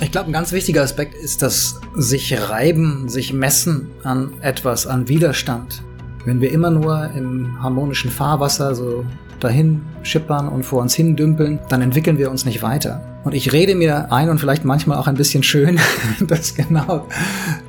Ich 0.00 0.10
glaube, 0.10 0.28
ein 0.28 0.32
ganz 0.32 0.52
wichtiger 0.52 0.82
Aspekt 0.82 1.14
ist 1.14 1.42
das 1.42 1.80
sich 1.94 2.36
reiben, 2.50 3.08
sich 3.08 3.32
messen 3.32 3.90
an 4.02 4.32
etwas, 4.40 4.86
an 4.86 5.08
Widerstand. 5.08 5.82
Wenn 6.24 6.40
wir 6.40 6.50
immer 6.50 6.70
nur 6.70 7.10
im 7.14 7.62
harmonischen 7.62 8.10
Fahrwasser 8.10 8.74
so 8.74 9.04
dahin 9.40 9.82
schippern 10.02 10.48
und 10.48 10.64
vor 10.64 10.82
uns 10.82 10.94
hin 10.94 11.16
dümpeln, 11.16 11.60
dann 11.68 11.80
entwickeln 11.80 12.18
wir 12.18 12.30
uns 12.30 12.44
nicht 12.44 12.62
weiter. 12.62 13.20
Und 13.24 13.34
ich 13.34 13.52
rede 13.52 13.74
mir 13.74 14.12
ein 14.12 14.30
und 14.30 14.38
vielleicht 14.38 14.64
manchmal 14.64 14.98
auch 14.98 15.06
ein 15.06 15.16
bisschen 15.16 15.42
schön, 15.42 15.78
dass 16.26 16.54
genau 16.54 17.06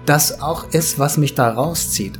das 0.05 0.41
auch 0.41 0.69
ist, 0.71 0.97
was 0.97 1.17
mich 1.17 1.35
da 1.35 1.49
rauszieht. 1.49 2.19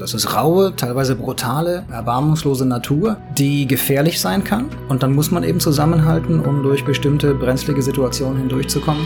Das 0.00 0.14
ist 0.14 0.34
raue, 0.34 0.74
teilweise 0.76 1.14
brutale, 1.14 1.84
erbarmungslose 1.92 2.64
Natur, 2.64 3.18
die 3.36 3.66
gefährlich 3.66 4.18
sein 4.18 4.44
kann. 4.44 4.70
Und 4.88 5.02
dann 5.02 5.12
muss 5.12 5.30
man 5.30 5.44
eben 5.44 5.60
zusammenhalten, 5.60 6.40
um 6.40 6.62
durch 6.62 6.86
bestimmte 6.86 7.34
brenzlige 7.34 7.82
Situationen 7.82 8.38
hindurchzukommen. 8.38 9.02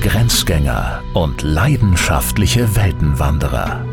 Grenzgänger 0.00 1.02
und 1.14 1.42
leidenschaftliche 1.42 2.74
Weltenwanderer 2.74 3.84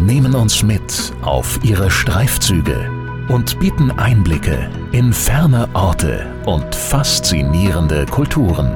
nehmen 0.00 0.34
uns 0.34 0.62
mit 0.62 1.12
auf 1.20 1.60
ihre 1.62 1.90
Streifzüge 1.90 2.90
und 3.28 3.60
bieten 3.60 3.90
Einblicke 3.90 4.70
in 4.92 5.12
ferne 5.12 5.68
Orte 5.74 6.24
und 6.46 6.74
faszinierende 6.74 8.06
Kulturen. 8.06 8.74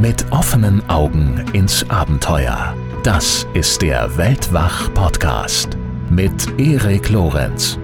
Mit 0.00 0.24
offenen 0.32 0.88
Augen 0.88 1.44
ins 1.52 1.84
Abenteuer. 1.90 2.74
Das 3.02 3.46
ist 3.52 3.82
der 3.82 4.16
Weltwach-Podcast 4.16 5.76
mit 6.10 6.58
Erik 6.58 7.10
Lorenz. 7.10 7.78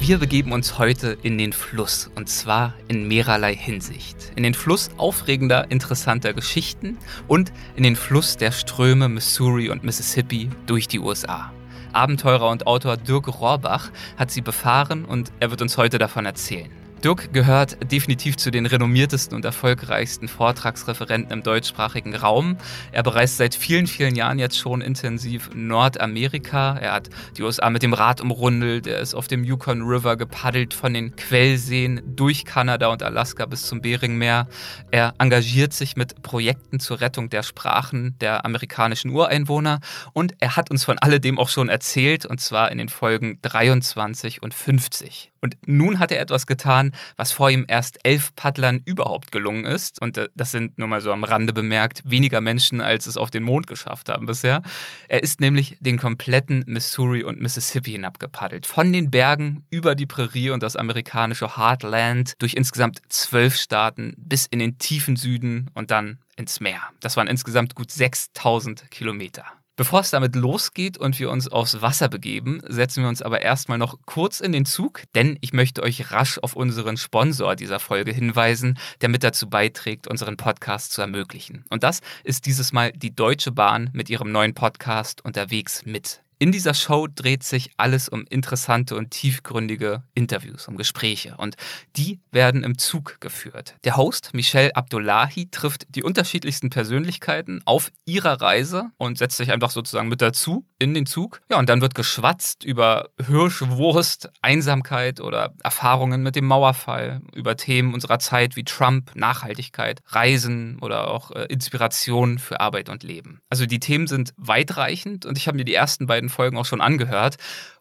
Wir 0.00 0.18
begeben 0.18 0.52
uns 0.52 0.78
heute 0.78 1.16
in 1.22 1.38
den 1.38 1.52
Fluss 1.54 2.10
und 2.14 2.28
zwar 2.28 2.74
in 2.88 3.08
mehrerlei 3.08 3.54
Hinsicht. 3.54 4.32
In 4.36 4.42
den 4.42 4.52
Fluss 4.52 4.90
aufregender, 4.98 5.70
interessanter 5.70 6.34
Geschichten 6.34 6.98
und 7.26 7.52
in 7.76 7.82
den 7.82 7.96
Fluss 7.96 8.36
der 8.36 8.50
Ströme 8.52 9.08
Missouri 9.08 9.70
und 9.70 9.82
Mississippi 9.82 10.50
durch 10.66 10.88
die 10.88 10.98
USA. 10.98 11.52
Abenteurer 11.92 12.50
und 12.50 12.66
Autor 12.66 12.98
Dirk 12.98 13.28
Rohrbach 13.40 13.90
hat 14.18 14.30
sie 14.30 14.42
befahren 14.42 15.04
und 15.06 15.32
er 15.40 15.50
wird 15.50 15.62
uns 15.62 15.78
heute 15.78 15.98
davon 15.98 16.26
erzählen. 16.26 16.81
Dirk 17.04 17.32
gehört 17.32 17.90
definitiv 17.90 18.36
zu 18.36 18.52
den 18.52 18.64
renommiertesten 18.64 19.34
und 19.34 19.44
erfolgreichsten 19.44 20.28
Vortragsreferenten 20.28 21.32
im 21.32 21.42
deutschsprachigen 21.42 22.14
Raum. 22.14 22.56
Er 22.92 23.02
bereist 23.02 23.38
seit 23.38 23.56
vielen, 23.56 23.88
vielen 23.88 24.14
Jahren 24.14 24.38
jetzt 24.38 24.56
schon 24.56 24.80
intensiv 24.80 25.50
Nordamerika. 25.52 26.78
Er 26.78 26.92
hat 26.92 27.10
die 27.36 27.42
USA 27.42 27.70
mit 27.70 27.82
dem 27.82 27.92
Rad 27.92 28.20
umrundelt. 28.20 28.86
Er 28.86 29.00
ist 29.00 29.14
auf 29.14 29.26
dem 29.26 29.42
Yukon 29.42 29.82
River 29.82 30.16
gepaddelt 30.16 30.74
von 30.74 30.94
den 30.94 31.16
Quellseen 31.16 32.02
durch 32.06 32.44
Kanada 32.44 32.86
und 32.86 33.02
Alaska 33.02 33.46
bis 33.46 33.62
zum 33.62 33.80
Beringmeer. 33.80 34.46
Er 34.92 35.14
engagiert 35.18 35.72
sich 35.72 35.96
mit 35.96 36.22
Projekten 36.22 36.78
zur 36.78 37.00
Rettung 37.00 37.30
der 37.30 37.42
Sprachen 37.42 38.16
der 38.20 38.44
amerikanischen 38.44 39.10
Ureinwohner 39.10 39.80
und 40.12 40.34
er 40.38 40.54
hat 40.54 40.70
uns 40.70 40.84
von 40.84 40.98
alledem 41.00 41.40
auch 41.40 41.48
schon 41.48 41.68
erzählt 41.68 42.26
und 42.26 42.40
zwar 42.40 42.70
in 42.70 42.78
den 42.78 42.88
Folgen 42.88 43.40
23 43.42 44.40
und 44.40 44.54
50. 44.54 45.31
Und 45.42 45.56
nun 45.66 45.98
hat 45.98 46.12
er 46.12 46.20
etwas 46.20 46.46
getan, 46.46 46.92
was 47.16 47.32
vor 47.32 47.50
ihm 47.50 47.64
erst 47.66 47.98
elf 48.04 48.34
Paddlern 48.36 48.80
überhaupt 48.84 49.32
gelungen 49.32 49.64
ist. 49.64 50.00
Und 50.00 50.16
äh, 50.16 50.28
das 50.36 50.52
sind 50.52 50.78
nur 50.78 50.86
mal 50.86 51.00
so 51.00 51.12
am 51.12 51.24
Rande 51.24 51.52
bemerkt 51.52 52.02
weniger 52.04 52.40
Menschen, 52.40 52.80
als 52.80 53.06
es 53.06 53.16
auf 53.16 53.30
den 53.30 53.42
Mond 53.42 53.66
geschafft 53.66 54.08
haben 54.08 54.26
bisher. 54.26 54.62
Er 55.08 55.22
ist 55.22 55.40
nämlich 55.40 55.76
den 55.80 55.98
kompletten 55.98 56.62
Missouri 56.66 57.24
und 57.24 57.40
Mississippi 57.40 57.90
hinabgepaddelt. 57.90 58.66
Von 58.66 58.92
den 58.92 59.10
Bergen 59.10 59.66
über 59.68 59.96
die 59.96 60.06
Prärie 60.06 60.50
und 60.50 60.62
das 60.62 60.76
amerikanische 60.76 61.56
Heartland 61.56 62.34
durch 62.38 62.54
insgesamt 62.54 63.00
zwölf 63.08 63.56
Staaten 63.56 64.14
bis 64.16 64.46
in 64.46 64.60
den 64.60 64.78
tiefen 64.78 65.16
Süden 65.16 65.70
und 65.74 65.90
dann 65.90 66.18
ins 66.36 66.60
Meer. 66.60 66.82
Das 67.00 67.16
waren 67.16 67.26
insgesamt 67.26 67.74
gut 67.74 67.90
6000 67.90 68.90
Kilometer. 68.92 69.44
Bevor 69.74 70.00
es 70.00 70.10
damit 70.10 70.36
losgeht 70.36 70.98
und 70.98 71.18
wir 71.18 71.30
uns 71.30 71.48
aufs 71.48 71.80
Wasser 71.80 72.10
begeben, 72.10 72.60
setzen 72.68 73.02
wir 73.02 73.08
uns 73.08 73.22
aber 73.22 73.40
erstmal 73.40 73.78
noch 73.78 73.98
kurz 74.04 74.40
in 74.40 74.52
den 74.52 74.66
Zug, 74.66 75.04
denn 75.14 75.38
ich 75.40 75.54
möchte 75.54 75.82
euch 75.82 76.12
rasch 76.12 76.38
auf 76.38 76.54
unseren 76.54 76.98
Sponsor 76.98 77.56
dieser 77.56 77.80
Folge 77.80 78.12
hinweisen, 78.12 78.78
der 79.00 79.08
mit 79.08 79.24
dazu 79.24 79.48
beiträgt, 79.48 80.08
unseren 80.08 80.36
Podcast 80.36 80.92
zu 80.92 81.00
ermöglichen. 81.00 81.64
Und 81.70 81.84
das 81.84 82.00
ist 82.22 82.44
dieses 82.44 82.72
Mal 82.74 82.92
die 82.92 83.16
Deutsche 83.16 83.50
Bahn 83.50 83.88
mit 83.94 84.10
ihrem 84.10 84.30
neuen 84.30 84.52
Podcast 84.52 85.24
Unterwegs 85.24 85.86
mit. 85.86 86.21
In 86.42 86.50
dieser 86.50 86.74
Show 86.74 87.06
dreht 87.06 87.44
sich 87.44 87.70
alles 87.76 88.08
um 88.08 88.24
interessante 88.28 88.96
und 88.96 89.12
tiefgründige 89.12 90.02
Interviews, 90.12 90.66
um 90.66 90.76
Gespräche. 90.76 91.36
Und 91.36 91.54
die 91.94 92.18
werden 92.32 92.64
im 92.64 92.78
Zug 92.78 93.20
geführt. 93.20 93.76
Der 93.84 93.96
Host, 93.96 94.34
Michel 94.34 94.72
Abdullahi, 94.74 95.46
trifft 95.52 95.86
die 95.94 96.02
unterschiedlichsten 96.02 96.68
Persönlichkeiten 96.68 97.62
auf 97.64 97.92
ihrer 98.06 98.40
Reise 98.40 98.90
und 98.96 99.18
setzt 99.18 99.36
sich 99.36 99.52
einfach 99.52 99.70
sozusagen 99.70 100.08
mit 100.08 100.20
dazu 100.20 100.66
in 100.82 100.94
den 100.94 101.06
Zug. 101.06 101.40
Ja, 101.50 101.58
und 101.58 101.68
dann 101.68 101.80
wird 101.80 101.94
geschwatzt 101.94 102.64
über 102.64 103.08
Hirschwurst, 103.24 104.30
Einsamkeit 104.42 105.20
oder 105.20 105.54
Erfahrungen 105.62 106.22
mit 106.22 106.36
dem 106.36 106.46
Mauerfall, 106.46 107.22
über 107.34 107.56
Themen 107.56 107.94
unserer 107.94 108.18
Zeit 108.18 108.56
wie 108.56 108.64
Trump, 108.64 109.12
Nachhaltigkeit, 109.14 110.00
Reisen 110.08 110.78
oder 110.80 111.08
auch 111.08 111.30
äh, 111.30 111.46
Inspiration 111.48 112.38
für 112.38 112.60
Arbeit 112.60 112.88
und 112.88 113.02
Leben. 113.02 113.40
Also 113.48 113.66
die 113.66 113.80
Themen 113.80 114.06
sind 114.06 114.32
weitreichend 114.36 115.24
und 115.24 115.38
ich 115.38 115.46
habe 115.46 115.56
mir 115.56 115.64
die 115.64 115.74
ersten 115.74 116.06
beiden 116.06 116.28
Folgen 116.28 116.58
auch 116.58 116.66
schon 116.66 116.80
angehört 116.80 117.36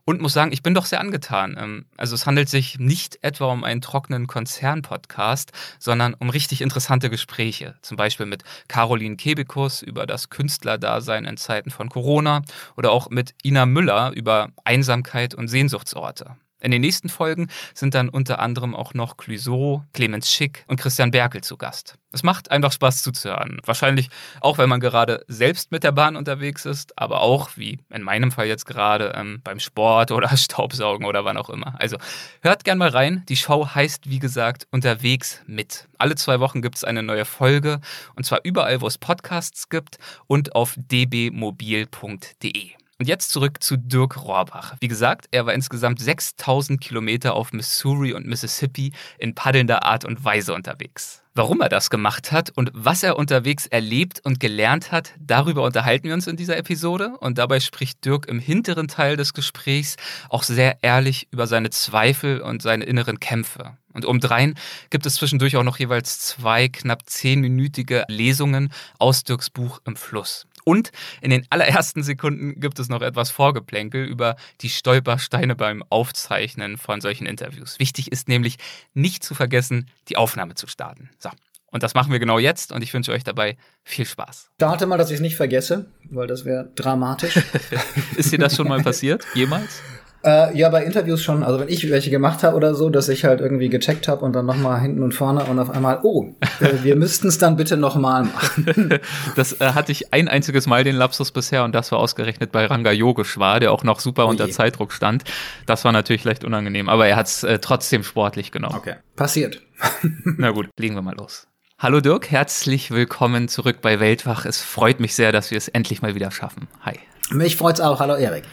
und 0.05 0.21
muss 0.21 0.33
sagen, 0.33 0.51
ich 0.51 0.63
bin 0.63 0.73
doch 0.73 0.85
sehr 0.85 0.99
angetan. 0.99 1.57
Ähm, 1.59 1.85
also 1.97 2.15
es 2.15 2.25
handelt 2.25 2.49
sich 2.49 2.79
nicht 2.79 3.19
etwa 3.21 3.51
um 3.51 3.63
einen 3.63 3.81
trockenen 3.81 4.27
Konzern-Podcast, 4.27 5.51
sondern 5.79 6.13
um 6.13 6.29
richtig 6.29 6.61
interessante 6.61 7.09
Gespräche. 7.09 7.75
Zum 7.81 7.97
Beispiel 7.97 8.25
mit 8.25 8.43
Caroline 8.67 9.17
Kebekus 9.17 9.81
über 9.81 10.05
das 10.05 10.29
Künstlerdasein 10.29 11.25
in 11.25 11.37
Zeiten 11.37 11.71
von 11.71 11.89
Corona 11.89 12.41
oder 12.77 12.91
auch 12.91 13.09
mit 13.09 13.35
Ina 13.43 13.65
Müller 13.65 14.11
über 14.15 14.49
Einsamkeit 14.63 15.33
und 15.35 15.47
Sehnsuchtsorte. 15.47 16.35
In 16.61 16.71
den 16.71 16.81
nächsten 16.81 17.09
Folgen 17.09 17.49
sind 17.73 17.95
dann 17.95 18.07
unter 18.07 18.39
anderem 18.39 18.75
auch 18.75 18.93
noch 18.93 19.17
Clouseau, 19.17 19.83
Clemens 19.93 20.31
Schick 20.31 20.63
und 20.67 20.79
Christian 20.79 21.09
Berkel 21.09 21.41
zu 21.41 21.57
Gast. 21.57 21.95
Es 22.13 22.21
macht 22.23 22.51
einfach 22.51 22.71
Spaß 22.71 23.01
zuzuhören. 23.01 23.59
Wahrscheinlich 23.65 24.09
auch, 24.41 24.57
wenn 24.57 24.69
man 24.69 24.79
gerade 24.79 25.23
selbst 25.27 25.71
mit 25.71 25.83
der 25.83 25.91
Bahn 25.91 26.15
unterwegs 26.15 26.65
ist, 26.65 26.97
aber 26.99 27.21
auch, 27.21 27.51
wie 27.55 27.79
in 27.89 28.03
meinem 28.03 28.31
Fall 28.31 28.47
jetzt 28.47 28.65
gerade, 28.65 29.13
ähm, 29.15 29.39
beim 29.43 29.59
Sport 29.59 30.11
oder 30.11 30.29
Staubsaugen 30.37 31.05
oder 31.07 31.25
wann 31.25 31.37
auch 31.37 31.49
immer. 31.49 31.79
Also 31.79 31.97
hört 32.41 32.63
gern 32.63 32.77
mal 32.77 32.89
rein. 32.89 33.23
Die 33.27 33.37
Show 33.37 33.69
heißt, 33.73 34.09
wie 34.09 34.19
gesagt, 34.19 34.67
Unterwegs 34.71 35.41
mit. 35.47 35.87
Alle 35.97 36.15
zwei 36.15 36.39
Wochen 36.39 36.61
gibt 36.61 36.75
es 36.75 36.83
eine 36.83 37.01
neue 37.01 37.25
Folge 37.25 37.79
und 38.15 38.25
zwar 38.25 38.41
überall, 38.43 38.81
wo 38.81 38.87
es 38.87 38.97
Podcasts 38.97 39.69
gibt 39.69 39.97
und 40.27 40.53
auf 40.53 40.75
dbmobil.de. 40.77 42.71
Und 43.01 43.07
jetzt 43.07 43.31
zurück 43.31 43.63
zu 43.63 43.77
Dirk 43.77 44.25
Rohrbach. 44.25 44.75
Wie 44.79 44.87
gesagt, 44.87 45.25
er 45.31 45.47
war 45.47 45.55
insgesamt 45.55 45.99
6000 45.99 46.79
Kilometer 46.79 47.33
auf 47.33 47.51
Missouri 47.51 48.13
und 48.13 48.27
Mississippi 48.27 48.91
in 49.17 49.33
paddelnder 49.33 49.85
Art 49.85 50.05
und 50.05 50.23
Weise 50.23 50.53
unterwegs. 50.53 51.23
Warum 51.33 51.61
er 51.61 51.69
das 51.69 51.89
gemacht 51.89 52.31
hat 52.31 52.51
und 52.51 52.69
was 52.75 53.01
er 53.01 53.17
unterwegs 53.17 53.65
erlebt 53.65 54.19
und 54.23 54.39
gelernt 54.39 54.91
hat, 54.91 55.13
darüber 55.19 55.63
unterhalten 55.63 56.09
wir 56.09 56.13
uns 56.13 56.27
in 56.27 56.35
dieser 56.35 56.57
Episode. 56.57 57.17
Und 57.17 57.39
dabei 57.39 57.59
spricht 57.59 58.05
Dirk 58.05 58.27
im 58.27 58.37
hinteren 58.37 58.87
Teil 58.87 59.17
des 59.17 59.33
Gesprächs 59.33 59.95
auch 60.29 60.43
sehr 60.43 60.83
ehrlich 60.83 61.27
über 61.31 61.47
seine 61.47 61.71
Zweifel 61.71 62.39
und 62.41 62.61
seine 62.61 62.83
inneren 62.83 63.19
Kämpfe. 63.19 63.77
Und 63.93 64.05
obendrein 64.05 64.53
gibt 64.91 65.07
es 65.07 65.15
zwischendurch 65.15 65.57
auch 65.57 65.63
noch 65.63 65.79
jeweils 65.79 66.19
zwei 66.19 66.67
knapp 66.67 67.09
zehnminütige 67.09 68.05
Lesungen 68.07 68.71
aus 68.99 69.23
Dirks 69.23 69.49
Buch 69.49 69.81
im 69.85 69.95
Fluss. 69.95 70.45
Und 70.63 70.91
in 71.21 71.29
den 71.29 71.45
allerersten 71.49 72.03
Sekunden 72.03 72.59
gibt 72.59 72.79
es 72.79 72.89
noch 72.89 73.01
etwas 73.01 73.31
Vorgeplänkel 73.31 74.05
über 74.05 74.35
die 74.61 74.69
Stolpersteine 74.69 75.55
beim 75.55 75.83
Aufzeichnen 75.89 76.77
von 76.77 77.01
solchen 77.01 77.25
Interviews. 77.25 77.79
Wichtig 77.79 78.11
ist 78.11 78.27
nämlich 78.27 78.57
nicht 78.93 79.23
zu 79.23 79.35
vergessen, 79.35 79.89
die 80.09 80.17
Aufnahme 80.17 80.55
zu 80.55 80.67
starten. 80.67 81.09
So. 81.19 81.29
Und 81.71 81.83
das 81.83 81.93
machen 81.93 82.11
wir 82.11 82.19
genau 82.19 82.37
jetzt 82.37 82.73
und 82.73 82.83
ich 82.83 82.93
wünsche 82.93 83.13
euch 83.13 83.23
dabei 83.23 83.55
viel 83.83 84.05
Spaß. 84.05 84.49
Starte 84.55 84.85
mal, 84.85 84.97
dass 84.97 85.09
ich 85.09 85.15
es 85.15 85.21
nicht 85.21 85.37
vergesse, 85.37 85.85
weil 86.09 86.27
das 86.27 86.43
wäre 86.43 86.69
dramatisch. 86.75 87.39
ist 88.17 88.31
dir 88.31 88.39
das 88.39 88.55
schon 88.55 88.67
mal 88.67 88.83
passiert? 88.83 89.25
Jemals? 89.33 89.81
Äh, 90.23 90.55
ja, 90.55 90.69
bei 90.69 90.83
Interviews 90.83 91.23
schon. 91.23 91.43
Also 91.43 91.59
wenn 91.59 91.67
ich 91.67 91.89
welche 91.89 92.11
gemacht 92.11 92.43
habe 92.43 92.55
oder 92.55 92.75
so, 92.75 92.89
dass 92.89 93.09
ich 93.09 93.25
halt 93.25 93.41
irgendwie 93.41 93.69
gecheckt 93.69 94.07
habe 94.07 94.23
und 94.23 94.33
dann 94.33 94.45
nochmal 94.45 94.79
hinten 94.79 95.01
und 95.01 95.13
vorne 95.13 95.43
und 95.45 95.57
auf 95.57 95.71
einmal, 95.71 95.99
oh, 96.03 96.35
äh, 96.59 96.83
wir 96.83 96.95
müssten 96.97 97.27
es 97.27 97.39
dann 97.39 97.55
bitte 97.55 97.75
nochmal 97.75 98.25
machen. 98.25 98.99
das 99.35 99.59
äh, 99.59 99.73
hatte 99.73 99.91
ich 99.91 100.13
ein 100.13 100.27
einziges 100.27 100.67
Mal 100.67 100.83
den 100.83 100.95
Lapsus 100.95 101.31
bisher 101.31 101.63
und 101.63 101.73
das 101.73 101.91
war 101.91 101.99
ausgerechnet 101.99 102.51
bei 102.51 102.65
Ranga 102.65 102.91
Yogeshwar, 102.91 103.59
der 103.59 103.71
auch 103.71 103.83
noch 103.83 103.99
super 103.99 104.27
oh 104.27 104.29
unter 104.29 104.49
Zeitdruck 104.51 104.93
stand. 104.93 105.23
Das 105.65 105.85
war 105.85 105.91
natürlich 105.91 106.23
leicht 106.23 106.43
unangenehm, 106.43 106.87
aber 106.87 107.07
er 107.07 107.15
hat 107.15 107.25
es 107.25 107.43
äh, 107.43 107.57
trotzdem 107.57 108.03
sportlich 108.03 108.51
genommen. 108.51 108.75
Okay, 108.75 108.95
passiert. 109.15 109.61
Na 110.37 110.51
gut, 110.51 110.69
legen 110.77 110.93
wir 110.93 111.01
mal 111.01 111.15
los. 111.15 111.47
Hallo 111.79 111.99
Dirk, 111.99 112.29
herzlich 112.29 112.91
willkommen 112.91 113.47
zurück 113.47 113.77
bei 113.81 113.99
Weltwach. 113.99 114.45
Es 114.45 114.61
freut 114.61 114.99
mich 114.99 115.15
sehr, 115.15 115.31
dass 115.31 115.49
wir 115.49 115.57
es 115.57 115.67
endlich 115.67 116.03
mal 116.03 116.13
wieder 116.13 116.29
schaffen. 116.29 116.67
Hi. 116.81 116.99
Mich 117.31 117.55
freut's 117.55 117.81
auch. 117.81 117.99
Hallo 117.99 118.13
Erik. 118.13 118.43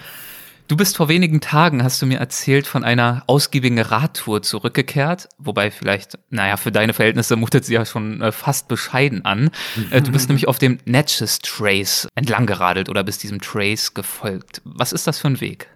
Du 0.69 0.77
bist 0.77 0.99
vor 0.99 1.09
wenigen 1.09 1.41
Tagen, 1.41 1.83
hast 1.83 2.03
du 2.03 2.05
mir 2.05 2.19
erzählt, 2.19 2.67
von 2.67 2.85
einer 2.85 3.23
ausgiebigen 3.27 3.79
Radtour 3.79 4.43
zurückgekehrt. 4.43 5.31
Wobei 5.39 5.71
vielleicht, 5.71 6.19
naja, 6.29 6.59
für 6.59 6.71
deine 6.71 6.93
Verhältnisse 6.93 7.37
mutet 7.37 7.65
sie 7.65 7.73
ja 7.73 7.87
schon 7.87 8.21
äh, 8.21 8.33
fast 8.33 8.69
bescheiden 8.69 9.25
an. 9.25 9.51
Äh, 9.91 10.03
du 10.03 10.13
bist 10.13 10.29
nämlich 10.29 10.49
auf 10.49 10.59
dem 10.59 10.79
Natchez 10.85 11.39
Trace 11.39 12.09
entlang 12.15 12.45
geradelt 12.45 12.91
oder 12.91 13.05
bist 13.05 13.23
diesem 13.23 13.41
Trace 13.41 13.95
gefolgt. 13.95 14.61
Was 14.65 14.93
ist 14.93 15.07
das 15.07 15.19
für 15.19 15.29
ein 15.29 15.41
Weg? 15.41 15.69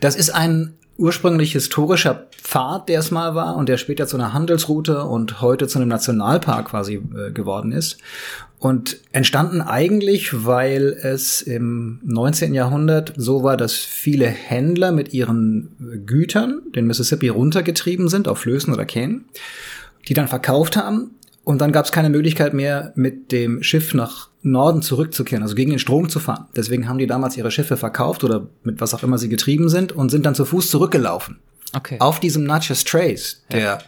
Das 0.00 0.16
ist 0.16 0.30
ein 0.30 0.78
ursprünglich 0.96 1.52
historischer 1.52 2.26
Pfad, 2.42 2.88
der 2.88 3.00
es 3.00 3.10
mal 3.10 3.34
war 3.34 3.56
und 3.56 3.68
der 3.68 3.76
später 3.76 4.06
zu 4.06 4.16
einer 4.16 4.32
Handelsroute 4.32 5.04
und 5.04 5.40
heute 5.40 5.68
zu 5.68 5.78
einem 5.78 5.88
Nationalpark 5.88 6.68
quasi 6.68 6.94
äh, 6.94 7.30
geworden 7.32 7.72
ist. 7.72 7.98
Und 8.58 8.98
entstanden 9.10 9.60
eigentlich, 9.60 10.44
weil 10.44 10.96
es 11.02 11.42
im 11.42 11.98
19. 12.04 12.54
Jahrhundert 12.54 13.12
so 13.16 13.42
war, 13.42 13.56
dass 13.56 13.74
viele 13.74 14.26
Händler 14.26 14.92
mit 14.92 15.12
ihren 15.12 16.04
Gütern 16.06 16.60
den 16.74 16.86
Mississippi 16.86 17.28
runtergetrieben 17.28 18.08
sind 18.08 18.28
auf 18.28 18.38
Flößen 18.38 18.72
oder 18.72 18.84
Kähnen, 18.84 19.24
die 20.08 20.14
dann 20.14 20.28
verkauft 20.28 20.76
haben 20.76 21.10
und 21.44 21.60
dann 21.60 21.72
gab 21.72 21.84
es 21.84 21.92
keine 21.92 22.10
Möglichkeit 22.10 22.54
mehr, 22.54 22.92
mit 22.94 23.32
dem 23.32 23.62
Schiff 23.62 23.94
nach 23.94 24.28
Norden 24.42 24.82
zurückzukehren, 24.82 25.42
also 25.42 25.54
gegen 25.54 25.70
den 25.70 25.78
Strom 25.78 26.08
zu 26.08 26.18
fahren. 26.18 26.46
Deswegen 26.56 26.88
haben 26.88 26.98
die 26.98 27.06
damals 27.06 27.36
ihre 27.36 27.50
Schiffe 27.50 27.76
verkauft 27.76 28.24
oder 28.24 28.48
mit 28.64 28.80
was 28.80 28.94
auch 28.94 29.02
immer 29.02 29.18
sie 29.18 29.28
getrieben 29.28 29.68
sind 29.68 29.92
und 29.92 30.10
sind 30.10 30.26
dann 30.26 30.34
zu 30.34 30.44
Fuß 30.44 30.68
zurückgelaufen. 30.68 31.38
Okay. 31.74 31.96
Auf 32.00 32.20
diesem 32.20 32.44
Natchez 32.44 32.84
Trace, 32.84 33.42
der 33.50 33.60
ja. 33.60 33.78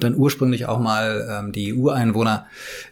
dann 0.00 0.16
ursprünglich 0.16 0.64
auch 0.64 0.78
mal 0.78 1.28
ähm, 1.30 1.52
die 1.52 1.74
Ureinwohner 1.74 2.46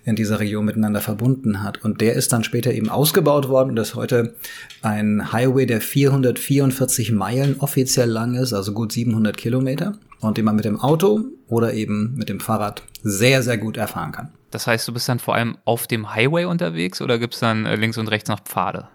in 0.05 0.15
dieser 0.15 0.41
Region 0.41 0.67
miteinander 0.67 1.01
verbunden 1.01 1.63
hat. 1.63 1.83
Und 1.83 2.03
der 2.03 2.15
ist 2.15 2.35
dann 2.35 2.45
später 2.45 2.71
eben 2.73 2.91
ausgebaut 2.91 3.49
worden 3.49 3.71
und 3.71 3.79
ist 3.79 3.95
heute 3.95 4.35
ein 4.83 5.33
Highway, 5.33 5.65
der 5.65 5.81
444 5.81 7.13
Meilen 7.13 7.61
offiziell 7.61 8.11
lang 8.11 8.35
ist, 8.35 8.53
also 8.53 8.73
gut 8.75 8.93
700 8.93 9.39
Kilometer 9.39 9.95
und 10.21 10.37
den 10.37 10.45
man 10.45 10.57
mit 10.57 10.67
dem 10.67 10.79
Auto 10.79 11.25
oder 11.49 11.73
eben 11.73 12.15
mit 12.17 12.29
dem 12.29 12.41
Fahrrad 12.41 12.83
sehr, 13.03 13.43
sehr 13.43 13.57
gut 13.57 13.79
erfahren 13.79 14.13
kann. 14.13 14.29
Das 14.53 14.67
heißt, 14.67 14.87
du 14.87 14.93
bist 14.93 15.09
dann 15.09 15.19
vor 15.19 15.35
allem 15.35 15.59
auf 15.65 15.87
dem 15.87 16.15
Highway 16.15 16.45
unterwegs 16.45 17.01
oder 17.03 17.19
gibt 17.19 17.35
es 17.35 17.41
dann 17.41 17.67
äh, 17.67 17.75
links 17.75 17.99
und 17.99 18.09
rechts 18.09 18.29
noch 18.29 18.41
Pfade? 18.41 18.89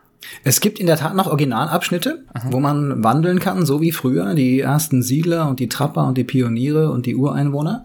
Es 0.44 0.62
gibt 0.62 0.80
in 0.80 0.88
der 0.88 0.98
Tat 0.98 1.16
noch 1.16 1.28
Originalabschnitte, 1.28 2.24
Aha. 2.34 2.48
wo 2.52 2.60
man 2.60 3.04
wandeln 3.04 3.40
kann, 3.40 3.66
so 3.66 3.82
wie 3.82 3.92
früher, 3.92 4.34
die 4.34 4.60
ersten 4.60 5.02
Siedler 5.02 5.48
und 5.48 5.60
die 5.60 5.70
Trapper 5.70 6.06
und 6.08 6.18
die 6.18 6.24
Pioniere 6.24 6.92
und 6.92 7.06
die 7.06 7.16
Ureinwohner. 7.16 7.84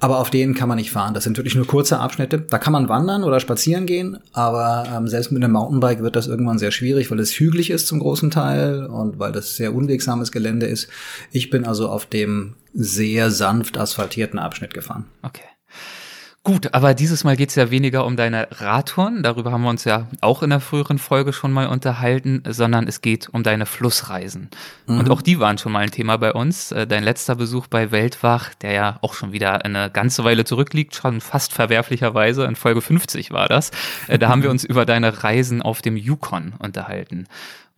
Aber 0.00 0.18
auf 0.18 0.30
denen 0.30 0.54
kann 0.54 0.68
man 0.68 0.76
nicht 0.76 0.90
fahren. 0.90 1.14
Das 1.14 1.24
sind 1.24 1.36
wirklich 1.38 1.54
nur 1.54 1.66
kurze 1.66 1.98
Abschnitte. 1.98 2.38
Da 2.38 2.58
kann 2.58 2.72
man 2.72 2.88
wandern 2.88 3.24
oder 3.24 3.40
spazieren 3.40 3.86
gehen, 3.86 4.18
aber 4.32 4.86
ähm, 4.94 5.08
selbst 5.08 5.32
mit 5.32 5.42
einem 5.42 5.52
Mountainbike 5.52 6.02
wird 6.02 6.16
das 6.16 6.26
irgendwann 6.26 6.58
sehr 6.58 6.72
schwierig, 6.72 7.10
weil 7.10 7.20
es 7.20 7.38
hügelig 7.38 7.70
ist 7.70 7.86
zum 7.86 8.00
großen 8.00 8.30
Teil 8.30 8.84
und 8.86 9.18
weil 9.18 9.32
das 9.32 9.56
sehr 9.56 9.74
unwegsames 9.74 10.32
Gelände 10.32 10.66
ist. 10.66 10.88
Ich 11.32 11.48
bin 11.48 11.64
also 11.64 11.88
auf 11.88 12.06
dem 12.06 12.54
sehr 12.74 13.30
sanft 13.30 13.78
asphaltierten 13.78 14.38
Abschnitt 14.38 14.74
gefahren. 14.74 15.06
Okay. 15.22 15.44
Gut, 16.46 16.74
aber 16.74 16.92
dieses 16.92 17.24
Mal 17.24 17.36
geht's 17.36 17.54
ja 17.54 17.70
weniger 17.70 18.04
um 18.04 18.18
deine 18.18 18.48
Radtouren, 18.50 19.22
darüber 19.22 19.50
haben 19.50 19.62
wir 19.62 19.70
uns 19.70 19.84
ja 19.84 20.08
auch 20.20 20.42
in 20.42 20.50
der 20.50 20.60
früheren 20.60 20.98
Folge 20.98 21.32
schon 21.32 21.52
mal 21.52 21.68
unterhalten, 21.68 22.42
sondern 22.46 22.86
es 22.86 23.00
geht 23.00 23.30
um 23.30 23.42
deine 23.42 23.64
Flussreisen. 23.64 24.50
Mhm. 24.86 24.98
Und 24.98 25.10
auch 25.10 25.22
die 25.22 25.40
waren 25.40 25.56
schon 25.56 25.72
mal 25.72 25.78
ein 25.78 25.90
Thema 25.90 26.18
bei 26.18 26.34
uns. 26.34 26.70
Äh, 26.70 26.86
dein 26.86 27.02
letzter 27.02 27.34
Besuch 27.34 27.66
bei 27.66 27.92
Weltwach, 27.92 28.52
der 28.56 28.72
ja 28.72 28.98
auch 29.00 29.14
schon 29.14 29.32
wieder 29.32 29.64
eine 29.64 29.90
ganze 29.90 30.22
Weile 30.24 30.44
zurückliegt, 30.44 30.94
schon 30.94 31.22
fast 31.22 31.54
verwerflicherweise, 31.54 32.44
in 32.44 32.56
Folge 32.56 32.82
50 32.82 33.30
war 33.30 33.48
das. 33.48 33.70
Äh, 34.06 34.18
da 34.18 34.28
haben 34.28 34.42
wir 34.42 34.50
uns 34.54 34.64
über 34.64 34.84
deine 34.84 35.24
Reisen 35.24 35.62
auf 35.62 35.80
dem 35.80 35.96
Yukon 35.96 36.52
unterhalten. 36.58 37.26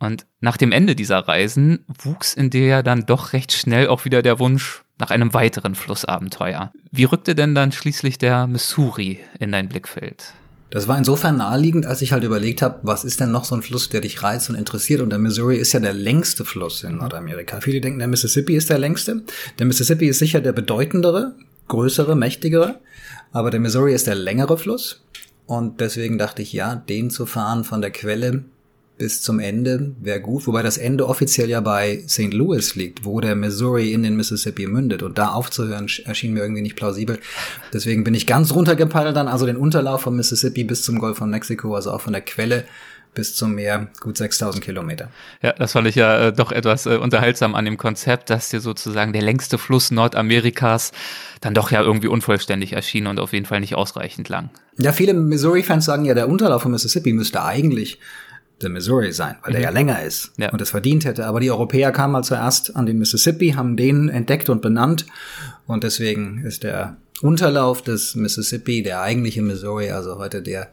Und 0.00 0.26
nach 0.40 0.56
dem 0.56 0.72
Ende 0.72 0.96
dieser 0.96 1.20
Reisen 1.20 1.84
wuchs 2.02 2.34
in 2.34 2.50
dir 2.50 2.66
ja 2.66 2.82
dann 2.82 3.06
doch 3.06 3.32
recht 3.32 3.52
schnell 3.52 3.86
auch 3.86 4.04
wieder 4.04 4.22
der 4.22 4.40
Wunsch, 4.40 4.82
nach 4.98 5.10
einem 5.10 5.34
weiteren 5.34 5.74
Flussabenteuer. 5.74 6.72
Wie 6.90 7.04
rückte 7.04 7.34
denn 7.34 7.54
dann 7.54 7.72
schließlich 7.72 8.18
der 8.18 8.46
Missouri 8.46 9.20
in 9.38 9.52
dein 9.52 9.68
Blickfeld? 9.68 10.34
Das 10.70 10.88
war 10.88 10.98
insofern 10.98 11.36
naheliegend, 11.36 11.86
als 11.86 12.02
ich 12.02 12.12
halt 12.12 12.24
überlegt 12.24 12.60
habe, 12.60 12.80
was 12.82 13.04
ist 13.04 13.20
denn 13.20 13.30
noch 13.30 13.44
so 13.44 13.54
ein 13.54 13.62
Fluss, 13.62 13.88
der 13.88 14.00
dich 14.00 14.22
reizt 14.22 14.50
und 14.50 14.56
interessiert? 14.56 15.00
Und 15.00 15.10
der 15.10 15.18
Missouri 15.18 15.56
ist 15.56 15.72
ja 15.72 15.80
der 15.80 15.92
längste 15.92 16.44
Fluss 16.44 16.82
in 16.82 16.96
Nordamerika. 16.96 17.60
Viele 17.60 17.80
denken, 17.80 18.00
der 18.00 18.08
Mississippi 18.08 18.56
ist 18.56 18.68
der 18.68 18.78
längste. 18.78 19.22
Der 19.58 19.66
Mississippi 19.66 20.08
ist 20.08 20.18
sicher 20.18 20.40
der 20.40 20.52
bedeutendere, 20.52 21.34
größere, 21.68 22.16
mächtigere. 22.16 22.80
Aber 23.32 23.50
der 23.50 23.60
Missouri 23.60 23.94
ist 23.94 24.08
der 24.08 24.16
längere 24.16 24.58
Fluss. 24.58 25.04
Und 25.46 25.80
deswegen 25.80 26.18
dachte 26.18 26.42
ich, 26.42 26.52
ja, 26.52 26.74
den 26.74 27.10
zu 27.10 27.26
fahren 27.26 27.62
von 27.62 27.80
der 27.80 27.92
Quelle 27.92 28.44
bis 28.98 29.22
zum 29.22 29.40
Ende 29.40 29.94
wäre 30.00 30.20
gut, 30.20 30.46
wobei 30.46 30.62
das 30.62 30.78
Ende 30.78 31.06
offiziell 31.06 31.50
ja 31.50 31.60
bei 31.60 32.02
St. 32.08 32.32
Louis 32.32 32.74
liegt, 32.76 33.04
wo 33.04 33.20
der 33.20 33.34
Missouri 33.34 33.92
in 33.92 34.02
den 34.02 34.16
Mississippi 34.16 34.66
mündet. 34.66 35.02
Und 35.02 35.18
da 35.18 35.28
aufzuhören 35.28 35.86
erschien 36.04 36.32
mir 36.32 36.40
irgendwie 36.40 36.62
nicht 36.62 36.76
plausibel. 36.76 37.18
Deswegen 37.72 38.04
bin 38.04 38.14
ich 38.14 38.26
ganz 38.26 38.52
runtergepaddelt 38.52 39.16
dann, 39.16 39.28
also 39.28 39.44
den 39.46 39.56
Unterlauf 39.56 40.02
vom 40.02 40.16
Mississippi 40.16 40.64
bis 40.64 40.82
zum 40.82 40.98
Golf 40.98 41.18
von 41.18 41.30
Mexiko, 41.30 41.74
also 41.74 41.90
auch 41.90 42.00
von 42.00 42.12
der 42.12 42.22
Quelle 42.22 42.64
bis 43.16 43.34
zum 43.34 43.54
Meer, 43.54 43.88
gut 44.00 44.16
6000 44.16 44.62
Kilometer. 44.62 45.10
Ja, 45.42 45.52
das 45.54 45.72
fand 45.72 45.88
ich 45.88 45.94
ja 45.96 46.28
äh, 46.28 46.32
doch 46.32 46.52
etwas 46.52 46.86
äh, 46.86 46.96
unterhaltsam 46.96 47.54
an 47.54 47.64
dem 47.64 47.78
Konzept, 47.78 48.30
dass 48.30 48.50
dir 48.50 48.60
sozusagen 48.60 49.12
der 49.12 49.22
längste 49.22 49.58
Fluss 49.58 49.90
Nordamerikas 49.90 50.92
dann 51.40 51.54
doch 51.54 51.70
ja 51.70 51.80
irgendwie 51.80 52.08
unvollständig 52.08 52.74
erschien 52.74 53.06
und 53.06 53.18
auf 53.18 53.32
jeden 53.32 53.46
Fall 53.46 53.60
nicht 53.60 53.74
ausreichend 53.74 54.28
lang. 54.28 54.50
Ja, 54.78 54.92
viele 54.92 55.14
Missouri-Fans 55.14 55.86
sagen 55.86 56.04
ja, 56.04 56.14
der 56.14 56.28
Unterlauf 56.28 56.62
vom 56.62 56.72
Mississippi 56.72 57.14
müsste 57.14 57.42
eigentlich 57.42 57.98
der 58.62 58.70
Missouri 58.70 59.12
sein, 59.12 59.36
weil 59.42 59.50
mhm. 59.50 59.54
der 59.54 59.62
ja 59.62 59.70
länger 59.70 60.02
ist 60.02 60.32
ja. 60.36 60.50
und 60.50 60.60
es 60.60 60.70
verdient 60.70 61.04
hätte. 61.04 61.26
Aber 61.26 61.40
die 61.40 61.50
Europäer 61.50 61.92
kamen 61.92 62.12
mal 62.12 62.22
zuerst 62.22 62.74
an 62.76 62.86
den 62.86 62.98
Mississippi, 62.98 63.50
haben 63.50 63.76
den 63.76 64.08
entdeckt 64.08 64.48
und 64.48 64.62
benannt 64.62 65.06
und 65.66 65.84
deswegen 65.84 66.44
ist 66.44 66.62
der 66.62 66.96
Unterlauf 67.22 67.82
des 67.82 68.14
Mississippi 68.14 68.82
der 68.82 69.00
eigentliche 69.00 69.42
Missouri, 69.42 69.90
also 69.90 70.18
heute 70.18 70.42
der, 70.42 70.68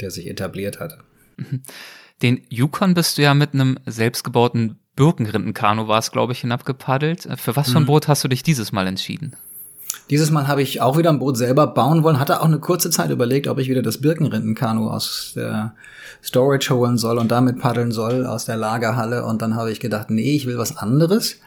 der 0.00 0.10
sich 0.10 0.28
etabliert 0.28 0.80
hat. 0.80 0.98
Mhm. 1.36 1.62
Den 2.22 2.42
Yukon 2.48 2.94
bist 2.94 3.18
du 3.18 3.22
ja 3.22 3.34
mit 3.34 3.52
einem 3.52 3.78
selbstgebauten 3.86 4.78
Birkenrindenkanu 4.96 5.88
war 5.88 5.98
es, 5.98 6.10
glaube 6.10 6.32
ich, 6.32 6.40
hinabgepaddelt. 6.40 7.28
Für 7.36 7.54
was 7.54 7.70
für 7.70 7.76
ein 7.76 7.82
mhm. 7.82 7.86
Boot 7.86 8.08
hast 8.08 8.24
du 8.24 8.28
dich 8.28 8.42
dieses 8.42 8.72
Mal 8.72 8.86
entschieden? 8.86 9.36
Dieses 10.08 10.30
Mal 10.30 10.46
habe 10.46 10.62
ich 10.62 10.80
auch 10.80 10.96
wieder 10.96 11.10
ein 11.10 11.18
Boot 11.18 11.36
selber 11.36 11.66
bauen 11.66 12.04
wollen, 12.04 12.20
hatte 12.20 12.40
auch 12.40 12.46
eine 12.46 12.60
kurze 12.60 12.90
Zeit 12.90 13.10
überlegt, 13.10 13.48
ob 13.48 13.58
ich 13.58 13.68
wieder 13.68 13.82
das 13.82 13.98
Birkenrindenkanu 13.98 14.88
aus 14.88 15.32
der 15.34 15.74
Storage 16.22 16.72
holen 16.72 16.96
soll 16.96 17.18
und 17.18 17.30
damit 17.32 17.58
paddeln 17.58 17.90
soll 17.90 18.24
aus 18.24 18.44
der 18.44 18.56
Lagerhalle. 18.56 19.24
Und 19.24 19.42
dann 19.42 19.56
habe 19.56 19.72
ich 19.72 19.80
gedacht, 19.80 20.10
nee, 20.10 20.36
ich 20.36 20.46
will 20.46 20.58
was 20.58 20.76
anderes 20.76 21.40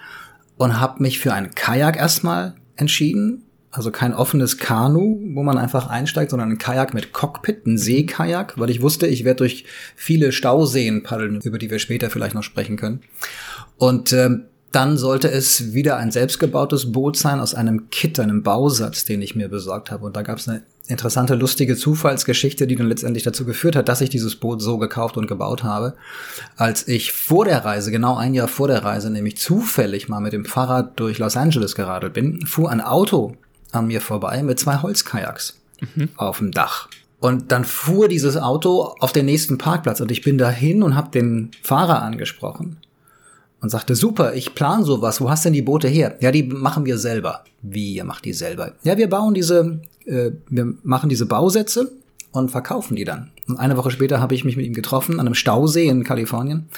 und 0.58 0.80
habe 0.80 1.02
mich 1.02 1.20
für 1.20 1.34
ein 1.34 1.56
Kajak 1.56 1.96
erstmal 1.96 2.56
entschieden. 2.76 3.44
Also 3.72 3.92
kein 3.92 4.13
offenes 4.13 4.58
Kanu, 4.58 5.20
wo 5.36 5.44
man 5.44 5.58
einfach 5.58 5.88
einsteigt, 5.88 6.32
sondern 6.32 6.50
ein 6.50 6.58
Kajak 6.58 6.94
mit 6.94 7.13
Cockpit, 7.13 7.66
ein 7.66 7.78
Seekajak, 7.78 8.58
weil 8.58 8.72
ich 8.72 8.82
wusste, 8.82 9.08
ich 9.08 9.24
werde 9.24 9.38
durch 9.38 9.66
viele 9.96 10.32
Stauseen 10.32 11.04
paddeln, 11.04 11.39
über 11.42 11.60
die 11.60 11.70
wir 11.70 11.80
später 11.80 12.10
vielleicht 12.10 12.36
noch 12.36 12.44
sprechen 12.44 12.78
können. 12.78 13.01
Und 13.78 14.12
ähm, 14.12 14.46
dann 14.72 14.98
sollte 14.98 15.32
es 15.32 15.74
wieder 15.74 15.98
ein 15.98 16.12
selbstgebautes 16.12 16.92
Boot 16.92 17.18
sein 17.18 17.40
aus 17.40 17.56
einem 17.56 17.90
Kit, 17.90 18.20
einem 18.20 18.44
Bausatz, 18.44 19.04
den 19.04 19.22
ich 19.22 19.36
mir 19.36 19.50
besorgt 19.50 19.90
habe. 19.90 20.06
Und 20.06 20.16
da 20.16 20.22
gab 20.22 20.38
es 20.38 20.48
eine 20.48 20.62
interessante, 20.88 21.36
lustige 21.36 21.76
Zufallsgeschichte, 21.76 22.68
die 22.68 22.76
dann 22.76 22.88
letztendlich 22.88 23.24
dazu 23.24 23.46
geführt 23.46 23.76
hat, 23.76 23.90
dass 23.90 24.02
ich 24.02 24.10
dieses 24.10 24.36
Boot 24.36 24.62
so 24.62 24.78
gekauft 24.78 25.18
und 25.18 25.28
gebaut 25.28 25.64
habe. 25.64 25.96
Als 26.56 26.88
ich 26.88 27.14
vor 27.14 27.46
der 27.46 27.66
Reise, 27.66 27.92
genau 27.92 28.16
ein 28.16 28.34
Jahr 28.36 28.48
vor 28.48 28.68
der 28.68 28.84
Reise, 28.84 29.10
nämlich 29.10 29.38
zufällig 29.38 30.08
mal 30.08 30.20
mit 30.20 30.34
dem 30.34 30.46
Fahrrad 30.46 31.00
durch 31.00 31.18
Los 31.18 31.38
Angeles 31.38 31.76
geradelt 31.76 32.14
bin, 32.14 32.46
fuhr 32.46 32.70
ein 32.70 32.82
Auto 32.82 33.36
an 33.72 33.88
mir 33.88 34.02
vorbei 34.02 34.44
mit 34.44 34.60
zwei 34.60 34.78
Holzkajaks 34.78 35.60
mhm. 35.96 36.10
auf 36.16 36.40
dem 36.40 36.52
Dach. 36.52 36.90
Und 37.20 37.52
dann 37.52 37.66
fuhr 37.66 38.08
dieses 38.08 38.38
Auto 38.38 38.96
auf 39.00 39.12
den 39.12 39.26
nächsten 39.26 39.58
Parkplatz 39.58 40.00
und 40.00 40.12
ich 40.12 40.22
bin 40.22 40.38
dahin 40.38 40.84
und 40.84 40.96
habe 40.96 41.12
den 41.12 41.52
Fahrer 41.62 42.02
angesprochen 42.02 42.78
und 43.62 43.70
sagte, 43.70 43.96
super, 43.96 44.34
ich 44.34 44.56
plan 44.56 44.84
sowas, 44.84 45.20
wo 45.22 45.30
hast 45.30 45.46
denn 45.46 45.54
die 45.54 45.62
Boote 45.62 45.88
her? 45.88 46.16
Ja, 46.22 46.32
die 46.32 46.44
machen 46.44 46.86
wir 46.86 46.98
selber. 46.98 47.44
Wie, 47.62 47.96
ihr 47.96 48.04
macht 48.04 48.25
die 48.25 48.34
selber? 48.34 48.74
Ja, 48.84 48.98
wir 48.98 49.10
bauen 49.10 49.34
diese, 49.34 49.82
äh, 50.06 50.32
wir 50.50 50.74
machen 50.84 51.10
diese 51.10 51.25
Bausätze 51.25 51.92
und 52.32 52.51
verkaufen 52.51 52.96
die 52.96 53.04
dann. 53.04 53.32
Und 53.48 53.58
eine 53.58 53.75
Woche 53.78 53.92
später 53.92 54.22
habe 54.22 54.36
ich 54.36 54.46
mich 54.46 54.56
mit 54.56 54.66
ihm 54.66 54.74
getroffen 54.74 55.20
an 55.20 55.25
einem 55.25 55.34
Stausee 55.34 55.88
in 55.88 56.04
Kalifornien, 56.04 56.70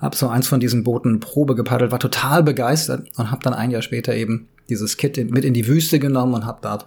habe 0.00 0.16
so 0.16 0.28
eins 0.28 0.46
von 0.46 0.60
diesen 0.60 0.84
Booten 0.84 1.20
Probe 1.20 1.54
gepaddelt, 1.54 1.90
war 1.90 1.98
total 1.98 2.42
begeistert 2.42 3.08
und 3.16 3.30
habe 3.30 3.42
dann 3.42 3.54
ein 3.54 3.70
Jahr 3.70 3.82
später 3.82 4.14
eben 4.14 4.48
dieses 4.68 4.96
Kit 4.96 5.16
mit 5.30 5.44
in 5.44 5.54
die 5.54 5.66
Wüste 5.66 5.98
genommen 5.98 6.34
und 6.34 6.46
habe 6.46 6.58
dort 6.62 6.86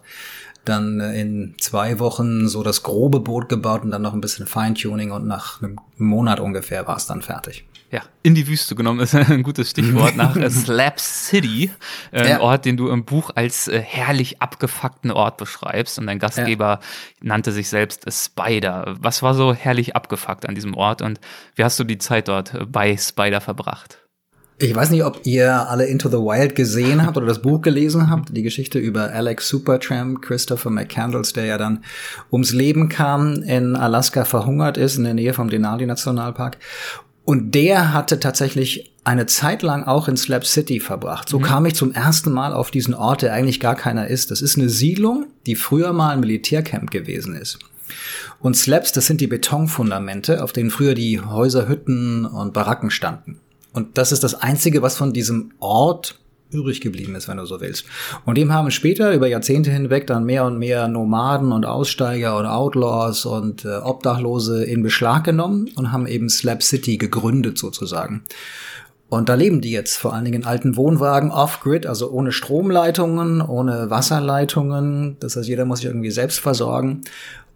dann 0.65 0.99
äh, 0.99 1.19
in 1.19 1.55
zwei 1.59 1.99
Wochen 1.99 2.47
so 2.47 2.63
das 2.63 2.83
grobe 2.83 3.19
Boot 3.19 3.49
gebaut 3.49 3.83
und 3.83 3.91
dann 3.91 4.01
noch 4.01 4.13
ein 4.13 4.21
bisschen 4.21 4.47
Feintuning 4.47 5.11
und 5.11 5.27
nach 5.27 5.61
einem 5.61 5.77
Monat 5.97 6.39
ungefähr 6.39 6.87
war 6.87 6.97
es 6.97 7.05
dann 7.05 7.21
fertig 7.21 7.65
ja, 7.93 8.01
in 8.23 8.33
die 8.33 8.47
Wüste 8.47 8.73
genommen 8.73 9.01
ist 9.01 9.13
ein 9.13 9.43
gutes 9.43 9.69
Stichwort 9.69 10.15
nach 10.15 10.35
äh, 10.35 10.49
Slap 10.49 10.99
City, 10.99 11.69
äh, 12.11 12.21
ein 12.21 12.27
ja. 12.27 12.39
Ort, 12.39 12.65
den 12.65 12.75
du 12.75 12.89
im 12.89 13.05
Buch 13.05 13.29
als 13.35 13.67
äh, 13.67 13.79
herrlich 13.79 14.41
abgefuckten 14.41 15.11
Ort 15.11 15.37
beschreibst 15.37 15.99
und 15.99 16.07
dein 16.07 16.17
Gastgeber 16.17 16.65
ja. 16.65 16.79
nannte 17.21 17.51
sich 17.51 17.69
selbst 17.69 18.11
Spider. 18.11 18.95
Was 18.99 19.21
war 19.21 19.35
so 19.35 19.53
herrlich 19.53 19.95
abgefuckt 19.95 20.49
an 20.49 20.55
diesem 20.55 20.73
Ort 20.73 21.03
und 21.03 21.19
wie 21.53 21.63
hast 21.63 21.79
du 21.79 21.83
die 21.83 21.99
Zeit 21.99 22.29
dort 22.29 22.57
bei 22.71 22.97
Spider 22.97 23.41
verbracht? 23.41 23.99
Ich 24.59 24.73
weiß 24.73 24.91
nicht, 24.91 25.03
ob 25.03 25.21
ihr 25.25 25.69
alle 25.69 25.85
Into 25.85 26.09
the 26.09 26.17
Wild 26.17 26.55
gesehen 26.55 27.05
habt 27.05 27.17
oder 27.17 27.25
das 27.25 27.41
Buch 27.41 27.61
gelesen 27.61 28.09
habt. 28.09 28.35
Die 28.35 28.43
Geschichte 28.43 28.77
über 28.79 29.11
Alex 29.11 29.49
Supertramp, 29.49 30.21
Christopher 30.21 30.69
McCandles, 30.69 31.33
der 31.33 31.45
ja 31.45 31.57
dann 31.57 31.83
ums 32.31 32.53
Leben 32.53 32.87
kam, 32.87 33.41
in 33.43 33.75
Alaska 33.75 34.25
verhungert 34.25 34.77
ist, 34.77 34.97
in 34.97 35.05
der 35.05 35.15
Nähe 35.15 35.33
vom 35.33 35.49
Denali 35.49 35.85
Nationalpark. 35.85 36.57
Und 37.25 37.55
der 37.55 37.93
hatte 37.93 38.19
tatsächlich 38.19 38.93
eine 39.03 39.25
Zeit 39.25 39.63
lang 39.63 39.85
auch 39.85 40.07
in 40.07 40.17
Slab 40.17 40.45
City 40.45 40.79
verbracht. 40.79 41.29
So 41.29 41.39
mhm. 41.39 41.43
kam 41.43 41.65
ich 41.65 41.75
zum 41.75 41.93
ersten 41.93 42.31
Mal 42.31 42.53
auf 42.53 42.69
diesen 42.69 42.93
Ort, 42.93 43.21
der 43.21 43.33
eigentlich 43.33 43.59
gar 43.59 43.75
keiner 43.75 44.07
ist. 44.07 44.29
Das 44.29 44.41
ist 44.41 44.57
eine 44.57 44.69
Siedlung, 44.69 45.27
die 45.45 45.55
früher 45.55 45.93
mal 45.93 46.11
ein 46.11 46.19
Militärcamp 46.19 46.91
gewesen 46.91 47.35
ist. 47.35 47.59
Und 48.39 48.55
Slabs, 48.55 48.91
das 48.91 49.07
sind 49.07 49.21
die 49.21 49.27
Betonfundamente, 49.27 50.43
auf 50.43 50.51
denen 50.53 50.69
früher 50.69 50.95
die 50.95 51.21
Häuser, 51.21 51.67
Hütten 51.67 52.25
und 52.25 52.53
Baracken 52.53 52.91
standen. 52.91 53.39
Und 53.73 53.97
das 53.97 54.11
ist 54.11 54.23
das 54.23 54.35
Einzige, 54.35 54.81
was 54.81 54.95
von 54.95 55.13
diesem 55.13 55.51
Ort 55.59 56.19
übrig 56.53 56.81
geblieben 56.81 57.15
ist, 57.15 57.27
wenn 57.27 57.37
du 57.37 57.45
so 57.45 57.59
willst. 57.59 57.85
Und 58.25 58.37
dem 58.37 58.53
haben 58.53 58.71
später 58.71 59.13
über 59.13 59.27
Jahrzehnte 59.27 59.71
hinweg 59.71 60.07
dann 60.07 60.23
mehr 60.23 60.45
und 60.45 60.59
mehr 60.59 60.87
Nomaden 60.87 61.51
und 61.51 61.65
Aussteiger 61.65 62.37
und 62.37 62.45
Outlaws 62.45 63.25
und 63.25 63.65
äh, 63.65 63.77
Obdachlose 63.77 64.63
in 64.63 64.83
Beschlag 64.83 65.23
genommen 65.23 65.69
und 65.75 65.91
haben 65.91 66.07
eben 66.07 66.29
Slab 66.29 66.63
City 66.63 66.97
gegründet 66.97 67.57
sozusagen. 67.57 68.23
Und 69.09 69.29
da 69.29 69.35
leben 69.35 69.61
die 69.61 69.69
jetzt 69.69 69.97
vor 69.97 70.13
allen 70.13 70.25
Dingen 70.25 70.41
in 70.41 70.47
alten 70.47 70.75
Wohnwagen 70.75 71.29
off-grid, 71.29 71.85
also 71.85 72.09
ohne 72.09 72.31
Stromleitungen, 72.31 73.41
ohne 73.41 73.91
Wasserleitungen. 73.91 75.17
Das 75.19 75.35
heißt, 75.35 75.47
jeder 75.47 75.65
muss 75.65 75.79
sich 75.79 75.87
irgendwie 75.87 76.09
selbst 76.09 76.39
versorgen. 76.39 77.01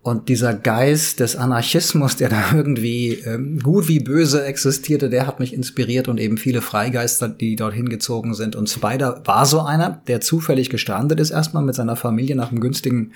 Und 0.08 0.30
dieser 0.30 0.54
Geist 0.54 1.20
des 1.20 1.36
Anarchismus, 1.36 2.16
der 2.16 2.30
da 2.30 2.54
irgendwie 2.56 3.16
ähm, 3.26 3.60
gut 3.60 3.90
wie 3.90 4.00
böse 4.00 4.46
existierte, 4.46 5.10
der 5.10 5.28
hat 5.28 5.42
mich 5.42 5.54
inspiriert 5.54 6.08
und 6.08 6.18
eben 6.18 6.38
viele 6.38 6.62
Freigeister, 6.62 7.28
die 7.28 7.58
dorthin 7.58 7.90
gezogen 7.90 8.34
sind. 8.34 8.56
Und 8.56 8.70
Spider 8.70 9.22
war 9.26 9.46
so 9.46 9.60
einer, 9.60 10.02
der 10.08 10.22
zufällig 10.22 10.70
gestrandet 10.70 11.20
ist, 11.20 11.32
erstmal 11.32 11.62
mit 11.62 11.76
seiner 11.76 11.98
Familie 11.98 12.38
nach 12.38 12.52
einem 12.52 12.62
günstigen 12.62 13.12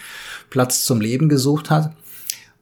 Platz 0.49 0.83
zum 0.83 0.99
Leben 0.99 1.29
gesucht 1.29 1.69
hat. 1.69 1.93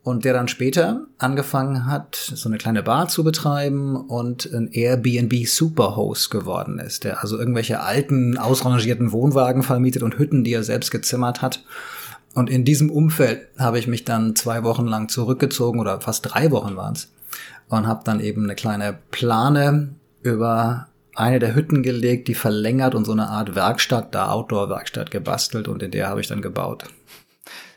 Und 0.04 0.26
der 0.26 0.34
dann 0.34 0.48
später 0.48 1.08
angefangen 1.18 1.88
hat, 1.88 2.16
so 2.16 2.50
eine 2.50 2.60
kleine 2.60 2.84
Bar 2.84 3.08
zu 3.08 3.24
betreiben 3.24 3.96
und 3.96 4.46
ein 4.54 4.70
Airbnb 4.72 5.48
Superhost 5.48 6.30
geworden 6.30 6.78
ist, 6.78 7.04
der 7.04 7.24
also 7.24 7.40
irgendwelche 7.40 7.80
alten, 7.80 8.38
ausrangierten 8.38 9.12
Wohnwagen 9.12 9.64
vermietet 9.64 10.04
und 10.04 10.20
Hütten, 10.20 10.44
die 10.44 10.54
er 10.54 10.64
selbst 10.64 10.92
gezimmert 10.92 11.42
hat 11.42 11.64
und 12.34 12.50
in 12.50 12.66
diesem 12.66 12.90
Umfeld 12.90 13.48
habe 13.58 13.80
ich 13.80 13.88
mich 13.88 14.06
dann 14.06 14.36
zwei 14.36 14.64
Wochen 14.64 14.86
lang 14.86 15.10
zurückgezogen 15.10 15.80
oder 15.80 16.02
fast 16.02 16.34
drei 16.34 16.52
Wochen 16.52 16.76
waren 16.76 16.94
es 16.94 17.12
und 17.68 17.88
habe 17.88 18.04
dann 18.04 18.20
eben 18.20 18.44
eine 18.44 18.56
kleine 18.56 18.98
Plane 19.12 19.96
über 20.22 20.88
eine 21.16 21.40
der 21.40 21.56
Hütten 21.56 21.84
gelegt, 21.84 22.28
die 22.28 22.34
verlängert 22.34 22.96
und 22.96 23.06
so 23.06 23.12
eine 23.12 23.28
Art 23.28 23.56
Werkstatt, 23.56 24.16
da 24.16 24.30
Outdoor-Werkstatt 24.30 25.12
gebastelt 25.12 25.68
und 25.68 25.84
in 25.84 25.92
der 25.92 26.08
habe 26.08 26.22
ich 26.22 26.28
dann 26.28 26.42
gebaut. 26.42 26.86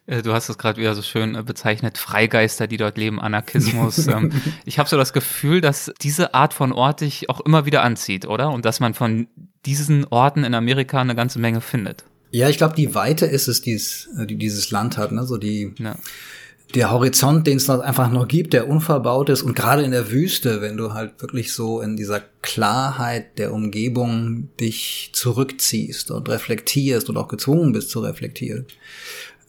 Äh, 0.06 0.22
du 0.22 0.32
hast 0.32 0.48
es 0.48 0.58
gerade 0.58 0.80
wieder 0.80 0.94
so 0.94 1.02
schön 1.02 1.34
äh, 1.34 1.42
bezeichnet, 1.42 1.98
Freigeister, 1.98 2.66
die 2.66 2.76
dort 2.76 2.96
leben, 2.96 3.20
Anarchismus. 3.20 4.06
Ähm, 4.12 4.32
ich 4.64 4.78
habe 4.78 4.88
so 4.88 4.96
das 4.96 5.12
Gefühl, 5.12 5.60
dass 5.60 5.92
diese 6.00 6.34
Art 6.34 6.54
von 6.54 6.72
Ort 6.72 7.00
dich 7.00 7.30
auch 7.30 7.40
immer 7.40 7.66
wieder 7.66 7.82
anzieht, 7.82 8.26
oder? 8.26 8.50
Und 8.50 8.64
dass 8.64 8.80
man 8.80 8.94
von 8.94 9.28
diesen 9.64 10.06
Orten 10.06 10.44
in 10.44 10.54
Amerika 10.54 11.00
eine 11.00 11.14
ganze 11.14 11.38
Menge 11.38 11.60
findet. 11.60 12.04
Ja, 12.32 12.48
ich 12.48 12.56
glaube, 12.56 12.74
die 12.74 12.94
Weite 12.94 13.26
ist 13.26 13.46
es, 13.46 13.60
dies, 13.60 14.08
äh, 14.18 14.26
die 14.26 14.36
dieses 14.36 14.70
Land 14.70 14.96
hat, 14.96 15.12
ne? 15.12 15.24
So 15.26 15.36
die 15.36 15.74
ja. 15.78 15.94
der 16.74 16.90
Horizont, 16.90 17.46
den 17.46 17.58
es 17.58 17.68
einfach 17.68 18.10
noch 18.10 18.26
gibt, 18.26 18.54
der 18.54 18.68
unverbaut 18.68 19.28
ist 19.28 19.42
und 19.42 19.54
gerade 19.54 19.82
in 19.82 19.90
der 19.90 20.10
Wüste, 20.10 20.62
wenn 20.62 20.78
du 20.78 20.94
halt 20.94 21.20
wirklich 21.20 21.52
so 21.52 21.82
in 21.82 21.94
dieser 21.94 22.22
Klarheit 22.40 23.38
der 23.38 23.52
Umgebung 23.52 24.48
dich 24.58 25.10
zurückziehst 25.12 26.10
und 26.10 26.30
reflektierst 26.30 27.10
und 27.10 27.18
auch 27.18 27.28
gezwungen 27.28 27.72
bist 27.72 27.90
zu 27.90 28.00
reflektieren. 28.00 28.64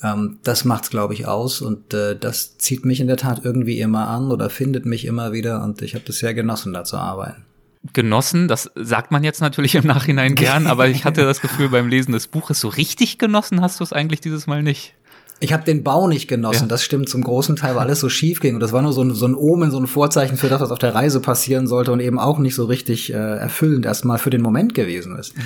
Ähm, 0.02 0.40
das 0.44 0.66
macht's, 0.66 0.90
glaube 0.90 1.14
ich, 1.14 1.26
aus 1.26 1.62
und 1.62 1.94
äh, 1.94 2.18
das 2.20 2.58
zieht 2.58 2.84
mich 2.84 3.00
in 3.00 3.08
der 3.08 3.16
Tat 3.16 3.46
irgendwie 3.46 3.80
immer 3.80 4.10
an 4.10 4.30
oder 4.30 4.50
findet 4.50 4.86
mich 4.86 5.06
immer 5.06 5.32
wieder 5.32 5.64
und 5.64 5.82
ich 5.82 5.96
habe 5.96 6.04
das 6.06 6.18
sehr 6.18 6.34
genossen, 6.34 6.74
da 6.74 6.84
zu 6.84 6.98
arbeiten 6.98 7.46
genossen. 7.92 8.48
Das 8.48 8.72
sagt 8.76 9.12
man 9.12 9.24
jetzt 9.24 9.42
natürlich 9.42 9.76
im 9.76 9.86
Nachhinein 9.86 10.36
gern, 10.36 10.68
aber 10.68 10.88
ich 10.88 11.04
hatte 11.04 11.26
das 11.26 11.42
Gefühl 11.42 11.70
beim 11.70 11.88
Lesen 11.88 12.14
des 12.14 12.28
Buches, 12.28 12.60
so 12.60 12.70
richtig 12.70 13.18
genossen 13.18 13.62
hast 13.62 13.80
du 13.80 13.84
es 13.84 13.92
eigentlich 13.92 14.22
dieses 14.22 14.48
Mal 14.48 14.64
nicht. 14.64 14.94
Ich 15.40 15.52
habe 15.52 15.66
den 15.66 15.84
Bau 15.84 16.08
nicht 16.08 16.30
genossen, 16.30 16.64
ja. 16.64 16.68
das 16.68 16.86
stimmt 16.86 17.10
zum 17.10 17.22
großen 17.22 17.58
Teil, 17.58 17.76
weil 17.76 17.82
alles 17.82 18.00
so 18.00 18.08
schief 18.08 18.40
ging. 18.40 18.54
Und 18.54 18.62
das 18.62 18.72
war 18.72 18.82
nur 18.82 18.94
so 18.94 19.04
ein, 19.04 19.14
so 19.14 19.26
ein 19.26 19.36
Omen, 19.36 19.72
so 19.72 19.78
ein 19.78 19.88
Vorzeichen 19.88 20.38
für 20.38 20.48
das, 20.48 20.62
was 20.62 20.72
auf 20.72 20.80
der 20.80 20.96
Reise 20.96 21.20
passieren 21.20 21.68
sollte 21.68 21.92
und 21.92 22.00
eben 22.00 22.18
auch 22.18 22.40
nicht 22.40 22.56
so 22.56 22.64
richtig 22.64 23.12
äh, 23.12 23.18
erfüllend 23.18 23.86
erstmal 23.86 24.20
für 24.20 24.30
den 24.30 24.42
Moment 24.42 24.74
gewesen 24.74 25.18
ist. 25.18 25.36
Mhm. 25.36 25.42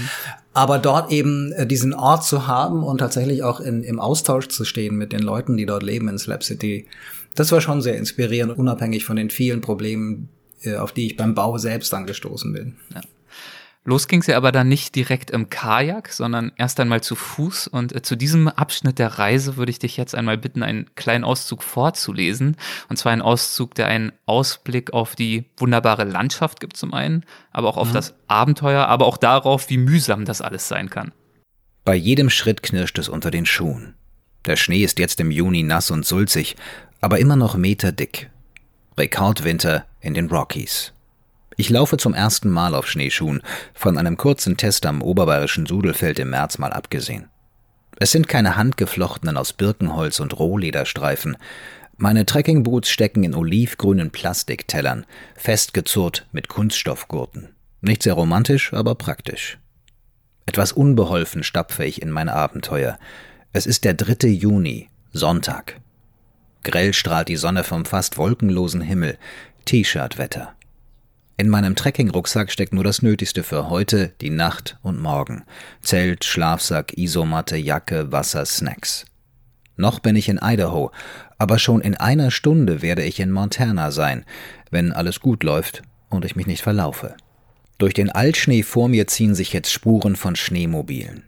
Aber 0.54 0.78
dort 0.78 1.12
eben 1.12 1.52
äh, 1.54 1.66
diesen 1.66 1.96
Ort 1.96 2.26
zu 2.26 2.46
haben 2.46 2.84
und 2.84 3.00
tatsächlich 3.00 3.42
auch 3.42 3.60
in, 3.60 3.82
im 3.82 4.00
Austausch 4.00 4.50
zu 4.50 4.66
stehen 4.66 4.98
mit 4.98 5.14
den 5.14 5.22
Leuten, 5.22 5.58
die 5.58 5.66
dort 5.66 5.82
leben 5.82 6.10
in 6.10 6.20
Slap 6.20 6.44
City, 6.44 6.86
das 7.34 7.52
war 7.52 7.62
schon 7.62 7.82
sehr 7.82 7.98
inspirierend, 7.98 8.56
unabhängig 8.58 9.06
von 9.06 9.16
den 9.16 9.30
vielen 9.30 9.62
Problemen, 9.62 10.30
auf 10.80 10.92
die 10.92 11.08
ich 11.08 11.18
beim 11.18 11.36
Bau 11.36 11.58
selbst 11.58 11.94
angestoßen 11.94 12.52
bin. 12.54 12.78
Ja. 12.94 13.02
Los 13.88 14.10
ging 14.10 14.20
es 14.20 14.28
ja 14.28 14.36
aber 14.36 14.52
dann 14.52 14.68
nicht 14.68 14.96
direkt 14.96 15.32
im 15.32 15.50
Kajak, 15.50 16.12
sondern 16.12 16.52
erst 16.58 16.78
einmal 16.82 17.00
zu 17.00 17.16
Fuß. 17.16 17.68
Und 17.68 17.96
äh, 17.96 18.02
zu 18.02 18.18
diesem 18.18 18.50
Abschnitt 18.50 19.00
der 19.00 19.18
Reise 19.18 19.56
würde 19.56 19.70
ich 19.70 19.80
dich 19.80 19.96
jetzt 19.96 20.14
einmal 20.14 20.38
bitten, 20.38 20.62
einen 20.62 20.94
kleinen 20.96 21.24
Auszug 21.24 21.64
vorzulesen. 21.64 22.58
Und 22.90 22.98
zwar 22.98 23.14
einen 23.14 23.22
Auszug, 23.22 23.76
der 23.76 23.88
einen 23.88 24.12
Ausblick 24.26 24.92
auf 24.92 25.16
die 25.16 25.46
wunderbare 25.56 26.04
Landschaft 26.04 26.60
gibt 26.60 26.76
zum 26.76 26.94
einen, 26.94 27.24
aber 27.52 27.70
auch 27.70 27.78
auf 27.78 27.92
mhm. 27.92 27.94
das 27.94 28.14
Abenteuer, 28.28 28.88
aber 28.88 29.06
auch 29.06 29.16
darauf, 29.16 29.70
wie 29.70 29.78
mühsam 29.78 30.26
das 30.26 30.42
alles 30.42 30.68
sein 30.68 30.90
kann. 30.90 31.14
Bei 31.86 31.96
jedem 31.96 32.30
Schritt 32.30 32.64
knirscht 32.64 33.00
es 33.00 33.08
unter 33.08 33.32
den 33.32 33.46
Schuhen. 33.46 33.96
Der 34.46 34.58
Schnee 34.58 34.84
ist 34.84 35.00
jetzt 35.00 35.22
im 35.22 35.32
Juni 35.32 35.64
nass 35.64 35.92
und 35.92 36.06
sulzig, 36.06 36.58
aber 37.00 37.20
immer 37.20 37.38
noch 37.38 37.56
meterdick. 37.56 38.30
Rekordwinter 38.98 39.86
in 40.02 40.16
den 40.16 40.28
Rockies. 40.28 40.92
Ich 41.56 41.70
laufe 41.70 41.98
zum 41.98 42.16
ersten 42.16 42.50
Mal 42.50 42.74
auf 42.74 42.88
Schneeschuhen, 42.88 43.42
von 43.76 43.98
einem 43.98 44.18
kurzen 44.18 44.58
Test 44.58 44.88
am 44.88 45.04
oberbayerischen 45.04 45.68
Sudelfeld 45.68 46.18
im 46.18 46.32
März 46.32 46.58
mal 46.58 46.74
abgesehen. 46.74 47.30
Es 48.00 48.12
sind 48.12 48.28
keine 48.28 48.56
handgeflochtenen 48.56 49.38
aus 49.38 49.54
Birkenholz 49.54 50.20
und 50.20 50.38
Rohlederstreifen. 50.38 51.38
Meine 51.98 52.26
Trekkingboots 52.26 52.90
stecken 52.90 53.24
in 53.24 53.36
olivgrünen 53.36 54.12
Plastiktellern, 54.12 55.06
festgezurrt 55.36 56.28
mit 56.32 56.48
Kunststoffgurten. 56.48 57.50
Nicht 57.82 58.02
sehr 58.02 58.14
romantisch, 58.14 58.74
aber 58.74 58.96
praktisch. 58.96 59.60
Etwas 60.48 60.72
unbeholfen 60.72 61.44
stapfe 61.44 61.86
ich 61.86 62.02
in 62.02 62.10
mein 62.10 62.30
Abenteuer. 62.30 62.98
Es 63.54 63.68
ist 63.68 63.84
der 63.84 63.94
3. 63.94 64.28
Juni, 64.28 64.90
Sonntag. 65.12 65.80
Grell 66.68 66.92
strahlt 66.92 67.30
die 67.30 67.38
Sonne 67.38 67.64
vom 67.64 67.86
fast 67.86 68.18
wolkenlosen 68.18 68.82
Himmel. 68.82 69.18
T-Shirt-Wetter. 69.64 70.54
In 71.38 71.48
meinem 71.48 71.76
Trekkingrucksack 71.78 72.52
steckt 72.52 72.74
nur 72.74 72.84
das 72.84 73.02
Nötigste 73.02 73.44
für 73.44 73.70
heute, 73.70 74.12
die 74.20 74.32
Nacht 74.32 74.78
und 74.84 75.02
morgen. 75.02 75.46
Zelt, 75.82 76.26
Schlafsack, 76.26 76.98
Isomatte, 76.98 77.56
Jacke, 77.56 78.12
Wasser, 78.12 78.46
Snacks. 78.46 79.06
Noch 79.78 80.00
bin 80.00 80.18
ich 80.18 80.28
in 80.28 80.42
Idaho, 80.44 80.92
aber 81.38 81.58
schon 81.58 81.80
in 81.80 81.96
einer 81.96 82.32
Stunde 82.32 82.82
werde 82.82 83.04
ich 83.06 83.22
in 83.22 83.32
Montana 83.32 83.92
sein, 83.92 84.26
wenn 84.70 84.92
alles 84.92 85.22
gut 85.22 85.44
läuft 85.44 85.84
und 86.10 86.26
ich 86.26 86.36
mich 86.36 86.48
nicht 86.48 86.64
verlaufe. 86.64 87.16
Durch 87.78 87.94
den 87.94 88.10
Altschnee 88.10 88.64
vor 88.64 88.90
mir 88.90 89.08
ziehen 89.08 89.36
sich 89.36 89.54
jetzt 89.54 89.72
Spuren 89.72 90.18
von 90.18 90.36
Schneemobilen. 90.36 91.24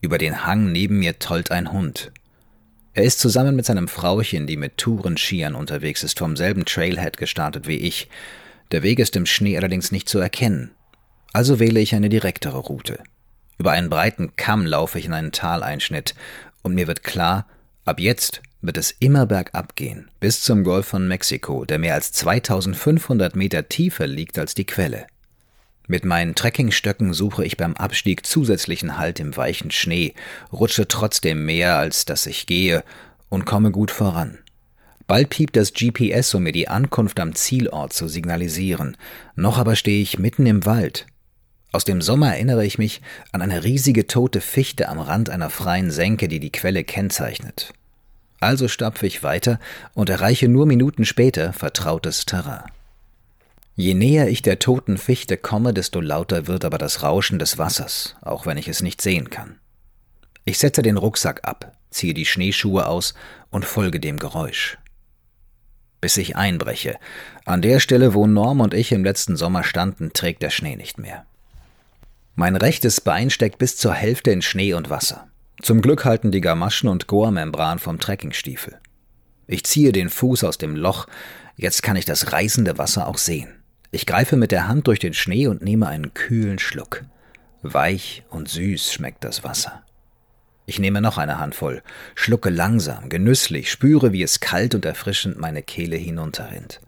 Über 0.00 0.16
den 0.16 0.46
Hang 0.46 0.72
neben 0.72 1.00
mir 1.00 1.18
tollt 1.18 1.50
ein 1.50 1.72
Hund. 1.72 2.10
Er 2.98 3.04
ist 3.04 3.20
zusammen 3.20 3.54
mit 3.54 3.64
seinem 3.64 3.86
Frauchen, 3.86 4.48
die 4.48 4.56
mit 4.56 4.76
Tourenskiern 4.76 5.54
unterwegs 5.54 6.02
ist, 6.02 6.18
vom 6.18 6.34
selben 6.34 6.64
Trailhead 6.64 7.16
gestartet 7.16 7.68
wie 7.68 7.76
ich. 7.76 8.08
Der 8.72 8.82
Weg 8.82 8.98
ist 8.98 9.14
im 9.14 9.24
Schnee 9.24 9.56
allerdings 9.56 9.92
nicht 9.92 10.08
zu 10.08 10.18
erkennen. 10.18 10.72
Also 11.32 11.60
wähle 11.60 11.78
ich 11.78 11.94
eine 11.94 12.08
direktere 12.08 12.58
Route. 12.58 12.98
Über 13.56 13.70
einen 13.70 13.88
breiten 13.88 14.34
Kamm 14.34 14.66
laufe 14.66 14.98
ich 14.98 15.04
in 15.04 15.12
einen 15.12 15.30
Taleinschnitt 15.30 16.16
und 16.62 16.74
mir 16.74 16.88
wird 16.88 17.04
klar, 17.04 17.46
ab 17.84 18.00
jetzt 18.00 18.42
wird 18.62 18.76
es 18.76 18.90
immer 18.90 19.26
bergab 19.26 19.76
gehen, 19.76 20.10
bis 20.18 20.40
zum 20.40 20.64
Golf 20.64 20.88
von 20.88 21.06
Mexiko, 21.06 21.64
der 21.64 21.78
mehr 21.78 21.94
als 21.94 22.10
2500 22.10 23.36
Meter 23.36 23.68
tiefer 23.68 24.08
liegt 24.08 24.40
als 24.40 24.54
die 24.54 24.66
Quelle. 24.66 25.06
Mit 25.90 26.04
meinen 26.04 26.34
Trekkingstöcken 26.34 27.14
suche 27.14 27.46
ich 27.46 27.56
beim 27.56 27.74
Abstieg 27.74 28.26
zusätzlichen 28.26 28.98
Halt 28.98 29.20
im 29.20 29.34
weichen 29.36 29.70
Schnee, 29.70 30.14
rutsche 30.52 30.86
trotzdem 30.86 31.46
mehr, 31.46 31.78
als 31.78 32.04
dass 32.04 32.26
ich 32.26 32.46
gehe, 32.46 32.84
und 33.30 33.46
komme 33.46 33.70
gut 33.70 33.90
voran. 33.90 34.38
Bald 35.06 35.30
piept 35.30 35.56
das 35.56 35.72
GPS, 35.72 36.34
um 36.34 36.42
mir 36.42 36.52
die 36.52 36.68
Ankunft 36.68 37.18
am 37.18 37.34
Zielort 37.34 37.94
zu 37.94 38.06
signalisieren. 38.06 38.98
Noch 39.34 39.56
aber 39.56 39.74
stehe 39.76 40.02
ich 40.02 40.18
mitten 40.18 40.44
im 40.44 40.66
Wald. 40.66 41.06
Aus 41.72 41.84
dem 41.84 42.02
Sommer 42.02 42.34
erinnere 42.34 42.66
ich 42.66 42.76
mich 42.76 43.00
an 43.32 43.40
eine 43.40 43.64
riesige 43.64 44.06
tote 44.06 44.42
Fichte 44.42 44.90
am 44.90 44.98
Rand 44.98 45.30
einer 45.30 45.48
freien 45.48 45.90
Senke, 45.90 46.28
die 46.28 46.40
die 46.40 46.52
Quelle 46.52 46.84
kennzeichnet. 46.84 47.72
Also 48.40 48.68
stapfe 48.68 49.06
ich 49.06 49.22
weiter 49.22 49.58
und 49.94 50.10
erreiche 50.10 50.48
nur 50.48 50.66
Minuten 50.66 51.06
später 51.06 51.54
vertrautes 51.54 52.26
Terrain. 52.26 52.70
Je 53.80 53.94
näher 53.94 54.28
ich 54.28 54.42
der 54.42 54.58
toten 54.58 54.98
Fichte 54.98 55.36
komme, 55.36 55.72
desto 55.72 56.00
lauter 56.00 56.48
wird 56.48 56.64
aber 56.64 56.78
das 56.78 57.04
Rauschen 57.04 57.38
des 57.38 57.58
Wassers, 57.58 58.16
auch 58.22 58.44
wenn 58.44 58.56
ich 58.56 58.66
es 58.66 58.82
nicht 58.82 59.00
sehen 59.00 59.30
kann. 59.30 59.60
Ich 60.44 60.58
setze 60.58 60.82
den 60.82 60.96
Rucksack 60.96 61.46
ab, 61.46 61.76
ziehe 61.88 62.12
die 62.12 62.26
Schneeschuhe 62.26 62.88
aus 62.88 63.14
und 63.50 63.64
folge 63.64 64.00
dem 64.00 64.18
Geräusch. 64.18 64.78
Bis 66.00 66.16
ich 66.16 66.34
einbreche. 66.34 66.98
An 67.44 67.62
der 67.62 67.78
Stelle, 67.78 68.14
wo 68.14 68.26
Norm 68.26 68.58
und 68.58 68.74
ich 68.74 68.90
im 68.90 69.04
letzten 69.04 69.36
Sommer 69.36 69.62
standen, 69.62 70.12
trägt 70.12 70.42
der 70.42 70.50
Schnee 70.50 70.74
nicht 70.74 70.98
mehr. 70.98 71.24
Mein 72.34 72.56
rechtes 72.56 73.00
Bein 73.00 73.30
steckt 73.30 73.58
bis 73.58 73.76
zur 73.76 73.94
Hälfte 73.94 74.32
in 74.32 74.42
Schnee 74.42 74.74
und 74.74 74.90
Wasser. 74.90 75.28
Zum 75.62 75.82
Glück 75.82 76.04
halten 76.04 76.32
die 76.32 76.40
Gamaschen 76.40 76.88
und 76.88 77.06
Goa-Membran 77.06 77.78
vom 77.78 78.00
Trekkingstiefel. 78.00 78.80
Ich 79.46 79.62
ziehe 79.62 79.92
den 79.92 80.10
Fuß 80.10 80.42
aus 80.42 80.58
dem 80.58 80.74
Loch, 80.74 81.06
jetzt 81.54 81.84
kann 81.84 81.94
ich 81.94 82.06
das 82.06 82.32
reißende 82.32 82.76
Wasser 82.76 83.06
auch 83.06 83.18
sehen. 83.18 83.57
Ich 83.90 84.04
greife 84.04 84.36
mit 84.36 84.52
der 84.52 84.68
Hand 84.68 84.86
durch 84.86 84.98
den 84.98 85.14
Schnee 85.14 85.46
und 85.46 85.62
nehme 85.62 85.88
einen 85.88 86.12
kühlen 86.12 86.58
Schluck. 86.58 87.04
Weich 87.62 88.22
und 88.28 88.48
süß 88.48 88.92
schmeckt 88.92 89.24
das 89.24 89.44
Wasser. 89.44 89.82
Ich 90.66 90.78
nehme 90.78 91.00
noch 91.00 91.16
eine 91.16 91.38
Handvoll, 91.38 91.82
schlucke 92.14 92.50
langsam, 92.50 93.08
genüsslich, 93.08 93.70
spüre, 93.70 94.12
wie 94.12 94.22
es 94.22 94.40
kalt 94.40 94.74
und 94.74 94.84
erfrischend 94.84 95.38
meine 95.38 95.62
Kehle 95.62 95.96
hinunterrinnt. 95.96 96.82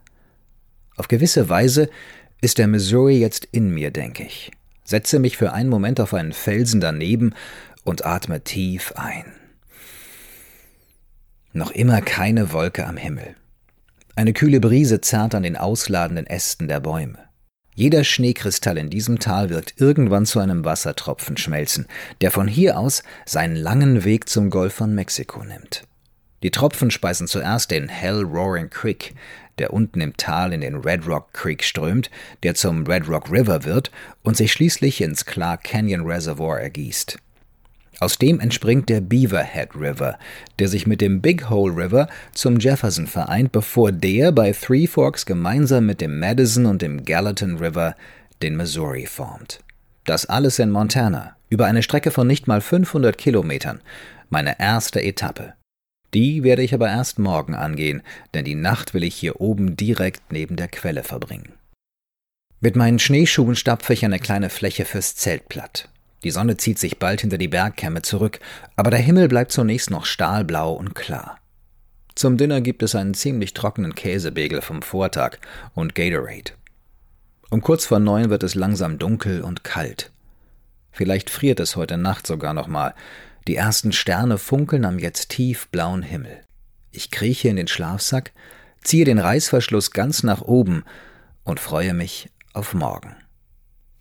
Auf 0.96 1.08
gewisse 1.08 1.48
Weise 1.48 1.88
ist 2.42 2.58
der 2.58 2.66
Missouri 2.66 3.18
jetzt 3.18 3.46
in 3.46 3.70
mir, 3.70 3.90
denke 3.90 4.22
ich, 4.22 4.50
setze 4.84 5.18
mich 5.18 5.38
für 5.38 5.54
einen 5.54 5.70
Moment 5.70 5.98
auf 5.98 6.12
einen 6.12 6.34
Felsen 6.34 6.82
daneben 6.82 7.34
und 7.82 8.04
atme 8.04 8.44
tief 8.44 8.92
ein. 8.96 9.32
Noch 11.54 11.70
immer 11.70 12.02
keine 12.02 12.52
Wolke 12.52 12.86
am 12.86 12.98
Himmel. 12.98 13.34
Eine 14.20 14.34
kühle 14.34 14.60
Brise 14.60 15.00
zerrt 15.00 15.34
an 15.34 15.44
den 15.44 15.56
ausladenden 15.56 16.26
Ästen 16.26 16.68
der 16.68 16.80
Bäume. 16.80 17.20
Jeder 17.74 18.04
Schneekristall 18.04 18.76
in 18.76 18.90
diesem 18.90 19.18
Tal 19.18 19.48
wird 19.48 19.72
irgendwann 19.78 20.26
zu 20.26 20.40
einem 20.40 20.62
Wassertropfen 20.62 21.38
schmelzen, 21.38 21.86
der 22.20 22.30
von 22.30 22.46
hier 22.46 22.78
aus 22.78 23.02
seinen 23.24 23.56
langen 23.56 24.04
Weg 24.04 24.28
zum 24.28 24.50
Golf 24.50 24.74
von 24.74 24.94
Mexiko 24.94 25.42
nimmt. 25.42 25.84
Die 26.42 26.50
Tropfen 26.50 26.90
speisen 26.90 27.28
zuerst 27.28 27.70
den 27.70 27.88
Hell 27.88 28.20
Roaring 28.20 28.68
Creek, 28.68 29.14
der 29.56 29.72
unten 29.72 30.02
im 30.02 30.14
Tal 30.18 30.52
in 30.52 30.60
den 30.60 30.74
Red 30.74 31.06
Rock 31.06 31.32
Creek 31.32 31.64
strömt, 31.64 32.10
der 32.42 32.54
zum 32.54 32.86
Red 32.86 33.08
Rock 33.08 33.30
River 33.30 33.64
wird 33.64 33.90
und 34.22 34.36
sich 34.36 34.52
schließlich 34.52 35.00
ins 35.00 35.24
Clark 35.24 35.64
Canyon 35.64 36.06
Reservoir 36.06 36.60
ergießt. 36.60 37.16
Aus 38.00 38.16
dem 38.16 38.40
entspringt 38.40 38.88
der 38.88 39.02
Beaverhead 39.02 39.76
River, 39.76 40.18
der 40.58 40.68
sich 40.68 40.86
mit 40.86 41.02
dem 41.02 41.20
Big 41.20 41.50
Hole 41.50 41.76
River 41.76 42.08
zum 42.32 42.58
Jefferson 42.58 43.06
vereint, 43.06 43.52
bevor 43.52 43.92
der 43.92 44.32
bei 44.32 44.52
Three 44.52 44.86
Forks 44.86 45.26
gemeinsam 45.26 45.84
mit 45.84 46.00
dem 46.00 46.18
Madison 46.18 46.64
und 46.64 46.80
dem 46.80 47.04
Gallatin 47.04 47.58
River 47.58 47.94
den 48.42 48.56
Missouri 48.56 49.04
formt. 49.04 49.60
Das 50.04 50.24
alles 50.24 50.58
in 50.58 50.70
Montana, 50.70 51.36
über 51.50 51.66
eine 51.66 51.82
Strecke 51.82 52.10
von 52.10 52.26
nicht 52.26 52.48
mal 52.48 52.62
500 52.62 53.18
Kilometern, 53.18 53.82
meine 54.30 54.58
erste 54.58 55.02
Etappe. 55.02 55.52
Die 56.14 56.42
werde 56.42 56.62
ich 56.62 56.72
aber 56.72 56.88
erst 56.88 57.18
morgen 57.18 57.54
angehen, 57.54 58.02
denn 58.32 58.46
die 58.46 58.54
Nacht 58.54 58.94
will 58.94 59.04
ich 59.04 59.14
hier 59.14 59.42
oben 59.42 59.76
direkt 59.76 60.32
neben 60.32 60.56
der 60.56 60.68
Quelle 60.68 61.02
verbringen. 61.02 61.52
Mit 62.60 62.76
meinen 62.76 62.98
Schneeschuhen 62.98 63.56
stapfe 63.56 63.92
ich 63.92 64.06
eine 64.06 64.18
kleine 64.18 64.48
Fläche 64.48 64.86
fürs 64.86 65.16
Zelt 65.16 65.48
platt. 65.50 65.88
Die 66.22 66.30
Sonne 66.30 66.56
zieht 66.56 66.78
sich 66.78 66.98
bald 66.98 67.22
hinter 67.22 67.38
die 67.38 67.48
Bergkämme 67.48 68.02
zurück, 68.02 68.40
aber 68.76 68.90
der 68.90 69.00
Himmel 69.00 69.28
bleibt 69.28 69.52
zunächst 69.52 69.90
noch 69.90 70.04
stahlblau 70.04 70.72
und 70.72 70.94
klar. 70.94 71.38
Zum 72.14 72.36
Dinner 72.36 72.60
gibt 72.60 72.82
es 72.82 72.94
einen 72.94 73.14
ziemlich 73.14 73.54
trockenen 73.54 73.94
Käsebegel 73.94 74.60
vom 74.60 74.82
Vortag 74.82 75.38
und 75.74 75.94
Gatorade. 75.94 76.52
Um 77.48 77.62
kurz 77.62 77.86
vor 77.86 77.98
neun 77.98 78.28
wird 78.30 78.42
es 78.42 78.54
langsam 78.54 78.98
dunkel 78.98 79.40
und 79.42 79.64
kalt. 79.64 80.12
Vielleicht 80.92 81.30
friert 81.30 81.60
es 81.60 81.76
heute 81.76 81.96
Nacht 81.96 82.26
sogar 82.26 82.52
noch 82.52 82.66
mal. 82.66 82.94
Die 83.48 83.56
ersten 83.56 83.92
Sterne 83.92 84.38
funkeln 84.38 84.84
am 84.84 84.98
jetzt 84.98 85.30
tiefblauen 85.30 86.02
Himmel. 86.02 86.42
Ich 86.90 87.10
krieche 87.10 87.48
in 87.48 87.56
den 87.56 87.68
Schlafsack, 87.68 88.32
ziehe 88.82 89.04
den 89.04 89.18
Reißverschluss 89.18 89.92
ganz 89.92 90.22
nach 90.22 90.42
oben 90.42 90.84
und 91.44 91.60
freue 91.60 91.94
mich 91.94 92.28
auf 92.52 92.74
morgen. 92.74 93.16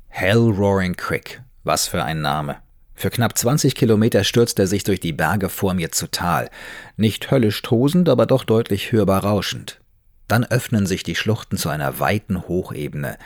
Hell 0.09 0.49
Roaring 0.49 0.95
Creek 0.95 1.41
was 1.69 1.87
für 1.87 2.03
ein 2.03 2.19
Name. 2.21 2.57
Für 2.95 3.11
knapp 3.11 3.37
20 3.37 3.75
Kilometer 3.75 4.23
stürzt 4.23 4.57
er 4.57 4.65
sich 4.65 4.83
durch 4.83 4.99
die 4.99 5.13
Berge 5.13 5.49
vor 5.49 5.75
mir 5.75 5.91
zu 5.91 6.09
Tal. 6.09 6.49
Nicht 6.97 7.29
höllisch 7.29 7.61
tosend, 7.61 8.09
aber 8.09 8.25
doch 8.25 8.43
deutlich 8.43 8.91
hörbar 8.91 9.23
rauschend. 9.23 9.79
Dann 10.27 10.43
öffnen 10.43 10.87
sich 10.87 11.03
die 11.03 11.13
Schluchten 11.13 11.57
zu 11.57 11.69
einer 11.69 11.99
weiten 11.99 12.47
Hochebene, 12.47 13.19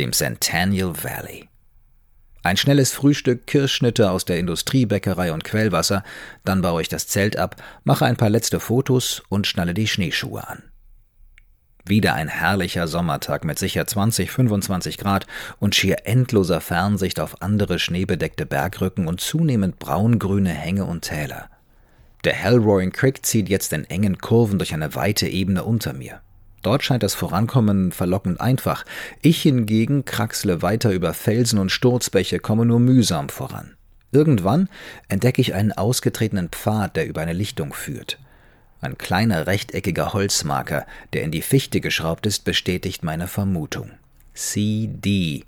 dem 0.00 0.12
Centennial 0.12 1.04
Valley. 1.04 1.48
Ein 2.42 2.56
schnelles 2.56 2.92
Frühstück, 2.92 3.46
Kirschschnitte 3.46 4.10
aus 4.10 4.24
der 4.24 4.40
Industriebäckerei 4.40 5.32
und 5.32 5.44
Quellwasser, 5.44 6.02
dann 6.44 6.62
baue 6.62 6.82
ich 6.82 6.88
das 6.88 7.06
Zelt 7.06 7.36
ab, 7.36 7.62
mache 7.84 8.06
ein 8.06 8.16
paar 8.16 8.28
letzte 8.28 8.58
Fotos 8.58 9.22
und 9.28 9.46
schnalle 9.46 9.72
die 9.72 9.86
Schneeschuhe 9.86 10.46
an. 10.48 10.64
Wieder 11.86 12.14
ein 12.14 12.28
herrlicher 12.28 12.88
Sommertag 12.88 13.44
mit 13.44 13.58
sicher 13.58 13.86
20, 13.86 14.30
25 14.30 14.96
Grad 14.96 15.26
und 15.58 15.74
schier 15.74 16.06
endloser 16.06 16.62
Fernsicht 16.62 17.20
auf 17.20 17.42
andere 17.42 17.78
schneebedeckte 17.78 18.46
Bergrücken 18.46 19.06
und 19.06 19.20
zunehmend 19.20 19.78
braungrüne 19.78 20.48
Hänge 20.48 20.86
und 20.86 21.02
Täler. 21.02 21.50
Der 22.24 22.32
Hellroaring 22.32 22.90
Creek 22.90 23.26
zieht 23.26 23.50
jetzt 23.50 23.74
in 23.74 23.84
engen 23.84 24.16
Kurven 24.16 24.58
durch 24.58 24.72
eine 24.72 24.94
weite 24.94 25.28
Ebene 25.28 25.62
unter 25.62 25.92
mir. 25.92 26.22
Dort 26.62 26.82
scheint 26.82 27.02
das 27.02 27.14
Vorankommen 27.14 27.92
verlockend 27.92 28.40
einfach. 28.40 28.86
Ich 29.20 29.42
hingegen 29.42 30.06
kraxle 30.06 30.62
weiter 30.62 30.90
über 30.90 31.12
Felsen 31.12 31.58
und 31.58 31.68
Sturzbäche, 31.68 32.38
komme 32.38 32.64
nur 32.64 32.80
mühsam 32.80 33.28
voran. 33.28 33.76
Irgendwann 34.10 34.70
entdecke 35.08 35.42
ich 35.42 35.52
einen 35.52 35.72
ausgetretenen 35.72 36.48
Pfad, 36.48 36.96
der 36.96 37.06
über 37.06 37.20
eine 37.20 37.34
Lichtung 37.34 37.74
führt. 37.74 38.18
Ein 38.84 38.98
kleiner 38.98 39.46
rechteckiger 39.46 40.12
Holzmarker, 40.12 40.86
der 41.14 41.22
in 41.22 41.30
die 41.30 41.40
Fichte 41.40 41.80
geschraubt 41.80 42.26
ist, 42.26 42.44
bestätigt 42.44 43.02
meine 43.02 43.28
Vermutung. 43.28 43.92
CD. 44.34 45.42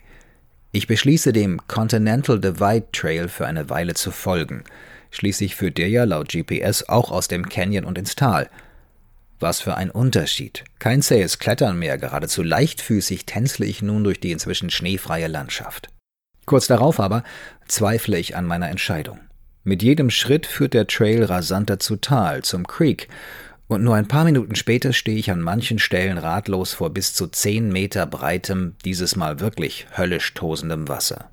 Ich 0.73 0.87
beschließe 0.87 1.35
dem 1.35 1.61
Continental 1.69 2.41
Divide 2.41 2.87
Trail 2.93 3.29
für 3.29 3.47
eine 3.47 3.69
Weile 3.69 3.93
zu 3.93 4.11
folgen. 4.11 4.65
Schließlich 5.11 5.55
führt 5.55 5.77
der 5.77 5.91
ja 5.91 6.05
laut 6.05 6.31
GPS 6.31 6.89
auch 6.89 7.11
aus 7.11 7.29
dem 7.29 7.47
Canyon 7.47 7.85
und 7.85 7.99
ins 7.99 8.17
Tal. 8.17 8.49
Was 9.39 9.61
für 9.61 9.77
ein 9.77 9.91
Unterschied. 9.91 10.65
Kein 10.79 11.03
zähes 11.03 11.39
Klettern 11.39 11.79
mehr, 11.79 11.99
geradezu 11.99 12.43
leichtfüßig 12.43 13.27
tänzle 13.27 13.67
ich 13.67 13.83
nun 13.83 14.03
durch 14.03 14.19
die 14.19 14.33
inzwischen 14.33 14.71
schneefreie 14.71 15.29
Landschaft. 15.29 15.91
Kurz 16.47 16.69
darauf 16.69 17.01
aber 17.01 17.23
zweifle 17.69 18.19
ich 18.19 18.35
an 18.35 18.47
meiner 18.47 18.71
Entscheidung. 18.71 19.21
Mit 19.67 19.83
jedem 19.83 20.11
Schritt 20.11 20.47
führt 20.47 20.75
der 20.75 20.87
Trail 20.87 21.25
rasanter 21.25 21.81
zu 21.81 21.97
Tal, 21.97 22.45
zum 22.45 22.69
Creek, 22.69 23.09
und 23.67 23.83
nur 23.83 23.97
ein 23.97 24.07
paar 24.07 24.23
Minuten 24.23 24.55
später 24.55 24.93
stehe 24.93 25.19
ich 25.19 25.33
an 25.33 25.41
manchen 25.41 25.81
Stellen 25.81 26.19
ratlos 26.19 26.73
vor 26.73 26.91
bis 26.91 27.15
zu 27.15 27.27
zehn 27.27 27.73
Meter 27.73 28.07
breitem, 28.07 28.77
dieses 28.85 29.17
Mal 29.17 29.41
wirklich 29.41 29.89
höllisch 29.97 30.35
tosendem 30.35 30.87
Wasser. 30.87 31.31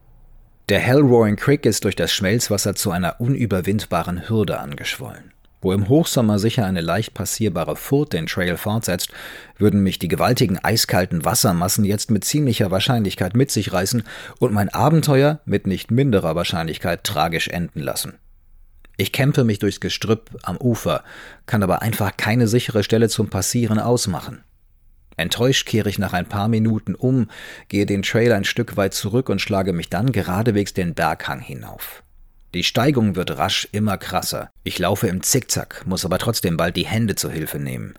Der 0.69 0.79
Hellroaring 0.79 1.35
Creek 1.35 1.63
ist 1.67 1.83
durch 1.83 1.95
das 1.95 2.11
Schmelzwasser 2.11 2.73
zu 2.73 2.89
einer 2.89 3.21
unüberwindbaren 3.21 4.27
Hürde 4.27 4.59
angeschwollen. 4.59 5.31
Wo 5.63 5.71
im 5.71 5.87
Hochsommer 5.87 6.39
sicher 6.39 6.65
eine 6.65 6.81
leicht 6.81 7.13
passierbare 7.13 7.77
Furt 7.77 8.11
den 8.11 8.27
Trail 8.27 8.57
fortsetzt, 8.57 9.11
würden 9.57 9.81
mich 9.81 9.97
die 9.97 10.09
gewaltigen 10.09 10.59
eiskalten 10.59 11.23
Wassermassen 11.23 11.85
jetzt 11.85 12.11
mit 12.11 12.25
ziemlicher 12.25 12.69
Wahrscheinlichkeit 12.69 13.33
mit 13.33 13.49
sich 13.49 13.71
reißen 13.71 14.03
und 14.39 14.51
mein 14.51 14.67
Abenteuer 14.67 15.39
mit 15.45 15.65
nicht 15.65 15.89
minderer 15.89 16.35
Wahrscheinlichkeit 16.35 17.05
tragisch 17.05 17.47
enden 17.47 17.79
lassen. 17.79 18.19
Ich 18.97 19.13
kämpfe 19.13 19.45
mich 19.45 19.59
durchs 19.59 19.79
Gestrüpp 19.79 20.31
am 20.43 20.57
Ufer, 20.57 21.05
kann 21.45 21.63
aber 21.63 21.81
einfach 21.81 22.17
keine 22.17 22.49
sichere 22.49 22.83
Stelle 22.83 23.07
zum 23.07 23.29
Passieren 23.29 23.79
ausmachen. 23.79 24.43
Enttäuscht 25.15 25.65
kehre 25.65 25.87
ich 25.87 25.97
nach 25.97 26.11
ein 26.11 26.27
paar 26.27 26.49
Minuten 26.49 26.93
um, 26.93 27.29
gehe 27.69 27.85
den 27.85 28.01
Trail 28.01 28.33
ein 28.33 28.43
Stück 28.43 28.75
weit 28.75 28.93
zurück 28.93 29.29
und 29.29 29.39
schlage 29.39 29.71
mich 29.71 29.89
dann 29.89 30.11
geradewegs 30.11 30.73
den 30.73 30.93
Berghang 30.93 31.39
hinauf. 31.39 32.02
Die 32.53 32.63
Steigung 32.63 33.15
wird 33.15 33.39
rasch 33.39 33.67
immer 33.71 33.97
krasser. 33.97 34.51
Ich 34.63 34.77
laufe 34.77 35.07
im 35.07 35.23
Zickzack, 35.23 35.83
muss 35.87 36.05
aber 36.05 36.19
trotzdem 36.19 36.55
bald 36.55 36.75
die 36.75 36.85
Hände 36.85 37.15
zur 37.15 37.31
Hilfe 37.31 37.57
nehmen. 37.57 37.95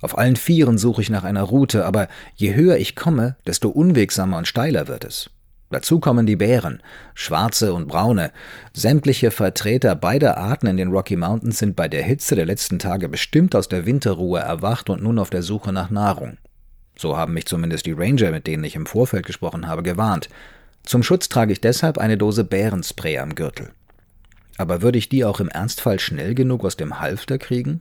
Auf 0.00 0.16
allen 0.16 0.36
Vieren 0.36 0.78
suche 0.78 1.02
ich 1.02 1.10
nach 1.10 1.24
einer 1.24 1.42
Route, 1.42 1.84
aber 1.84 2.08
je 2.34 2.54
höher 2.54 2.78
ich 2.78 2.96
komme, 2.96 3.36
desto 3.46 3.68
unwegsamer 3.68 4.38
und 4.38 4.48
steiler 4.48 4.88
wird 4.88 5.04
es. 5.04 5.28
Dazu 5.70 6.00
kommen 6.00 6.24
die 6.24 6.36
Bären, 6.36 6.82
schwarze 7.12 7.74
und 7.74 7.88
braune. 7.88 8.32
Sämtliche 8.72 9.30
Vertreter 9.30 9.94
beider 9.94 10.38
Arten 10.38 10.68
in 10.68 10.78
den 10.78 10.90
Rocky 10.90 11.16
Mountains 11.16 11.58
sind 11.58 11.76
bei 11.76 11.88
der 11.88 12.02
Hitze 12.02 12.34
der 12.34 12.46
letzten 12.46 12.78
Tage 12.78 13.10
bestimmt 13.10 13.54
aus 13.54 13.68
der 13.68 13.84
Winterruhe 13.84 14.40
erwacht 14.40 14.88
und 14.88 15.02
nun 15.02 15.18
auf 15.18 15.28
der 15.28 15.42
Suche 15.42 15.70
nach 15.70 15.90
Nahrung. 15.90 16.38
So 16.96 17.18
haben 17.18 17.34
mich 17.34 17.44
zumindest 17.44 17.84
die 17.84 17.92
Ranger, 17.92 18.30
mit 18.30 18.46
denen 18.46 18.64
ich 18.64 18.76
im 18.76 18.86
Vorfeld 18.86 19.26
gesprochen 19.26 19.68
habe, 19.68 19.82
gewarnt. 19.82 20.30
Zum 20.84 21.02
Schutz 21.02 21.28
trage 21.28 21.52
ich 21.52 21.60
deshalb 21.60 21.98
eine 21.98 22.16
Dose 22.16 22.44
Bärenspray 22.44 23.18
am 23.18 23.34
Gürtel. 23.34 23.72
Aber 24.58 24.82
würde 24.82 24.98
ich 24.98 25.08
die 25.08 25.24
auch 25.24 25.40
im 25.40 25.48
Ernstfall 25.48 26.00
schnell 26.00 26.34
genug 26.34 26.64
aus 26.64 26.76
dem 26.76 27.00
Halfter 27.00 27.38
kriegen? 27.38 27.80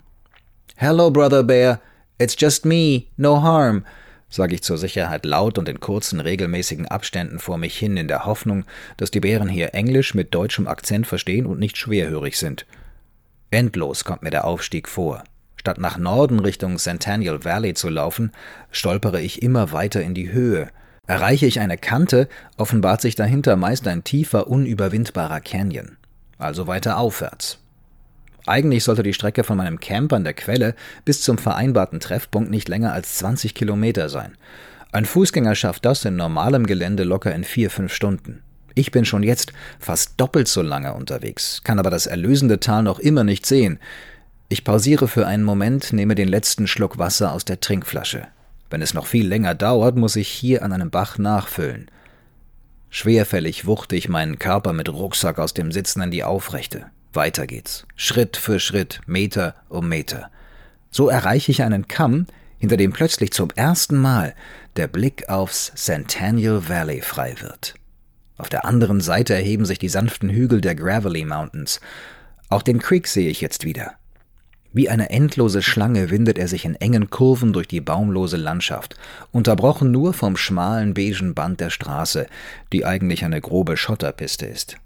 Hello, 0.76 1.10
Brother 1.10 1.44
Bear. 1.44 1.82
It's 2.20 2.36
just 2.40 2.66
me. 2.66 3.06
No 3.18 3.42
harm. 3.42 3.84
sage 4.30 4.56
ich 4.56 4.62
zur 4.62 4.78
Sicherheit 4.78 5.26
laut 5.26 5.58
und 5.58 5.68
in 5.70 5.80
kurzen, 5.80 6.20
regelmäßigen 6.20 6.88
Abständen 6.88 7.40
vor 7.40 7.58
mich 7.58 7.78
hin, 7.78 7.98
in 7.98 8.08
der 8.08 8.26
Hoffnung, 8.26 8.66
dass 8.98 9.10
die 9.10 9.22
Bären 9.22 9.50
hier 9.50 9.74
Englisch 9.74 10.14
mit 10.14 10.36
deutschem 10.36 10.68
Akzent 10.68 11.08
verstehen 11.08 11.46
und 11.46 11.60
nicht 11.60 11.78
schwerhörig 11.78 12.38
sind. 12.38 12.66
Endlos 13.50 14.04
kommt 14.04 14.24
mir 14.24 14.30
der 14.30 14.46
Aufstieg 14.46 14.88
vor. 14.88 15.24
Statt 15.56 15.80
nach 15.80 15.98
Norden 15.98 16.40
Richtung 16.40 16.78
Centennial 16.78 17.44
Valley 17.44 17.74
zu 17.74 17.90
laufen, 17.90 18.32
stolpere 18.70 19.22
ich 19.22 19.42
immer 19.42 19.72
weiter 19.72 20.02
in 20.02 20.14
die 20.14 20.32
Höhe. 20.32 20.70
Erreiche 21.08 21.46
ich 21.46 21.60
eine 21.60 21.78
Kante, 21.78 22.28
offenbart 22.58 23.02
sich 23.02 23.16
dahinter 23.16 23.56
meist 23.56 23.88
ein 23.88 24.04
tiefer, 24.04 24.48
unüberwindbarer 24.48 25.40
Canyon. 25.40 25.98
Also 26.38 26.68
weiter 26.68 26.98
aufwärts. 26.98 27.60
Eigentlich 28.46 28.84
sollte 28.84 29.04
die 29.04 29.14
Strecke 29.14 29.44
von 29.44 29.58
meinem 29.58 29.80
Camp 29.80 30.14
an 30.14 30.24
der 30.24 30.34
Quelle 30.34 30.76
bis 31.04 31.22
zum 31.22 31.38
vereinbarten 31.38 32.00
Treffpunkt 32.00 32.50
nicht 32.50 32.70
länger 32.70 32.94
als 32.94 33.18
20 33.18 33.54
Kilometer 33.54 34.08
sein. 34.08 34.38
Ein 34.94 35.06
Fußgänger 35.06 35.54
schafft 35.56 35.86
das 35.86 36.06
in 36.06 36.16
normalem 36.16 36.66
Gelände 36.66 37.04
locker 37.04 37.36
in 37.36 37.44
vier, 37.44 37.70
fünf 37.70 37.94
Stunden. 37.94 38.42
Ich 38.74 38.92
bin 38.92 39.06
schon 39.06 39.24
jetzt 39.24 39.52
fast 39.80 40.14
doppelt 40.18 40.48
so 40.48 40.62
lange 40.62 40.94
unterwegs, 40.94 41.62
kann 41.64 41.80
aber 41.80 41.90
das 41.90 42.06
erlösende 42.06 42.60
Tal 42.60 42.84
noch 42.84 43.00
immer 43.00 43.24
nicht 43.24 43.46
sehen. 43.46 43.80
Ich 44.50 44.64
pausiere 44.64 45.10
für 45.10 45.28
einen 45.28 45.44
Moment, 45.44 45.92
nehme 45.92 46.16
den 46.16 46.30
letzten 46.30 46.68
Schluck 46.68 46.98
Wasser 46.98 47.34
aus 47.34 47.44
der 47.44 47.60
Trinkflasche. 47.60 48.28
Wenn 48.70 48.82
es 48.82 48.94
noch 48.94 49.08
viel 49.08 49.28
länger 49.28 49.56
dauert, 49.56 49.98
muss 49.98 50.16
ich 50.16 50.30
hier 50.30 50.64
an 50.64 50.72
einem 50.72 50.90
Bach 50.90 51.18
nachfüllen. 51.18 51.90
Schwerfällig 53.00 53.68
wuchte 53.68 53.96
ich 53.96 54.10
meinen 54.10 54.40
Körper 54.40 54.74
mit 54.74 54.90
Rucksack 54.90 55.38
aus 55.38 55.54
dem 55.54 55.72
Sitzen 55.72 56.02
an 56.02 56.10
die 56.10 56.24
Aufrechte. 56.24 56.88
Weiter 57.14 57.46
geht's. 57.46 57.86
Schritt 57.96 58.38
für 58.38 58.60
Schritt, 58.60 59.02
Meter 59.06 59.54
um 59.70 59.88
Meter. 59.88 60.32
So 60.90 61.08
erreiche 61.08 61.52
ich 61.52 61.62
einen 61.62 61.88
Kamm, 61.88 62.26
hinter 62.58 62.76
dem 62.76 62.94
plötzlich 62.94 63.32
zum 63.32 63.52
ersten 63.52 63.98
Mal 63.98 64.34
der 64.78 64.88
Blick 64.88 65.30
aufs 65.30 65.72
Centennial 65.76 66.70
Valley 66.70 67.02
frei 67.02 67.36
wird. 67.40 67.76
Auf 68.36 68.50
der 68.50 68.66
anderen 68.66 69.00
Seite 69.00 69.36
erheben 69.36 69.66
sich 69.66 69.78
die 69.78 69.90
sanften 69.90 70.32
Hügel 70.32 70.60
der 70.60 70.74
Gravelly 70.74 71.24
Mountains. 71.24 71.80
Auch 72.50 72.64
den 72.64 72.80
Creek 72.80 73.08
sehe 73.08 73.30
ich 73.30 73.42
jetzt 73.42 73.64
wieder. 73.64 73.94
Wie 74.74 74.90
eine 74.90 75.10
endlose 75.10 75.62
Schlange 75.62 76.10
windet 76.10 76.38
er 76.38 76.48
sich 76.48 76.66
in 76.66 76.76
engen 76.76 77.10
Kurven 77.10 77.54
durch 77.54 77.68
die 77.68 77.82
baumlose 77.82 78.38
Landschaft, 78.38 78.96
unterbrochen 79.32 79.92
nur 79.92 80.14
vom 80.14 80.38
schmalen 80.38 80.94
beigen 80.94 81.34
Band 81.34 81.60
der 81.60 81.70
Straße, 81.70 82.28
die 82.74 82.86
eigentlich 82.86 83.24
eine 83.24 83.42
grobe 83.42 83.78
Schotterpiste 83.78 84.46
ist. 84.46 84.78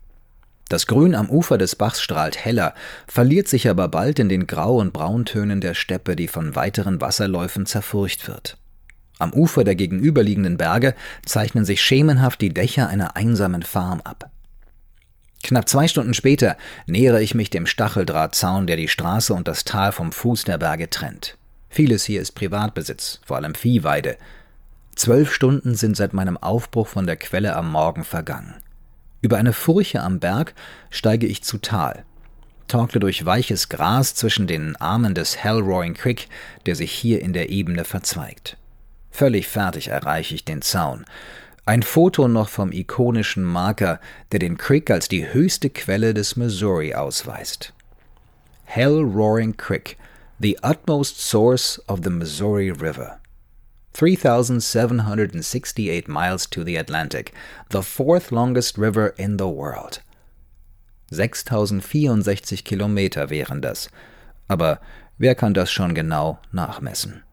Das 0.69 0.87
Grün 0.87 1.15
am 1.15 1.29
Ufer 1.29 1.57
des 1.57 1.75
Bachs 1.75 2.01
strahlt 2.01 2.37
heller, 2.45 2.73
verliert 3.05 3.49
sich 3.49 3.67
aber 3.67 3.89
bald 3.89 4.19
in 4.19 4.29
den 4.29 4.47
Grau- 4.47 4.79
und 4.79 4.93
Brauntönen 4.93 5.59
der 5.59 5.73
Steppe, 5.73 6.15
die 6.15 6.29
von 6.29 6.55
weiteren 6.55 7.01
Wasserläufen 7.01 7.65
zerfurcht 7.65 8.29
wird. 8.29 8.57
Am 9.19 9.33
Ufer 9.33 9.65
der 9.65 9.75
gegenüberliegenden 9.75 10.55
Berge 10.55 10.95
zeichnen 11.25 11.65
sich 11.65 11.81
schemenhaft 11.81 12.39
die 12.39 12.53
Dächer 12.53 12.87
einer 12.87 13.17
einsamen 13.17 13.63
Farm 13.63 13.99
ab. 14.05 14.31
Knapp 15.41 15.67
zwei 15.67 15.87
Stunden 15.87 16.13
später 16.13 16.57
nähere 16.85 17.21
ich 17.21 17.35
mich 17.35 17.49
dem 17.49 17.65
Stacheldrahtzaun, 17.65 18.67
der 18.67 18.77
die 18.77 18.87
Straße 18.87 19.33
und 19.33 19.47
das 19.47 19.63
Tal 19.63 19.91
vom 19.91 20.11
Fuß 20.11 20.43
der 20.43 20.57
Berge 20.57 20.89
trennt. 20.89 21.37
Vieles 21.69 22.03
hier 22.03 22.21
ist 22.21 22.33
Privatbesitz, 22.33 23.21
vor 23.25 23.37
allem 23.37 23.55
Viehweide. 23.55 24.17
Zwölf 24.95 25.33
Stunden 25.33 25.75
sind 25.75 25.95
seit 25.95 26.13
meinem 26.13 26.37
Aufbruch 26.37 26.87
von 26.87 27.05
der 27.05 27.15
Quelle 27.15 27.55
am 27.55 27.71
Morgen 27.71 28.03
vergangen. 28.03 28.55
Über 29.21 29.37
eine 29.37 29.53
Furche 29.53 30.01
am 30.01 30.19
Berg 30.19 30.53
steige 30.89 31.27
ich 31.27 31.43
zu 31.43 31.59
Tal, 31.59 32.03
torkle 32.67 32.99
durch 32.99 33.25
weiches 33.25 33.69
Gras 33.69 34.15
zwischen 34.15 34.47
den 34.47 34.75
Armen 34.75 35.13
des 35.13 35.37
Hellroaring 35.37 35.93
Creek, 35.93 36.27
der 36.65 36.75
sich 36.75 36.91
hier 36.91 37.21
in 37.21 37.33
der 37.33 37.49
Ebene 37.49 37.85
verzweigt. 37.85 38.57
Völlig 39.11 39.47
fertig 39.47 39.89
erreiche 39.89 40.35
ich 40.35 40.45
den 40.45 40.61
Zaun. 40.61 41.05
Ein 41.71 41.83
Foto 41.83 42.27
noch 42.27 42.49
vom 42.49 42.73
ikonischen 42.73 43.45
Marker, 43.45 44.01
der 44.33 44.39
den 44.39 44.57
Creek 44.57 44.91
als 44.91 45.07
die 45.07 45.31
höchste 45.31 45.69
Quelle 45.69 46.13
des 46.13 46.35
Missouri 46.35 46.93
ausweist. 46.93 47.71
Hell 48.65 48.99
Roaring 48.99 49.55
Creek, 49.55 49.95
the 50.37 50.59
utmost 50.63 51.21
source 51.21 51.81
of 51.87 52.01
the 52.03 52.09
Missouri 52.09 52.71
River. 52.71 53.21
3,768 53.93 56.09
miles 56.09 56.49
to 56.49 56.65
the 56.65 56.77
Atlantic, 56.77 57.31
the 57.69 57.81
fourth 57.81 58.31
longest 58.31 58.77
river 58.77 59.13
in 59.17 59.37
the 59.37 59.47
world. 59.47 60.01
6064 61.11 62.65
Kilometer 62.65 63.29
wären 63.29 63.61
das. 63.61 63.89
Aber 64.49 64.81
wer 65.17 65.35
kann 65.35 65.53
das 65.53 65.71
schon 65.71 65.95
genau 65.95 66.37
nachmessen? 66.51 67.23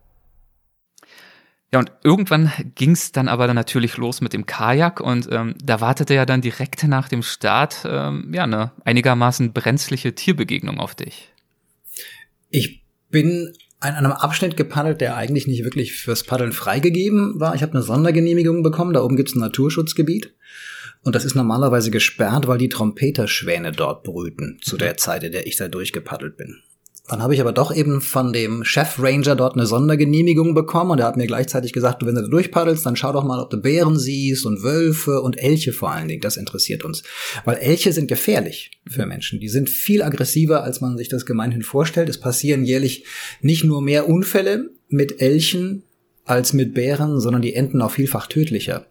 Ja, 1.72 1.80
und 1.80 1.92
irgendwann 2.02 2.50
ging 2.74 2.92
es 2.92 3.12
dann 3.12 3.28
aber 3.28 3.46
dann 3.46 3.56
natürlich 3.56 3.98
los 3.98 4.22
mit 4.22 4.32
dem 4.32 4.46
Kajak 4.46 5.00
und 5.00 5.28
ähm, 5.30 5.54
da 5.62 5.82
wartete 5.82 6.14
ja 6.14 6.24
dann 6.24 6.40
direkt 6.40 6.82
nach 6.84 7.08
dem 7.08 7.22
Start 7.22 7.84
ähm, 7.84 8.32
ja 8.32 8.44
eine 8.44 8.72
einigermaßen 8.84 9.52
brenzliche 9.52 10.14
Tierbegegnung 10.14 10.80
auf 10.80 10.94
dich. 10.94 11.28
Ich 12.48 12.82
bin 13.10 13.52
an 13.80 13.94
einem 13.94 14.12
Abschnitt 14.12 14.56
gepaddelt, 14.56 15.00
der 15.02 15.16
eigentlich 15.16 15.46
nicht 15.46 15.62
wirklich 15.62 15.92
fürs 15.92 16.24
Paddeln 16.24 16.52
freigegeben 16.52 17.38
war. 17.38 17.54
Ich 17.54 17.62
habe 17.62 17.72
eine 17.72 17.82
Sondergenehmigung 17.82 18.62
bekommen. 18.62 18.92
Da 18.92 19.02
oben 19.02 19.16
gibt's 19.16 19.36
ein 19.36 19.40
Naturschutzgebiet. 19.40 20.34
Und 21.02 21.14
das 21.14 21.24
ist 21.24 21.36
normalerweise 21.36 21.90
gesperrt, 21.90 22.48
weil 22.48 22.58
die 22.58 22.68
Trompeterschwäne 22.68 23.72
dort 23.72 24.02
brüten, 24.02 24.58
zu 24.62 24.76
der 24.76 24.96
Zeit, 24.96 25.22
in 25.22 25.32
der 25.32 25.46
ich 25.46 25.56
da 25.56 25.68
durchgepaddelt 25.68 26.36
bin. 26.36 26.60
Dann 27.08 27.22
habe 27.22 27.34
ich 27.34 27.40
aber 27.40 27.52
doch 27.52 27.74
eben 27.74 28.02
von 28.02 28.34
dem 28.34 28.64
Chef 28.64 28.98
Ranger 28.98 29.34
dort 29.34 29.54
eine 29.54 29.66
Sondergenehmigung 29.66 30.54
bekommen 30.54 30.90
und 30.90 31.00
er 31.00 31.06
hat 31.06 31.16
mir 31.16 31.26
gleichzeitig 31.26 31.72
gesagt, 31.72 32.04
wenn 32.04 32.14
du 32.14 32.20
da 32.20 32.28
durchpaddelst, 32.28 32.84
dann 32.84 32.96
schau 32.96 33.12
doch 33.12 33.24
mal, 33.24 33.40
ob 33.40 33.48
du 33.48 33.56
Bären 33.56 33.98
siehst 33.98 34.44
und 34.44 34.62
Wölfe 34.62 35.22
und 35.22 35.42
Elche 35.42 35.72
vor 35.72 35.90
allen 35.90 36.08
Dingen. 36.08 36.20
Das 36.20 36.36
interessiert 36.36 36.84
uns. 36.84 37.02
Weil 37.46 37.56
Elche 37.56 37.94
sind 37.94 38.08
gefährlich 38.08 38.72
für 38.86 39.06
Menschen. 39.06 39.40
Die 39.40 39.48
sind 39.48 39.70
viel 39.70 40.02
aggressiver, 40.02 40.62
als 40.62 40.82
man 40.82 40.98
sich 40.98 41.08
das 41.08 41.24
gemeinhin 41.24 41.62
vorstellt. 41.62 42.10
Es 42.10 42.20
passieren 42.20 42.64
jährlich 42.64 43.04
nicht 43.40 43.64
nur 43.64 43.80
mehr 43.80 44.06
Unfälle 44.06 44.70
mit 44.88 45.22
Elchen 45.22 45.84
als 46.26 46.52
mit 46.52 46.74
Bären, 46.74 47.20
sondern 47.20 47.40
die 47.40 47.54
enden 47.54 47.80
auch 47.80 47.90
vielfach 47.90 48.26
tödlicher. 48.26 48.86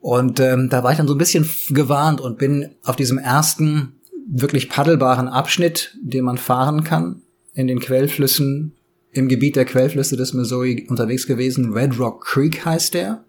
Und 0.00 0.40
ähm, 0.40 0.68
da 0.68 0.84
war 0.84 0.92
ich 0.92 0.98
dann 0.98 1.08
so 1.08 1.14
ein 1.14 1.18
bisschen 1.18 1.48
gewarnt 1.70 2.20
und 2.20 2.38
bin 2.38 2.70
auf 2.82 2.96
diesem 2.96 3.16
ersten 3.16 3.94
wirklich 4.30 4.68
paddelbaren 4.68 5.28
Abschnitt, 5.28 5.96
den 6.02 6.24
man 6.24 6.36
fahren 6.38 6.84
kann, 6.84 7.22
in 7.54 7.66
den 7.66 7.80
Quellflüssen, 7.80 8.72
im 9.12 9.28
Gebiet 9.28 9.56
der 9.56 9.64
Quellflüsse 9.64 10.16
des 10.16 10.34
Missouri 10.34 10.86
unterwegs 10.88 11.26
gewesen. 11.26 11.72
Red 11.72 11.98
Rock 11.98 12.24
Creek 12.24 12.64
heißt 12.64 12.94
der. 12.94 13.24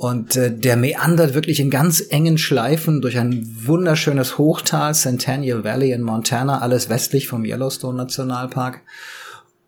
Und 0.00 0.34
äh, 0.36 0.50
der 0.50 0.76
meandert 0.76 1.34
wirklich 1.34 1.60
in 1.60 1.68
ganz 1.68 2.02
engen 2.08 2.38
Schleifen 2.38 3.02
durch 3.02 3.18
ein 3.18 3.46
wunderschönes 3.66 4.38
Hochtal, 4.38 4.94
Centennial 4.94 5.62
Valley 5.62 5.92
in 5.92 6.00
Montana, 6.00 6.60
alles 6.60 6.88
westlich 6.88 7.28
vom 7.28 7.44
Yellowstone 7.44 7.98
Nationalpark. 7.98 8.80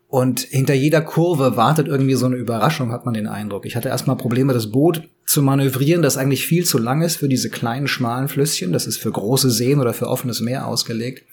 Und 0.07 0.41
hinter 0.41 0.73
jeder 0.73 1.01
Kurve 1.01 1.55
wartet 1.55 1.87
irgendwie 1.87 2.15
so 2.15 2.25
eine 2.25 2.35
Überraschung, 2.35 2.91
hat 2.91 3.05
man 3.05 3.13
den 3.13 3.27
Eindruck. 3.27 3.65
Ich 3.65 3.75
hatte 3.75 3.89
erstmal 3.89 4.15
Probleme, 4.15 4.53
das 4.53 4.71
Boot 4.71 5.03
zu 5.25 5.41
manövrieren, 5.43 6.01
das 6.01 6.17
eigentlich 6.17 6.47
viel 6.47 6.65
zu 6.65 6.77
lang 6.77 7.03
ist 7.03 7.17
für 7.17 7.27
diese 7.27 7.49
kleinen, 7.49 7.87
schmalen 7.87 8.27
Flüsschen. 8.27 8.73
Das 8.73 8.87
ist 8.87 8.97
für 8.97 9.11
große 9.11 9.51
Seen 9.51 9.79
oder 9.79 9.93
für 9.93 10.07
offenes 10.07 10.41
Meer 10.41 10.67
ausgelegt. 10.67 11.25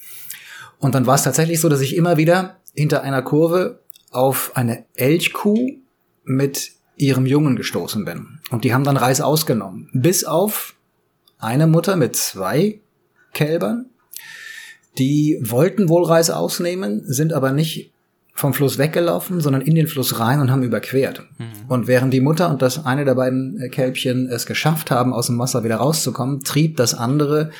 Und 0.81 0.95
dann 0.95 1.07
war 1.07 1.15
es 1.15 1.23
tatsächlich 1.23 1.61
so, 1.61 1.69
dass 1.69 1.81
ich 1.81 1.95
immer 1.95 2.17
wieder 2.17 2.57
hinter 2.75 3.03
einer 3.03 3.23
Kurve 3.23 3.81
auf 4.11 4.53
eine 4.55 4.85
Elchkuh 4.97 5.71
mit 6.25 6.73
ihrem 6.97 7.27
Jungen 7.27 7.57
gestoßen 7.57 8.05
bin. 8.05 8.41
Und 8.51 8.65
die 8.65 8.75
haben 8.75 8.85
dann 8.85 8.97
Reis 8.97 9.21
ausgenommen. 9.21 9.89
Bis 9.93 10.25
auf 10.25 10.75
eine 11.39 11.67
Mutter 11.67 11.97
mit 11.97 12.17
zwei 12.17 12.81
Kälbern. 13.33 13.87
Die 14.99 15.39
wollten 15.41 15.89
wohl 15.89 16.05
Reis 16.05 16.31
ausnehmen, 16.31 17.03
sind 17.07 17.33
aber 17.33 17.53
nicht 17.53 17.93
vom 18.35 18.55
Fluss 18.55 18.79
weggelaufen, 18.79 19.41
sondern 19.41 19.63
in 19.63 19.75
den 19.75 19.87
Fluss 19.87 20.19
rein 20.19 20.41
und 20.41 20.51
haben 20.51 20.63
überquert. 20.63 21.27
Mhm. 21.39 21.47
Und 21.69 21.87
während 21.87 22.13
die 22.13 22.21
Mutter 22.21 22.51
und 22.51 22.63
das 22.63 22.85
eine 22.85 23.05
der 23.05 23.15
beiden 23.15 23.71
Kälbchen 23.71 24.29
es 24.29 24.47
geschafft 24.47 24.91
haben, 24.91 25.13
aus 25.13 25.27
dem 25.27 25.39
Wasser 25.39 25.63
wieder 25.63 25.77
rauszukommen, 25.77 26.43
trieb 26.43 26.77
das 26.77 26.95
andere 26.95 27.51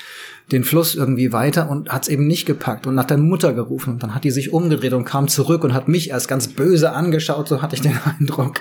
den 0.53 0.65
Fluss 0.65 0.95
irgendwie 0.95 1.33
weiter 1.33 1.71
und 1.71 1.91
hat 1.91 2.03
es 2.03 2.09
eben 2.09 2.27
nicht 2.27 2.47
gepackt 2.47 2.87
und 2.87 2.95
nach 2.95 3.05
der 3.05 3.19
Mutter 3.19 3.53
gerufen. 3.53 3.95
Und 3.95 4.03
dann 4.03 4.15
hat 4.15 4.25
die 4.25 4.31
sich 4.31 4.53
umgedreht 4.53 4.93
und 4.93 5.05
kam 5.05 5.29
zurück 5.29 5.65
und 5.65 5.75
hat 5.75 5.89
mich 5.89 6.11
erst 6.11 6.29
ganz 6.29 6.49
böse 6.49 6.93
angeschaut, 6.93 7.49
so 7.49 7.63
hatte 7.63 7.77
ich 7.77 7.83
den 7.83 7.99
Eindruck. 8.19 8.61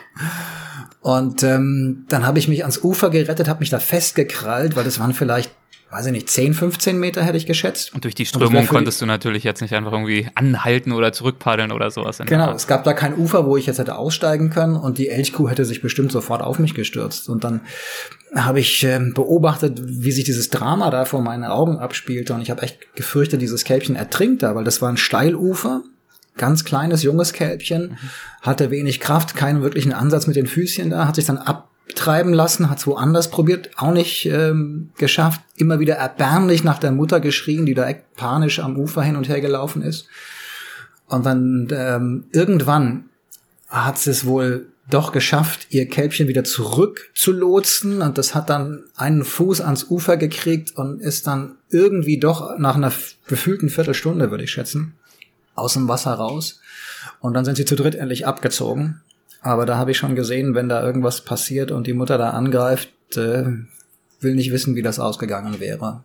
Und 1.02 1.44
ähm, 1.44 2.06
dann 2.10 2.26
habe 2.26 2.40
ich 2.40 2.48
mich 2.48 2.64
ans 2.64 2.84
Ufer 2.84 3.10
gerettet, 3.10 3.48
habe 3.48 3.62
mich 3.62 3.70
da 3.70 3.80
festgekrallt, 3.80 4.76
weil 4.76 4.84
das 4.84 5.00
waren 5.00 5.14
vielleicht 5.14 5.52
weiß 5.92 6.06
ich 6.06 6.12
nicht, 6.12 6.30
10, 6.30 6.54
15 6.54 7.00
Meter 7.00 7.24
hätte 7.24 7.38
ich 7.38 7.46
geschätzt. 7.46 7.94
Und 7.94 8.04
durch 8.04 8.14
die 8.14 8.26
Strömung 8.26 8.68
konntest 8.68 9.02
du 9.02 9.06
natürlich 9.06 9.44
jetzt 9.44 9.62
nicht 9.62 9.74
einfach 9.74 9.92
irgendwie 9.92 10.28
anhalten 10.36 10.92
oder 10.92 11.12
zurückpaddeln 11.12 11.72
oder 11.72 11.90
sowas. 11.90 12.20
Genau, 12.26 12.52
es 12.54 12.68
gab 12.68 12.84
da 12.84 12.94
kein 12.94 13.18
Ufer, 13.18 13.46
wo 13.46 13.58
ich 13.58 13.66
jetzt 13.66 13.80
hätte 13.80 13.96
aussteigen 13.96 14.52
können 14.52 14.76
und 14.76 14.98
die 14.98 15.10
Elchkuh 15.10 15.50
hätte 15.50 15.66
sich 15.66 15.82
bestimmt 15.82 16.12
sofort 16.12 16.42
auf 16.42 16.60
mich 16.60 16.76
gestürzt. 16.76 17.28
Und 17.28 17.44
dann 17.44 17.62
habe 18.36 18.60
ich 18.60 18.84
äh, 18.84 19.00
beobachtet, 19.00 19.82
wie 19.84 20.12
sich 20.12 20.26
dieses 20.26 20.50
Drama 20.50 20.92
da 20.92 21.06
vor 21.06 21.22
meinen 21.22 21.44
Augen 21.44 21.78
abspielte 21.78 22.34
und 22.36 22.42
ich 22.42 22.52
habe 22.52 22.62
echt 22.62 22.96
gefürchtet, 22.96 23.42
dieses 23.42 23.64
Kälbchen 23.64 23.96
ertrinkt 23.96 24.44
da, 24.44 24.54
weil 24.54 24.64
das 24.64 24.84
war 24.84 24.90
ein 24.90 24.98
Steilufer 24.98 25.82
ganz 26.40 26.66
kleines, 26.66 27.04
junges 27.04 27.34
Kälbchen, 27.34 27.92
mhm. 27.92 27.98
hatte 28.42 28.72
wenig 28.72 29.00
Kraft, 29.00 29.36
keinen 29.36 29.62
wirklichen 29.62 29.94
Ansatz 29.94 30.26
mit 30.26 30.36
den 30.36 30.48
Füßchen 30.48 30.90
da, 30.90 31.08
hat 31.08 31.16
sich 31.16 31.26
dann 31.26 31.38
abtreiben 31.38 32.34
lassen, 32.34 32.72
hat 32.72 32.80
es 32.80 32.88
woanders 32.88 33.30
probiert, 33.30 33.70
auch 33.78 33.92
nicht 33.92 34.26
ähm, 34.26 34.90
geschafft, 34.98 35.42
immer 35.56 35.80
wieder 35.80 35.96
erbärmlich 35.96 36.64
nach 36.64 36.80
der 36.80 36.92
Mutter 36.92 37.20
geschrien, 37.20 37.68
die 37.68 37.76
da 37.76 37.88
panisch 38.16 38.60
am 38.60 38.78
Ufer 38.78 39.04
hin 39.04 39.16
und 39.16 39.30
her 39.30 39.42
gelaufen 39.42 39.84
ist. 39.84 40.08
Und 41.08 41.26
dann 41.26 41.68
ähm, 41.72 42.26
irgendwann 42.32 43.06
hat 43.68 44.00
sie 44.00 44.10
es 44.10 44.26
wohl 44.26 44.68
doch 44.90 45.12
geschafft, 45.12 45.68
ihr 45.70 45.88
Kälbchen 45.88 46.28
wieder 46.28 46.44
zurück 46.44 47.12
zu 47.14 47.32
lotsen 47.32 48.02
und 48.02 48.18
das 48.18 48.34
hat 48.34 48.50
dann 48.50 48.86
einen 48.96 49.24
Fuß 49.24 49.62
ans 49.62 49.86
Ufer 49.90 50.18
gekriegt 50.18 50.76
und 50.76 51.00
ist 51.00 51.28
dann 51.28 51.58
irgendwie 51.70 52.20
doch 52.20 52.58
nach 52.58 52.76
einer 52.76 52.92
gefühlten 53.28 53.70
Viertelstunde, 53.70 54.32
würde 54.32 54.46
ich 54.46 54.52
schätzen, 54.52 54.96
aus 55.60 55.74
dem 55.74 55.88
Wasser 55.88 56.14
raus. 56.14 56.60
Und 57.20 57.34
dann 57.34 57.46
sind 57.46 57.56
sie 57.56 57.66
zu 57.66 57.76
dritt 57.76 57.96
endlich 57.96 58.28
abgezogen. 58.28 59.02
Aber 59.42 59.66
da 59.66 59.78
habe 59.78 59.92
ich 59.92 59.98
schon 59.98 60.16
gesehen, 60.16 60.56
wenn 60.56 60.70
da 60.70 60.84
irgendwas 60.84 61.24
passiert 61.24 61.72
und 61.72 61.88
die 61.88 61.94
Mutter 61.94 62.18
da 62.18 62.32
angreift, 62.32 62.90
äh, 63.16 63.46
will 64.20 64.36
nicht 64.36 64.52
wissen, 64.52 64.76
wie 64.76 64.82
das 64.82 65.00
ausgegangen 65.00 65.60
wäre. 65.60 66.04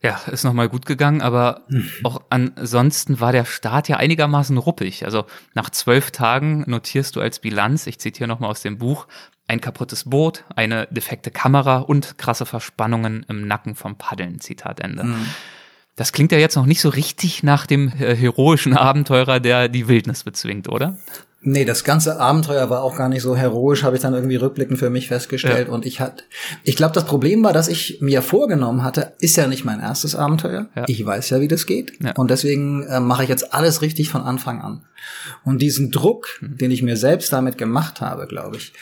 Ja, 0.00 0.20
ist 0.30 0.44
nochmal 0.44 0.68
gut 0.68 0.86
gegangen, 0.86 1.22
aber 1.22 1.62
auch 2.04 2.22
ansonsten 2.30 3.20
war 3.20 3.32
der 3.32 3.44
Start 3.44 3.88
ja 3.88 3.96
einigermaßen 3.96 4.56
ruppig. 4.56 5.04
Also 5.04 5.24
nach 5.54 5.70
zwölf 5.70 6.10
Tagen 6.10 6.64
notierst 6.66 7.16
du 7.16 7.20
als 7.20 7.40
Bilanz, 7.40 7.86
ich 7.86 7.98
zitiere 7.98 8.28
nochmal 8.28 8.50
aus 8.50 8.62
dem 8.62 8.78
Buch, 8.78 9.06
ein 9.48 9.60
kaputtes 9.60 10.04
Boot, 10.04 10.44
eine 10.54 10.86
defekte 10.90 11.30
Kamera 11.30 11.78
und 11.78 12.18
krasse 12.18 12.46
Verspannungen 12.46 13.24
im 13.28 13.46
Nacken 13.46 13.74
vom 13.74 13.96
Paddeln, 13.96 14.40
Zitat 14.40 14.80
Ende. 14.80 15.04
Mhm. 15.04 15.26
Das 15.98 16.12
klingt 16.12 16.30
ja 16.30 16.38
jetzt 16.38 16.54
noch 16.54 16.64
nicht 16.64 16.80
so 16.80 16.90
richtig 16.90 17.42
nach 17.42 17.66
dem 17.66 17.88
äh, 17.98 18.14
heroischen 18.14 18.72
Abenteurer, 18.76 19.40
der 19.40 19.68
die 19.68 19.88
Wildnis 19.88 20.22
bezwingt, 20.22 20.68
oder? 20.68 20.96
Nee, 21.40 21.64
das 21.64 21.82
ganze 21.82 22.20
Abenteuer 22.20 22.70
war 22.70 22.82
auch 22.82 22.96
gar 22.96 23.08
nicht 23.08 23.22
so 23.22 23.36
heroisch, 23.36 23.82
habe 23.82 23.96
ich 23.96 24.02
dann 24.02 24.14
irgendwie 24.14 24.36
rückblickend 24.36 24.78
für 24.78 24.90
mich 24.90 25.08
festgestellt. 25.08 25.68
Ja. 25.68 25.74
Und 25.74 25.86
ich 25.86 26.00
hatte, 26.00 26.22
ich 26.62 26.76
glaube, 26.76 26.94
das 26.94 27.04
Problem 27.04 27.42
war, 27.42 27.52
dass 27.52 27.66
ich 27.66 27.98
mir 28.00 28.22
vorgenommen 28.22 28.84
hatte, 28.84 29.14
ist 29.20 29.36
ja 29.36 29.48
nicht 29.48 29.64
mein 29.64 29.80
erstes 29.80 30.14
Abenteuer. 30.14 30.68
Ja. 30.76 30.84
Ich 30.86 31.04
weiß 31.04 31.30
ja, 31.30 31.40
wie 31.40 31.48
das 31.48 31.66
geht. 31.66 31.92
Ja. 32.00 32.12
Und 32.12 32.30
deswegen 32.30 32.84
äh, 32.84 33.00
mache 33.00 33.24
ich 33.24 33.28
jetzt 33.28 33.52
alles 33.52 33.82
richtig 33.82 34.08
von 34.08 34.22
Anfang 34.22 34.60
an. 34.60 34.82
Und 35.44 35.62
diesen 35.62 35.90
Druck, 35.90 36.28
mhm. 36.40 36.58
den 36.58 36.70
ich 36.70 36.82
mir 36.82 36.96
selbst 36.96 37.32
damit 37.32 37.58
gemacht 37.58 38.00
habe, 38.00 38.26
glaube 38.26 38.56
ich, 38.56 38.72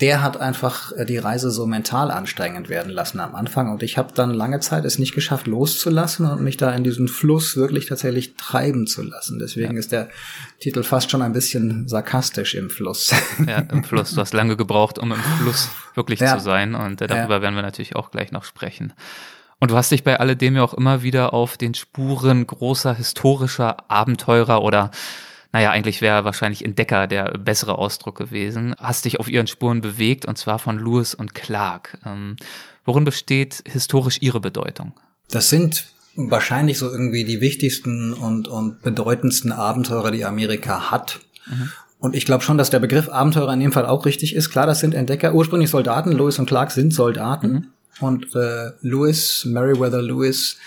der 0.00 0.22
hat 0.22 0.36
einfach 0.36 0.92
äh, 0.92 1.04
die 1.04 1.18
Reise 1.18 1.50
so 1.50 1.66
mental 1.66 2.10
anstrengend 2.10 2.68
werden 2.68 2.92
lassen 2.92 3.18
am 3.20 3.34
Anfang. 3.34 3.70
Und 3.70 3.82
ich 3.82 3.98
habe 3.98 4.12
dann 4.14 4.30
lange 4.30 4.60
Zeit 4.60 4.84
es 4.84 4.98
nicht 4.98 5.14
geschafft, 5.14 5.46
loszulassen 5.46 6.26
und 6.26 6.42
mich 6.42 6.56
da 6.56 6.72
in 6.72 6.84
diesen 6.84 7.08
Fluss 7.08 7.56
wirklich 7.56 7.86
tatsächlich 7.86 8.36
treiben 8.36 8.86
zu 8.86 9.02
lassen. 9.02 9.38
Deswegen 9.38 9.74
ja. 9.74 9.78
ist 9.78 9.90
der 9.90 10.08
Titel 10.60 10.82
fast 10.82 11.10
schon 11.10 11.22
ein 11.22 11.32
bisschen 11.32 11.88
sarkastisch 11.88 12.54
im 12.54 12.70
Fluss. 12.70 13.12
Ja, 13.46 13.58
im 13.58 13.84
Fluss. 13.84 14.12
Du 14.12 14.20
hast 14.20 14.34
lange 14.34 14.56
gebraucht, 14.56 14.98
um 14.98 15.12
im 15.12 15.18
Fluss 15.40 15.70
wirklich 15.94 16.20
ja. 16.20 16.36
zu 16.36 16.42
sein. 16.42 16.74
Und 16.74 17.00
äh, 17.00 17.06
darüber 17.06 17.36
ja. 17.36 17.42
werden 17.42 17.54
wir 17.54 17.62
natürlich 17.62 17.96
auch 17.96 18.10
gleich 18.10 18.30
noch 18.30 18.44
sprechen. 18.44 18.92
Und 19.60 19.70
du 19.70 19.76
hast 19.76 19.90
dich 19.90 20.04
bei 20.04 20.20
alledem 20.20 20.56
ja 20.56 20.62
auch 20.62 20.74
immer 20.74 21.02
wieder 21.02 21.34
auf 21.34 21.56
den 21.56 21.74
Spuren 21.74 22.46
großer 22.46 22.94
historischer 22.94 23.90
Abenteurer 23.90 24.62
oder 24.62 24.90
naja, 25.52 25.70
eigentlich 25.70 26.02
wäre 26.02 26.24
wahrscheinlich 26.24 26.64
Entdecker 26.64 27.06
der 27.06 27.38
bessere 27.38 27.78
Ausdruck 27.78 28.16
gewesen, 28.16 28.74
hast 28.78 29.04
dich 29.04 29.18
auf 29.18 29.28
ihren 29.28 29.46
Spuren 29.46 29.80
bewegt 29.80 30.26
und 30.26 30.36
zwar 30.36 30.58
von 30.58 30.78
Lewis 30.78 31.14
und 31.14 31.34
Clark. 31.34 31.98
Ähm, 32.04 32.36
worin 32.84 33.04
besteht 33.04 33.62
historisch 33.66 34.18
ihre 34.20 34.40
Bedeutung? 34.40 34.92
Das 35.30 35.48
sind 35.48 35.86
wahrscheinlich 36.16 36.78
so 36.78 36.90
irgendwie 36.90 37.24
die 37.24 37.40
wichtigsten 37.40 38.12
und, 38.12 38.48
und 38.48 38.82
bedeutendsten 38.82 39.52
Abenteurer, 39.52 40.10
die 40.10 40.24
Amerika 40.24 40.90
hat. 40.90 41.20
Mhm. 41.46 41.70
Und 41.98 42.14
ich 42.14 42.26
glaube 42.26 42.44
schon, 42.44 42.58
dass 42.58 42.70
der 42.70 42.78
Begriff 42.78 43.08
Abenteurer 43.08 43.52
in 43.52 43.60
dem 43.60 43.72
Fall 43.72 43.86
auch 43.86 44.04
richtig 44.04 44.34
ist. 44.34 44.50
Klar, 44.50 44.66
das 44.66 44.80
sind 44.80 44.94
Entdecker, 44.94 45.34
ursprünglich 45.34 45.70
Soldaten. 45.70 46.12
Lewis 46.12 46.38
und 46.38 46.46
Clark 46.46 46.70
sind 46.70 46.92
Soldaten. 46.94 47.52
Mhm. 47.52 47.66
Und 48.00 48.34
äh, 48.36 48.70
Lewis, 48.82 49.44
Meriwether 49.44 50.02
Lewis, 50.02 50.58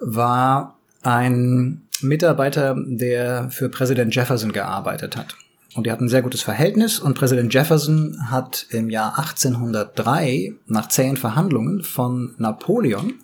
war 0.00 0.76
ein 1.02 1.83
Mitarbeiter, 2.02 2.76
der 2.86 3.50
für 3.50 3.68
Präsident 3.68 4.14
Jefferson 4.14 4.52
gearbeitet 4.52 5.16
hat. 5.16 5.36
Und 5.74 5.86
die 5.86 5.90
hatten 5.90 6.04
ein 6.04 6.08
sehr 6.08 6.22
gutes 6.22 6.42
Verhältnis 6.42 7.00
und 7.00 7.14
Präsident 7.14 7.52
Jefferson 7.52 8.30
hat 8.30 8.66
im 8.70 8.90
Jahr 8.90 9.18
1803 9.18 10.54
nach 10.66 10.88
zähen 10.88 11.16
Verhandlungen 11.16 11.82
von 11.82 12.34
Napoleon 12.38 13.14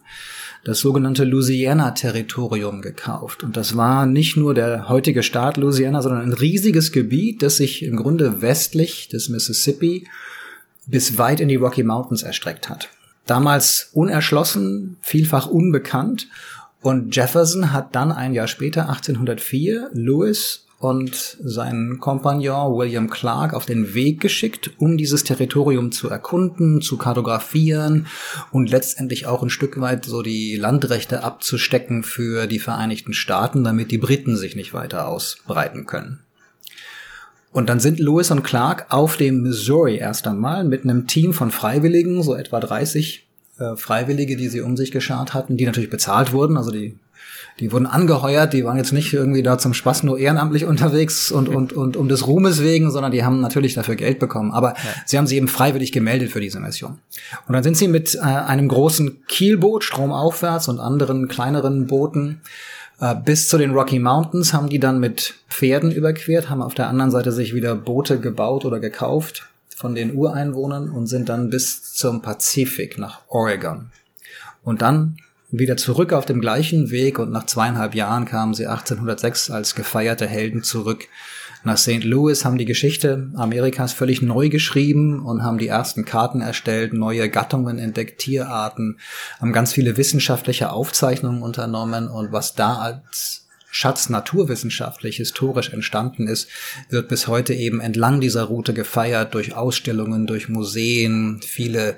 das 0.65 0.81
sogenannte 0.81 1.25
Louisiana-Territorium 1.25 2.83
gekauft. 2.83 3.45
Und 3.45 3.57
das 3.57 3.77
war 3.77 4.05
nicht 4.05 4.37
nur 4.37 4.53
der 4.53 4.89
heutige 4.89 5.23
Staat 5.23 5.57
Louisiana, 5.57 6.03
sondern 6.03 6.23
ein 6.23 6.33
riesiges 6.33 6.93
Gebiet, 6.93 7.43
das 7.43 7.57
sich 7.57 7.83
im 7.83 7.97
Grunde 7.97 8.43
westlich 8.43 9.09
des 9.09 9.29
Mississippi 9.29 10.07
bis 10.87 11.19
weit 11.19 11.41
in 11.41 11.49
die 11.49 11.57
Rocky 11.57 11.83
Mountains 11.83 12.23
erstreckt 12.23 12.69
hat. 12.69 12.89
Damals 13.27 13.91
unerschlossen, 13.93 14.97
vielfach 15.03 15.47
unbekannt 15.47 16.29
und 16.83 17.15
Jefferson 17.15 17.73
hat 17.73 17.95
dann 17.95 18.13
ein 18.13 18.33
Jahr 18.33 18.47
später, 18.47 18.89
1804, 18.89 19.91
Lewis 19.93 20.67
und 20.79 21.37
seinen 21.43 21.99
Kompagnon 21.99 22.75
William 22.79 23.11
Clark 23.11 23.53
auf 23.53 23.67
den 23.67 23.93
Weg 23.93 24.19
geschickt, 24.21 24.71
um 24.79 24.97
dieses 24.97 25.25
Territorium 25.25 25.93
zu 25.93 26.09
erkunden, 26.09 26.81
zu 26.81 26.97
kartografieren 26.97 28.07
und 28.51 28.71
letztendlich 28.71 29.27
auch 29.27 29.43
ein 29.43 29.51
Stück 29.51 29.79
weit 29.83 30.07
so 30.07 30.23
die 30.23 30.57
Landrechte 30.57 31.23
abzustecken 31.23 32.03
für 32.03 32.47
die 32.47 32.59
Vereinigten 32.59 33.13
Staaten, 33.13 33.63
damit 33.63 33.91
die 33.91 33.99
Briten 33.99 34.39
sich 34.39 34.57
nicht 34.57 34.73
weiter 34.73 35.07
ausbreiten 35.07 35.85
können. 35.85 36.21
Und 37.53 37.69
dann 37.69 37.81
sind 37.81 37.99
Lewis 37.99 38.31
und 38.31 38.43
Clark 38.43 38.87
auf 38.89 39.19
dem 39.19 39.43
Missouri 39.43 39.97
erst 39.99 40.27
einmal 40.27 40.65
mit 40.65 40.85
einem 40.85 41.07
Team 41.07 41.35
von 41.35 41.51
Freiwilligen, 41.51 42.23
so 42.23 42.35
etwa 42.35 42.59
30 42.59 43.27
äh, 43.61 43.77
Freiwillige, 43.77 44.37
die 44.37 44.49
sie 44.49 44.61
um 44.61 44.77
sich 44.77 44.91
geschart 44.91 45.35
hatten, 45.35 45.57
die 45.57 45.67
natürlich 45.67 45.91
bezahlt 45.91 46.33
wurden, 46.33 46.57
also 46.57 46.71
die 46.71 46.97
die 47.59 47.73
wurden 47.73 47.87
angeheuert, 47.87 48.55
die 48.55 48.65
waren 48.65 48.79
jetzt 48.79 48.93
nicht 48.93 49.13
irgendwie 49.13 49.43
da 49.43 49.59
zum 49.59 49.75
Spaß 49.75 50.03
nur 50.03 50.19
ehrenamtlich 50.19 50.65
unterwegs 50.67 51.31
und, 51.31 51.49
und, 51.49 51.75
und 51.75 51.97
um 51.97 52.09
des 52.09 52.27
Ruhmes 52.27 52.63
wegen, 52.63 52.91
sondern 52.91 53.13
die 53.13 53.23
haben 53.23 53.41
natürlich 53.41 53.75
dafür 53.75 53.97
Geld 53.97 54.19
bekommen. 54.19 54.51
Aber 54.51 54.71
ja. 54.71 54.95
sie 55.05 55.19
haben 55.19 55.27
sich 55.27 55.37
eben 55.37 55.49
freiwillig 55.49 55.93
gemeldet 55.93 56.31
für 56.31 56.41
diese 56.41 56.59
Mission. 56.59 56.99
Und 57.47 57.53
dann 57.53 57.63
sind 57.63 57.77
sie 57.77 57.89
mit 57.89 58.15
äh, 58.15 58.21
einem 58.21 58.69
großen 58.69 59.27
Kielboot 59.27 59.85
stromaufwärts 59.85 60.69
und 60.69 60.81
anderen 60.81 61.29
kleineren 61.29 61.87
Booten 61.87 62.41
äh, 62.99 63.15
bis 63.15 63.49
zu 63.49 63.59
den 63.59 63.73
Rocky 63.73 63.99
Mountains, 63.99 64.55
haben 64.55 64.71
die 64.71 64.81
dann 64.81 64.99
mit 64.99 65.35
Pferden 65.49 65.93
überquert, 65.93 66.49
haben 66.49 66.63
auf 66.63 66.75
der 66.75 66.89
anderen 66.89 67.11
Seite 67.11 67.31
sich 67.31 67.55
wieder 67.55 67.75
Boote 67.75 68.21
gebaut 68.21 68.65
oder 68.65 68.81
gekauft 68.81 69.50
von 69.81 69.95
den 69.95 70.15
Ureinwohnern 70.15 70.91
und 70.91 71.07
sind 71.07 71.31
dann 71.31 71.49
bis 71.49 71.95
zum 71.95 72.21
Pazifik 72.21 72.99
nach 72.99 73.23
Oregon. 73.29 73.91
Und 74.63 74.83
dann 74.83 75.17
wieder 75.51 75.79
zurück 75.79 76.13
auf 76.13 76.27
dem 76.27 76.43
gleichen 76.43 76.91
Weg 76.91 77.19
und 77.19 77.33
nach 77.33 77.47
zweieinhalb 77.47 77.95
Jahren 77.95 78.27
kamen 78.27 78.53
sie 78.53 78.67
1806 78.67 79.51
als 79.51 79.75
gefeierte 79.75 80.27
Helden 80.27 80.63
zurück 80.63 81.09
nach 81.65 81.79
St. 81.79 82.05
Louis, 82.05 82.45
haben 82.45 82.59
die 82.59 82.67
Geschichte 82.67 83.31
Amerikas 83.35 83.95
völlig 83.95 84.21
neu 84.21 84.51
geschrieben 84.51 85.21
und 85.25 85.43
haben 85.43 85.59
die 85.59 85.69
ersten 85.69 86.05
Karten 86.05 86.43
erstellt, 86.43 86.93
neue 86.93 87.29
Gattungen 87.31 87.79
entdeckt, 87.79 88.21
Tierarten, 88.21 88.99
haben 89.41 89.53
ganz 89.53 89.73
viele 89.73 89.97
wissenschaftliche 89.97 90.73
Aufzeichnungen 90.73 91.43
unternommen 91.43 92.09
und 92.09 92.33
was 92.33 92.55
da 92.55 92.77
als 92.77 93.40
Schatz 93.71 94.09
naturwissenschaftlich, 94.09 95.17
historisch 95.17 95.73
entstanden 95.73 96.27
ist, 96.27 96.49
wird 96.89 97.09
bis 97.09 97.29
heute 97.29 97.55
eben 97.55 97.81
entlang 97.81 98.21
dieser 98.21 98.45
Route 98.45 98.75
gefeiert 98.75 99.35
durch 99.35 99.55
Ausstellungen, 99.55 100.27
durch 100.27 100.49
Museen. 100.49 101.41
Viele 101.43 101.97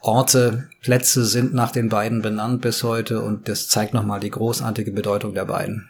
Orte, 0.00 0.68
Plätze 0.80 1.24
sind 1.24 1.54
nach 1.54 1.70
den 1.70 1.88
beiden 1.88 2.22
benannt 2.22 2.60
bis 2.60 2.82
heute 2.82 3.20
und 3.20 3.48
das 3.48 3.68
zeigt 3.68 3.94
nochmal 3.94 4.18
die 4.18 4.30
großartige 4.30 4.90
Bedeutung 4.90 5.34
der 5.34 5.44
beiden. 5.44 5.88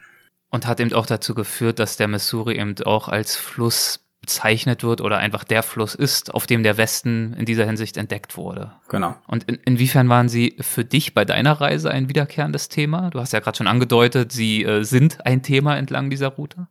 Und 0.50 0.66
hat 0.66 0.80
eben 0.80 0.92
auch 0.92 1.06
dazu 1.06 1.34
geführt, 1.34 1.78
dass 1.78 1.96
der 1.96 2.08
Missouri 2.08 2.58
eben 2.58 2.74
auch 2.84 3.08
als 3.08 3.36
Fluss 3.36 4.00
bezeichnet 4.22 4.84
wird 4.84 5.00
oder 5.00 5.18
einfach 5.18 5.44
der 5.44 5.62
Fluss 5.62 5.94
ist, 5.94 6.32
auf 6.32 6.46
dem 6.46 6.62
der 6.62 6.78
Westen 6.78 7.34
in 7.34 7.44
dieser 7.44 7.66
Hinsicht 7.66 7.96
entdeckt 7.96 8.36
wurde. 8.36 8.72
Genau. 8.88 9.16
Und 9.26 9.44
in, 9.44 9.58
inwiefern 9.64 10.08
waren 10.08 10.28
sie 10.28 10.56
für 10.60 10.84
dich 10.84 11.12
bei 11.12 11.24
deiner 11.24 11.60
Reise 11.60 11.90
ein 11.90 12.08
wiederkehrendes 12.08 12.68
Thema? 12.68 13.10
Du 13.10 13.18
hast 13.18 13.32
ja 13.32 13.40
gerade 13.40 13.56
schon 13.56 13.66
angedeutet, 13.66 14.32
sie 14.32 14.64
äh, 14.64 14.84
sind 14.84 15.26
ein 15.26 15.42
Thema 15.42 15.76
entlang 15.76 16.08
dieser 16.08 16.28
Route. 16.28 16.68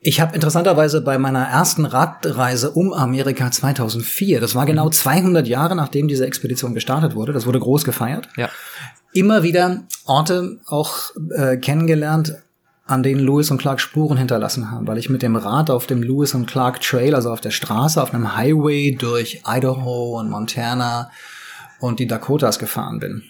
Ich 0.00 0.20
habe 0.20 0.36
interessanterweise 0.36 1.00
bei 1.00 1.18
meiner 1.18 1.44
ersten 1.44 1.84
Radreise 1.84 2.70
um 2.70 2.92
Amerika 2.92 3.50
2004, 3.50 4.40
das 4.40 4.54
war 4.54 4.64
genau 4.64 4.88
200 4.88 5.44
mhm. 5.44 5.50
Jahre 5.50 5.74
nachdem 5.74 6.06
diese 6.06 6.26
Expedition 6.26 6.74
gestartet 6.74 7.16
wurde, 7.16 7.32
das 7.32 7.44
wurde 7.44 7.58
groß 7.58 7.84
gefeiert, 7.84 8.28
ja. 8.36 8.48
immer 9.12 9.42
wieder 9.42 9.82
Orte 10.06 10.60
auch 10.66 11.10
äh, 11.36 11.56
kennengelernt, 11.56 12.36
an 12.88 13.02
denen 13.02 13.20
Lewis 13.20 13.50
und 13.50 13.58
Clark 13.58 13.80
Spuren 13.80 14.16
hinterlassen 14.16 14.70
haben, 14.70 14.86
weil 14.86 14.96
ich 14.96 15.10
mit 15.10 15.22
dem 15.22 15.36
Rad 15.36 15.70
auf 15.70 15.86
dem 15.86 16.02
Lewis 16.02 16.34
und 16.34 16.46
Clark 16.46 16.80
Trail, 16.80 17.14
also 17.14 17.30
auf 17.30 17.42
der 17.42 17.50
Straße, 17.50 18.02
auf 18.02 18.14
einem 18.14 18.34
Highway 18.34 18.96
durch 18.98 19.42
Idaho 19.46 20.18
und 20.18 20.30
Montana 20.30 21.10
und 21.80 22.00
die 22.00 22.06
Dakotas 22.06 22.58
gefahren 22.58 22.98
bin. 22.98 23.22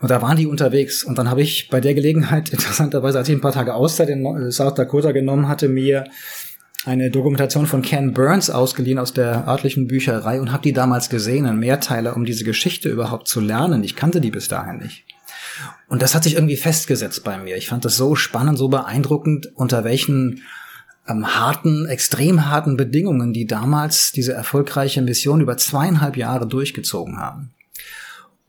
Und 0.00 0.10
da 0.10 0.22
waren 0.22 0.36
die 0.36 0.46
unterwegs. 0.46 1.02
Und 1.02 1.18
dann 1.18 1.28
habe 1.28 1.42
ich 1.42 1.68
bei 1.68 1.80
der 1.80 1.94
Gelegenheit, 1.94 2.48
interessanterweise, 2.52 3.18
als 3.18 3.28
ich 3.28 3.34
ein 3.34 3.40
paar 3.40 3.52
Tage 3.52 3.74
Auszeit 3.74 4.08
in 4.08 4.50
South 4.52 4.74
Dakota 4.74 5.10
genommen 5.10 5.48
hatte, 5.48 5.68
mir 5.68 6.04
eine 6.86 7.10
Dokumentation 7.10 7.66
von 7.66 7.82
Ken 7.82 8.14
Burns 8.14 8.48
ausgeliehen 8.48 8.98
aus 8.98 9.12
der 9.12 9.46
örtlichen 9.46 9.88
Bücherei 9.88 10.40
und 10.40 10.52
habe 10.52 10.62
die 10.62 10.72
damals 10.72 11.10
gesehen, 11.10 11.46
ein 11.46 11.58
Mehrteiler, 11.58 12.16
um 12.16 12.24
diese 12.24 12.44
Geschichte 12.44 12.88
überhaupt 12.88 13.26
zu 13.26 13.40
lernen. 13.40 13.82
Ich 13.82 13.96
kannte 13.96 14.20
die 14.20 14.30
bis 14.30 14.48
dahin 14.48 14.78
nicht. 14.78 15.04
Und 15.88 16.02
das 16.02 16.14
hat 16.14 16.24
sich 16.24 16.34
irgendwie 16.34 16.56
festgesetzt 16.56 17.24
bei 17.24 17.38
mir. 17.38 17.56
Ich 17.56 17.68
fand 17.68 17.84
das 17.84 17.96
so 17.96 18.14
spannend, 18.14 18.58
so 18.58 18.68
beeindruckend, 18.68 19.50
unter 19.54 19.84
welchen 19.84 20.42
ähm, 21.08 21.26
harten, 21.26 21.86
extrem 21.86 22.46
harten 22.46 22.76
Bedingungen, 22.76 23.32
die 23.32 23.46
damals 23.46 24.12
diese 24.12 24.32
erfolgreiche 24.32 25.02
Mission 25.02 25.40
über 25.40 25.56
zweieinhalb 25.56 26.16
Jahre 26.16 26.46
durchgezogen 26.46 27.18
haben. 27.18 27.50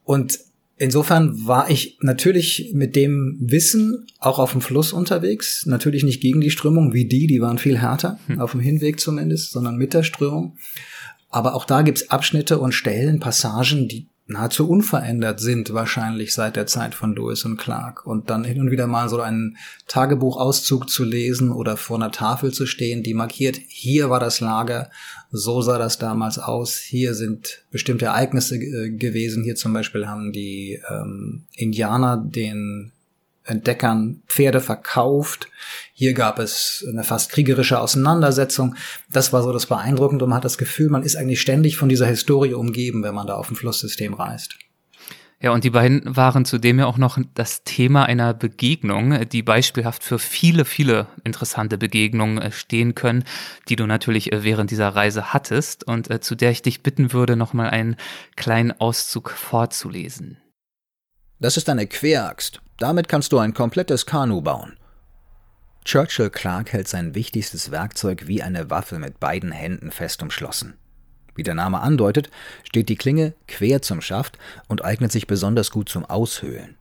Und 0.03 0.39
insofern 0.77 1.45
war 1.47 1.69
ich 1.69 1.97
natürlich 2.01 2.71
mit 2.73 2.95
dem 2.95 3.37
Wissen 3.39 4.07
auch 4.19 4.39
auf 4.39 4.51
dem 4.51 4.61
Fluss 4.61 4.93
unterwegs, 4.93 5.65
natürlich 5.65 6.03
nicht 6.03 6.21
gegen 6.21 6.41
die 6.41 6.51
Strömung 6.51 6.93
wie 6.93 7.05
die, 7.05 7.27
die 7.27 7.41
waren 7.41 7.57
viel 7.57 7.77
härter, 7.77 8.19
hm. 8.27 8.39
auf 8.39 8.51
dem 8.51 8.59
Hinweg 8.59 8.99
zumindest, 8.99 9.51
sondern 9.51 9.77
mit 9.77 9.93
der 9.93 10.03
Strömung. 10.03 10.57
Aber 11.29 11.55
auch 11.55 11.65
da 11.65 11.81
gibt's 11.81 12.09
Abschnitte 12.09 12.59
und 12.59 12.73
Stellen, 12.73 13.19
Passagen, 13.19 13.87
die 13.87 14.09
nahezu 14.31 14.69
unverändert 14.69 15.39
sind, 15.39 15.73
wahrscheinlich 15.73 16.33
seit 16.33 16.55
der 16.55 16.67
Zeit 16.67 16.95
von 16.95 17.15
Lewis 17.15 17.45
und 17.45 17.57
Clark. 17.57 18.05
Und 18.05 18.29
dann 18.29 18.43
hin 18.43 18.59
und 18.59 18.71
wieder 18.71 18.87
mal 18.87 19.09
so 19.09 19.21
einen 19.21 19.57
Tagebuchauszug 19.87 20.89
zu 20.89 21.03
lesen 21.03 21.51
oder 21.51 21.77
vor 21.77 21.97
einer 21.97 22.11
Tafel 22.11 22.51
zu 22.51 22.65
stehen, 22.65 23.03
die 23.03 23.13
markiert, 23.13 23.57
hier 23.67 24.09
war 24.09 24.19
das 24.19 24.39
Lager, 24.39 24.89
so 25.31 25.61
sah 25.61 25.77
das 25.77 25.97
damals 25.97 26.37
aus, 26.37 26.77
hier 26.77 27.13
sind 27.13 27.63
bestimmte 27.71 28.05
Ereignisse 28.05 28.55
äh, 28.57 28.89
gewesen. 28.89 29.43
Hier 29.43 29.55
zum 29.55 29.73
Beispiel 29.73 30.07
haben 30.07 30.31
die 30.31 30.81
ähm, 30.89 31.43
Indianer 31.55 32.17
den 32.17 32.91
Entdeckern 33.43 34.21
Pferde 34.27 34.61
verkauft. 34.61 35.47
Hier 36.01 36.15
gab 36.15 36.39
es 36.39 36.83
eine 36.89 37.03
fast 37.03 37.29
kriegerische 37.29 37.79
Auseinandersetzung. 37.79 38.75
Das 39.11 39.33
war 39.33 39.43
so 39.43 39.53
das 39.53 39.67
Beeindruckende 39.67 40.25
und 40.25 40.29
man 40.29 40.37
hat 40.37 40.45
das 40.45 40.57
Gefühl, 40.57 40.89
man 40.89 41.03
ist 41.03 41.15
eigentlich 41.15 41.39
ständig 41.39 41.77
von 41.77 41.89
dieser 41.89 42.07
Historie 42.07 42.55
umgeben, 42.55 43.03
wenn 43.03 43.13
man 43.13 43.27
da 43.27 43.35
auf 43.35 43.45
dem 43.45 43.55
Flusssystem 43.55 44.15
reist. 44.15 44.57
Ja, 45.39 45.51
und 45.51 45.63
die 45.63 45.69
beiden 45.69 46.15
waren 46.15 46.43
zudem 46.43 46.79
ja 46.79 46.87
auch 46.87 46.97
noch 46.97 47.19
das 47.35 47.63
Thema 47.65 48.05
einer 48.05 48.33
Begegnung, 48.33 49.29
die 49.29 49.43
beispielhaft 49.43 50.03
für 50.03 50.17
viele, 50.17 50.65
viele 50.65 51.05
interessante 51.23 51.77
Begegnungen 51.77 52.39
äh, 52.39 52.51
stehen 52.51 52.95
können, 52.95 53.23
die 53.69 53.75
du 53.75 53.85
natürlich 53.85 54.33
äh, 54.33 54.43
während 54.43 54.71
dieser 54.71 54.89
Reise 54.89 55.33
hattest 55.33 55.83
und 55.83 56.09
äh, 56.09 56.19
zu 56.19 56.33
der 56.33 56.49
ich 56.49 56.63
dich 56.63 56.81
bitten 56.81 57.13
würde, 57.13 57.35
nochmal 57.35 57.69
einen 57.69 57.95
kleinen 58.35 58.71
Auszug 58.71 59.29
vorzulesen. 59.29 60.37
Das 61.39 61.57
ist 61.57 61.69
eine 61.69 61.85
Queraxt. 61.85 62.59
Damit 62.79 63.07
kannst 63.07 63.31
du 63.33 63.37
ein 63.37 63.53
komplettes 63.53 64.07
Kanu 64.07 64.41
bauen. 64.41 64.77
Churchill 65.83 66.29
Clark 66.29 66.73
hält 66.73 66.87
sein 66.87 67.15
wichtigstes 67.15 67.71
Werkzeug 67.71 68.27
wie 68.27 68.43
eine 68.43 68.69
Waffe 68.69 68.99
mit 68.99 69.19
beiden 69.19 69.51
Händen 69.51 69.91
fest 69.91 70.21
umschlossen. 70.21 70.75
Wie 71.35 71.43
der 71.43 71.55
Name 71.55 71.79
andeutet, 71.79 72.29
steht 72.63 72.89
die 72.89 72.95
Klinge 72.95 73.33
quer 73.47 73.81
zum 73.81 74.01
Schaft 74.01 74.37
und 74.67 74.83
eignet 74.83 75.11
sich 75.11 75.27
besonders 75.27 75.71
gut 75.71 75.89
zum 75.89 76.05
Aushöhlen. 76.05 76.77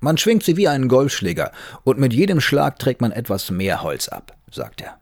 Man 0.00 0.18
schwingt 0.18 0.44
sie 0.44 0.56
wie 0.56 0.68
einen 0.68 0.88
Golfschläger 0.88 1.52
und 1.82 1.98
mit 1.98 2.12
jedem 2.12 2.40
Schlag 2.40 2.78
trägt 2.78 3.00
man 3.00 3.12
etwas 3.12 3.50
mehr 3.50 3.82
Holz 3.82 4.08
ab, 4.08 4.36
sagt 4.50 4.82
er. 4.82 4.98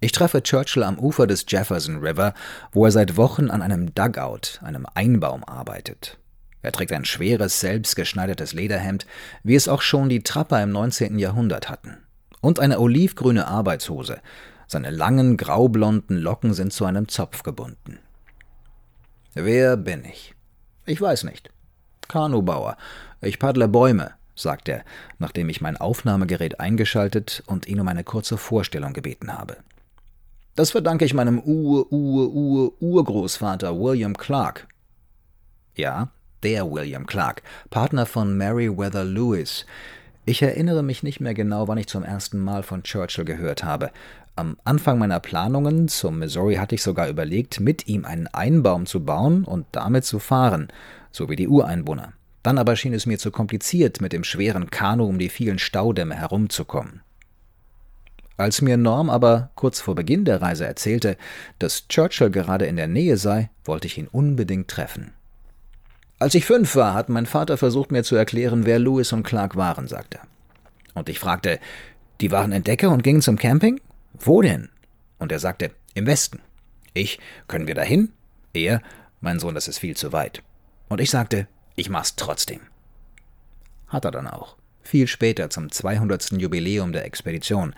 Ich 0.00 0.12
treffe 0.12 0.42
Churchill 0.42 0.82
am 0.82 0.98
Ufer 0.98 1.26
des 1.26 1.46
Jefferson 1.48 1.98
River, 1.98 2.34
wo 2.72 2.84
er 2.84 2.90
seit 2.90 3.16
Wochen 3.16 3.50
an 3.50 3.62
einem 3.62 3.94
Dugout, 3.94 4.60
einem 4.60 4.86
Einbaum, 4.94 5.44
arbeitet. 5.44 6.18
Er 6.62 6.72
trägt 6.72 6.92
ein 6.92 7.04
schweres, 7.04 7.60
selbstgeschneidertes 7.60 8.52
Lederhemd, 8.52 9.06
wie 9.42 9.56
es 9.56 9.68
auch 9.68 9.82
schon 9.82 10.08
die 10.08 10.22
Trapper 10.22 10.62
im 10.62 10.70
19. 10.70 11.18
Jahrhundert 11.18 11.68
hatten. 11.68 11.98
Und 12.40 12.60
eine 12.60 12.80
olivgrüne 12.80 13.46
Arbeitshose. 13.46 14.20
Seine 14.66 14.90
langen, 14.90 15.36
graublonden 15.36 16.18
Locken 16.18 16.54
sind 16.54 16.72
zu 16.72 16.84
einem 16.84 17.08
Zopf 17.08 17.42
gebunden. 17.42 17.98
Wer 19.34 19.76
bin 19.76 20.04
ich? 20.04 20.34
Ich 20.86 21.00
weiß 21.00 21.24
nicht. 21.24 21.50
Kanubauer. 22.08 22.76
Ich 23.20 23.38
paddle 23.38 23.68
Bäume, 23.68 24.12
sagt 24.34 24.68
er, 24.68 24.84
nachdem 25.18 25.48
ich 25.48 25.60
mein 25.60 25.76
Aufnahmegerät 25.76 26.60
eingeschaltet 26.60 27.42
und 27.46 27.66
ihn 27.66 27.80
um 27.80 27.88
eine 27.88 28.04
kurze 28.04 28.36
Vorstellung 28.36 28.92
gebeten 28.92 29.32
habe. 29.32 29.56
Das 30.54 30.70
verdanke 30.70 31.06
ich 31.06 31.14
meinem 31.14 31.38
Ur-Ur-Ur-Urgroßvater 31.38 33.80
William 33.80 34.14
Clark. 34.16 34.68
Ja, 35.74 36.10
der 36.42 36.70
William 36.70 37.06
Clark, 37.06 37.42
Partner 37.70 38.06
von 38.06 38.36
Meriwether 38.36 39.04
Lewis. 39.04 39.66
Ich 40.24 40.42
erinnere 40.42 40.82
mich 40.82 41.02
nicht 41.02 41.20
mehr 41.20 41.34
genau, 41.34 41.68
wann 41.68 41.78
ich 41.78 41.88
zum 41.88 42.04
ersten 42.04 42.38
Mal 42.38 42.62
von 42.62 42.82
Churchill 42.82 43.24
gehört 43.24 43.64
habe. 43.64 43.90
Am 44.34 44.56
Anfang 44.64 44.98
meiner 44.98 45.20
Planungen 45.20 45.88
zum 45.88 46.18
Missouri 46.18 46.54
hatte 46.54 46.74
ich 46.74 46.82
sogar 46.82 47.08
überlegt, 47.08 47.60
mit 47.60 47.86
ihm 47.88 48.04
einen 48.04 48.28
Einbaum 48.28 48.86
zu 48.86 49.04
bauen 49.04 49.44
und 49.44 49.66
damit 49.72 50.04
zu 50.04 50.18
fahren, 50.18 50.68
so 51.10 51.28
wie 51.28 51.36
die 51.36 51.48
Ureinwohner. 51.48 52.12
Dann 52.42 52.58
aber 52.58 52.76
schien 52.76 52.94
es 52.94 53.06
mir 53.06 53.18
zu 53.18 53.30
kompliziert, 53.30 54.00
mit 54.00 54.12
dem 54.12 54.24
schweren 54.24 54.70
Kanu 54.70 55.04
um 55.04 55.18
die 55.18 55.28
vielen 55.28 55.58
Staudämme 55.58 56.14
herumzukommen. 56.14 57.02
Als 58.36 58.62
mir 58.62 58.76
Norm 58.76 59.10
aber 59.10 59.50
kurz 59.54 59.80
vor 59.80 59.94
Beginn 59.94 60.24
der 60.24 60.40
Reise 60.40 60.66
erzählte, 60.66 61.16
dass 61.58 61.86
Churchill 61.88 62.30
gerade 62.30 62.66
in 62.66 62.76
der 62.76 62.88
Nähe 62.88 63.16
sei, 63.16 63.50
wollte 63.64 63.86
ich 63.86 63.98
ihn 63.98 64.08
unbedingt 64.08 64.68
treffen. 64.68 65.12
Als 66.22 66.36
ich 66.36 66.44
fünf 66.44 66.76
war, 66.76 66.94
hat 66.94 67.08
mein 67.08 67.26
Vater 67.26 67.58
versucht 67.58 67.90
mir 67.90 68.04
zu 68.04 68.14
erklären, 68.14 68.64
wer 68.64 68.78
Lewis 68.78 69.12
und 69.12 69.24
Clark 69.24 69.56
waren, 69.56 69.88
sagte 69.88 70.18
er. 70.18 70.26
Und 70.94 71.08
ich 71.08 71.18
fragte, 71.18 71.58
die 72.20 72.30
waren 72.30 72.52
Entdecker 72.52 72.90
und 72.90 73.02
gingen 73.02 73.22
zum 73.22 73.36
Camping? 73.36 73.80
Wo 74.12 74.40
denn? 74.40 74.68
Und 75.18 75.32
er 75.32 75.40
sagte, 75.40 75.72
im 75.94 76.06
Westen. 76.06 76.38
Ich, 76.94 77.18
können 77.48 77.66
wir 77.66 77.74
dahin? 77.74 78.12
Er, 78.52 78.82
mein 79.20 79.40
Sohn, 79.40 79.56
das 79.56 79.66
ist 79.66 79.80
viel 79.80 79.96
zu 79.96 80.12
weit. 80.12 80.44
Und 80.88 81.00
ich 81.00 81.10
sagte, 81.10 81.48
ich 81.74 81.90
mach's 81.90 82.14
trotzdem. 82.14 82.60
Hat 83.88 84.04
er 84.04 84.12
dann 84.12 84.28
auch. 84.28 84.54
Viel 84.82 85.06
später 85.06 85.50
zum 85.50 85.70
200. 85.70 86.32
Jubiläum 86.32 86.92
der 86.92 87.04
Expedition. 87.04 87.74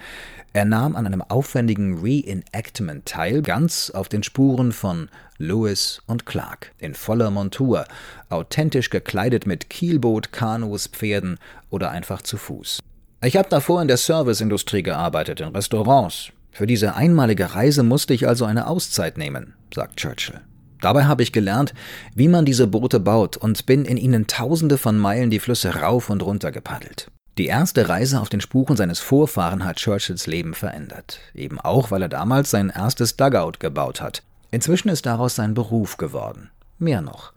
Er 0.53 0.65
nahm 0.65 0.97
an 0.97 1.07
einem 1.07 1.23
aufwendigen 1.23 2.01
Reenactment 2.01 3.07
teil, 3.07 3.43
ganz 3.43 3.91
auf 3.91 4.09
den 4.09 4.23
Spuren 4.23 4.73
von 4.73 5.09
Lewis 5.37 6.01
und 6.07 6.27
Clark, 6.27 6.73
in 6.79 6.95
voller 6.95 7.31
Montur, 7.31 7.87
authentisch 8.29 8.91
gekleidet 8.91 9.47
mit 9.47 9.69
Kielboot, 9.69 10.33
Kanus, 10.33 10.87
Pferden 10.87 11.39
oder 11.71 11.91
einfach 11.91 12.23
zu 12.23 12.37
Fuß. 12.37 12.81
Ich 13.23 13.37
habe 13.37 13.49
davor 13.49 13.83
in 13.83 13.89
der 13.89 13.97
Serviceindustrie 13.97 14.83
gearbeitet, 14.83 15.41
in 15.41 15.49
Restaurants. 15.49 16.31
Für 16.53 16.67
diese 16.67 16.95
einmalige 16.95 17.55
Reise 17.55 17.83
musste 17.83 18.15
ich 18.15 18.29
also 18.29 18.45
eine 18.45 18.69
Auszeit 18.69 19.19
nehmen, 19.19 19.55
sagt 19.75 19.97
Churchill. 19.97 20.41
Dabei 20.85 21.07
habe 21.07 21.23
ich 21.23 21.33
gelernt, 21.33 21.73
wie 22.15 22.29
man 22.29 22.45
diese 22.45 22.67
Boote 22.67 23.01
baut 23.01 23.39
und 23.39 23.65
bin 23.65 23.87
in 23.87 23.97
ihnen 23.97 24.27
tausende 24.27 24.77
von 24.77 24.99
Meilen 24.99 25.31
die 25.31 25.39
Flüsse 25.39 25.77
rauf 25.77 26.11
und 26.11 26.23
runter 26.23 26.53
gepaddelt. 26.53 27.11
Die 27.39 27.47
erste 27.47 27.89
Reise 27.89 28.21
auf 28.21 28.29
den 28.29 28.43
Spuren 28.43 28.77
seines 28.77 29.01
Vorfahren 29.01 29.65
hat 29.65 29.79
Churchills 29.79 30.27
Leben 30.27 30.53
verändert, 30.53 31.21
eben 31.33 31.59
auch, 31.59 31.91
weil 31.91 32.03
er 32.03 32.11
damals 32.11 32.51
sein 32.51 32.69
erstes 32.69 33.17
Dugout 33.17 33.61
gebaut 33.61 34.03
hat. 34.03 34.23
Inzwischen 34.51 34.91
ist 34.91 35.07
daraus 35.07 35.35
sein 35.35 35.55
Beruf 35.55 35.97
geworden. 35.97 36.51
Mehr 36.79 37.01
noch, 37.01 37.33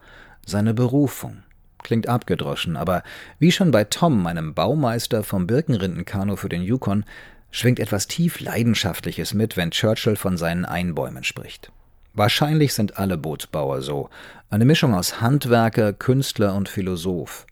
seine 0.46 0.74
Berufung. 0.74 1.38
Klingt 1.84 2.10
abgedroschen, 2.10 2.76
aber 2.76 3.02
wie 3.40 3.54
schon 3.54 3.72
bei 3.72 3.86
Tom, 3.86 4.22
meinem 4.22 4.56
Baumeister 4.56 5.24
vom 5.24 5.48
Birkenrindenkanu 5.48 6.36
für 6.36 6.50
den 6.50 6.64
Yukon, 6.64 7.06
schwingt 7.50 7.80
etwas 7.80 8.08
tief 8.08 8.42
Leidenschaftliches 8.42 9.34
mit, 9.34 9.56
wenn 9.56 9.72
Churchill 9.72 10.18
von 10.18 10.36
seinen 10.36 10.66
Einbäumen 10.66 11.24
spricht. 11.24 11.72
Wahrscheinlich 12.18 12.74
sind 12.74 12.98
alle 12.98 13.16
Bootsbauer 13.16 13.84
so, 13.84 14.10
eine 14.50 14.66
Mischung 14.66 14.96
aus 14.96 15.22
Handwerker, 15.22 15.94
Künstler 15.94 16.56
und 16.56 16.68
Philosoph. 16.68 17.46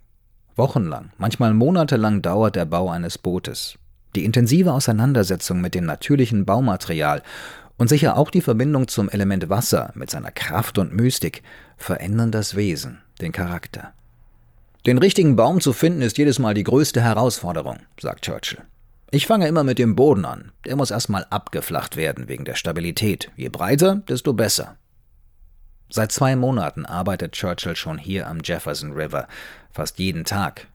Wochenlang, 0.56 1.12
manchmal 1.20 1.54
monatelang 1.54 2.24
dauert 2.24 2.56
der 2.56 2.66
Bau 2.66 2.90
eines 2.90 3.20
Bootes. 3.20 3.78
Die 4.16 4.26
intensive 4.26 4.74
Auseinandersetzung 4.74 5.62
mit 5.62 5.76
dem 5.76 5.86
natürlichen 5.86 6.46
Baumaterial 6.46 7.22
und 7.78 7.90
sicher 7.90 8.18
auch 8.18 8.32
die 8.32 8.42
Verbindung 8.42 8.88
zum 8.88 9.08
Element 9.08 9.50
Wasser 9.50 9.92
mit 9.94 10.10
seiner 10.10 10.32
Kraft 10.32 10.80
und 10.80 10.96
Mystik 10.96 11.44
verändern 11.78 12.32
das 12.32 12.56
Wesen, 12.56 13.04
den 13.22 13.34
Charakter. 13.34 13.94
Den 14.88 14.98
richtigen 14.98 15.36
Baum 15.36 15.62
zu 15.62 15.74
finden 15.74 16.02
ist 16.02 16.18
jedes 16.18 16.40
Mal 16.40 16.56
die 16.56 16.64
größte 16.64 17.02
Herausforderung, 17.02 17.82
sagt 18.00 18.26
Churchill. 18.26 18.64
Ich 19.12 19.28
fange 19.28 19.48
immer 19.48 19.64
mit 19.64 19.80
dem 19.80 19.96
Boden 19.96 20.26
an. 20.26 20.52
Der 20.66 20.76
muss 20.76 20.92
erstmal 20.92 21.26
abgeflacht 21.30 21.96
werden 21.96 22.28
wegen 22.28 22.46
der 22.46 22.56
Stabilität. 22.56 23.32
Je 23.36 23.50
breiter, 23.50 23.98
desto 24.08 24.34
besser. 24.34 24.78
Seit 25.90 26.12
zwei 26.12 26.36
Monaten 26.36 26.86
arbeitet 26.86 27.34
Churchill 27.34 27.76
schon 27.76 27.98
hier 27.98 28.28
am 28.28 28.40
Jefferson 28.44 28.94
River, 28.94 29.28
fast 29.72 30.00
jeden 30.00 30.26
Tag. 30.26 30.68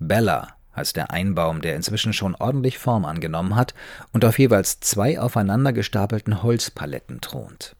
Bella 0.00 0.56
heißt 0.74 0.96
der 0.96 1.12
Einbaum, 1.12 1.60
der 1.60 1.76
inzwischen 1.76 2.12
schon 2.12 2.34
ordentlich 2.34 2.78
Form 2.78 3.04
angenommen 3.04 3.56
hat 3.56 3.74
und 4.12 4.24
auf 4.24 4.38
jeweils 4.38 4.80
zwei 4.80 5.20
aufeinander 5.20 5.72
gestapelten 5.72 6.42
Holzpaletten 6.42 7.20
thront. 7.20 7.76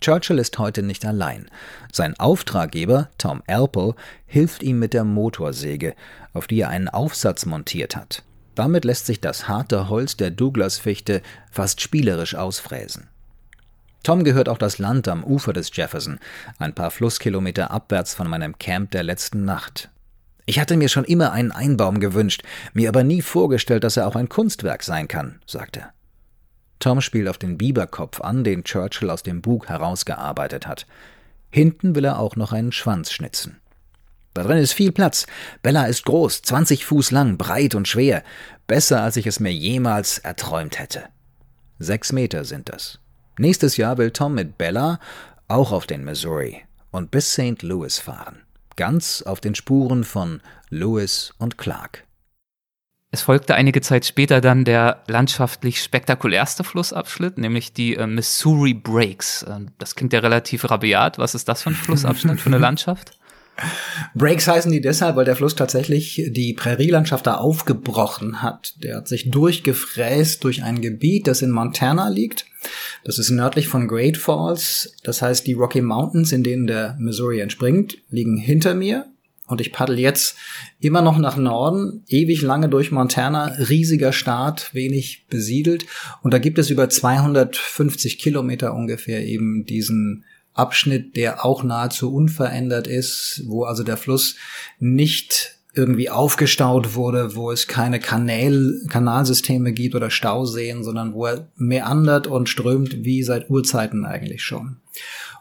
Churchill 0.00 0.38
ist 0.38 0.58
heute 0.58 0.82
nicht 0.82 1.04
allein. 1.06 1.48
Sein 1.92 2.18
Auftraggeber, 2.18 3.08
Tom 3.18 3.42
Alpo, 3.46 3.94
hilft 4.26 4.62
ihm 4.62 4.78
mit 4.78 4.94
der 4.94 5.04
Motorsäge, 5.04 5.94
auf 6.32 6.46
die 6.46 6.60
er 6.60 6.70
einen 6.70 6.88
Aufsatz 6.88 7.46
montiert 7.46 7.96
hat. 7.96 8.24
Damit 8.54 8.84
lässt 8.84 9.06
sich 9.06 9.20
das 9.20 9.48
harte 9.48 9.88
Holz 9.88 10.16
der 10.16 10.30
Douglas-Fichte 10.30 11.22
fast 11.50 11.80
spielerisch 11.80 12.34
ausfräsen. 12.34 13.08
Tom 14.02 14.24
gehört 14.24 14.48
auch 14.48 14.58
das 14.58 14.78
Land 14.78 15.06
am 15.08 15.22
Ufer 15.22 15.52
des 15.52 15.74
Jefferson, 15.74 16.18
ein 16.58 16.74
paar 16.74 16.90
Flusskilometer 16.90 17.70
abwärts 17.70 18.14
von 18.14 18.28
meinem 18.28 18.58
Camp 18.58 18.90
der 18.90 19.04
letzten 19.04 19.44
Nacht. 19.44 19.90
Ich 20.44 20.58
hatte 20.58 20.76
mir 20.76 20.88
schon 20.88 21.04
immer 21.04 21.30
einen 21.32 21.52
Einbaum 21.52 22.00
gewünscht, 22.00 22.42
mir 22.74 22.88
aber 22.88 23.04
nie 23.04 23.22
vorgestellt, 23.22 23.84
dass 23.84 23.96
er 23.96 24.08
auch 24.08 24.16
ein 24.16 24.28
Kunstwerk 24.28 24.82
sein 24.82 25.06
kann, 25.06 25.40
sagt 25.46 25.76
er. 25.76 25.92
Tom 26.80 27.00
spielt 27.00 27.28
auf 27.28 27.38
den 27.38 27.58
Biberkopf 27.58 28.20
an, 28.20 28.42
den 28.42 28.64
Churchill 28.64 29.08
aus 29.08 29.22
dem 29.22 29.40
Bug 29.40 29.68
herausgearbeitet 29.68 30.66
hat. 30.66 30.86
Hinten 31.48 31.94
will 31.94 32.04
er 32.04 32.18
auch 32.18 32.34
noch 32.34 32.52
einen 32.52 32.72
Schwanz 32.72 33.12
schnitzen. 33.12 33.60
Da 34.34 34.42
drin 34.42 34.58
ist 34.58 34.72
viel 34.72 34.92
Platz. 34.92 35.26
Bella 35.62 35.84
ist 35.84 36.04
groß, 36.04 36.42
20 36.42 36.84
Fuß 36.86 37.10
lang, 37.10 37.36
breit 37.36 37.74
und 37.74 37.88
schwer. 37.88 38.22
Besser, 38.66 39.02
als 39.02 39.16
ich 39.16 39.26
es 39.26 39.40
mir 39.40 39.52
jemals 39.52 40.18
erträumt 40.18 40.78
hätte. 40.78 41.04
Sechs 41.78 42.12
Meter 42.12 42.44
sind 42.44 42.68
das. 42.68 42.98
Nächstes 43.38 43.76
Jahr 43.76 43.98
will 43.98 44.10
Tom 44.10 44.34
mit 44.34 44.56
Bella 44.56 45.00
auch 45.48 45.72
auf 45.72 45.86
den 45.86 46.04
Missouri 46.04 46.62
und 46.90 47.10
bis 47.10 47.32
St. 47.32 47.62
Louis 47.62 47.98
fahren. 47.98 48.42
Ganz 48.76 49.22
auf 49.22 49.40
den 49.40 49.54
Spuren 49.54 50.04
von 50.04 50.40
Lewis 50.70 51.34
und 51.38 51.58
Clark. 51.58 52.04
Es 53.14 53.20
folgte 53.20 53.54
einige 53.54 53.82
Zeit 53.82 54.06
später 54.06 54.40
dann 54.40 54.64
der 54.64 55.02
landschaftlich 55.06 55.82
spektakulärste 55.82 56.64
Flussabschnitt, 56.64 57.36
nämlich 57.36 57.74
die 57.74 57.96
äh, 57.96 58.06
Missouri 58.06 58.72
Breaks. 58.72 59.42
Äh, 59.42 59.66
das 59.76 59.94
klingt 59.94 60.14
ja 60.14 60.20
relativ 60.20 60.70
rabiat. 60.70 61.18
Was 61.18 61.34
ist 61.34 61.46
das 61.46 61.62
für 61.62 61.70
ein 61.70 61.74
Flussabschnitt 61.74 62.40
für 62.40 62.48
eine 62.48 62.58
Landschaft? 62.58 63.18
Breaks 64.14 64.48
heißen 64.48 64.72
die 64.72 64.80
deshalb, 64.80 65.16
weil 65.16 65.24
der 65.24 65.36
Fluss 65.36 65.54
tatsächlich 65.54 66.22
die 66.28 66.54
Prärielandschaft 66.54 67.26
da 67.26 67.34
aufgebrochen 67.34 68.42
hat. 68.42 68.74
Der 68.82 68.96
hat 68.96 69.08
sich 69.08 69.30
durchgefräst 69.30 70.42
durch 70.44 70.62
ein 70.62 70.80
Gebiet, 70.80 71.26
das 71.26 71.42
in 71.42 71.50
Montana 71.50 72.08
liegt. 72.08 72.46
Das 73.04 73.18
ist 73.18 73.30
nördlich 73.30 73.68
von 73.68 73.88
Great 73.88 74.16
Falls. 74.16 74.96
Das 75.02 75.22
heißt, 75.22 75.46
die 75.46 75.54
Rocky 75.54 75.82
Mountains, 75.82 76.32
in 76.32 76.42
denen 76.42 76.66
der 76.66 76.96
Missouri 76.98 77.40
entspringt, 77.40 77.98
liegen 78.10 78.36
hinter 78.36 78.74
mir. 78.74 79.06
Und 79.46 79.60
ich 79.60 79.72
paddel 79.72 79.98
jetzt 79.98 80.36
immer 80.80 81.02
noch 81.02 81.18
nach 81.18 81.36
Norden, 81.36 82.04
ewig 82.08 82.42
lange 82.42 82.68
durch 82.68 82.90
Montana, 82.90 83.46
riesiger 83.68 84.12
Staat, 84.12 84.72
wenig 84.72 85.26
besiedelt. 85.28 85.84
Und 86.22 86.32
da 86.32 86.38
gibt 86.38 86.58
es 86.58 86.70
über 86.70 86.88
250 86.88 88.18
Kilometer 88.18 88.72
ungefähr 88.72 89.26
eben 89.26 89.66
diesen 89.66 90.24
Abschnitt, 90.54 91.16
der 91.16 91.44
auch 91.44 91.62
nahezu 91.62 92.12
unverändert 92.12 92.86
ist, 92.86 93.42
wo 93.46 93.64
also 93.64 93.82
der 93.82 93.96
Fluss 93.96 94.36
nicht 94.78 95.58
irgendwie 95.74 96.10
aufgestaut 96.10 96.94
wurde, 96.94 97.34
wo 97.34 97.50
es 97.50 97.66
keine 97.66 97.98
Kanäl 97.98 98.84
Kanalsysteme 98.90 99.72
gibt 99.72 99.94
oder 99.94 100.10
Stauseen, 100.10 100.84
sondern 100.84 101.14
wo 101.14 101.26
er 101.26 101.48
meandert 101.56 102.26
und 102.26 102.48
strömt 102.48 103.04
wie 103.04 103.22
seit 103.22 103.48
Urzeiten 103.48 104.04
eigentlich 104.04 104.42
schon. 104.42 104.76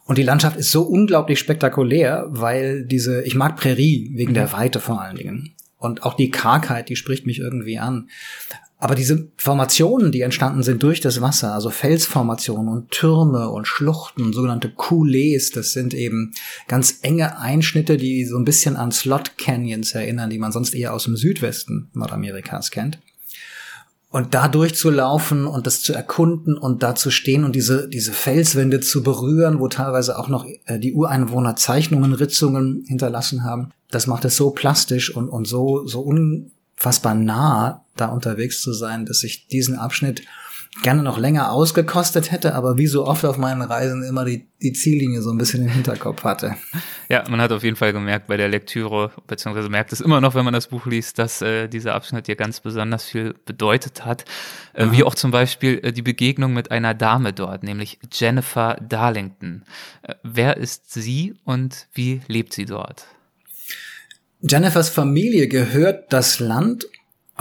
Und 0.05 0.17
die 0.17 0.23
Landschaft 0.23 0.57
ist 0.57 0.71
so 0.71 0.83
unglaublich 0.83 1.39
spektakulär, 1.39 2.27
weil 2.29 2.85
diese, 2.85 3.23
ich 3.23 3.35
mag 3.35 3.57
Prärie 3.57 4.11
wegen 4.15 4.33
der 4.33 4.47
mhm. 4.47 4.53
Weite 4.53 4.79
vor 4.79 5.01
allen 5.01 5.17
Dingen. 5.17 5.53
Und 5.77 6.03
auch 6.03 6.13
die 6.13 6.31
Kargheit, 6.31 6.89
die 6.89 6.95
spricht 6.95 7.25
mich 7.25 7.39
irgendwie 7.39 7.79
an. 7.79 8.09
Aber 8.83 8.95
diese 8.95 9.27
Formationen, 9.37 10.11
die 10.11 10.21
entstanden 10.21 10.63
sind 10.63 10.81
durch 10.81 11.01
das 11.01 11.21
Wasser, 11.21 11.53
also 11.53 11.69
Felsformationen 11.69 12.67
und 12.67 12.89
Türme 12.89 13.47
und 13.49 13.67
Schluchten, 13.67 14.33
sogenannte 14.33 14.69
Coulées, 14.69 15.53
das 15.53 15.71
sind 15.71 15.93
eben 15.93 16.33
ganz 16.67 16.97
enge 17.03 17.37
Einschnitte, 17.37 17.97
die 17.97 18.25
so 18.25 18.37
ein 18.37 18.43
bisschen 18.43 18.75
an 18.75 18.91
Slot 18.91 19.37
Canyons 19.37 19.91
erinnern, 19.91 20.31
die 20.31 20.39
man 20.39 20.51
sonst 20.51 20.73
eher 20.73 20.95
aus 20.95 21.03
dem 21.03 21.15
Südwesten 21.15 21.91
Nordamerikas 21.93 22.71
kennt. 22.71 22.97
Und 24.09 24.33
da 24.33 24.47
durchzulaufen 24.47 25.45
und 25.45 25.67
das 25.67 25.83
zu 25.83 25.93
erkunden 25.93 26.57
und 26.57 26.81
da 26.81 26.95
zu 26.95 27.11
stehen 27.11 27.43
und 27.43 27.55
diese, 27.55 27.87
diese 27.87 28.13
Felswände 28.13 28.79
zu 28.79 29.03
berühren, 29.03 29.59
wo 29.59 29.67
teilweise 29.67 30.17
auch 30.17 30.27
noch 30.27 30.43
äh, 30.65 30.79
die 30.79 30.93
Ureinwohner 30.93 31.55
Zeichnungen, 31.55 32.13
Ritzungen 32.13 32.83
hinterlassen 32.87 33.43
haben, 33.43 33.69
das 33.91 34.07
macht 34.07 34.25
es 34.25 34.35
so 34.35 34.49
plastisch 34.49 35.15
und, 35.15 35.29
und 35.29 35.47
so, 35.47 35.85
so 35.85 36.03
un, 36.03 36.51
unfassbar 36.81 37.13
nah 37.13 37.80
da 37.95 38.07
unterwegs 38.07 38.61
zu 38.61 38.73
sein, 38.73 39.05
dass 39.05 39.23
ich 39.23 39.47
diesen 39.47 39.75
Abschnitt 39.75 40.23
gerne 40.83 41.03
noch 41.03 41.17
länger 41.17 41.51
ausgekostet 41.51 42.31
hätte, 42.31 42.55
aber 42.55 42.77
wie 42.77 42.87
so 42.87 43.05
oft 43.05 43.25
auf 43.25 43.37
meinen 43.37 43.61
Reisen 43.61 44.03
immer 44.03 44.23
die, 44.23 44.47
die 44.61 44.71
Ziellinie 44.71 45.21
so 45.21 45.29
ein 45.29 45.37
bisschen 45.37 45.63
im 45.63 45.69
Hinterkopf 45.69 46.23
hatte. 46.23 46.55
Ja, 47.09 47.25
man 47.29 47.41
hat 47.41 47.51
auf 47.51 47.63
jeden 47.63 47.75
Fall 47.75 47.91
gemerkt 47.91 48.27
bei 48.27 48.37
der 48.37 48.47
Lektüre, 48.47 49.11
beziehungsweise 49.27 49.67
merkt 49.67 49.91
es 49.91 49.99
immer 49.99 50.21
noch, 50.21 50.33
wenn 50.33 50.45
man 50.45 50.53
das 50.53 50.67
Buch 50.67 50.85
liest, 50.85 51.19
dass 51.19 51.41
äh, 51.41 51.67
dieser 51.67 51.93
Abschnitt 51.93 52.27
dir 52.27 52.37
ganz 52.37 52.61
besonders 52.61 53.03
viel 53.03 53.35
bedeutet 53.45 54.05
hat. 54.05 54.23
Äh, 54.73 54.87
wie 54.91 55.03
auch 55.03 55.13
zum 55.13 55.29
Beispiel 55.29 55.81
äh, 55.83 55.91
die 55.91 56.01
Begegnung 56.01 56.53
mit 56.53 56.71
einer 56.71 56.93
Dame 56.93 57.33
dort, 57.33 57.63
nämlich 57.63 57.99
Jennifer 58.11 58.77
Darlington. 58.81 59.63
Äh, 60.03 60.15
wer 60.23 60.55
ist 60.55 60.93
sie 60.93 61.35
und 61.43 61.87
wie 61.93 62.21
lebt 62.27 62.53
sie 62.53 62.65
dort? 62.65 63.07
Jennifers 64.39 64.89
Familie 64.89 65.47
gehört 65.49 66.13
das 66.13 66.39
Land, 66.39 66.87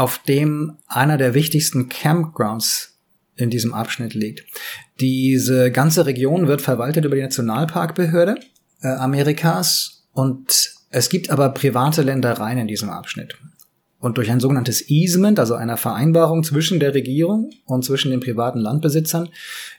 auf 0.01 0.16
dem 0.16 0.78
einer 0.86 1.18
der 1.18 1.34
wichtigsten 1.34 1.90
Campgrounds 1.90 2.98
in 3.36 3.51
diesem 3.51 3.74
Abschnitt 3.74 4.14
liegt. 4.14 4.46
Diese 4.98 5.70
ganze 5.70 6.07
Region 6.07 6.48
wird 6.48 6.62
verwaltet 6.62 7.05
über 7.05 7.16
die 7.16 7.22
Nationalparkbehörde 7.22 8.36
äh, 8.80 8.88
Amerikas 8.88 10.07
und 10.12 10.72
es 10.88 11.11
gibt 11.11 11.28
aber 11.28 11.51
private 11.51 12.01
Ländereien 12.01 12.57
in 12.57 12.66
diesem 12.66 12.88
Abschnitt. 12.88 13.36
Und 13.98 14.16
durch 14.16 14.30
ein 14.30 14.40
sogenanntes 14.40 14.88
Easement, 14.88 15.38
also 15.38 15.55
einer 15.55 15.76
Vereinbarung 15.76 16.44
zwischen 16.44 16.80
der 16.80 16.94
Regierung 16.94 17.51
und 17.66 17.84
zwischen 17.84 18.11
den 18.11 18.20
privaten 18.20 18.59
Landbesitzern, 18.59 19.28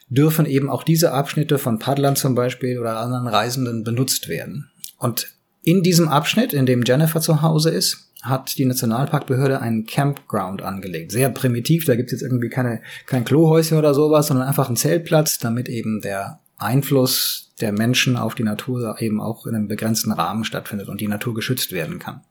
dürfen 0.10 0.46
eben 0.46 0.70
auch 0.70 0.84
diese 0.84 1.14
Abschnitte 1.14 1.58
von 1.58 1.80
Paddlern 1.80 2.16
zum 2.16 2.36
Beispiel 2.36 2.78
oder 2.78 3.00
anderen 3.00 3.28
Reisenden 3.28 3.84
benutzt 3.84 4.30
werden. 4.30 4.70
Und 5.00 5.34
in 5.64 5.82
diesem 5.82 6.10
Abschnitt, 6.10 6.54
in 6.54 6.68
dem 6.68 6.84
Jennifer 6.84 7.22
zu 7.22 7.42
Hause 7.42 7.72
ist, 7.72 8.11
hat 8.22 8.58
die 8.58 8.66
Nationalparkbehörde 8.66 9.62
einen 9.62 9.86
Campground 9.86 10.62
angelegt. 10.62 11.12
Sehr 11.12 11.30
primitiv, 11.30 11.86
da 11.86 11.96
gibt's 11.96 12.12
jetzt 12.12 12.22
irgendwie 12.22 12.50
keine, 12.50 12.82
kein 13.06 13.26
Klohäuschen 13.26 13.78
oder 13.78 13.94
sowas, 13.94 14.28
sondern 14.28 14.48
einfach 14.48 14.68
einen 14.68 14.78
Zeltplatz, 14.78 15.40
damit 15.40 15.70
eben 15.70 16.02
der 16.02 16.40
Einfluss 16.58 17.52
der 17.60 17.72
Menschen 17.72 18.18
auf 18.18 18.36
die 18.36 18.44
Natur 18.44 18.98
eben 19.00 19.20
auch 19.22 19.46
in 19.46 19.56
einem 19.56 19.68
begrenzten 19.68 20.12
Rahmen 20.12 20.44
stattfindet 20.44 20.90
und 20.90 21.02
die 21.02 21.08
Natur 21.08 21.34
geschützt 21.34 21.72
werden 21.72 22.00
kann. 22.00 22.22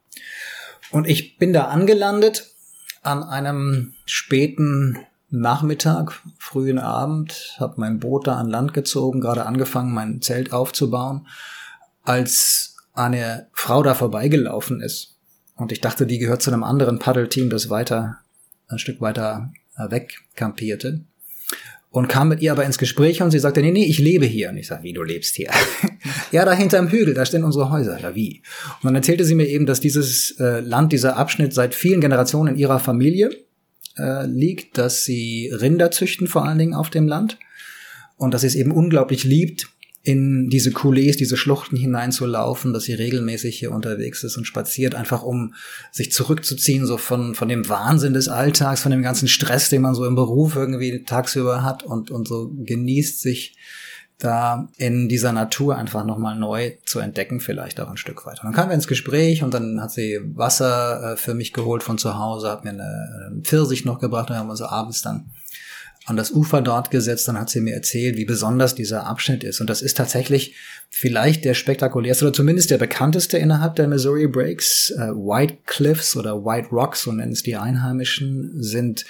Und 0.90 1.08
ich 1.08 1.38
bin 1.38 1.52
da 1.52 1.66
angelandet 1.66 2.54
an 3.02 3.22
einem 3.22 3.94
späten 4.04 4.98
Nachmittag, 5.30 6.20
frühen 6.38 6.78
Abend, 6.78 7.56
habe 7.58 7.74
mein 7.76 8.00
Boot 8.00 8.26
da 8.26 8.36
an 8.36 8.48
Land 8.48 8.74
gezogen, 8.74 9.20
gerade 9.20 9.46
angefangen, 9.46 9.94
mein 9.94 10.20
Zelt 10.20 10.52
aufzubauen, 10.52 11.28
als 12.02 12.76
eine 12.94 13.48
Frau 13.52 13.82
da 13.82 13.94
vorbeigelaufen 13.94 14.80
ist. 14.80 15.09
Und 15.60 15.72
ich 15.72 15.80
dachte, 15.82 16.06
die 16.06 16.18
gehört 16.18 16.40
zu 16.40 16.50
einem 16.50 16.64
anderen 16.64 16.98
Paddelteam, 16.98 17.50
das 17.50 17.68
weiter, 17.68 18.16
ein 18.68 18.78
Stück 18.78 19.02
weiter 19.02 19.52
äh, 19.76 19.90
weg 19.90 20.22
kampierte. 20.34 21.00
Und 21.90 22.08
kam 22.08 22.28
mit 22.28 22.40
ihr 22.40 22.52
aber 22.52 22.64
ins 22.64 22.78
Gespräch 22.78 23.20
und 23.20 23.30
sie 23.30 23.40
sagte, 23.40 23.60
nee, 23.60 23.70
nee, 23.70 23.84
ich 23.84 23.98
lebe 23.98 24.24
hier. 24.24 24.48
Und 24.48 24.56
ich 24.56 24.68
sage, 24.68 24.84
wie, 24.84 24.94
du 24.94 25.02
lebst 25.02 25.34
hier? 25.34 25.50
ja, 26.32 26.46
da 26.46 26.54
hinterm 26.54 26.88
Hügel, 26.88 27.12
da 27.12 27.26
stehen 27.26 27.44
unsere 27.44 27.70
Häuser. 27.70 28.00
Ja, 28.00 28.14
wie? 28.14 28.40
Und 28.76 28.84
dann 28.84 28.94
erzählte 28.94 29.24
sie 29.24 29.34
mir 29.34 29.48
eben, 29.48 29.66
dass 29.66 29.80
dieses 29.80 30.38
äh, 30.40 30.60
Land, 30.60 30.92
dieser 30.92 31.18
Abschnitt 31.18 31.52
seit 31.52 31.74
vielen 31.74 32.00
Generationen 32.00 32.54
in 32.54 32.58
ihrer 32.58 32.78
Familie 32.78 33.28
äh, 33.98 34.24
liegt, 34.24 34.78
dass 34.78 35.04
sie 35.04 35.50
Rinder 35.52 35.90
züchten 35.90 36.26
vor 36.26 36.46
allen 36.46 36.58
Dingen 36.58 36.74
auf 36.74 36.88
dem 36.88 37.06
Land 37.06 37.38
und 38.16 38.32
dass 38.32 38.40
sie 38.40 38.46
es 38.46 38.54
eben 38.54 38.72
unglaublich 38.72 39.24
liebt, 39.24 39.68
in 40.02 40.48
diese 40.48 40.70
Coulées, 40.70 41.16
diese 41.16 41.36
Schluchten 41.36 41.76
hineinzulaufen, 41.76 42.72
dass 42.72 42.84
sie 42.84 42.94
regelmäßig 42.94 43.58
hier 43.58 43.70
unterwegs 43.70 44.24
ist 44.24 44.38
und 44.38 44.46
spaziert, 44.46 44.94
einfach 44.94 45.22
um 45.22 45.54
sich 45.92 46.10
zurückzuziehen, 46.10 46.86
so 46.86 46.96
von, 46.96 47.34
von 47.34 47.48
dem 47.48 47.68
Wahnsinn 47.68 48.14
des 48.14 48.28
Alltags, 48.28 48.80
von 48.80 48.92
dem 48.92 49.02
ganzen 49.02 49.28
Stress, 49.28 49.68
den 49.68 49.82
man 49.82 49.94
so 49.94 50.06
im 50.06 50.14
Beruf 50.14 50.56
irgendwie 50.56 51.04
tagsüber 51.04 51.62
hat 51.62 51.82
und, 51.82 52.10
und 52.10 52.26
so 52.26 52.50
genießt 52.54 53.20
sich 53.20 53.56
da 54.22 54.68
in 54.76 55.08
dieser 55.08 55.32
Natur 55.32 55.76
einfach 55.76 56.04
nochmal 56.04 56.36
neu 56.36 56.72
zu 56.84 57.00
entdecken, 57.00 57.40
vielleicht 57.40 57.80
auch 57.80 57.88
ein 57.88 57.96
Stück 57.96 58.26
weit. 58.26 58.38
Und 58.40 58.44
dann 58.44 58.52
kamen 58.52 58.70
wir 58.70 58.74
ins 58.74 58.88
Gespräch 58.88 59.42
und 59.42 59.54
dann 59.54 59.80
hat 59.80 59.90
sie 59.90 60.20
Wasser 60.34 61.12
äh, 61.12 61.16
für 61.16 61.34
mich 61.34 61.52
geholt 61.52 61.82
von 61.82 61.98
zu 61.98 62.18
Hause, 62.18 62.50
hat 62.50 62.64
mir 62.64 62.70
eine, 62.70 63.40
Pfirsich 63.42 63.84
noch 63.84 63.98
gebracht 63.98 64.30
und 64.30 64.36
haben 64.36 64.54
so 64.54 64.66
abends 64.66 65.02
dann 65.02 65.30
an 66.10 66.16
das 66.16 66.32
Ufer 66.32 66.60
dort 66.60 66.90
gesetzt. 66.90 67.28
Dann 67.28 67.38
hat 67.38 67.48
sie 67.48 67.60
mir 67.60 67.74
erzählt, 67.74 68.16
wie 68.16 68.24
besonders 68.24 68.74
dieser 68.74 69.06
Abschnitt 69.06 69.44
ist. 69.44 69.60
Und 69.60 69.70
das 69.70 69.80
ist 69.80 69.96
tatsächlich 69.96 70.56
vielleicht 70.90 71.44
der 71.44 71.54
spektakulärste 71.54 72.26
oder 72.26 72.34
zumindest 72.34 72.70
der 72.70 72.78
bekannteste 72.78 73.38
innerhalb 73.38 73.76
der 73.76 73.88
Missouri 73.88 74.26
Breaks. 74.26 74.90
Äh, 74.90 75.12
White 75.12 75.58
Cliffs 75.66 76.16
oder 76.16 76.44
White 76.44 76.68
Rocks, 76.70 77.02
so 77.02 77.12
nennen 77.12 77.32
es 77.32 77.42
die 77.42 77.56
Einheimischen, 77.56 78.62
sind 78.62 79.06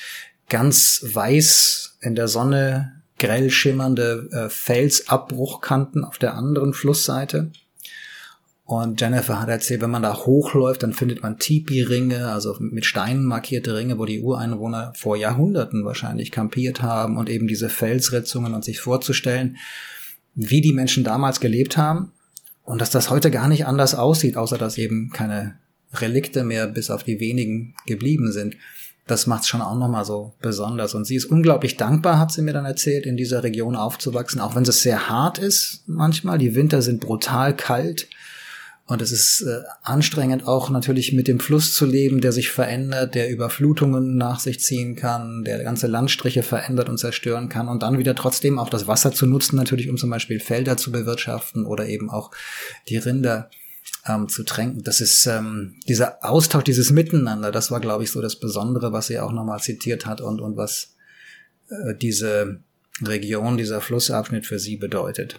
ganz 0.48 1.02
weiß 1.02 1.98
in 2.02 2.14
der 2.14 2.28
Sonne 2.28 2.92
grell 3.18 3.50
schimmernde 3.50 4.28
äh, 4.32 4.48
Felsabbruchkanten 4.48 6.04
auf 6.04 6.18
der 6.18 6.34
anderen 6.34 6.74
Flussseite. 6.74 7.50
Und 8.70 9.00
Jennifer 9.00 9.40
hat 9.40 9.48
erzählt, 9.48 9.80
wenn 9.80 9.90
man 9.90 10.02
da 10.02 10.16
hochläuft, 10.16 10.84
dann 10.84 10.92
findet 10.92 11.24
man 11.24 11.40
Tipi-Ringe, 11.40 12.28
also 12.28 12.54
mit 12.60 12.86
Steinen 12.86 13.24
markierte 13.24 13.74
Ringe, 13.74 13.98
wo 13.98 14.04
die 14.04 14.20
Ureinwohner 14.20 14.92
vor 14.94 15.16
Jahrhunderten 15.16 15.84
wahrscheinlich 15.84 16.30
kampiert 16.30 16.80
haben 16.80 17.18
und 17.18 17.28
eben 17.28 17.48
diese 17.48 17.68
Felsritzungen 17.68 18.54
und 18.54 18.64
sich 18.64 18.78
vorzustellen, 18.78 19.56
wie 20.36 20.60
die 20.60 20.72
Menschen 20.72 21.02
damals 21.02 21.40
gelebt 21.40 21.76
haben 21.76 22.12
und 22.62 22.80
dass 22.80 22.90
das 22.90 23.10
heute 23.10 23.32
gar 23.32 23.48
nicht 23.48 23.66
anders 23.66 23.96
aussieht, 23.96 24.36
außer 24.36 24.56
dass 24.56 24.78
eben 24.78 25.10
keine 25.10 25.56
Relikte 25.92 26.44
mehr 26.44 26.68
bis 26.68 26.92
auf 26.92 27.02
die 27.02 27.18
wenigen 27.18 27.74
geblieben 27.86 28.30
sind. 28.30 28.54
Das 29.08 29.26
macht 29.26 29.42
es 29.42 29.48
schon 29.48 29.62
auch 29.62 29.76
nochmal 29.76 30.04
so 30.04 30.34
besonders. 30.40 30.94
Und 30.94 31.06
sie 31.06 31.16
ist 31.16 31.24
unglaublich 31.24 31.76
dankbar, 31.76 32.20
hat 32.20 32.30
sie 32.30 32.42
mir 32.42 32.52
dann 32.52 32.66
erzählt, 32.66 33.04
in 33.04 33.16
dieser 33.16 33.42
Region 33.42 33.74
aufzuwachsen, 33.74 34.40
auch 34.40 34.54
wenn 34.54 34.62
es 34.62 34.82
sehr 34.82 35.08
hart 35.08 35.38
ist 35.38 35.82
manchmal. 35.88 36.38
Die 36.38 36.54
Winter 36.54 36.82
sind 36.82 37.00
brutal 37.00 37.56
kalt 37.56 38.06
und 38.90 39.00
es 39.00 39.12
ist 39.12 39.42
äh, 39.42 39.60
anstrengend 39.84 40.48
auch 40.48 40.68
natürlich 40.68 41.12
mit 41.12 41.28
dem 41.28 41.38
Fluss 41.38 41.74
zu 41.74 41.86
leben, 41.86 42.20
der 42.20 42.32
sich 42.32 42.50
verändert, 42.50 43.14
der 43.14 43.30
Überflutungen 43.30 44.16
nach 44.16 44.40
sich 44.40 44.58
ziehen 44.58 44.96
kann, 44.96 45.44
der 45.44 45.62
ganze 45.62 45.86
Landstriche 45.86 46.42
verändert 46.42 46.88
und 46.88 46.98
zerstören 46.98 47.48
kann 47.48 47.68
und 47.68 47.84
dann 47.84 47.98
wieder 47.98 48.16
trotzdem 48.16 48.58
auch 48.58 48.68
das 48.68 48.88
Wasser 48.88 49.12
zu 49.12 49.26
nutzen, 49.26 49.54
natürlich 49.54 49.88
um 49.88 49.96
zum 49.96 50.10
Beispiel 50.10 50.40
Felder 50.40 50.76
zu 50.76 50.90
bewirtschaften 50.90 51.66
oder 51.66 51.86
eben 51.86 52.10
auch 52.10 52.32
die 52.88 52.96
Rinder 52.96 53.48
ähm, 54.08 54.28
zu 54.28 54.42
tränken. 54.42 54.82
Das 54.82 55.00
ist 55.00 55.24
ähm, 55.26 55.76
dieser 55.86 56.24
Austausch, 56.24 56.64
dieses 56.64 56.90
Miteinander, 56.90 57.52
das 57.52 57.70
war, 57.70 57.78
glaube 57.78 58.02
ich, 58.02 58.10
so 58.10 58.20
das 58.20 58.40
Besondere, 58.40 58.92
was 58.92 59.06
sie 59.06 59.20
auch 59.20 59.30
nochmal 59.30 59.60
zitiert 59.60 60.04
hat 60.04 60.20
und, 60.20 60.40
und 60.40 60.56
was 60.56 60.96
äh, 61.68 61.94
diese 61.94 62.58
Region, 63.00 63.56
dieser 63.56 63.80
Flussabschnitt 63.80 64.46
für 64.46 64.58
sie 64.58 64.76
bedeutet. 64.76 65.38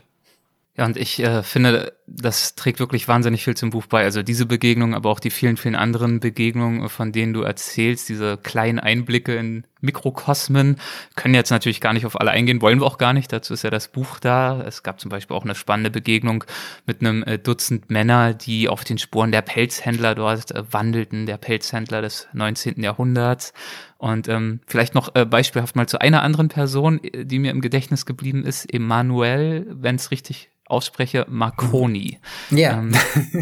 Ja, 0.77 0.85
und 0.85 0.95
ich 0.95 1.19
äh, 1.19 1.43
finde, 1.43 1.93
das 2.15 2.55
trägt 2.55 2.79
wirklich 2.79 3.07
wahnsinnig 3.07 3.43
viel 3.43 3.55
zum 3.55 3.69
Buch 3.69 3.85
bei. 3.85 4.03
Also 4.03 4.23
diese 4.23 4.45
Begegnung, 4.45 4.93
aber 4.93 5.09
auch 5.09 5.19
die 5.19 5.29
vielen, 5.29 5.57
vielen 5.57 5.75
anderen 5.75 6.19
Begegnungen, 6.19 6.89
von 6.89 7.11
denen 7.11 7.33
du 7.33 7.41
erzählst, 7.41 8.09
diese 8.09 8.37
kleinen 8.37 8.79
Einblicke 8.79 9.35
in 9.35 9.65
Mikrokosmen, 9.79 10.77
können 11.15 11.33
jetzt 11.33 11.49
natürlich 11.49 11.81
gar 11.81 11.93
nicht 11.93 12.05
auf 12.05 12.19
alle 12.19 12.31
eingehen, 12.31 12.61
wollen 12.61 12.79
wir 12.79 12.85
auch 12.85 12.97
gar 12.97 13.13
nicht. 13.13 13.31
Dazu 13.31 13.53
ist 13.53 13.63
ja 13.63 13.69
das 13.69 13.87
Buch 13.87 14.19
da. 14.19 14.61
Es 14.61 14.83
gab 14.83 14.99
zum 14.99 15.09
Beispiel 15.09 15.35
auch 15.35 15.43
eine 15.43 15.55
spannende 15.55 15.89
Begegnung 15.89 16.43
mit 16.85 17.01
einem 17.01 17.23
äh, 17.23 17.39
Dutzend 17.39 17.89
Männer, 17.89 18.33
die 18.33 18.69
auf 18.69 18.83
den 18.83 18.97
Spuren 18.97 19.31
der 19.31 19.41
Pelzhändler 19.41 20.13
dort 20.13 20.51
äh, 20.51 20.63
wandelten, 20.71 21.25
der 21.25 21.37
Pelzhändler 21.37 22.01
des 22.01 22.27
19. 22.33 22.81
Jahrhunderts. 22.81 23.53
Und 23.97 24.27
ähm, 24.27 24.61
vielleicht 24.67 24.95
noch 24.95 25.15
äh, 25.15 25.25
beispielhaft 25.25 25.75
mal 25.75 25.87
zu 25.87 25.99
einer 25.99 26.23
anderen 26.23 26.49
Person, 26.49 27.03
äh, 27.03 27.25
die 27.25 27.39
mir 27.39 27.51
im 27.51 27.61
Gedächtnis 27.61 28.05
geblieben 28.05 28.43
ist, 28.43 28.71
Emanuel, 28.71 29.65
wenn 29.69 29.95
es 29.95 30.11
richtig 30.11 30.51
ausspreche, 30.71 31.25
Marconi. 31.29 32.00
Ja. 32.49 32.79
Ähm, 32.79 32.93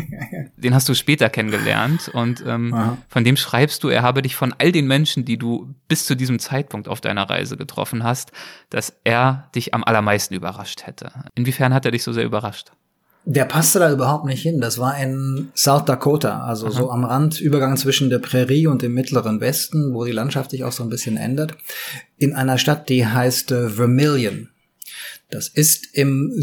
den 0.58 0.74
hast 0.74 0.88
du 0.90 0.94
später 0.94 1.30
kennengelernt 1.30 2.10
und 2.14 2.44
ähm, 2.46 2.98
von 3.08 3.24
dem 3.24 3.38
schreibst 3.38 3.84
du, 3.84 3.90
er 3.90 4.02
habe 4.02 4.22
dich 4.22 4.36
von 4.36 4.54
all 4.58 4.72
den 4.72 4.88
Menschen, 4.88 5.26
die 5.26 5.38
du 5.38 5.74
bis 5.88 6.06
zu 6.06 6.16
diesem 6.16 6.40
Zeitpunkt 6.40 6.88
auf 6.88 7.02
deiner 7.02 7.30
Reise 7.30 7.58
getroffen 7.58 8.04
hast, 8.04 8.32
dass 8.70 8.94
er 9.04 9.50
dich 9.56 9.74
am 9.74 9.84
allermeisten 9.84 10.34
überrascht 10.34 10.86
hätte. 10.86 11.12
Inwiefern 11.36 11.74
hat 11.74 11.86
er 11.86 11.92
dich 11.92 12.04
so 12.04 12.14
sehr 12.14 12.26
überrascht? 12.26 12.72
Der 13.26 13.46
passte 13.46 13.80
da 13.80 13.92
überhaupt 13.92 14.26
nicht 14.26 14.42
hin. 14.42 14.62
Das 14.62 14.80
war 14.80 14.98
in 14.98 15.52
South 15.56 15.86
Dakota, 15.86 16.42
also 16.42 16.68
Aha. 16.68 16.74
so 16.74 16.90
am 16.90 17.04
Rand, 17.04 17.40
Übergang 17.40 17.78
zwischen 17.78 18.10
der 18.10 18.20
Prärie 18.20 18.68
und 18.68 18.82
dem 18.82 18.94
mittleren 18.94 19.42
Westen, 19.42 19.94
wo 19.94 20.06
die 20.06 20.12
Landschaft 20.12 20.52
sich 20.52 20.64
auch 20.64 20.72
so 20.72 20.84
ein 20.84 20.90
bisschen 20.90 21.18
ändert. 21.18 21.56
In 22.18 22.34
einer 22.34 22.58
Stadt, 22.58 22.90
die 22.90 23.06
heißt 23.06 23.52
äh, 23.52 23.70
Vermilion. 23.70 24.50
Das 25.30 25.48
ist 25.48 25.96
im 25.96 26.34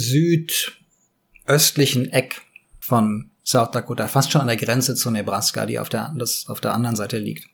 südöstlichen 1.46 2.12
Eck 2.12 2.42
von 2.80 3.30
South 3.44 3.70
Dakota, 3.70 4.08
fast 4.08 4.32
schon 4.32 4.40
an 4.40 4.48
der 4.48 4.56
Grenze 4.56 4.94
zu 4.94 5.10
Nebraska, 5.10 5.66
die 5.66 5.78
auf 5.78 5.88
der, 5.88 6.12
das 6.18 6.46
auf 6.48 6.60
der 6.60 6.74
anderen 6.74 6.96
Seite 6.96 7.18
liegt. 7.18 7.46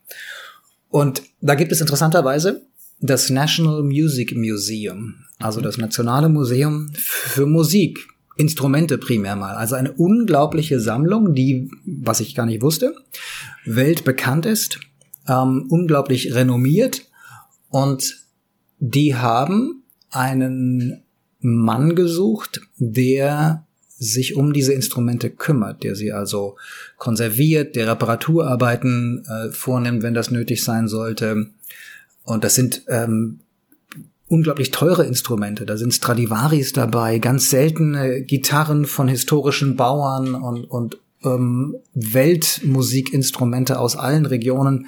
Und 0.89 1.23
da 1.41 1.55
gibt 1.55 1.73
es 1.73 1.81
interessanterweise 1.81 2.63
das 3.01 3.31
National 3.31 3.83
Music 3.83 4.35
Museum, 4.35 5.25
also 5.39 5.61
das 5.61 5.77
Nationale 5.77 6.29
Museum 6.29 6.91
für 6.95 7.47
Musik, 7.47 7.99
Instrumente 8.37 8.97
primär 8.97 9.37
mal. 9.37 9.57
Also 9.57 9.75
eine 9.75 9.93
unglaubliche 9.93 10.81
Sammlung, 10.81 11.35
die, 11.35 11.71
was 11.85 12.21
ich 12.21 12.35
gar 12.35 12.47
nicht 12.47 12.63
wusste, 12.63 12.95
weltbekannt 13.67 14.47
ist, 14.47 14.81
ähm, 15.29 15.67
unglaublich 15.69 16.35
renommiert 16.35 17.11
und 17.69 18.17
die 18.79 19.15
haben 19.17 19.85
einen 20.11 21.03
Mann 21.41 21.95
gesucht, 21.95 22.63
der 22.79 23.67
sich 24.03 24.37
um 24.37 24.53
diese 24.53 24.73
Instrumente 24.73 25.31
kümmert, 25.31 25.83
der 25.83 25.95
sie 25.95 26.13
also 26.13 26.57
konserviert, 26.97 27.77
der 27.77 27.89
Reparaturarbeiten 27.89 29.25
äh, 29.27 29.51
vornimmt, 29.51 30.03
wenn 30.03 30.15
das 30.15 30.31
nötig 30.31 30.65
sein 30.65 30.89
sollte. 30.89 31.49
Und 32.25 32.45
das 32.45 32.55
sind 32.55 32.83
ähm, 32.89 33.41
unglaublich 34.29 34.71
teure 34.71 35.05
Instrumente. 35.05 35.67
Da 35.67 35.77
sind 35.77 35.93
Stradivaris 35.93 36.73
dabei, 36.73 37.19
ganz 37.19 37.51
seltene 37.51 38.23
Gitarren 38.23 38.87
von 38.87 39.07
historischen 39.07 39.77
Bauern 39.77 40.35
und, 40.35 40.65
und 40.65 40.99
ähm, 41.25 41.77
Weltmusikinstrumente 41.95 43.79
aus 43.79 43.97
allen 43.97 44.27
Regionen 44.27 44.87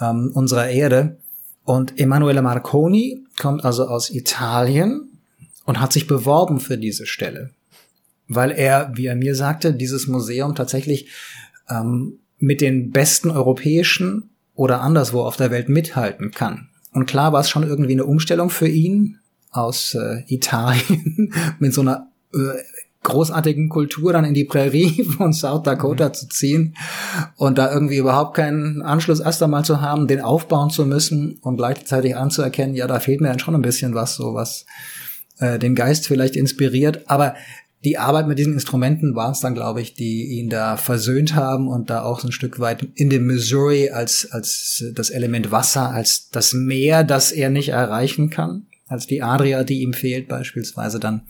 ähm, 0.00 0.30
unserer 0.34 0.68
Erde. 0.68 1.16
Und 1.64 1.98
Emanuele 1.98 2.42
Marconi 2.42 3.24
kommt 3.38 3.64
also 3.64 3.88
aus 3.88 4.10
Italien 4.10 5.18
und 5.64 5.80
hat 5.80 5.92
sich 5.92 6.06
beworben 6.06 6.60
für 6.60 6.78
diese 6.78 7.06
Stelle, 7.06 7.50
weil 8.28 8.50
er, 8.52 8.92
wie 8.94 9.06
er 9.06 9.16
mir 9.16 9.34
sagte, 9.34 9.72
dieses 9.72 10.06
Museum 10.06 10.54
tatsächlich 10.54 11.08
ähm, 11.68 12.18
mit 12.38 12.60
den 12.60 12.90
besten 12.90 13.30
europäischen 13.30 14.30
oder 14.54 14.80
anderswo 14.80 15.22
auf 15.22 15.36
der 15.36 15.50
Welt 15.50 15.68
mithalten 15.68 16.30
kann. 16.30 16.68
Und 16.92 17.06
klar 17.06 17.32
war 17.32 17.40
es 17.40 17.50
schon 17.50 17.62
irgendwie 17.62 17.92
eine 17.92 18.04
Umstellung 18.04 18.50
für 18.50 18.68
ihn 18.68 19.18
aus 19.50 19.94
äh, 19.94 20.22
Italien 20.28 21.32
mit 21.58 21.74
so 21.74 21.80
einer 21.80 22.08
äh, 22.34 22.38
großartigen 23.02 23.68
Kultur 23.68 24.12
dann 24.12 24.24
in 24.24 24.34
die 24.34 24.44
Prärie 24.44 25.04
von 25.16 25.32
South 25.32 25.62
Dakota 25.62 26.08
mhm. 26.08 26.14
zu 26.14 26.28
ziehen 26.28 26.76
und 27.36 27.58
da 27.58 27.72
irgendwie 27.72 27.96
überhaupt 27.96 28.34
keinen 28.34 28.82
Anschluss 28.82 29.20
erst 29.20 29.42
einmal 29.42 29.64
zu 29.64 29.80
haben, 29.80 30.06
den 30.06 30.20
aufbauen 30.20 30.70
zu 30.70 30.84
müssen 30.84 31.38
und 31.40 31.56
gleichzeitig 31.56 32.16
anzuerkennen, 32.16 32.74
ja, 32.74 32.86
da 32.86 33.00
fehlt 33.00 33.20
mir 33.20 33.28
dann 33.28 33.38
schon 33.38 33.54
ein 33.54 33.62
bisschen 33.62 33.94
was, 33.94 34.16
so 34.16 34.34
was 34.34 34.66
äh, 35.38 35.58
den 35.58 35.74
Geist 35.74 36.06
vielleicht 36.06 36.36
inspiriert, 36.36 37.08
aber 37.08 37.34
die 37.84 37.98
Arbeit 37.98 38.26
mit 38.26 38.38
diesen 38.38 38.54
Instrumenten 38.54 39.14
war 39.14 39.30
es 39.30 39.40
dann, 39.40 39.54
glaube 39.54 39.80
ich, 39.80 39.94
die 39.94 40.38
ihn 40.38 40.48
da 40.48 40.76
versöhnt 40.76 41.34
haben 41.34 41.68
und 41.68 41.90
da 41.90 42.02
auch 42.02 42.20
so 42.20 42.28
ein 42.28 42.32
Stück 42.32 42.58
weit 42.58 42.86
in 42.94 43.08
dem 43.08 43.26
Missouri 43.26 43.90
als, 43.90 44.28
als 44.32 44.84
das 44.94 45.10
Element 45.10 45.52
Wasser, 45.52 45.90
als 45.90 46.28
das 46.30 46.52
Meer, 46.52 47.04
das 47.04 47.30
er 47.30 47.50
nicht 47.50 47.68
erreichen 47.68 48.30
kann, 48.30 48.66
als 48.88 49.06
die 49.06 49.22
Adria, 49.22 49.62
die 49.62 49.82
ihm 49.82 49.92
fehlt, 49.92 50.26
beispielsweise 50.26 50.98
dann 50.98 51.22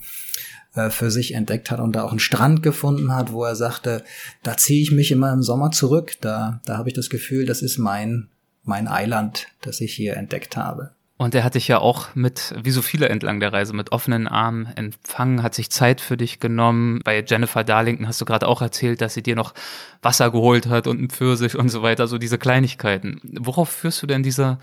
äh, 0.73 0.89
für 0.89 1.11
sich 1.11 1.35
entdeckt 1.35 1.69
hat 1.69 1.79
und 1.79 1.95
da 1.95 2.03
auch 2.03 2.11
einen 2.11 2.19
Strand 2.19 2.63
gefunden 2.63 3.13
hat, 3.13 3.31
wo 3.31 3.43
er 3.43 3.55
sagte, 3.55 4.03
da 4.41 4.57
ziehe 4.57 4.81
ich 4.81 4.91
mich 4.91 5.11
immer 5.11 5.31
im 5.31 5.43
Sommer 5.43 5.69
zurück, 5.69 6.13
da, 6.21 6.61
da 6.65 6.77
habe 6.77 6.89
ich 6.89 6.95
das 6.95 7.11
Gefühl, 7.11 7.45
das 7.45 7.61
ist 7.61 7.77
mein, 7.77 8.27
mein 8.63 8.87
Eiland, 8.87 9.47
das 9.61 9.81
ich 9.81 9.93
hier 9.93 10.17
entdeckt 10.17 10.57
habe. 10.57 10.91
Und 11.21 11.35
er 11.35 11.43
hat 11.43 11.55
dich 11.55 11.67
ja 11.67 11.79
auch 11.79 12.15
mit, 12.15 12.55
wie 12.63 12.71
so 12.71 12.81
viele 12.81 13.09
entlang 13.09 13.41
der 13.41 13.51
Reise, 13.51 13.73
mit 13.73 13.91
offenen 13.91 14.25
Armen 14.25 14.67
empfangen, 14.77 15.43
hat 15.43 15.53
sich 15.53 15.69
Zeit 15.69 15.99
für 15.99 16.15
dich 16.15 16.39
genommen. 16.39 17.01
Bei 17.03 17.21
Jennifer 17.21 17.65
Darlington 17.65 18.07
hast 18.07 18.21
du 18.21 18.25
gerade 18.25 18.47
auch 18.47 18.61
erzählt, 18.61 19.01
dass 19.01 19.15
sie 19.15 19.21
dir 19.21 19.35
noch 19.35 19.53
Wasser 20.01 20.31
geholt 20.31 20.67
hat 20.67 20.87
und 20.87 21.01
ein 21.01 21.09
Pfirsich 21.09 21.57
und 21.57 21.67
so 21.67 21.81
weiter, 21.81 22.07
so 22.07 22.17
diese 22.17 22.37
Kleinigkeiten. 22.37 23.19
Worauf 23.37 23.67
führst 23.67 24.01
du 24.01 24.07
denn 24.07 24.23
diese, 24.23 24.59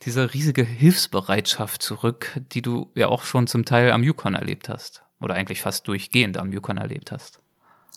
diese 0.00 0.32
riesige 0.32 0.62
Hilfsbereitschaft 0.62 1.82
zurück, 1.82 2.40
die 2.52 2.62
du 2.62 2.90
ja 2.94 3.08
auch 3.08 3.24
schon 3.24 3.46
zum 3.46 3.66
Teil 3.66 3.92
am 3.92 4.02
Yukon 4.02 4.34
erlebt 4.34 4.70
hast? 4.70 5.02
Oder 5.20 5.34
eigentlich 5.34 5.60
fast 5.60 5.86
durchgehend 5.88 6.38
am 6.38 6.54
Yukon 6.54 6.78
erlebt 6.78 7.12
hast? 7.12 7.38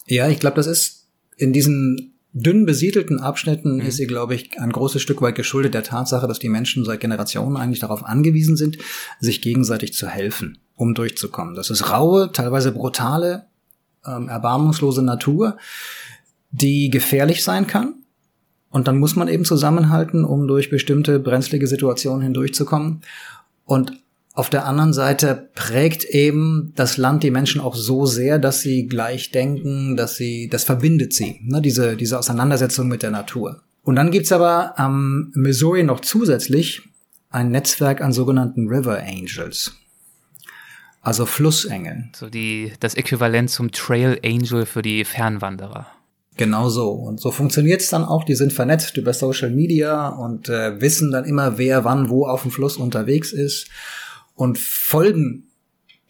Ja, 0.06 0.28
ich 0.28 0.42
glaube, 0.42 0.58
das 0.58 0.68
ist 0.68 1.08
in 1.38 1.54
diesen 1.54 2.20
dünn 2.34 2.66
besiedelten 2.66 3.20
Abschnitten 3.20 3.76
mhm. 3.76 3.82
ist 3.82 3.98
sie, 3.98 4.08
glaube 4.08 4.36
ich, 4.36 4.60
ein 4.60 4.72
großes 4.72 5.02
Stück 5.02 5.22
weit 5.22 5.36
geschuldet 5.36 5.74
der 5.74 5.84
Tatsache, 5.84 6.28
dass 6.28 6.40
die 6.40 6.50
Menschen 6.50 6.86
seit 6.86 7.00
Generationen 7.00 7.58
eigentlich 7.58 7.80
darauf 7.80 8.06
angewiesen 8.06 8.58
sind, 8.58 8.78
sich 9.20 9.42
gegenseitig 9.42 9.94
zu 9.94 10.08
helfen, 10.08 10.58
um 10.76 10.94
durchzukommen. 10.94 11.56
Das 11.56 11.70
ist 11.70 11.90
raue, 11.90 12.32
teilweise 12.32 12.72
brutale, 12.72 13.46
ähm, 14.06 14.30
erbarmungslose 14.30 15.02
Natur, 15.02 15.58
die 16.52 16.90
gefährlich 16.90 17.44
sein 17.44 17.68
kann. 17.68 17.96
Und 18.70 18.88
dann 18.88 18.98
muss 18.98 19.18
man 19.18 19.28
eben 19.28 19.44
zusammenhalten, 19.44 20.24
um 20.24 20.48
durch 20.48 20.70
bestimmte 20.70 21.20
brenzlige 21.20 21.68
Situationen 21.68 22.22
hindurchzukommen. 22.22 23.02
Und 23.66 24.01
auf 24.34 24.50
der 24.50 24.66
anderen 24.66 24.94
Seite 24.94 25.50
prägt 25.56 26.06
eben 26.06 26.72
das 26.76 26.98
Land 26.98 27.24
die 27.24 27.32
Menschen 27.32 27.60
auch 27.60 27.76
so 27.76 28.06
sehr, 28.06 28.40
dass 28.40 28.62
sie 28.62 28.88
gleich 28.88 29.32
denken, 29.32 29.98
dass 29.98 30.16
sie, 30.16 30.48
das 30.48 30.64
verbindet 30.64 31.14
sie, 31.14 31.42
ne, 31.44 31.62
diese, 31.62 31.98
diese 31.98 32.18
Auseinandersetzung 32.18 32.88
mit 32.88 33.04
der 33.04 33.12
Natur. 33.12 33.62
Und 33.84 33.96
dann 33.96 34.12
gibt's 34.12 34.32
aber 34.32 34.80
am 34.80 35.32
Missouri 35.34 35.84
noch 35.84 36.00
zusätzlich 36.00 36.84
ein 37.30 37.52
Netzwerk 37.52 38.02
an 38.02 38.14
sogenannten 38.14 38.68
River 38.68 39.04
Angels. 39.04 39.74
Also 41.02 41.26
Flussengel. 41.26 42.10
So 42.16 42.30
die, 42.30 42.74
das 42.80 42.94
Äquivalent 42.94 43.50
zum 43.50 43.72
Trail 43.72 44.20
Angel 44.24 44.66
für 44.66 44.82
die 44.82 45.04
Fernwanderer. 45.04 45.88
Genau 46.38 46.70
so. 46.70 46.92
Und 46.92 47.20
so 47.20 47.32
funktioniert's 47.32 47.90
dann 47.90 48.06
auch. 48.06 48.24
Die 48.24 48.36
sind 48.36 48.54
vernetzt 48.54 48.96
über 48.98 49.14
Social 49.14 49.50
Media 49.50 50.10
und 50.10 50.48
äh, 50.48 50.80
wissen 50.80 51.12
dann 51.12 51.26
immer, 51.26 51.58
wer 51.58 51.84
wann 51.84 52.10
wo 52.10 52.28
auf 52.28 52.44
dem 52.44 52.52
Fluss 52.52 52.78
unterwegs 52.78 53.34
ist 53.34 53.68
und 54.42 54.58
folgen 54.58 55.44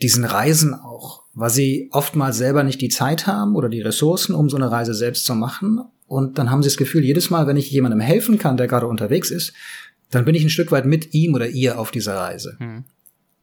diesen 0.01 0.23
Reisen 0.23 0.73
auch, 0.73 1.23
weil 1.33 1.49
sie 1.49 1.89
oftmals 1.91 2.37
selber 2.37 2.63
nicht 2.63 2.79
die 2.79 2.87
Zeit 2.87 3.27
haben 3.27 3.57
oder 3.57 3.67
die 3.67 3.81
Ressourcen, 3.81 4.33
um 4.35 4.49
so 4.49 4.55
eine 4.55 4.71
Reise 4.71 4.93
selbst 4.93 5.25
zu 5.25 5.35
machen. 5.35 5.81
Und 6.07 6.37
dann 6.37 6.49
haben 6.49 6.63
sie 6.63 6.69
das 6.69 6.77
Gefühl, 6.77 7.03
jedes 7.03 7.29
Mal, 7.29 7.45
wenn 7.45 7.57
ich 7.57 7.69
jemandem 7.69 7.99
helfen 7.99 8.37
kann, 8.37 8.55
der 8.55 8.67
gerade 8.67 8.87
unterwegs 8.87 9.31
ist, 9.31 9.51
dann 10.11 10.23
bin 10.23 10.33
ich 10.33 10.43
ein 10.43 10.49
Stück 10.49 10.71
weit 10.71 10.85
mit 10.85 11.13
ihm 11.13 11.33
oder 11.33 11.49
ihr 11.49 11.77
auf 11.77 11.91
dieser 11.91 12.15
Reise. 12.15 12.55
Mhm. 12.59 12.85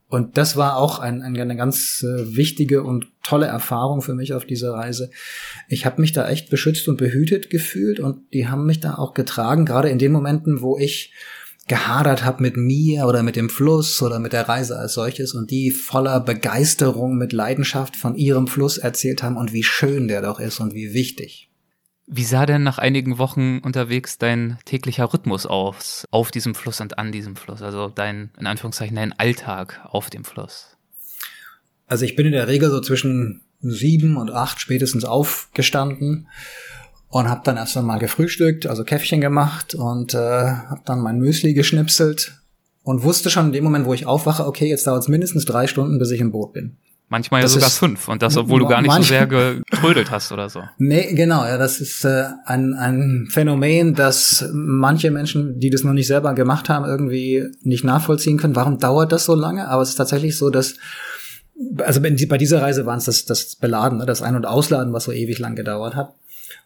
Und 0.08 0.38
das 0.38 0.56
war 0.56 0.78
auch 0.78 1.00
ein, 1.00 1.20
ein, 1.20 1.38
eine 1.38 1.56
ganz 1.56 2.02
äh, 2.02 2.34
wichtige 2.34 2.82
und 2.82 3.08
tolle 3.22 3.44
Erfahrung 3.44 4.00
für 4.00 4.14
mich 4.14 4.32
auf 4.32 4.46
dieser 4.46 4.72
Reise. 4.72 5.10
Ich 5.68 5.84
habe 5.84 6.00
mich 6.00 6.14
da 6.14 6.26
echt 6.26 6.48
beschützt 6.48 6.88
und 6.88 6.96
behütet 6.96 7.50
gefühlt 7.50 8.00
und 8.00 8.32
die 8.32 8.48
haben 8.48 8.64
mich 8.64 8.80
da 8.80 8.94
auch 8.94 9.12
getragen, 9.12 9.66
gerade 9.66 9.90
in 9.90 9.98
den 9.98 10.12
Momenten, 10.12 10.62
wo 10.62 10.78
ich 10.78 11.12
gehadert 11.68 12.24
habe 12.24 12.42
mit 12.42 12.56
mir 12.56 13.06
oder 13.06 13.22
mit 13.22 13.36
dem 13.36 13.50
Fluss 13.50 14.02
oder 14.02 14.18
mit 14.18 14.32
der 14.32 14.48
Reise 14.48 14.78
als 14.78 14.94
solches 14.94 15.34
und 15.34 15.50
die 15.50 15.70
voller 15.70 16.20
Begeisterung 16.20 17.16
mit 17.16 17.32
Leidenschaft 17.32 17.96
von 17.96 18.14
ihrem 18.14 18.46
Fluss 18.46 18.78
erzählt 18.78 19.22
haben 19.22 19.36
und 19.36 19.52
wie 19.52 19.62
schön 19.62 20.08
der 20.08 20.22
doch 20.22 20.40
ist 20.40 20.60
und 20.60 20.74
wie 20.74 20.94
wichtig. 20.94 21.50
Wie 22.06 22.24
sah 22.24 22.46
denn 22.46 22.62
nach 22.62 22.78
einigen 22.78 23.18
Wochen 23.18 23.58
unterwegs 23.58 24.16
dein 24.16 24.58
täglicher 24.64 25.12
Rhythmus 25.12 25.44
aus, 25.44 26.06
auf 26.10 26.30
diesem 26.30 26.54
Fluss 26.54 26.80
und 26.80 26.98
an 26.98 27.12
diesem 27.12 27.36
Fluss? 27.36 27.60
Also 27.60 27.88
dein, 27.88 28.30
in 28.38 28.46
Anführungszeichen, 28.46 28.96
dein 28.96 29.12
Alltag 29.12 29.80
auf 29.84 30.08
dem 30.08 30.24
Fluss? 30.24 30.78
Also 31.86 32.06
ich 32.06 32.16
bin 32.16 32.24
in 32.24 32.32
der 32.32 32.48
Regel 32.48 32.70
so 32.70 32.80
zwischen 32.80 33.42
sieben 33.60 34.16
und 34.16 34.30
acht 34.30 34.60
spätestens 34.60 35.04
aufgestanden 35.04 36.28
und 37.10 37.28
habe 37.28 37.40
dann 37.44 37.56
erst 37.56 37.76
einmal 37.76 37.98
gefrühstückt, 37.98 38.66
also 38.66 38.84
Käffchen 38.84 39.20
gemacht 39.20 39.74
und 39.74 40.14
äh, 40.14 40.18
habe 40.18 40.82
dann 40.84 41.00
mein 41.00 41.18
Müsli 41.18 41.54
geschnipselt 41.54 42.34
und 42.82 43.02
wusste 43.02 43.30
schon 43.30 43.46
in 43.46 43.52
dem 43.52 43.64
Moment, 43.64 43.86
wo 43.86 43.94
ich 43.94 44.06
aufwache, 44.06 44.46
okay, 44.46 44.68
jetzt 44.68 44.86
dauert 44.86 45.02
es 45.02 45.08
mindestens 45.08 45.44
drei 45.44 45.66
Stunden, 45.66 45.98
bis 45.98 46.10
ich 46.10 46.20
im 46.20 46.32
Boot 46.32 46.52
bin. 46.52 46.76
Manchmal 47.10 47.40
das 47.40 47.54
ja 47.54 47.60
sogar 47.60 47.70
fünf 47.70 48.08
und 48.08 48.20
das, 48.20 48.36
obwohl 48.36 48.60
du 48.60 48.66
gar 48.66 48.82
nicht 48.82 48.92
so 48.92 49.02
sehr 49.02 49.26
getrödelt 49.70 50.10
hast 50.10 50.30
oder 50.30 50.50
so. 50.50 50.60
Nee, 50.76 51.14
genau, 51.14 51.42
ja, 51.46 51.56
das 51.56 51.80
ist 51.80 52.04
äh, 52.04 52.24
ein, 52.44 52.74
ein 52.74 53.28
Phänomen, 53.30 53.94
das 53.94 54.44
manche 54.52 55.10
Menschen, 55.10 55.58
die 55.58 55.70
das 55.70 55.84
noch 55.84 55.94
nicht 55.94 56.06
selber 56.06 56.34
gemacht 56.34 56.68
haben, 56.68 56.84
irgendwie 56.84 57.46
nicht 57.62 57.82
nachvollziehen 57.82 58.36
können. 58.36 58.56
Warum 58.56 58.78
dauert 58.78 59.12
das 59.12 59.24
so 59.24 59.34
lange? 59.34 59.68
Aber 59.68 59.80
es 59.80 59.90
ist 59.90 59.94
tatsächlich 59.94 60.36
so, 60.36 60.50
dass 60.50 60.74
also 61.78 62.02
bei 62.02 62.38
dieser 62.38 62.60
Reise 62.60 62.84
waren 62.84 62.98
es 62.98 63.06
das, 63.06 63.24
das 63.24 63.56
Beladen, 63.56 63.98
ne, 63.98 64.06
das 64.06 64.20
Ein- 64.20 64.36
und 64.36 64.46
Ausladen, 64.46 64.92
was 64.92 65.04
so 65.04 65.12
ewig 65.12 65.38
lang 65.38 65.56
gedauert 65.56 65.96
hat 65.96 66.14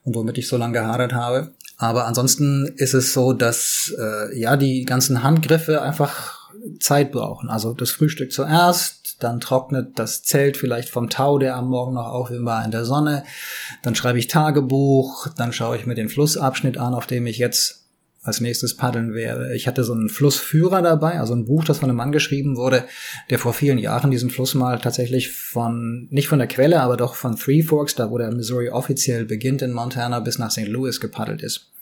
und 0.04 0.14
womit 0.14 0.38
ich 0.38 0.48
so 0.48 0.56
lange 0.56 0.74
gehadert 0.74 1.12
habe. 1.12 1.52
Aber 1.78 2.06
ansonsten 2.06 2.66
ist 2.76 2.94
es 2.94 3.12
so, 3.12 3.32
dass 3.32 3.94
äh, 3.98 4.38
ja 4.38 4.56
die 4.56 4.84
ganzen 4.84 5.22
Handgriffe 5.22 5.82
einfach 5.82 6.42
Zeit 6.78 7.12
brauchen. 7.12 7.50
Also 7.50 7.72
das 7.74 7.90
Frühstück 7.90 8.32
zuerst, 8.32 9.16
dann 9.22 9.40
trocknet 9.40 9.98
das 9.98 10.22
Zelt 10.22 10.56
vielleicht 10.56 10.90
vom 10.90 11.10
Tau, 11.10 11.38
der 11.38 11.56
am 11.56 11.68
Morgen 11.68 11.94
noch 11.94 12.06
auf 12.06 12.30
war, 12.30 12.64
in 12.64 12.70
der 12.70 12.84
Sonne, 12.84 13.24
dann 13.82 13.94
schreibe 13.94 14.18
ich 14.18 14.28
Tagebuch, 14.28 15.28
dann 15.36 15.52
schaue 15.52 15.76
ich 15.76 15.86
mir 15.86 15.94
den 15.94 16.08
Flussabschnitt 16.08 16.78
an, 16.78 16.94
auf 16.94 17.06
dem 17.06 17.26
ich 17.26 17.38
jetzt 17.38 17.81
als 18.22 18.40
nächstes 18.40 18.76
paddeln 18.76 19.14
werde. 19.14 19.54
Ich 19.54 19.66
hatte 19.66 19.82
so 19.82 19.92
einen 19.92 20.08
Flussführer 20.08 20.80
dabei, 20.80 21.18
also 21.18 21.34
ein 21.34 21.44
Buch, 21.44 21.64
das 21.64 21.78
von 21.78 21.88
einem 21.88 21.96
Mann 21.96 22.12
geschrieben 22.12 22.56
wurde, 22.56 22.84
der 23.30 23.40
vor 23.40 23.52
vielen 23.52 23.78
Jahren 23.78 24.12
diesen 24.12 24.30
Fluss 24.30 24.54
mal 24.54 24.78
tatsächlich 24.78 25.32
von, 25.32 26.06
nicht 26.10 26.28
von 26.28 26.38
der 26.38 26.46
Quelle, 26.46 26.80
aber 26.80 26.96
doch 26.96 27.16
von 27.16 27.36
Three 27.36 27.62
Forks, 27.62 27.96
da 27.96 28.10
wo 28.10 28.18
der 28.18 28.32
Missouri 28.32 28.70
offiziell 28.70 29.24
beginnt 29.24 29.60
in 29.60 29.72
Montana, 29.72 30.20
bis 30.20 30.38
nach 30.38 30.52
St. 30.52 30.68
Louis 30.68 31.00
gepaddelt 31.00 31.42
ist. 31.42 31.72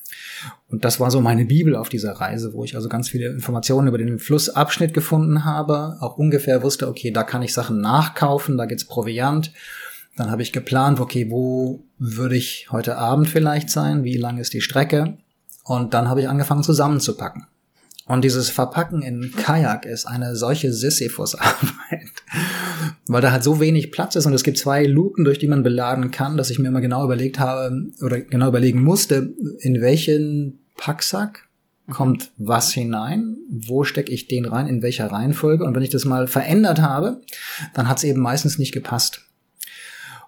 Und 0.69 0.87
das 0.87 0.99
war 0.99 1.11
so 1.11 1.21
meine 1.21 1.45
Bibel 1.45 1.77
auf 1.77 1.91
dieser 1.91 2.13
Reise, 2.13 2.55
wo 2.55 2.65
ich 2.65 2.75
also 2.75 2.89
ganz 2.89 3.11
viele 3.11 3.29
Informationen 3.29 3.89
über 3.89 3.99
den 3.99 4.19
Flussabschnitt 4.19 4.95
gefunden 4.95 5.45
habe, 5.45 5.99
auch 6.01 6.17
ungefähr 6.17 6.63
wusste, 6.63 6.89
okay, 6.89 7.11
da 7.11 7.23
kann 7.23 7.43
ich 7.43 7.53
Sachen 7.53 7.83
nachkaufen, 7.83 8.57
da 8.57 8.65
gibt's 8.65 8.87
Proviant. 8.87 9.53
Dann 10.17 10.31
habe 10.31 10.41
ich 10.41 10.53
geplant, 10.53 11.01
okay, 11.01 11.31
wo 11.31 11.85
würde 11.99 12.37
ich 12.37 12.69
heute 12.71 12.97
Abend 12.97 13.29
vielleicht 13.29 13.69
sein, 13.69 14.05
wie 14.05 14.17
lang 14.17 14.39
ist 14.39 14.55
die 14.55 14.63
Strecke? 14.63 15.19
Und 15.65 15.95
dann 15.95 16.09
habe 16.09 16.21
ich 16.21 16.29
angefangen 16.29 16.63
zusammenzupacken. 16.63 17.47
Und 18.07 18.25
dieses 18.25 18.51
Verpacken 18.51 19.03
in 19.03 19.33
Kajak 19.37 19.87
ist 19.87 20.05
eine 20.05 20.35
solche 20.35 20.73
Sisyphus-Arbeit, 20.73 22.11
weil 23.07 23.23
da 23.23 23.31
halt 23.31 23.45
so 23.45 23.61
wenig 23.61 23.93
Platz 23.93 24.17
ist 24.17 24.27
und 24.27 24.35
es 24.35 24.43
gibt 24.43 24.59
zwei 24.59 24.85
Luken, 24.85 25.25
durch 25.25 25.39
die 25.39 25.47
man 25.47 25.63
beladen 25.63 26.11
kann, 26.11 26.37
dass 26.37 26.51
ich 26.51 26.59
mir 26.59 26.69
immer 26.69 26.81
genau 26.81 27.05
überlegt 27.05 27.39
habe 27.39 27.87
oder 28.03 28.21
genau 28.21 28.49
überlegen 28.49 28.83
musste, 28.83 29.33
in 29.61 29.81
welchen 29.81 30.59
Packsack 30.77 31.47
kommt 31.91 32.33
was 32.37 32.73
hinein, 32.73 33.37
wo 33.49 33.85
stecke 33.85 34.13
ich 34.13 34.27
den 34.27 34.45
rein, 34.45 34.67
in 34.67 34.83
welcher 34.83 35.13
Reihenfolge 35.13 35.65
und 35.65 35.77
wenn 35.77 35.83
ich 35.83 35.91
das 35.91 36.05
mal 36.05 36.27
verändert 36.27 36.81
habe, 36.81 37.21
dann 37.75 37.89
hat 37.89 37.99
es 37.99 38.05
eben 38.05 38.21
meistens 38.21 38.59
nicht 38.59 38.73
gepasst. 38.73 39.23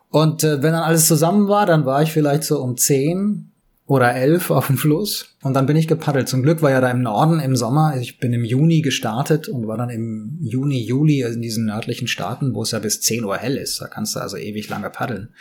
Und 0.09 0.45
äh, 0.45 0.63
wenn 0.63 0.73
dann 0.73 0.83
alles 0.83 1.09
zusammen 1.09 1.49
war, 1.49 1.67
dann 1.67 1.87
war 1.87 2.03
ich 2.03 2.13
vielleicht 2.13 2.45
so 2.45 2.61
um 2.61 2.77
zehn 2.77 3.52
oder 3.93 4.15
elf 4.15 4.51
auf 4.51 4.69
dem 4.69 4.79
Fluss 4.79 5.27
und 5.43 5.53
dann 5.53 5.67
bin 5.67 5.77
ich 5.77 5.87
gepaddelt. 5.87 6.27
Zum 6.27 6.43
Glück 6.43 6.63
war 6.63 6.71
ja 6.71 6.81
da 6.81 6.91
im 6.91 7.03
Norden 7.03 7.41
im 7.41 7.57
Sommer. 7.57 7.99
Ich 8.01 8.19
bin 8.19 8.33
im 8.33 8.43
Juni 8.43 8.81
gestartet 8.81 9.51
und 9.51 9.69
war 9.69 9.77
dann 9.77 9.91
im 9.91 10.39
Juni, 10.41 10.83
Juli 10.83 11.21
in 11.21 11.43
diesen 11.43 11.67
nördlichen 11.67 12.09
Staaten, 12.09 12.55
wo 12.55 12.63
es 12.63 12.71
ja 12.71 12.79
bis 12.79 13.03
10 13.03 13.23
Uhr 13.23 13.37
hell 13.37 13.59
ist. 13.59 13.83
Da 13.83 13.89
kannst 13.89 14.17
du 14.17 14.21
also 14.21 14.39
ewig 14.39 14.71
lange 14.71 14.89
paddeln. 14.89 15.35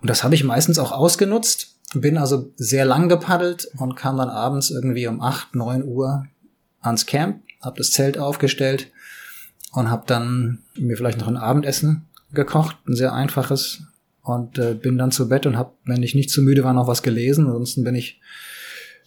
Und 0.00 0.10
das 0.10 0.24
habe 0.24 0.34
ich 0.34 0.42
meistens 0.42 0.80
auch 0.80 0.90
ausgenutzt. 0.90 1.76
Bin 1.94 2.18
also 2.18 2.50
sehr 2.56 2.84
lang 2.84 3.08
gepaddelt 3.08 3.70
und 3.78 3.94
kam 3.94 4.16
dann 4.16 4.28
abends 4.28 4.70
irgendwie 4.70 5.06
um 5.06 5.20
8, 5.20 5.54
9 5.54 5.84
Uhr 5.84 6.26
ans 6.80 7.06
Camp, 7.06 7.42
habe 7.62 7.78
das 7.78 7.92
Zelt 7.92 8.18
aufgestellt 8.18 8.88
und 9.70 9.88
habe 9.88 10.02
dann 10.08 10.64
mir 10.74 10.96
vielleicht 10.96 11.18
noch 11.18 11.28
ein 11.28 11.36
Abendessen 11.36 12.06
gekocht, 12.32 12.76
ein 12.88 12.96
sehr 12.96 13.12
einfaches 13.12 13.84
und 14.24 14.58
äh, 14.58 14.74
bin 14.74 14.98
dann 14.98 15.12
zu 15.12 15.28
Bett 15.28 15.46
und 15.46 15.56
habe, 15.56 15.72
wenn 15.84 16.02
ich 16.02 16.14
nicht 16.14 16.30
zu 16.30 16.42
müde 16.42 16.64
war, 16.64 16.72
noch 16.72 16.88
was 16.88 17.02
gelesen. 17.02 17.46
Ansonsten 17.46 17.84
bin 17.84 17.94
ich 17.94 18.20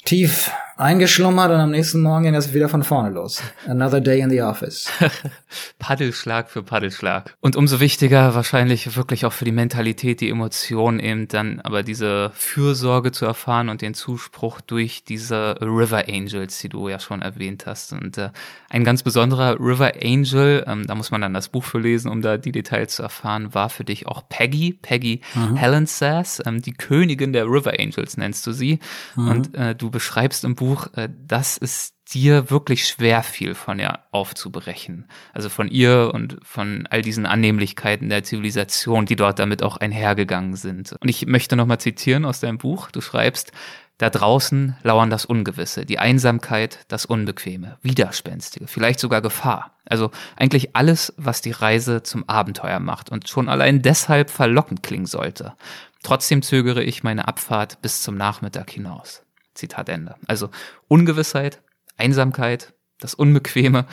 tief 0.06 0.52
eingeschlummert 0.78 1.52
und 1.52 1.60
am 1.60 1.72
nächsten 1.72 2.02
Morgen 2.02 2.24
ging 2.24 2.36
es 2.36 2.54
wieder 2.54 2.70
von 2.70 2.84
vorne 2.84 3.10
los. 3.10 3.42
Another 3.68 4.00
day 4.00 4.22
in 4.22 4.30
the 4.30 4.42
office. 4.42 4.88
Paddelschlag 5.80 6.50
für 6.50 6.62
Paddelschlag. 6.62 7.36
Und 7.42 7.56
umso 7.56 7.80
wichtiger 7.80 8.36
wahrscheinlich 8.36 8.96
wirklich 8.96 9.26
auch 9.26 9.34
für 9.34 9.46
die 9.46 9.52
Mentalität, 9.52 10.22
die 10.22 10.30
Emotion 10.30 11.00
eben 11.00 11.28
dann 11.28 11.62
aber 11.62 11.82
diese 11.82 12.32
Fürsorge 12.36 13.12
zu 13.12 13.26
erfahren 13.26 13.70
und 13.70 13.82
den 13.82 13.96
Zuspruch 13.96 14.62
durch 14.62 15.04
diese 15.04 15.56
River 15.62 16.06
Angels, 16.08 16.60
die 16.60 16.70
du 16.70 16.90
ja 16.90 17.00
schon 17.00 17.24
erwähnt 17.24 17.66
hast. 17.66 17.94
Und 17.94 18.18
äh, 18.18 18.30
ein 18.70 18.84
ganz 18.84 19.02
besonderer 19.02 19.60
River 19.60 19.94
Angel, 20.02 20.64
ähm, 20.68 20.86
da 20.86 20.94
muss 20.94 21.10
man 21.10 21.22
dann 21.22 21.34
das 21.34 21.50
Buch 21.50 21.64
für 21.64 21.80
lesen, 21.80 22.12
um 22.12 22.22
da 22.22 22.38
die 22.38 22.52
Details 22.52 22.96
zu 22.96 23.04
erfahren, 23.04 23.54
war 23.54 23.70
für 23.70 23.84
dich 23.84 24.08
auch 24.08 24.30
Peggy, 24.30 24.74
Peggy 24.74 25.22
mhm. 25.34 25.56
Helen 25.56 25.88
Sass, 25.88 26.42
ähm, 26.46 26.62
die 26.62 26.74
Königin 26.74 27.34
der 27.34 27.46
River 27.46 27.74
Angels 27.80 28.18
nennst 28.18 28.46
du 28.46 28.52
sie. 28.52 28.80
Mhm. 29.16 29.28
Und 29.28 29.56
äh, 29.56 29.74
du 29.74 29.90
beschreibst 29.90 30.44
im 30.44 30.56
Buch 30.56 30.67
Buch, 30.68 30.88
äh, 30.96 31.10
dass 31.26 31.58
es 31.58 31.94
dir 32.14 32.50
wirklich 32.50 32.88
schwer 32.88 33.24
fiel, 33.24 33.54
von 33.54 33.80
ihr 33.80 34.00
aufzubrechen. 34.12 35.08
Also 35.34 35.50
von 35.50 35.68
ihr 35.68 36.12
und 36.14 36.38
von 36.44 36.88
all 36.90 37.02
diesen 37.02 37.26
Annehmlichkeiten 37.26 38.10
der 38.10 38.24
Zivilisation, 38.24 39.06
die 39.06 39.16
dort 39.16 39.40
damit 39.40 39.64
auch 39.64 39.78
einhergegangen 39.78 40.56
sind. 40.56 40.94
Und 40.94 41.10
ich 41.10 41.26
möchte 41.26 41.56
nochmal 41.56 41.80
zitieren 41.80 42.26
aus 42.26 42.40
deinem 42.40 42.58
Buch. 42.58 42.92
Du 42.92 43.02
schreibst, 43.02 43.52
da 43.98 44.10
draußen 44.12 44.78
lauern 44.84 45.10
das 45.10 45.26
Ungewisse, 45.26 45.86
die 45.86 45.98
Einsamkeit, 45.98 46.86
das 46.88 47.06
Unbequeme, 47.06 47.78
Widerspenstige, 47.82 48.68
vielleicht 48.68 49.00
sogar 49.00 49.22
Gefahr. 49.22 49.72
Also 49.86 50.12
eigentlich 50.36 50.76
alles, 50.76 51.14
was 51.18 51.42
die 51.42 51.52
Reise 51.52 52.04
zum 52.04 52.30
Abenteuer 52.30 52.80
macht 52.80 53.10
und 53.10 53.28
schon 53.28 53.50
allein 53.50 53.82
deshalb 53.82 54.30
verlockend 54.30 54.84
klingen 54.84 55.08
sollte. 55.08 55.56
Trotzdem 56.04 56.44
zögere 56.44 56.84
ich 56.84 57.04
meine 57.04 57.28
Abfahrt 57.28 57.82
bis 57.82 58.04
zum 58.04 58.16
Nachmittag 58.16 58.70
hinaus. 58.70 59.24
Zitat 59.58 59.90
Ende. 59.90 60.16
Also 60.28 60.50
Ungewissheit, 60.88 61.62
Einsamkeit, 61.98 62.74
das 63.00 63.14
Unbequeme, 63.14 63.86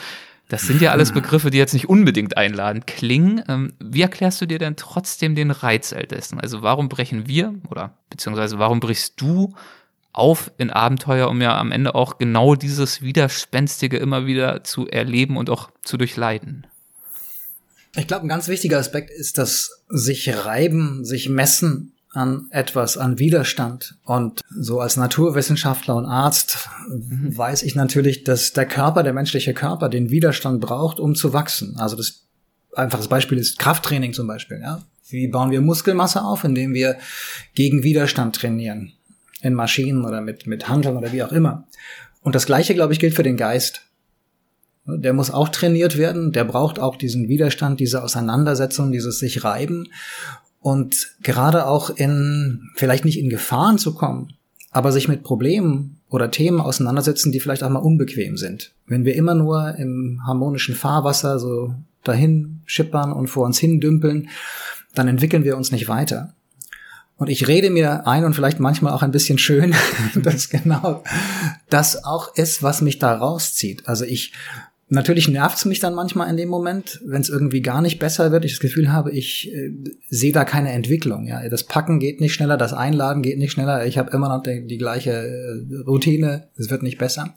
das 0.49 0.63
sind 0.63 0.81
ja 0.81 0.93
alles 0.93 1.13
Begriffe, 1.15 1.51
die 1.51 1.59
jetzt 1.59 1.75
nicht 1.75 1.89
unbedingt 1.89 2.37
einladen 2.37 2.87
klingen. 2.87 3.43
Ähm, 3.49 3.73
wie 3.81 4.03
erklärst 4.03 4.41
du 4.41 4.47
dir 4.47 4.59
denn 4.59 4.77
trotzdem 4.77 5.35
den 5.35 5.51
Reiz 5.51 5.93
ältesten? 5.93 6.39
Also 6.39 6.63
warum 6.63 6.89
brechen 6.89 7.27
wir 7.27 7.55
oder 7.71 7.99
beziehungsweise 8.11 8.59
warum 8.59 8.81
brichst 8.81 9.21
du 9.21 9.55
auf 10.13 10.53
in 10.59 10.71
Abenteuer, 10.71 11.29
um 11.29 11.41
ja 11.43 11.59
am 11.59 11.73
Ende 11.73 11.95
auch 11.95 12.19
genau 12.19 12.55
dieses 12.55 13.03
Widerspenstige 13.03 13.97
immer 13.97 14.27
wieder 14.27 14.63
zu 14.63 14.87
erleben 14.87 15.37
und 15.37 15.51
auch 15.51 15.71
zu 15.83 15.97
durchleiden? 15.97 16.67
Ich 17.97 18.07
glaube, 18.07 18.27
ein 18.27 18.29
ganz 18.29 18.49
wichtiger 18.49 18.79
Aspekt 18.79 19.11
ist 19.11 19.39
das 19.39 19.85
sich 19.89 20.33
reiben, 20.45 21.05
sich 21.05 21.29
messen 21.29 21.94
an 22.15 22.47
etwas, 22.51 22.97
an 22.97 23.19
Widerstand. 23.19 23.97
Und 24.05 24.41
so 24.49 24.81
als 24.81 24.97
Naturwissenschaftler 24.97 25.97
und 25.97 26.07
Arzt 26.07 26.69
weiß 26.89 27.63
ich 27.63 27.75
natürlich, 27.75 28.25
dass 28.25 28.53
der 28.53 28.67
Körper, 28.67 29.03
der 29.03 29.13
menschliche 29.13 29.55
Körper, 29.55 29.89
den 29.89 30.11
Widerstand 30.11 30.61
braucht, 30.61 31.01
um 31.01 31.15
zu 31.15 31.33
wachsen. 31.33 31.77
Also 31.79 31.97
das 31.97 32.27
einfaches 32.75 33.09
Beispiel 33.09 33.39
ist 33.39 33.59
Krafttraining 33.59 34.13
zum 34.13 34.27
Beispiel. 34.27 34.61
Ja? 34.61 34.83
Wie 35.09 35.29
bauen 35.29 35.51
wir 35.51 35.61
Muskelmasse 35.61 36.23
auf, 36.23 36.45
indem 36.45 36.73
wir 36.73 36.97
gegen 37.55 37.83
Widerstand 37.83 38.37
trainieren? 38.37 38.93
In 39.43 39.55
Maschinen 39.55 40.05
oder 40.05 40.21
mit, 40.21 40.47
mit 40.47 40.69
Handeln 40.69 40.97
oder 40.97 41.13
wie 41.13 41.23
auch 41.23 41.33
immer. 41.33 41.67
Und 42.23 42.35
das 42.35 42.47
Gleiche, 42.47 42.75
glaube 42.75 42.95
ich, 42.95 42.99
gilt 42.99 43.15
für 43.15 43.23
den 43.23 43.37
Geist. 43.37 43.83
Der 44.87 45.13
muss 45.13 45.31
auch 45.31 45.49
trainiert 45.49 45.97
werden, 45.97 46.33
der 46.33 46.45
braucht 46.45 46.79
auch 46.79 46.97
diesen 46.97 47.29
Widerstand, 47.29 47.81
diese 47.81 48.03
Auseinandersetzung, 48.03 48.93
dieses 48.93 49.19
sich 49.19 49.45
reiben. 49.45 49.89
Und 50.65 51.17
gerade 51.23 51.67
auch 51.67 51.91
in, 51.91 52.71
vielleicht 52.75 53.05
nicht 53.05 53.19
in 53.19 53.29
Gefahren 53.29 53.77
zu 53.77 53.95
kommen, 53.95 54.33
aber 54.71 54.93
sich 54.93 55.09
mit 55.09 55.23
Problemen 55.23 56.01
oder 56.09 56.31
Themen 56.31 56.59
auseinandersetzen, 56.59 57.33
die 57.33 57.41
vielleicht 57.41 57.63
auch 57.63 57.69
mal 57.69 57.81
unbequem 57.81 58.39
sind. 58.39 58.73
Wenn 58.87 59.05
wir 59.05 59.15
immer 59.15 59.35
nur 59.35 59.75
im 59.77 60.23
harmonischen 60.27 60.75
Fahrwasser 60.75 61.39
so 61.39 61.75
dahin 62.03 62.63
schippern 62.65 63.13
und 63.13 63.27
vor 63.27 63.45
uns 63.45 63.59
hin 63.59 63.79
dümpeln, 63.79 64.31
dann 64.95 65.07
entwickeln 65.07 65.45
wir 65.45 65.59
uns 65.59 65.71
nicht 65.71 65.87
weiter. 65.89 66.33
Und 67.19 67.29
ich 67.29 67.47
rede 67.47 67.69
mir 67.69 68.07
ein 68.07 68.25
und 68.25 68.33
vielleicht 68.33 68.59
manchmal 68.59 68.95
auch 68.95 69.03
ein 69.03 69.13
bisschen 69.13 69.37
schön, 69.37 69.75
dass 70.15 70.49
genau 70.49 71.05
das 71.69 72.05
auch 72.07 72.35
ist, 72.37 72.63
was 72.63 72.81
mich 72.81 72.99
da 72.99 73.15
rauszieht. 73.15 73.87
Also 73.87 74.07
ich, 74.07 74.33
natürlich 74.89 75.29
nervt's 75.29 75.65
mich 75.65 75.81
dann 75.81 75.95
manchmal 75.95 76.29
in 76.31 76.37
dem 76.37 76.49
Moment, 76.49 77.01
wenn 77.05 77.21
es 77.21 77.29
irgendwie 77.29 77.63
gar 77.63 77.81
nicht 77.81 77.99
besser 77.99 78.33
wird. 78.33 78.45
Ich 78.45 78.53
das 78.53 78.61
Gefühl 78.61 78.93
habe, 78.93 79.11
ich 79.11 79.53
äh, 79.53 79.71
sehe 80.09 80.33
da 80.33 80.45
keine 80.45 80.73
Entwicklung. 80.73 81.27
Ja, 81.27 81.49
das 81.49 81.65
Packen 81.65 81.99
geht 81.99 82.21
nicht 82.21 82.35
schneller, 82.35 82.57
das 82.57 82.73
Einladen 82.73 83.23
geht 83.23 83.39
nicht 83.39 83.53
schneller. 83.53 83.87
Ich 83.87 83.99
habe 83.99 84.11
immer 84.13 84.29
noch 84.29 84.43
die, 84.43 84.67
die 84.67 84.79
gleiche 84.79 85.13
äh, 85.13 85.77
Routine. 85.87 86.49
Es 86.57 86.71
wird 86.71 86.83
nicht 86.83 86.99
besser. 86.99 87.35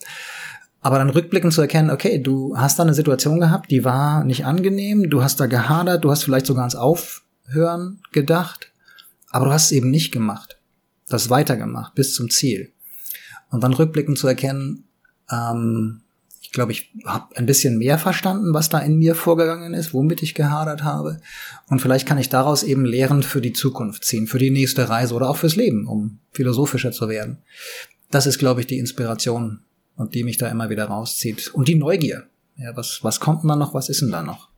Aber 0.81 0.99
dann 0.99 1.09
rückblickend 1.09 1.53
zu 1.53 1.61
erkennen, 1.61 1.89
okay, 1.89 2.19
du 2.19 2.55
hast 2.57 2.79
da 2.79 2.83
eine 2.83 2.93
Situation 2.93 3.39
gehabt, 3.39 3.71
die 3.71 3.83
war 3.83 4.23
nicht 4.23 4.45
angenehm, 4.45 5.09
du 5.09 5.23
hast 5.23 5.39
da 5.39 5.47
gehadert, 5.47 6.03
du 6.03 6.11
hast 6.11 6.23
vielleicht 6.23 6.45
sogar 6.45 6.63
ans 6.63 6.75
Aufhören 6.75 7.99
gedacht, 8.11 8.71
aber 9.29 9.45
du 9.45 9.51
hast 9.51 9.65
es 9.65 9.71
eben 9.71 9.89
nicht 9.89 10.11
gemacht. 10.11 10.57
Du 11.07 11.13
hast 11.13 11.29
weitergemacht 11.29 11.95
bis 11.95 12.13
zum 12.13 12.29
Ziel. 12.29 12.71
Und 13.49 13.63
dann 13.63 13.73
rückblickend 13.73 14.17
zu 14.17 14.27
erkennen, 14.27 14.83
ähm, 15.31 16.01
glaube, 16.57 16.71
ich 16.71 16.91
habe 17.05 17.37
ein 17.37 17.45
bisschen 17.45 17.77
mehr 17.77 17.99
verstanden, 17.99 18.53
was 18.53 18.67
da 18.67 18.79
in 18.79 18.97
mir 18.97 19.13
vorgegangen 19.13 19.75
ist, 19.75 19.93
womit 19.93 20.23
ich 20.23 20.33
gehadert 20.33 20.83
habe. 20.83 21.19
Und 21.69 21.81
vielleicht 21.81 22.07
kann 22.07 22.17
ich 22.17 22.29
daraus 22.29 22.63
eben 22.63 22.83
Lehren 22.83 23.21
für 23.21 23.41
die 23.41 23.53
Zukunft 23.53 24.03
ziehen, 24.03 24.25
für 24.25 24.39
die 24.39 24.49
nächste 24.49 24.89
Reise 24.89 25.13
oder 25.13 25.29
auch 25.29 25.37
fürs 25.37 25.55
Leben, 25.55 25.85
um 25.85 26.17
philosophischer 26.31 26.91
zu 26.91 27.09
werden. 27.09 27.37
Das 28.09 28.25
ist, 28.25 28.39
glaube 28.39 28.61
ich, 28.61 28.67
die 28.67 28.79
Inspiration 28.79 29.59
und 29.95 30.15
die 30.15 30.23
mich 30.23 30.37
da 30.37 30.47
immer 30.47 30.69
wieder 30.69 30.85
rauszieht. 30.85 31.53
Und 31.53 31.67
die 31.67 31.75
Neugier. 31.75 32.23
Ja, 32.57 32.75
was, 32.75 32.99
was 33.03 33.19
kommt 33.19 33.43
denn 33.43 33.49
da 33.49 33.55
noch? 33.55 33.75
Was 33.75 33.87
ist 33.87 34.01
denn 34.01 34.11
da 34.11 34.23
noch? 34.23 34.49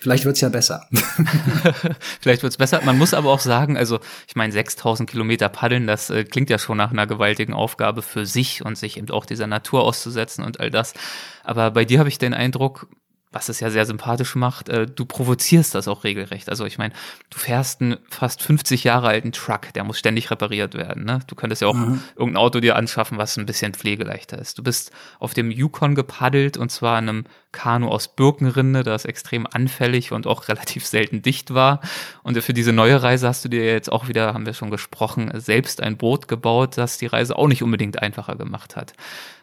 Vielleicht 0.00 0.24
wird's 0.24 0.40
ja 0.40 0.48
besser. 0.48 0.86
Vielleicht 2.20 2.42
wird's 2.42 2.56
besser. 2.56 2.80
Man 2.84 2.98
muss 2.98 3.14
aber 3.14 3.30
auch 3.30 3.40
sagen, 3.40 3.76
also 3.76 3.98
ich 4.28 4.36
meine, 4.36 4.52
6000 4.52 5.10
Kilometer 5.10 5.48
paddeln, 5.48 5.86
das 5.86 6.10
äh, 6.10 6.24
klingt 6.24 6.50
ja 6.50 6.58
schon 6.58 6.76
nach 6.76 6.92
einer 6.92 7.06
gewaltigen 7.06 7.52
Aufgabe 7.52 8.02
für 8.02 8.24
sich 8.24 8.64
und 8.64 8.78
sich 8.78 8.96
eben 8.96 9.10
auch 9.10 9.26
dieser 9.26 9.46
Natur 9.46 9.82
auszusetzen 9.82 10.44
und 10.44 10.60
all 10.60 10.70
das. 10.70 10.94
Aber 11.42 11.72
bei 11.72 11.84
dir 11.84 11.98
habe 11.98 12.08
ich 12.08 12.18
den 12.18 12.34
Eindruck, 12.34 12.86
was 13.30 13.50
es 13.50 13.60
ja 13.60 13.70
sehr 13.70 13.84
sympathisch 13.84 14.34
macht, 14.36 14.68
äh, 14.68 14.86
du 14.86 15.04
provozierst 15.04 15.74
das 15.74 15.86
auch 15.86 16.04
regelrecht. 16.04 16.48
Also 16.48 16.64
ich 16.64 16.78
meine, 16.78 16.94
du 17.28 17.38
fährst 17.38 17.82
einen 17.82 17.98
fast 18.08 18.42
50 18.42 18.84
Jahre 18.84 19.08
alten 19.08 19.32
Truck, 19.32 19.72
der 19.74 19.84
muss 19.84 19.98
ständig 19.98 20.30
repariert 20.30 20.74
werden. 20.74 21.04
Ne? 21.04 21.20
Du 21.26 21.34
könntest 21.34 21.60
ja 21.60 21.68
auch 21.68 21.74
mhm. 21.74 22.02
irgendein 22.16 22.42
Auto 22.42 22.60
dir 22.60 22.76
anschaffen, 22.76 23.18
was 23.18 23.36
ein 23.36 23.44
bisschen 23.44 23.74
pflegeleichter 23.74 24.38
ist. 24.38 24.58
Du 24.58 24.62
bist 24.62 24.92
auf 25.18 25.34
dem 25.34 25.50
Yukon 25.50 25.94
gepaddelt 25.94 26.56
und 26.56 26.70
zwar 26.70 26.98
in 26.98 27.08
einem 27.08 27.24
Kanu 27.52 27.88
aus 27.88 28.08
Birkenrinde, 28.08 28.82
das 28.82 29.04
extrem 29.04 29.46
anfällig 29.46 30.12
und 30.12 30.26
auch 30.26 30.48
relativ 30.48 30.86
selten 30.86 31.20
dicht 31.20 31.52
war. 31.52 31.80
Und 32.22 32.40
für 32.42 32.54
diese 32.54 32.72
neue 32.72 33.02
Reise 33.02 33.28
hast 33.28 33.44
du 33.44 33.50
dir 33.50 33.64
jetzt 33.64 33.92
auch 33.92 34.08
wieder, 34.08 34.32
haben 34.32 34.46
wir 34.46 34.54
schon 34.54 34.70
gesprochen, 34.70 35.30
selbst 35.34 35.82
ein 35.82 35.98
Boot 35.98 36.28
gebaut, 36.28 36.78
das 36.78 36.96
die 36.96 37.06
Reise 37.06 37.36
auch 37.36 37.48
nicht 37.48 37.62
unbedingt 37.62 38.00
einfacher 38.00 38.36
gemacht 38.36 38.74
hat. 38.74 38.94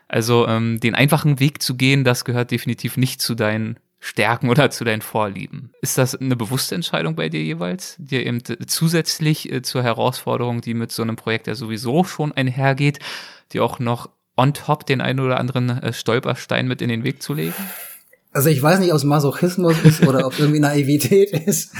Also 0.07 0.47
ähm, 0.47 0.79
den 0.79 0.95
einfachen 0.95 1.39
Weg 1.39 1.61
zu 1.61 1.75
gehen, 1.75 2.03
das 2.03 2.25
gehört 2.25 2.51
definitiv 2.51 2.97
nicht 2.97 3.21
zu 3.21 3.35
deinen 3.35 3.77
Stärken 3.99 4.49
oder 4.49 4.69
zu 4.69 4.83
deinen 4.83 5.01
Vorlieben. 5.01 5.71
Ist 5.81 5.97
das 5.97 6.15
eine 6.15 6.35
bewusste 6.35 6.75
Entscheidung 6.75 7.15
bei 7.15 7.27
dir 7.27 7.41
jeweils, 7.41 7.95
dir 7.97 8.23
eben 8.25 8.39
zusätzlich 8.67 9.51
äh, 9.51 9.61
zur 9.63 9.81
Herausforderung, 9.81 10.61
die 10.61 10.75
mit 10.75 10.91
so 10.91 11.01
einem 11.01 11.15
Projekt 11.15 11.47
ja 11.47 11.55
sowieso 11.55 12.03
schon 12.03 12.31
einhergeht, 12.31 12.99
dir 13.51 13.63
auch 13.63 13.79
noch 13.79 14.09
on 14.37 14.53
top 14.53 14.85
den 14.85 15.01
einen 15.01 15.19
oder 15.19 15.39
anderen 15.39 15.69
äh, 15.69 15.91
Stolperstein 15.91 16.67
mit 16.67 16.83
in 16.83 16.89
den 16.89 17.03
Weg 17.03 17.23
zu 17.23 17.33
legen? 17.33 17.55
Also 18.31 18.49
ich 18.49 18.61
weiß 18.61 18.79
nicht, 18.79 18.91
ob 18.91 18.97
es 18.97 19.05
Masochismus 19.05 19.81
ist 19.83 20.05
oder 20.05 20.27
ob 20.27 20.37
irgendwie 20.37 20.59
Naivität 20.59 21.31
ist. 21.47 21.73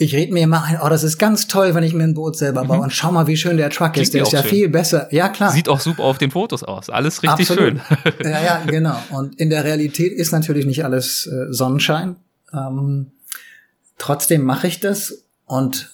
Ich 0.00 0.14
rede 0.14 0.32
mir 0.32 0.44
immer 0.44 0.62
ein, 0.62 0.78
oh, 0.80 0.88
das 0.88 1.02
ist 1.02 1.18
ganz 1.18 1.48
toll, 1.48 1.74
wenn 1.74 1.82
ich 1.82 1.92
mir 1.92 2.04
ein 2.04 2.14
Boot 2.14 2.36
selber 2.36 2.64
baue. 2.64 2.76
Mhm. 2.76 2.82
Und 2.84 2.92
schau 2.92 3.10
mal, 3.10 3.26
wie 3.26 3.36
schön 3.36 3.56
der 3.56 3.68
Truck 3.68 3.94
Klingt 3.94 4.06
ist. 4.06 4.14
Der 4.14 4.22
ist 4.22 4.32
ja 4.32 4.42
schön. 4.42 4.50
viel 4.50 4.68
besser. 4.68 5.12
Ja, 5.12 5.28
klar. 5.28 5.50
Sieht 5.50 5.68
auch 5.68 5.80
super 5.80 6.04
auf 6.04 6.18
den 6.18 6.30
Fotos 6.30 6.62
aus. 6.62 6.88
Alles 6.88 7.22
richtig 7.24 7.50
Absolut. 7.50 7.80
schön. 7.80 7.80
ja, 8.22 8.42
ja, 8.42 8.62
genau. 8.66 8.96
Und 9.10 9.40
in 9.40 9.50
der 9.50 9.64
Realität 9.64 10.12
ist 10.12 10.30
natürlich 10.30 10.66
nicht 10.66 10.84
alles 10.84 11.26
äh, 11.26 11.52
Sonnenschein. 11.52 12.16
Ähm, 12.52 13.10
trotzdem 13.98 14.44
mache 14.44 14.68
ich 14.68 14.78
das 14.78 15.24
und 15.46 15.90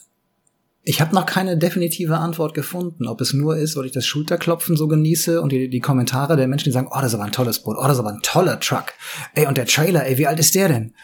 ich 0.87 1.01
habe 1.01 1.15
noch 1.15 1.25
keine 1.25 1.57
definitive 1.57 2.19
Antwort 2.19 2.53
gefunden, 2.53 3.09
ob 3.09 3.23
es 3.23 3.33
nur 3.33 3.57
ist, 3.57 3.75
weil 3.77 3.87
ich 3.87 3.93
das 3.93 4.05
Schulterklopfen 4.05 4.77
so 4.77 4.87
genieße 4.87 5.41
und 5.41 5.51
die, 5.51 5.71
die 5.71 5.81
Kommentare 5.81 6.37
der 6.37 6.47
Menschen, 6.47 6.67
die 6.67 6.73
sagen, 6.73 6.89
oh, 6.91 6.97
das 6.97 7.07
ist 7.07 7.15
aber 7.15 7.25
ein 7.25 7.33
tolles 7.33 7.61
Boot, 7.61 7.77
oh, 7.79 7.83
das 7.85 7.93
ist 7.93 8.01
aber 8.01 8.11
ein 8.11 8.23
toller 8.23 8.61
Truck. 8.61 8.93
Ey, 9.35 9.47
und 9.47 9.57
der 9.57 9.65
Trailer, 9.65 10.07
ey, 10.07 10.19
wie 10.19 10.27
alt 10.27 10.39
ist 10.39 10.55
der 10.55 10.69
denn? 10.69 10.95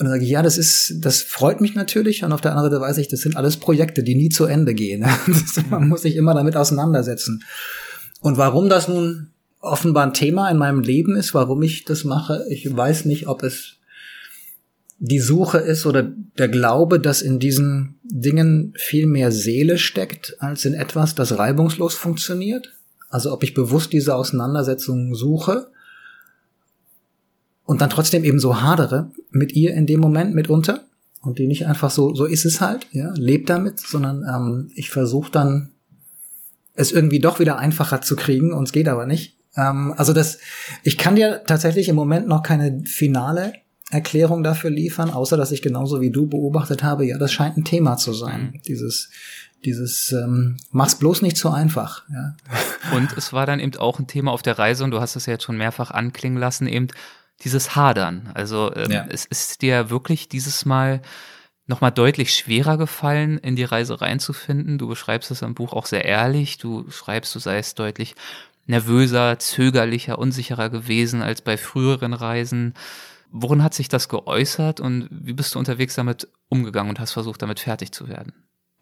Und 0.00 0.06
dann 0.06 0.14
sage 0.14 0.24
ich, 0.24 0.30
ja, 0.30 0.40
das 0.40 0.56
ist, 0.56 0.94
das 1.04 1.20
freut 1.20 1.60
mich 1.60 1.74
natürlich. 1.74 2.24
Und 2.24 2.32
auf 2.32 2.40
der 2.40 2.52
anderen 2.52 2.70
Seite 2.70 2.80
weiß 2.80 2.96
ich, 2.96 3.08
das 3.08 3.20
sind 3.20 3.36
alles 3.36 3.58
Projekte, 3.58 4.02
die 4.02 4.14
nie 4.14 4.30
zu 4.30 4.46
Ende 4.46 4.72
gehen. 4.72 5.04
man 5.70 5.88
muss 5.88 6.00
sich 6.00 6.16
immer 6.16 6.32
damit 6.32 6.56
auseinandersetzen. 6.56 7.44
Und 8.22 8.38
warum 8.38 8.70
das 8.70 8.88
nun 8.88 9.28
offenbar 9.60 10.06
ein 10.06 10.14
Thema 10.14 10.48
in 10.48 10.56
meinem 10.56 10.80
Leben 10.80 11.16
ist, 11.16 11.34
warum 11.34 11.60
ich 11.60 11.84
das 11.84 12.04
mache, 12.04 12.46
ich 12.48 12.74
weiß 12.74 13.04
nicht, 13.04 13.28
ob 13.28 13.42
es 13.42 13.76
die 15.00 15.20
Suche 15.20 15.58
ist 15.58 15.84
oder 15.84 16.02
der 16.38 16.48
Glaube, 16.48 16.98
dass 16.98 17.20
in 17.20 17.38
diesen 17.38 17.96
Dingen 18.02 18.72
viel 18.78 19.06
mehr 19.06 19.30
Seele 19.30 19.76
steckt 19.76 20.34
als 20.40 20.64
in 20.64 20.72
etwas, 20.72 21.14
das 21.14 21.36
reibungslos 21.36 21.92
funktioniert. 21.92 22.72
Also 23.10 23.34
ob 23.34 23.42
ich 23.42 23.52
bewusst 23.52 23.92
diese 23.92 24.14
Auseinandersetzung 24.14 25.14
suche 25.14 25.66
und 27.70 27.80
dann 27.80 27.88
trotzdem 27.88 28.24
eben 28.24 28.40
so 28.40 28.60
hadere 28.62 29.12
mit 29.30 29.52
ihr 29.52 29.74
in 29.74 29.86
dem 29.86 30.00
Moment 30.00 30.34
mitunter 30.34 30.86
und 31.20 31.38
die 31.38 31.46
nicht 31.46 31.68
einfach 31.68 31.92
so, 31.92 32.12
so 32.16 32.24
ist 32.24 32.44
es 32.44 32.60
halt, 32.60 32.88
ja, 32.90 33.12
lebt 33.14 33.48
damit, 33.48 33.78
sondern 33.78 34.24
ähm, 34.24 34.72
ich 34.74 34.90
versuche 34.90 35.30
dann 35.30 35.70
es 36.74 36.90
irgendwie 36.90 37.20
doch 37.20 37.38
wieder 37.38 37.60
einfacher 37.60 38.02
zu 38.02 38.16
kriegen 38.16 38.52
und 38.52 38.64
es 38.64 38.72
geht 38.72 38.88
aber 38.88 39.06
nicht. 39.06 39.36
Ähm, 39.56 39.94
also 39.96 40.12
das, 40.12 40.38
ich 40.82 40.98
kann 40.98 41.14
dir 41.14 41.44
tatsächlich 41.46 41.88
im 41.88 41.94
Moment 41.94 42.26
noch 42.26 42.42
keine 42.42 42.82
finale 42.86 43.52
Erklärung 43.88 44.42
dafür 44.42 44.70
liefern, 44.70 45.10
außer 45.10 45.36
dass 45.36 45.52
ich 45.52 45.62
genauso 45.62 46.00
wie 46.00 46.10
du 46.10 46.26
beobachtet 46.26 46.82
habe, 46.82 47.06
ja, 47.06 47.18
das 47.18 47.32
scheint 47.32 47.56
ein 47.56 47.64
Thema 47.64 47.96
zu 47.96 48.12
sein. 48.12 48.50
Mhm. 48.52 48.62
Dieses, 48.62 49.10
dieses, 49.64 50.10
ähm, 50.10 50.56
mach's 50.72 50.96
bloß 50.96 51.22
nicht 51.22 51.36
so 51.36 51.50
einfach. 51.50 52.02
Ja. 52.12 52.34
Und 52.96 53.16
es 53.16 53.32
war 53.32 53.46
dann 53.46 53.60
eben 53.60 53.76
auch 53.76 54.00
ein 54.00 54.08
Thema 54.08 54.32
auf 54.32 54.42
der 54.42 54.58
Reise, 54.58 54.82
und 54.82 54.90
du 54.90 55.00
hast 55.00 55.14
es 55.14 55.26
ja 55.26 55.34
jetzt 55.34 55.44
schon 55.44 55.56
mehrfach 55.56 55.92
anklingen 55.92 56.36
lassen, 56.36 56.66
eben 56.66 56.88
dieses 57.42 57.76
Hadern. 57.76 58.30
Also 58.34 58.74
ähm, 58.74 58.90
ja. 58.90 59.06
es 59.08 59.24
ist 59.24 59.62
dir 59.62 59.90
wirklich 59.90 60.28
dieses 60.28 60.64
Mal 60.64 61.00
nochmal 61.66 61.92
deutlich 61.92 62.34
schwerer 62.34 62.76
gefallen, 62.76 63.38
in 63.38 63.56
die 63.56 63.64
Reise 63.64 64.00
reinzufinden. 64.00 64.76
Du 64.76 64.88
beschreibst 64.88 65.30
es 65.30 65.42
im 65.42 65.54
Buch 65.54 65.72
auch 65.72 65.86
sehr 65.86 66.04
ehrlich. 66.04 66.58
Du 66.58 66.90
schreibst, 66.90 67.34
du 67.34 67.38
seist 67.38 67.78
deutlich 67.78 68.14
nervöser, 68.66 69.38
zögerlicher, 69.38 70.18
unsicherer 70.18 70.68
gewesen 70.68 71.22
als 71.22 71.42
bei 71.42 71.56
früheren 71.56 72.12
Reisen. 72.12 72.74
Worin 73.30 73.62
hat 73.62 73.74
sich 73.74 73.88
das 73.88 74.08
geäußert 74.08 74.80
und 74.80 75.08
wie 75.10 75.32
bist 75.32 75.54
du 75.54 75.58
unterwegs 75.58 75.94
damit 75.94 76.28
umgegangen 76.48 76.90
und 76.90 77.00
hast 77.00 77.12
versucht, 77.12 77.40
damit 77.42 77.60
fertig 77.60 77.92
zu 77.92 78.08
werden? 78.08 78.32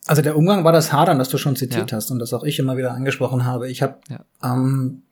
Also 0.06 0.22
der 0.22 0.36
Umgang 0.36 0.64
war 0.64 0.72
das 0.72 0.92
Hadern, 0.92 1.18
das 1.18 1.28
du 1.28 1.36
schon 1.36 1.54
zitiert 1.54 1.90
ja. 1.90 1.96
hast 1.96 2.10
und 2.10 2.18
das 2.18 2.32
auch 2.32 2.44
ich 2.44 2.58
immer 2.58 2.78
wieder 2.78 2.92
angesprochen 2.92 3.44
habe. 3.44 3.68
Ich 3.68 3.82
habe 3.82 3.98
ja. 4.08 4.24
ähm, 4.42 5.02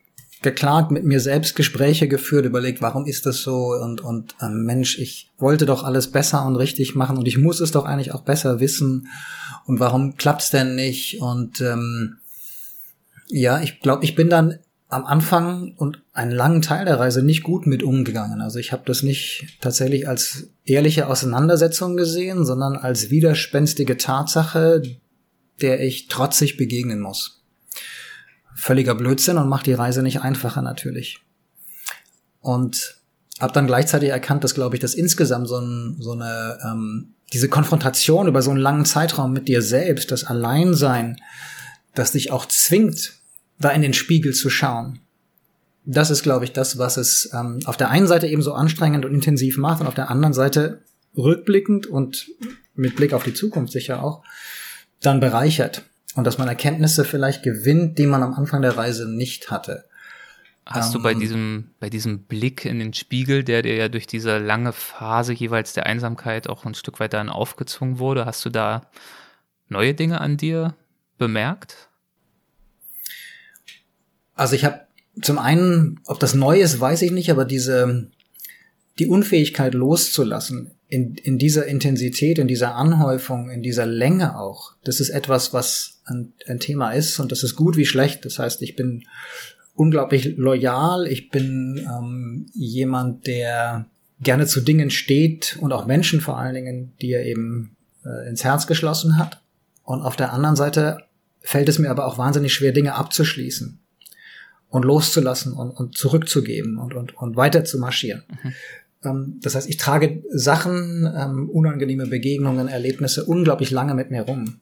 geklagt, 0.43 0.91
mit 0.91 1.05
mir 1.05 1.20
selbst 1.20 1.57
Gespräche 1.57 2.09
geführt, 2.09 2.47
überlegt, 2.47 2.82
warum 2.82 3.07
ist 3.07 3.26
das 3.26 3.39
so 3.39 3.72
und 3.72 4.01
und 4.01 4.34
ähm, 4.41 4.64
Mensch, 4.64 4.99
ich 4.99 5.30
wollte 5.39 5.66
doch 5.66 5.82
alles 5.82 6.11
besser 6.11 6.47
und 6.47 6.57
richtig 6.57 6.95
machen 6.95 7.16
und 7.16 7.26
ich 7.26 7.39
muss 7.39 7.61
es 7.61 7.70
doch 7.70 7.84
eigentlich 7.84 8.12
auch 8.12 8.22
besser 8.22 8.61
wissen 8.61 9.09
und 9.66 9.80
warum 9.80 10.16
klappt's 10.16 10.51
denn 10.51 10.74
nicht 10.74 11.20
und 11.20 11.61
ähm, 11.61 12.18
ja, 13.28 13.61
ich 13.61 13.80
glaube, 13.80 14.05
ich 14.05 14.14
bin 14.14 14.28
dann 14.28 14.59
am 14.89 15.05
Anfang 15.05 15.74
und 15.76 16.03
einen 16.12 16.30
langen 16.30 16.62
Teil 16.62 16.84
der 16.84 17.01
Reise 17.01 17.22
nicht 17.22 17.43
gut 17.43 17.66
mit 17.66 17.82
umgegangen. 17.82 18.41
Also 18.41 18.59
ich 18.59 18.70
habe 18.70 18.82
das 18.87 19.03
nicht 19.03 19.59
tatsächlich 19.61 20.07
als 20.07 20.49
ehrliche 20.64 21.09
Auseinandersetzung 21.09 21.97
gesehen, 21.97 22.45
sondern 22.45 22.76
als 22.76 23.11
widerspenstige 23.11 23.97
Tatsache, 23.97 24.82
der 25.61 25.80
ich 25.80 26.07
trotzig 26.07 26.57
begegnen 26.57 27.01
muss. 27.01 27.36
Völliger 28.57 28.94
Blödsinn 28.94 29.38
und 29.38 29.48
macht 29.48 29.66
die 29.66 29.74
Reise 29.74 30.02
nicht 30.02 30.22
einfacher 30.22 30.62
natürlich. 30.62 31.20
Und 32.40 32.96
habe 33.40 33.52
dann 33.52 33.66
gleichzeitig 33.66 34.09
erkannt, 34.09 34.44
dass, 34.44 34.54
glaube 34.54 34.76
ich, 34.76 34.80
dass 34.80 34.94
insgesamt 34.94 35.48
so, 35.48 35.59
ein, 35.59 35.96
so 36.00 36.12
eine, 36.12 36.59
ähm, 36.64 37.14
diese 37.32 37.48
Konfrontation 37.48 38.28
über 38.28 38.40
so 38.40 38.50
einen 38.50 38.61
langen 38.61 38.84
Zeitraum 38.84 39.32
mit 39.32 39.48
dir 39.48 39.62
selbst, 39.62 40.11
das 40.11 40.24
Alleinsein, 40.24 41.20
das 41.94 42.12
dich 42.12 42.30
auch 42.30 42.46
zwingt, 42.46 43.14
da 43.59 43.70
in 43.70 43.82
den 43.82 43.94
Spiegel 43.94 44.32
zu 44.32 44.48
schauen. 44.48 45.00
Das 45.84 46.11
ist, 46.11 46.22
glaube 46.22 46.44
ich, 46.44 46.52
das, 46.52 46.78
was 46.78 46.96
es 46.96 47.30
ähm, 47.32 47.61
auf 47.66 47.76
der 47.76 47.90
einen 47.90 48.07
Seite 48.07 48.26
eben 48.26 48.42
so 48.42 48.54
anstrengend 48.54 49.04
und 49.04 49.14
intensiv 49.14 49.59
macht 49.59 49.80
und 49.80 49.86
auf 49.86 49.94
der 49.94 50.11
anderen 50.11 50.34
Seite 50.34 50.82
rückblickend 51.16 51.86
und 51.86 52.28
mit 52.74 52.96
Blick 52.96 53.12
auf 53.12 53.24
die 53.24 53.34
Zukunft 53.34 53.72
sicher 53.72 54.02
auch, 54.02 54.22
dann 55.00 55.20
bereichert. 55.20 55.82
Und 56.16 56.24
dass 56.24 56.38
man 56.38 56.48
Erkenntnisse 56.48 57.04
vielleicht 57.04 57.42
gewinnt, 57.42 57.98
die 57.98 58.06
man 58.06 58.22
am 58.22 58.34
Anfang 58.34 58.62
der 58.62 58.76
Reise 58.76 59.08
nicht 59.08 59.50
hatte. 59.50 59.84
Hast 60.64 60.94
du 60.94 61.02
bei 61.02 61.12
ähm. 61.12 61.20
diesem, 61.20 61.70
bei 61.78 61.88
diesem 61.88 62.24
Blick 62.24 62.64
in 62.64 62.80
den 62.80 62.92
Spiegel, 62.92 63.44
der 63.44 63.62
dir 63.62 63.76
ja 63.76 63.88
durch 63.88 64.08
diese 64.08 64.38
lange 64.38 64.72
Phase 64.72 65.32
jeweils 65.32 65.74
der 65.74 65.86
Einsamkeit 65.86 66.48
auch 66.48 66.64
ein 66.64 66.74
Stück 66.74 66.98
weit 66.98 67.12
dann 67.12 67.28
aufgezwungen 67.28 68.00
wurde, 68.00 68.26
hast 68.26 68.44
du 68.44 68.50
da 68.50 68.90
neue 69.68 69.94
Dinge 69.94 70.20
an 70.20 70.36
dir 70.36 70.74
bemerkt? 71.18 71.88
Also 74.34 74.56
ich 74.56 74.64
habe 74.64 74.80
zum 75.22 75.38
einen, 75.38 76.00
ob 76.06 76.18
das 76.18 76.34
neu 76.34 76.60
ist, 76.60 76.80
weiß 76.80 77.02
ich 77.02 77.12
nicht, 77.12 77.30
aber 77.30 77.44
diese 77.44 78.10
die 78.98 79.06
Unfähigkeit 79.06 79.74
loszulassen 79.74 80.72
in, 80.88 81.16
in 81.16 81.38
dieser 81.38 81.66
Intensität, 81.66 82.38
in 82.38 82.48
dieser 82.48 82.74
Anhäufung, 82.74 83.50
in 83.50 83.62
dieser 83.62 83.86
Länge 83.86 84.38
auch, 84.38 84.72
das 84.84 85.00
ist 85.00 85.10
etwas, 85.10 85.52
was 85.52 85.95
ein, 86.07 86.32
ein 86.46 86.61
Thema 86.61 86.92
ist 86.92 87.18
und 87.20 87.32
das 87.32 87.42
ist 87.42 87.57
gut 87.57 87.76
wie 87.76 87.86
schlecht. 87.86 88.24
Das 88.24 88.38
heißt, 88.38 88.62
ich 88.62 88.76
bin 88.76 89.04
unglaublich 89.74 90.36
loyal. 90.36 91.07
Ich 91.07 91.28
bin 91.28 91.86
ähm, 91.86 92.46
jemand, 92.54 93.26
der 93.26 93.86
gerne 94.20 94.46
zu 94.46 94.61
Dingen 94.61 94.90
steht 94.90 95.59
und 95.61 95.72
auch 95.72 95.86
Menschen 95.86 96.20
vor 96.20 96.38
allen 96.38 96.54
Dingen, 96.54 96.92
die 97.02 97.12
er 97.12 97.26
eben 97.26 97.76
äh, 98.04 98.28
ins 98.28 98.44
Herz 98.44 98.66
geschlossen 98.66 99.18
hat. 99.18 99.42
Und 99.84 100.00
auf 100.02 100.16
der 100.16 100.32
anderen 100.32 100.57
Seite 100.57 100.98
fällt 101.40 101.68
es 101.68 101.78
mir 101.78 101.90
aber 101.90 102.07
auch 102.07 102.18
wahnsinnig 102.18 102.54
schwer, 102.54 102.72
Dinge 102.72 102.94
abzuschließen 102.94 103.78
und 104.68 104.84
loszulassen 104.84 105.52
und, 105.52 105.70
und 105.70 105.96
zurückzugeben 105.96 106.78
und, 106.78 106.94
und, 106.94 107.16
und 107.16 107.36
weiter 107.36 107.64
zu 107.64 107.78
marschieren. 107.78 108.24
Mhm. 108.42 108.52
Ähm, 109.04 109.40
das 109.42 109.54
heißt, 109.54 109.68
ich 109.68 109.76
trage 109.76 110.22
Sachen, 110.30 111.11
ähm, 111.14 111.48
unangenehme 111.50 112.07
Begegnungen, 112.07 112.68
Erlebnisse 112.68 113.24
unglaublich 113.24 113.70
lange 113.70 113.94
mit 113.94 114.11
mir 114.11 114.22
rum. 114.22 114.61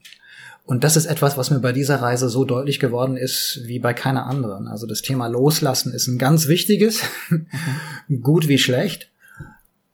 Und 0.65 0.83
das 0.83 0.95
ist 0.95 1.05
etwas, 1.05 1.37
was 1.37 1.51
mir 1.51 1.59
bei 1.59 1.71
dieser 1.71 2.01
Reise 2.01 2.27
so 2.27 2.43
deutlich 2.43 2.79
geworden 2.79 3.17
ist 3.17 3.61
wie 3.65 3.77
bei 3.77 3.93
keiner 3.93 4.25
anderen. 4.25 4.67
Also 4.67 4.87
das 4.87 5.03
Thema 5.03 5.27
Loslassen 5.27 5.93
ist 5.93 6.07
ein 6.07 6.17
ganz 6.17 6.47
wichtiges, 6.47 7.01
gut 8.21 8.47
wie 8.47 8.57
schlecht. 8.57 9.11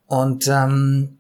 Und 0.06 0.48
ähm, 0.48 1.18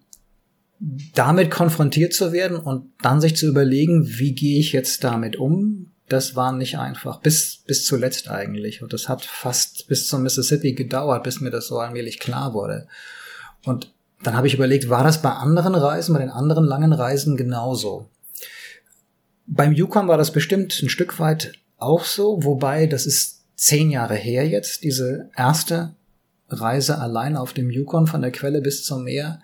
damit 1.13 1.51
konfrontiert 1.51 2.13
zu 2.13 2.31
werden 2.31 2.57
und 2.57 2.91
dann 3.01 3.19
sich 3.19 3.35
zu 3.35 3.45
überlegen, 3.45 4.07
wie 4.07 4.33
gehe 4.33 4.57
ich 4.57 4.71
jetzt 4.71 5.03
damit 5.03 5.35
um, 5.35 5.91
das 6.07 6.35
war 6.35 6.53
nicht 6.53 6.77
einfach. 6.77 7.19
Bis, 7.19 7.57
bis 7.67 7.85
zuletzt 7.85 8.29
eigentlich. 8.29 8.81
Und 8.81 8.93
das 8.93 9.09
hat 9.09 9.23
fast 9.23 9.87
bis 9.87 10.07
zum 10.07 10.23
Mississippi 10.23 10.73
gedauert, 10.73 11.23
bis 11.23 11.41
mir 11.41 11.51
das 11.51 11.67
so 11.67 11.77
allmählich 11.77 12.19
klar 12.19 12.53
wurde. 12.53 12.87
Und 13.65 13.93
dann 14.23 14.35
habe 14.35 14.47
ich 14.47 14.53
überlegt, 14.53 14.89
war 14.89 15.03
das 15.03 15.21
bei 15.21 15.31
anderen 15.31 15.75
Reisen, 15.75 16.13
bei 16.13 16.19
den 16.19 16.29
anderen 16.29 16.65
langen 16.65 16.93
Reisen 16.93 17.37
genauso? 17.37 18.09
Beim 19.47 19.73
Yukon 19.73 20.07
war 20.07 20.17
das 20.17 20.31
bestimmt 20.31 20.81
ein 20.81 20.89
Stück 20.89 21.19
weit 21.19 21.53
auch 21.77 22.05
so, 22.05 22.43
wobei 22.43 22.85
das 22.85 23.05
ist 23.05 23.43
zehn 23.55 23.91
Jahre 23.91 24.15
her 24.15 24.47
jetzt, 24.47 24.83
diese 24.83 25.29
erste 25.35 25.95
Reise 26.49 26.99
allein 26.99 27.37
auf 27.37 27.53
dem 27.53 27.69
Yukon 27.69 28.07
von 28.07 28.21
der 28.21 28.31
Quelle 28.31 28.61
bis 28.61 28.83
zum 28.83 29.03
Meer. 29.03 29.39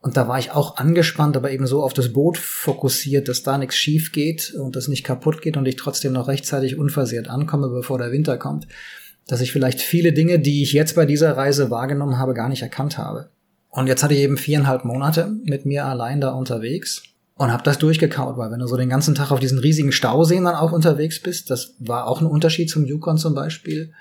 Und 0.00 0.16
da 0.16 0.28
war 0.28 0.38
ich 0.38 0.52
auch 0.52 0.76
angespannt, 0.76 1.36
aber 1.36 1.50
eben 1.50 1.66
so 1.66 1.82
auf 1.82 1.92
das 1.92 2.12
Boot 2.12 2.38
fokussiert, 2.38 3.28
dass 3.28 3.42
da 3.42 3.58
nichts 3.58 3.76
schief 3.76 4.12
geht 4.12 4.54
und 4.54 4.76
das 4.76 4.88
nicht 4.88 5.04
kaputt 5.04 5.42
geht 5.42 5.56
und 5.56 5.66
ich 5.66 5.76
trotzdem 5.76 6.12
noch 6.12 6.28
rechtzeitig 6.28 6.78
unversehrt 6.78 7.28
ankomme, 7.28 7.68
bevor 7.68 7.98
der 7.98 8.12
Winter 8.12 8.38
kommt, 8.38 8.68
dass 9.26 9.40
ich 9.40 9.52
vielleicht 9.52 9.80
viele 9.80 10.12
Dinge, 10.12 10.38
die 10.38 10.62
ich 10.62 10.72
jetzt 10.72 10.94
bei 10.94 11.04
dieser 11.04 11.36
Reise 11.36 11.70
wahrgenommen 11.70 12.18
habe, 12.18 12.34
gar 12.34 12.48
nicht 12.48 12.62
erkannt 12.62 12.96
habe. 12.96 13.30
Und 13.70 13.88
jetzt 13.88 14.02
hatte 14.02 14.14
ich 14.14 14.20
eben 14.20 14.36
viereinhalb 14.36 14.84
Monate 14.84 15.32
mit 15.44 15.66
mir 15.66 15.84
allein 15.84 16.20
da 16.20 16.30
unterwegs 16.30 17.02
und 17.38 17.52
habe 17.52 17.62
das 17.62 17.78
durchgekaut, 17.78 18.36
weil 18.36 18.50
wenn 18.50 18.58
du 18.58 18.66
so 18.66 18.76
den 18.76 18.88
ganzen 18.88 19.14
Tag 19.14 19.30
auf 19.30 19.38
diesen 19.38 19.60
riesigen 19.60 19.92
Stauseen 19.92 20.44
dann 20.44 20.56
auch 20.56 20.72
unterwegs 20.72 21.22
bist, 21.22 21.50
das 21.50 21.76
war 21.78 22.08
auch 22.08 22.20
ein 22.20 22.26
Unterschied 22.26 22.68
zum 22.68 22.84
Yukon 22.84 23.16
zum 23.16 23.34
Beispiel. 23.34 23.92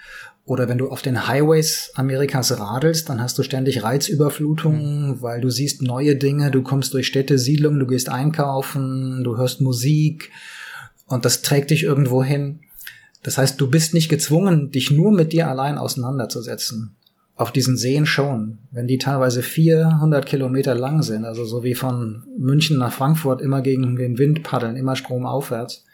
Oder 0.44 0.68
wenn 0.68 0.80
du 0.80 0.90
auf 0.90 1.04
den 1.04 1.28
Highways 1.28 1.92
Amerikas 1.94 2.60
radelst, 2.60 3.10
dann 3.10 3.22
hast 3.22 3.38
du 3.38 3.44
ständig 3.44 3.84
Reizüberflutungen, 3.84 5.10
mhm. 5.10 5.22
weil 5.22 5.40
du 5.40 5.52
siehst 5.52 5.84
neue 5.84 6.16
Dinge, 6.16 6.50
du 6.50 6.64
kommst 6.64 6.96
durch 6.96 7.06
Städte, 7.06 7.38
Siedlungen, 7.38 7.80
du 7.80 7.86
gehst 7.86 8.10
einkaufen, 8.10 9.24
du 9.24 9.38
hörst 9.38 9.62
Musik 9.62 10.32
und 11.06 11.24
das 11.24 11.44
trägt 11.44 11.70
dich 11.70 11.84
irgendwo 11.84 12.24
hin. 12.24 12.62
Das 13.22 13.38
heißt, 13.38 13.62
du 13.62 13.70
bist 13.70 13.94
nicht 13.94 14.10
gezwungen, 14.10 14.72
dich 14.72 14.90
nur 14.90 15.12
mit 15.12 15.32
dir 15.32 15.48
allein 15.48 15.78
auseinanderzusetzen 15.78 16.97
auf 17.38 17.52
diesen 17.52 17.78
Seen 17.78 18.08
schon, 18.08 18.58
wenn 18.72 18.88
die 18.88 18.98
teilweise 18.98 19.44
400 19.44 20.26
Kilometer 20.26 20.74
lang 20.74 21.04
sind, 21.04 21.24
also 21.24 21.46
so 21.46 21.64
wie 21.64 21.76
von 21.76 22.24
München 22.38 22.80
nach 22.80 22.92
Frankfurt 22.92 23.42
immer 23.42 23.62
gegen 23.62 23.96
den 23.96 24.18
Wind 24.18 24.42
paddeln, 24.42 24.76
immer 24.76 24.96
stromaufwärts, 24.96 25.86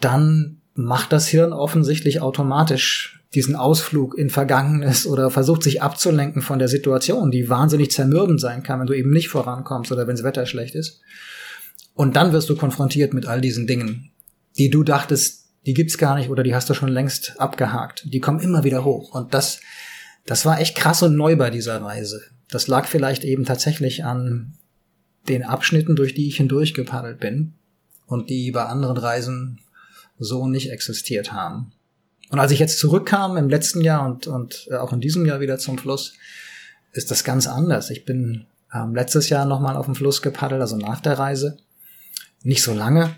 dann 0.00 0.60
macht 0.74 1.12
das 1.12 1.26
Hirn 1.26 1.52
offensichtlich 1.52 2.20
automatisch 2.20 3.20
diesen 3.34 3.56
Ausflug 3.56 4.16
in 4.16 4.30
Vergangenes 4.30 5.06
oder 5.06 5.30
versucht 5.30 5.64
sich 5.64 5.82
abzulenken 5.82 6.42
von 6.42 6.60
der 6.60 6.68
Situation, 6.68 7.32
die 7.32 7.48
wahnsinnig 7.48 7.90
zermürbend 7.90 8.40
sein 8.40 8.62
kann, 8.62 8.78
wenn 8.78 8.86
du 8.86 8.94
eben 8.94 9.10
nicht 9.10 9.28
vorankommst 9.28 9.90
oder 9.90 10.06
wenn 10.06 10.16
das 10.16 10.24
Wetter 10.24 10.46
schlecht 10.46 10.76
ist. 10.76 11.00
Und 11.94 12.14
dann 12.14 12.32
wirst 12.32 12.48
du 12.48 12.56
konfrontiert 12.56 13.14
mit 13.14 13.26
all 13.26 13.40
diesen 13.40 13.66
Dingen, 13.66 14.12
die 14.58 14.70
du 14.70 14.84
dachtest, 14.84 15.48
die 15.66 15.74
gibt's 15.74 15.98
gar 15.98 16.14
nicht 16.14 16.30
oder 16.30 16.42
die 16.42 16.54
hast 16.54 16.70
du 16.70 16.74
schon 16.74 16.88
längst 16.88 17.40
abgehakt. 17.40 18.04
Die 18.06 18.20
kommen 18.20 18.40
immer 18.40 18.64
wieder 18.64 18.84
hoch. 18.84 19.14
Und 19.14 19.34
das 19.34 19.60
das 20.26 20.44
war 20.44 20.60
echt 20.60 20.76
krass 20.76 21.02
und 21.02 21.16
neu 21.16 21.36
bei 21.36 21.50
dieser 21.50 21.80
Reise. 21.80 22.22
Das 22.48 22.68
lag 22.68 22.86
vielleicht 22.86 23.24
eben 23.24 23.44
tatsächlich 23.44 24.04
an 24.04 24.54
den 25.28 25.42
Abschnitten, 25.42 25.96
durch 25.96 26.14
die 26.14 26.28
ich 26.28 26.36
hindurch 26.36 26.74
gepaddelt 26.74 27.20
bin 27.20 27.54
und 28.06 28.30
die 28.30 28.50
bei 28.50 28.64
anderen 28.64 28.96
Reisen 28.96 29.60
so 30.18 30.46
nicht 30.46 30.70
existiert 30.70 31.32
haben. 31.32 31.72
Und 32.30 32.38
als 32.38 32.50
ich 32.50 32.58
jetzt 32.58 32.78
zurückkam 32.78 33.36
im 33.36 33.48
letzten 33.48 33.82
Jahr 33.82 34.06
und, 34.06 34.26
und 34.26 34.66
äh, 34.70 34.76
auch 34.76 34.92
in 34.92 35.00
diesem 35.00 35.26
Jahr 35.26 35.40
wieder 35.40 35.58
zum 35.58 35.78
Fluss, 35.78 36.14
ist 36.92 37.10
das 37.10 37.24
ganz 37.24 37.46
anders. 37.46 37.90
Ich 37.90 38.04
bin 38.04 38.46
ähm, 38.72 38.94
letztes 38.94 39.28
Jahr 39.28 39.44
nochmal 39.44 39.76
auf 39.76 39.86
dem 39.86 39.94
Fluss 39.94 40.22
gepaddelt, 40.22 40.60
also 40.60 40.76
nach 40.76 41.00
der 41.00 41.18
Reise. 41.18 41.58
Nicht 42.42 42.62
so 42.62 42.72
lange, 42.72 43.14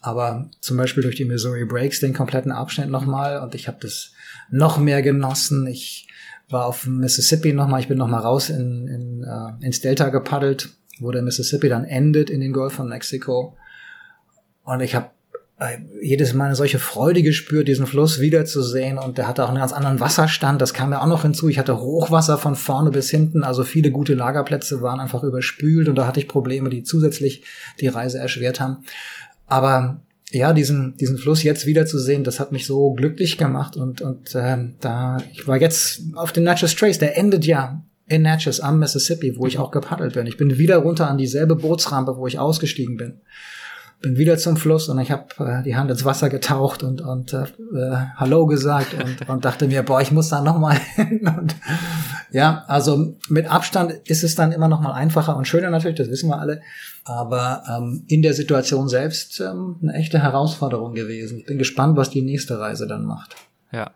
aber 0.00 0.48
zum 0.60 0.76
Beispiel 0.76 1.02
durch 1.02 1.16
die 1.16 1.24
Missouri 1.24 1.64
Breaks 1.64 2.00
den 2.00 2.14
kompletten 2.14 2.52
Abschnitt 2.52 2.88
nochmal 2.88 3.40
und 3.40 3.54
ich 3.54 3.68
habe 3.68 3.78
das 3.80 4.12
noch 4.50 4.78
mehr 4.78 5.02
genossen. 5.02 5.66
Ich 5.66 6.06
war 6.48 6.66
auf 6.66 6.86
Mississippi 6.86 7.52
nochmal, 7.52 7.80
ich 7.80 7.88
bin 7.88 7.98
nochmal 7.98 8.20
raus 8.20 8.50
in, 8.50 8.86
in, 8.86 9.24
uh, 9.24 9.52
ins 9.60 9.80
Delta 9.80 10.10
gepaddelt, 10.10 10.70
wo 11.00 11.10
der 11.10 11.22
Mississippi 11.22 11.68
dann 11.68 11.84
endet 11.84 12.30
in 12.30 12.40
den 12.40 12.52
Golf 12.52 12.74
von 12.74 12.88
Mexiko. 12.88 13.56
Und 14.64 14.80
ich 14.80 14.94
habe 14.94 15.10
äh, 15.58 15.78
jedes 16.02 16.34
Mal 16.34 16.46
eine 16.46 16.54
solche 16.54 16.78
Freude 16.78 17.22
gespürt, 17.22 17.66
diesen 17.66 17.86
Fluss 17.86 18.20
wiederzusehen. 18.20 18.98
Und 18.98 19.18
der 19.18 19.26
hatte 19.26 19.44
auch 19.44 19.48
einen 19.48 19.58
ganz 19.58 19.72
anderen 19.72 20.00
Wasserstand. 20.00 20.60
Das 20.60 20.74
kam 20.74 20.92
ja 20.92 21.02
auch 21.02 21.06
noch 21.06 21.22
hinzu. 21.22 21.48
Ich 21.48 21.58
hatte 21.58 21.80
Hochwasser 21.80 22.38
von 22.38 22.56
vorne 22.56 22.90
bis 22.90 23.10
hinten. 23.10 23.42
Also 23.42 23.64
viele 23.64 23.90
gute 23.90 24.14
Lagerplätze 24.14 24.82
waren 24.82 25.00
einfach 25.00 25.22
überspült. 25.22 25.88
Und 25.88 25.96
da 25.96 26.06
hatte 26.06 26.20
ich 26.20 26.28
Probleme, 26.28 26.68
die 26.68 26.82
zusätzlich 26.82 27.44
die 27.80 27.88
Reise 27.88 28.18
erschwert 28.18 28.60
haben. 28.60 28.84
Aber 29.46 30.02
ja, 30.30 30.52
diesen, 30.52 30.96
diesen 30.96 31.18
Fluss 31.18 31.42
jetzt 31.42 31.66
wiederzusehen, 31.66 32.24
das 32.24 32.40
hat 32.40 32.52
mich 32.52 32.66
so 32.66 32.92
glücklich 32.94 33.38
gemacht 33.38 33.76
und, 33.76 34.00
und 34.00 34.34
äh, 34.34 34.56
da, 34.80 35.18
ich 35.32 35.46
war 35.46 35.60
jetzt 35.60 36.02
auf 36.14 36.32
den 36.32 36.44
Natchez 36.44 36.74
Trace, 36.74 36.98
der 36.98 37.16
endet 37.16 37.44
ja 37.44 37.84
in 38.08 38.22
Natchez 38.22 38.60
am 38.60 38.78
Mississippi, 38.78 39.36
wo 39.36 39.46
ich 39.46 39.58
auch 39.58 39.70
gepaddelt 39.70 40.14
bin. 40.14 40.26
Ich 40.26 40.36
bin 40.36 40.58
wieder 40.58 40.78
runter 40.78 41.08
an 41.08 41.18
dieselbe 41.18 41.56
Bootsrampe, 41.56 42.16
wo 42.16 42.26
ich 42.26 42.38
ausgestiegen 42.38 42.96
bin 42.96 43.20
bin 44.06 44.16
wieder 44.16 44.38
zum 44.38 44.56
Fluss 44.56 44.88
und 44.88 45.00
ich 45.00 45.10
habe 45.10 45.26
äh, 45.40 45.62
die 45.64 45.74
Hand 45.74 45.90
ins 45.90 46.04
Wasser 46.04 46.28
getaucht 46.28 46.84
und, 46.84 47.00
und 47.00 47.32
äh, 47.32 47.46
Hallo 48.16 48.46
gesagt 48.46 48.94
und, 48.94 49.28
und 49.28 49.44
dachte 49.44 49.66
mir, 49.66 49.82
boah, 49.82 50.00
ich 50.00 50.12
muss 50.12 50.28
da 50.28 50.40
nochmal 50.40 50.78
hin. 50.94 51.26
Und, 51.26 51.56
ja, 52.30 52.64
also 52.68 53.16
mit 53.28 53.50
Abstand 53.50 53.92
ist 54.04 54.22
es 54.22 54.36
dann 54.36 54.52
immer 54.52 54.68
nochmal 54.68 54.92
einfacher 54.92 55.36
und 55.36 55.48
schöner 55.48 55.70
natürlich, 55.70 55.96
das 55.96 56.08
wissen 56.08 56.28
wir 56.28 56.38
alle. 56.38 56.60
Aber 57.04 57.64
ähm, 57.68 58.04
in 58.06 58.22
der 58.22 58.34
Situation 58.34 58.88
selbst 58.88 59.40
ähm, 59.40 59.76
eine 59.82 59.94
echte 59.94 60.22
Herausforderung 60.22 60.94
gewesen. 60.94 61.38
Ich 61.38 61.46
bin 61.46 61.58
gespannt, 61.58 61.96
was 61.96 62.10
die 62.10 62.22
nächste 62.22 62.60
Reise 62.60 62.86
dann 62.86 63.04
macht. 63.04 63.34
Ja, 63.72 63.90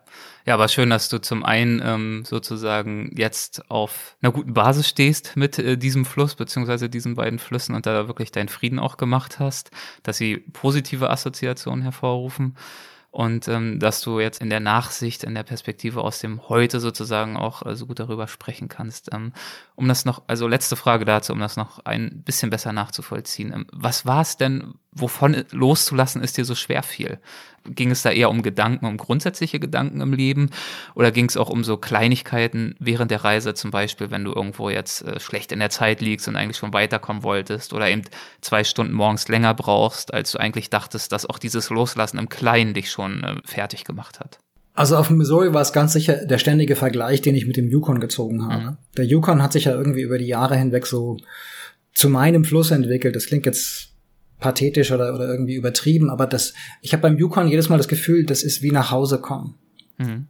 ja, 0.46 0.54
aber 0.54 0.68
schön, 0.68 0.90
dass 0.90 1.08
du 1.08 1.20
zum 1.20 1.44
einen 1.44 1.82
ähm, 1.84 2.24
sozusagen 2.24 3.12
jetzt 3.16 3.70
auf 3.70 4.16
einer 4.22 4.32
guten 4.32 4.54
Basis 4.54 4.88
stehst 4.88 5.36
mit 5.36 5.58
äh, 5.58 5.76
diesem 5.76 6.04
Fluss 6.04 6.34
beziehungsweise 6.34 6.88
diesen 6.88 7.14
beiden 7.14 7.38
Flüssen 7.38 7.74
und 7.74 7.86
da 7.86 8.08
wirklich 8.08 8.32
deinen 8.32 8.48
Frieden 8.48 8.78
auch 8.78 8.96
gemacht 8.96 9.38
hast, 9.38 9.70
dass 10.02 10.16
sie 10.16 10.38
positive 10.38 11.10
Assoziationen 11.10 11.82
hervorrufen. 11.82 12.56
und 13.10 13.48
ähm, 13.48 13.80
dass 13.80 14.00
du 14.02 14.20
jetzt 14.20 14.40
in 14.40 14.50
der 14.50 14.60
Nachsicht, 14.60 15.24
in 15.24 15.34
der 15.34 15.42
Perspektive 15.42 16.02
aus 16.02 16.20
dem 16.20 16.48
Heute 16.48 16.78
sozusagen 16.80 17.36
auch 17.36 17.66
äh, 17.66 17.74
so 17.74 17.86
gut 17.86 17.98
darüber 17.98 18.28
sprechen 18.28 18.68
kannst. 18.68 19.12
Ähm, 19.12 19.32
um 19.74 19.88
das 19.88 20.04
noch, 20.04 20.22
also 20.28 20.46
letzte 20.46 20.76
Frage 20.76 21.04
dazu, 21.04 21.32
um 21.32 21.40
das 21.40 21.56
noch 21.56 21.80
ein 21.84 22.22
bisschen 22.22 22.50
besser 22.50 22.72
nachzuvollziehen. 22.72 23.52
Ähm, 23.52 23.66
was 23.72 24.06
war 24.06 24.22
es 24.22 24.36
denn, 24.36 24.74
wovon 24.92 25.44
loszulassen 25.50 26.22
ist 26.22 26.36
dir 26.36 26.44
so 26.44 26.54
schwer 26.54 26.82
fiel? 26.82 27.18
Ging 27.64 27.90
es 27.90 28.02
da 28.02 28.10
eher 28.10 28.30
um 28.30 28.42
Gedanken, 28.42 28.86
um 28.86 28.96
grundsätzliche 28.96 29.60
Gedanken 29.60 30.00
im 30.00 30.12
Leben 30.12 30.50
oder 30.94 31.10
ging 31.10 31.26
es 31.26 31.36
auch 31.36 31.50
um 31.50 31.62
so 31.62 31.76
Kleinigkeiten 31.76 32.74
während 32.78 33.10
der 33.10 33.22
Reise, 33.22 33.54
zum 33.54 33.70
Beispiel, 33.70 34.10
wenn 34.10 34.24
du 34.24 34.32
irgendwo 34.32 34.70
jetzt 34.70 35.02
äh, 35.02 35.20
schlecht 35.20 35.52
in 35.52 35.58
der 35.58 35.70
Zeit 35.70 36.00
liegst 36.00 36.26
und 36.26 36.36
eigentlich 36.36 36.56
schon 36.56 36.72
weiterkommen 36.72 37.22
wolltest 37.22 37.72
oder 37.72 37.88
eben 37.90 38.02
zwei 38.40 38.64
Stunden 38.64 38.94
morgens 38.94 39.28
länger 39.28 39.54
brauchst, 39.54 40.14
als 40.14 40.32
du 40.32 40.38
eigentlich 40.38 40.70
dachtest, 40.70 41.12
dass 41.12 41.26
auch 41.26 41.38
dieses 41.38 41.68
Loslassen 41.70 42.18
im 42.18 42.28
Kleinen 42.28 42.72
dich 42.72 42.90
schon 42.90 43.22
äh, 43.22 43.36
fertig 43.44 43.84
gemacht 43.84 44.20
hat? 44.20 44.38
Also 44.72 44.96
auf 44.96 45.08
dem 45.08 45.18
Missouri 45.18 45.52
war 45.52 45.60
es 45.60 45.72
ganz 45.72 45.92
sicher 45.92 46.24
der 46.24 46.38
ständige 46.38 46.76
Vergleich, 46.76 47.20
den 47.20 47.34
ich 47.34 47.46
mit 47.46 47.56
dem 47.58 47.68
Yukon 47.68 48.00
gezogen 48.00 48.46
habe. 48.46 48.62
Mhm. 48.62 48.76
Der 48.96 49.04
Yukon 49.04 49.42
hat 49.42 49.52
sich 49.52 49.64
ja 49.64 49.72
irgendwie 49.72 50.02
über 50.02 50.16
die 50.16 50.26
Jahre 50.26 50.56
hinweg 50.56 50.86
so 50.86 51.18
zu 51.92 52.08
meinem 52.08 52.44
Fluss 52.44 52.70
entwickelt. 52.70 53.14
Das 53.14 53.26
klingt 53.26 53.46
jetzt 53.46 53.89
pathetisch 54.40 54.90
oder, 54.90 55.14
oder 55.14 55.28
irgendwie 55.28 55.54
übertrieben, 55.54 56.10
aber 56.10 56.26
das, 56.26 56.54
ich 56.80 56.92
habe 56.92 57.02
beim 57.02 57.18
Yukon 57.18 57.48
jedes 57.48 57.68
Mal 57.68 57.76
das 57.76 57.88
Gefühl, 57.88 58.24
das 58.24 58.42
ist 58.42 58.62
wie 58.62 58.70
nach 58.70 58.90
Hause 58.90 59.20
kommen. 59.20 59.54
Mhm. 59.98 60.26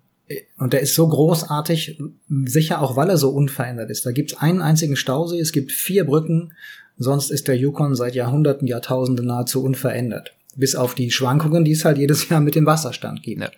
Und 0.58 0.72
der 0.72 0.80
ist 0.80 0.94
so 0.94 1.08
großartig, 1.08 2.00
sicher 2.44 2.80
auch, 2.80 2.96
weil 2.96 3.10
er 3.10 3.16
so 3.16 3.30
unverändert 3.30 3.90
ist. 3.90 4.06
Da 4.06 4.12
gibt 4.12 4.32
es 4.32 4.38
einen 4.38 4.62
einzigen 4.62 4.96
Stausee, 4.96 5.40
es 5.40 5.52
gibt 5.52 5.72
vier 5.72 6.04
Brücken, 6.04 6.52
sonst 6.98 7.30
ist 7.30 7.48
der 7.48 7.56
Yukon 7.56 7.94
seit 7.94 8.14
Jahrhunderten, 8.14 8.68
Jahrtausenden 8.68 9.26
nahezu 9.26 9.64
unverändert. 9.64 10.34
Bis 10.54 10.76
auf 10.76 10.94
die 10.94 11.10
Schwankungen, 11.10 11.64
die 11.64 11.72
es 11.72 11.84
halt 11.84 11.98
jedes 11.98 12.28
Jahr 12.28 12.40
mit 12.40 12.54
dem 12.54 12.66
Wasserstand 12.66 13.22
gibt. 13.22 13.40
Ja. 13.40 13.50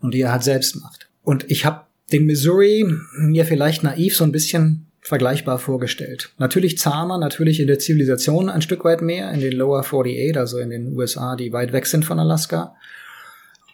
Und 0.00 0.14
die 0.14 0.22
er 0.22 0.32
halt 0.32 0.44
selbst 0.44 0.76
macht. 0.76 1.08
Und 1.22 1.50
ich 1.50 1.66
habe 1.66 1.82
den 2.10 2.24
Missouri 2.24 2.86
mir 3.18 3.44
vielleicht 3.44 3.82
naiv 3.82 4.16
so 4.16 4.24
ein 4.24 4.32
bisschen 4.32 4.87
vergleichbar 5.00 5.58
vorgestellt. 5.58 6.30
Natürlich 6.38 6.78
zahmer, 6.78 7.18
natürlich 7.18 7.60
in 7.60 7.66
der 7.66 7.78
Zivilisation 7.78 8.50
ein 8.50 8.62
Stück 8.62 8.84
weit 8.84 9.00
mehr, 9.00 9.30
in 9.32 9.40
den 9.40 9.52
Lower 9.52 9.80
48, 9.80 10.36
also 10.36 10.58
in 10.58 10.70
den 10.70 10.96
USA, 10.96 11.36
die 11.36 11.52
weit 11.52 11.72
weg 11.72 11.86
sind 11.86 12.04
von 12.04 12.18
Alaska. 12.18 12.74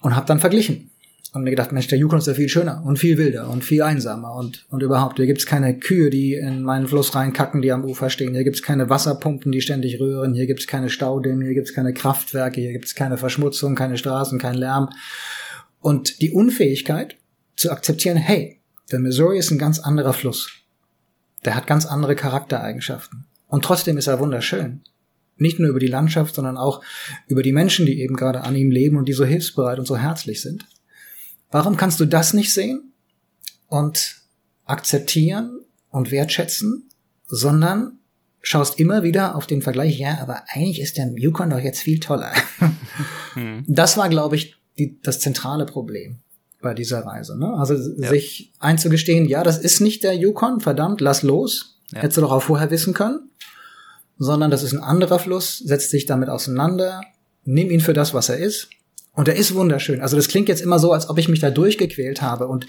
Und 0.01 0.15
habe 0.15 0.27
dann 0.27 0.39
verglichen. 0.39 0.91
Und 1.33 1.43
mir 1.43 1.51
gedacht, 1.51 1.73
Mensch, 1.73 1.89
der 1.89 1.99
Yukon 1.99 2.19
ist 2.19 2.29
ja 2.29 2.35
viel 2.35 2.49
schöner 2.49 2.85
und 2.87 2.97
viel 2.97 3.19
wilder 3.19 3.51
und 3.51 3.65
viel 3.65 3.83
einsamer 3.83 4.37
und, 4.37 4.67
und 4.71 4.85
überhaupt. 4.85 5.17
Hier 5.17 5.27
gibt's 5.27 5.47
keine 5.47 5.77
Kühe, 5.77 6.09
die 6.09 6.35
in 6.35 6.63
meinen 6.63 6.87
Fluss 6.87 7.17
reinkacken, 7.17 7.61
die 7.61 7.73
am 7.73 7.85
Ufer 7.85 8.09
stehen. 8.09 8.35
Hier 8.35 8.45
gibt's 8.45 8.63
keine 8.63 8.89
Wasserpumpen, 8.89 9.51
die 9.51 9.61
ständig 9.61 9.99
rühren. 9.99 10.35
Hier 10.35 10.47
gibt's 10.47 10.69
keine 10.69 10.91
Staudämme, 10.91 11.45
hier 11.45 11.55
gibt's 11.55 11.75
keine 11.75 11.93
Kraftwerke, 11.93 12.61
hier 12.61 12.71
gibt's 12.71 12.95
keine 12.95 13.17
Verschmutzung, 13.17 13.75
keine 13.75 13.99
Straßen, 13.99 14.39
kein 14.39 14.55
Lärm. 14.55 14.91
Und 15.81 16.23
die 16.23 16.31
Unfähigkeit 16.31 17.17
zu 17.57 17.73
akzeptieren, 17.73 18.17
hey, 18.17 18.61
der 18.93 19.01
Missouri 19.01 19.39
ist 19.39 19.51
ein 19.51 19.59
ganz 19.59 19.81
anderer 19.81 20.13
Fluss. 20.13 20.64
Der 21.45 21.55
hat 21.55 21.67
ganz 21.67 21.87
andere 21.87 22.17
Charaktereigenschaften. 22.17 23.27
Und 23.47 23.65
trotzdem 23.65 23.99
ist 23.99 24.07
er 24.07 24.21
wunderschön. 24.21 24.83
Nicht 25.37 25.59
nur 25.59 25.69
über 25.69 25.81
die 25.81 25.89
Landschaft, 25.89 26.35
sondern 26.35 26.57
auch 26.57 26.83
über 27.27 27.43
die 27.43 27.53
Menschen, 27.53 27.87
die 27.87 28.01
eben 28.01 28.17
gerade 28.17 28.43
an 28.43 28.55
ihm 28.57 28.71
leben 28.71 28.97
und 28.97 29.07
die 29.09 29.13
so 29.13 29.25
hilfsbereit 29.25 29.79
und 29.79 29.87
so 29.87 29.97
herzlich 29.97 30.41
sind. 30.41 30.67
Warum 31.51 31.77
kannst 31.77 32.01
du 32.01 32.05
das 32.05 32.35
nicht 32.35 32.53
sehen 32.53 32.93
und 33.69 34.23
akzeptieren 34.65 35.61
und 35.91 36.11
wertschätzen, 36.11 36.89
sondern 37.27 37.99
schaust 38.43 38.79
immer 38.79 39.03
wieder 39.03 39.35
auf 39.35 39.47
den 39.47 39.63
Vergleich, 39.63 39.99
ja, 39.99 40.19
aber 40.21 40.45
eigentlich 40.49 40.81
ist 40.81 40.97
der 40.97 41.13
Yukon 41.17 41.51
doch 41.51 41.59
jetzt 41.59 41.81
viel 41.81 42.01
toller. 42.01 42.33
Hm. 43.35 43.65
Das 43.67 43.97
war, 43.97 44.09
glaube 44.09 44.37
ich, 44.37 44.55
die, 44.79 45.01
das 45.03 45.19
zentrale 45.19 45.67
Problem 45.67 46.21
bei 46.65 46.75
dieser 46.75 47.07
Reise. 47.07 47.39
Ne? 47.39 47.55
Also 47.57 47.75
ja. 47.75 48.09
sich 48.09 48.53
einzugestehen, 48.59 49.27
ja, 49.27 49.45
das 49.45 49.59
ist 49.59 49.81
nicht 49.81 50.03
der 50.03 50.17
Yukon, 50.17 50.59
verdammt, 50.59 51.01
lass 51.01 51.23
los. 51.23 51.79
Ja. 51.93 52.01
Hättest 52.01 52.17
du 52.17 52.23
doch 52.23 52.33
auch 52.33 52.43
vorher 52.43 52.73
wissen 52.73 52.95
können. 52.95 53.31
Sondern 54.19 54.51
das 54.51 54.63
ist 54.63 54.73
ein 54.73 54.83
anderer 54.83 55.21
Fluss, 55.21 55.59
setzt 55.59 55.91
sich 55.91 56.07
damit 56.07 56.29
auseinander, 56.29 57.01
nimm 57.45 57.71
ihn 57.71 57.81
für 57.81 57.93
das, 57.93 58.15
was 58.15 58.29
er 58.29 58.39
ist. 58.39 58.69
Und 59.15 59.29
er 59.29 59.37
ist 59.37 59.55
wunderschön. 59.55 60.01
Also 60.01 60.17
das 60.17 60.27
klingt 60.27 60.49
jetzt 60.49 60.61
immer 60.61 60.81
so, 60.81 60.93
als 60.93 61.09
ob 61.09 61.19
ich 61.19 61.29
mich 61.29 61.39
da 61.39 61.51
durchgequält 61.51 62.21
habe. 62.21 62.49
Und 62.49 62.67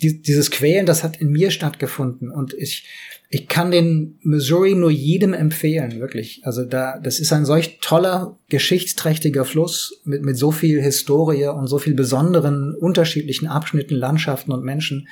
die, 0.00 0.22
dieses 0.22 0.50
Quälen, 0.50 0.86
das 0.86 1.02
hat 1.02 1.20
in 1.20 1.30
mir 1.30 1.50
stattgefunden. 1.50 2.30
Und 2.30 2.54
ich, 2.54 2.86
ich 3.30 3.48
kann 3.48 3.72
den 3.72 4.18
Missouri 4.22 4.76
nur 4.76 4.92
jedem 4.92 5.34
empfehlen, 5.34 5.98
wirklich. 5.98 6.40
Also 6.44 6.64
da, 6.64 7.00
das 7.00 7.18
ist 7.18 7.32
ein 7.32 7.44
solch 7.44 7.78
toller, 7.80 8.38
geschichtsträchtiger 8.48 9.44
Fluss 9.44 10.00
mit, 10.04 10.22
mit 10.22 10.38
so 10.38 10.52
viel 10.52 10.80
Historie 10.80 11.48
und 11.48 11.66
so 11.66 11.78
viel 11.78 11.94
besonderen, 11.94 12.76
unterschiedlichen 12.76 13.48
Abschnitten, 13.48 13.96
Landschaften 13.96 14.52
und 14.52 14.64
Menschen, 14.64 15.08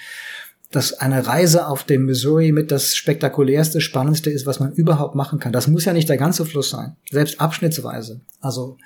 dass 0.70 0.92
eine 0.94 1.26
Reise 1.26 1.66
auf 1.66 1.84
dem 1.84 2.04
Missouri 2.04 2.52
mit 2.52 2.70
das 2.70 2.94
spektakulärste, 2.94 3.80
spannendste 3.80 4.30
ist, 4.30 4.46
was 4.46 4.60
man 4.60 4.72
überhaupt 4.72 5.16
machen 5.16 5.40
kann. 5.40 5.52
Das 5.52 5.68
muss 5.68 5.84
ja 5.84 5.92
nicht 5.92 6.08
der 6.08 6.16
ganze 6.16 6.46
Fluss 6.46 6.70
sein, 6.70 6.96
selbst 7.10 7.40
abschnittsweise. 7.40 8.20
Also, 8.40 8.76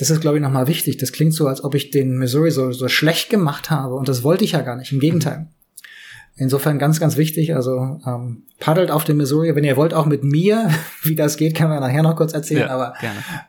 das 0.00 0.08
ist, 0.08 0.22
glaube 0.22 0.38
ich, 0.38 0.42
nochmal 0.42 0.66
wichtig. 0.66 0.96
Das 0.96 1.12
klingt 1.12 1.34
so, 1.34 1.46
als 1.46 1.62
ob 1.62 1.74
ich 1.74 1.90
den 1.90 2.16
Missouri 2.16 2.50
so, 2.50 2.72
so 2.72 2.88
schlecht 2.88 3.28
gemacht 3.28 3.68
habe. 3.68 3.96
Und 3.96 4.08
das 4.08 4.22
wollte 4.22 4.44
ich 4.44 4.52
ja 4.52 4.62
gar 4.62 4.76
nicht. 4.76 4.92
Im 4.92 4.98
Gegenteil. 4.98 5.48
Insofern 6.36 6.78
ganz, 6.78 6.98
ganz 7.00 7.18
wichtig. 7.18 7.54
Also 7.54 8.00
ähm, 8.06 8.44
paddelt 8.58 8.90
auf 8.90 9.04
dem 9.04 9.18
Missouri. 9.18 9.54
Wenn 9.54 9.62
ihr 9.64 9.76
wollt, 9.76 9.92
auch 9.92 10.06
mit 10.06 10.24
mir, 10.24 10.70
wie 11.02 11.16
das 11.16 11.36
geht, 11.36 11.54
können 11.54 11.70
wir 11.70 11.80
nachher 11.80 12.02
noch 12.02 12.16
kurz 12.16 12.32
erzählen. 12.32 12.62
Ja, 12.62 12.70
aber 12.70 12.94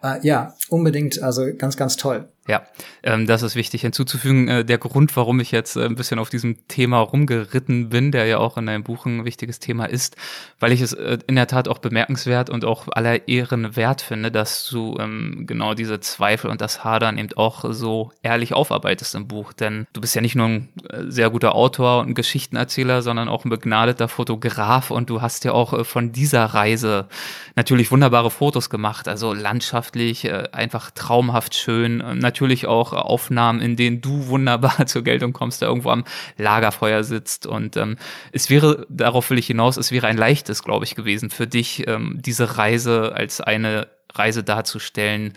äh, 0.03 0.27
ja, 0.27 0.53
unbedingt. 0.67 1.23
Also 1.23 1.45
ganz, 1.57 1.77
ganz 1.77 1.95
toll. 1.95 2.27
Ja, 2.51 2.63
ähm, 3.01 3.27
das 3.27 3.43
ist 3.43 3.55
wichtig 3.55 3.79
hinzuzufügen. 3.79 4.49
Äh, 4.49 4.65
der 4.65 4.77
Grund, 4.77 5.15
warum 5.15 5.39
ich 5.39 5.51
jetzt 5.51 5.77
äh, 5.77 5.85
ein 5.85 5.95
bisschen 5.95 6.19
auf 6.19 6.29
diesem 6.29 6.67
Thema 6.67 6.99
rumgeritten 6.99 7.87
bin, 7.87 8.11
der 8.11 8.25
ja 8.25 8.39
auch 8.39 8.57
in 8.57 8.65
deinem 8.65 8.83
Buch 8.83 9.05
ein 9.05 9.23
wichtiges 9.23 9.59
Thema 9.59 9.85
ist, 9.85 10.17
weil 10.59 10.73
ich 10.73 10.81
es 10.81 10.91
äh, 10.91 11.19
in 11.27 11.37
der 11.37 11.47
Tat 11.47 11.69
auch 11.69 11.77
bemerkenswert 11.77 12.49
und 12.49 12.65
auch 12.65 12.89
aller 12.91 13.29
Ehren 13.29 13.77
wert 13.77 14.01
finde, 14.01 14.31
dass 14.31 14.67
du 14.67 14.97
ähm, 14.99 15.45
genau 15.47 15.75
diese 15.75 16.01
Zweifel 16.01 16.51
und 16.51 16.59
das 16.59 16.83
Hadern 16.83 17.17
eben 17.17 17.29
auch 17.37 17.63
so 17.69 18.11
ehrlich 18.21 18.53
aufarbeitest 18.53 19.15
im 19.15 19.29
Buch. 19.29 19.53
Denn 19.53 19.87
du 19.93 20.01
bist 20.01 20.13
ja 20.13 20.21
nicht 20.21 20.35
nur 20.35 20.47
ein 20.47 20.69
äh, 20.89 21.03
sehr 21.07 21.29
guter 21.29 21.55
Autor 21.55 22.01
und 22.01 22.09
ein 22.09 22.15
Geschichtenerzähler, 22.15 23.01
sondern 23.01 23.29
auch 23.29 23.45
ein 23.45 23.49
begnadeter 23.49 24.09
Fotograf 24.09 24.91
und 24.91 25.09
du 25.09 25.21
hast 25.21 25.45
ja 25.45 25.53
auch 25.53 25.71
äh, 25.71 25.85
von 25.85 26.11
dieser 26.11 26.43
Reise 26.47 27.07
natürlich 27.55 27.91
wunderbare 27.91 28.29
Fotos 28.29 28.69
gemacht, 28.69 29.07
also 29.07 29.33
landschaftlich 29.33 30.25
äh, 30.25 30.49
einfach 30.51 30.91
traumhaft 30.91 31.55
schön 31.55 32.03
natürlich 32.19 32.40
auch 32.67 32.93
Aufnahmen, 32.93 33.61
in 33.61 33.75
denen 33.75 34.01
du 34.01 34.27
wunderbar 34.27 34.85
zur 34.85 35.03
Geltung 35.03 35.33
kommst, 35.33 35.61
da 35.61 35.67
irgendwo 35.67 35.89
am 35.89 36.03
Lagerfeuer 36.37 37.03
sitzt. 37.03 37.45
Und 37.45 37.77
ähm, 37.77 37.97
es 38.31 38.49
wäre, 38.49 38.85
darauf 38.89 39.29
will 39.29 39.37
ich 39.37 39.47
hinaus, 39.47 39.77
es 39.77 39.91
wäre 39.91 40.07
ein 40.07 40.17
leichtes, 40.17 40.63
glaube 40.63 40.85
ich, 40.85 40.95
gewesen 40.95 41.29
für 41.29 41.47
dich, 41.47 41.87
ähm, 41.87 42.17
diese 42.19 42.57
Reise 42.57 43.13
als 43.15 43.41
eine 43.41 43.87
Reise 44.13 44.43
darzustellen, 44.43 45.33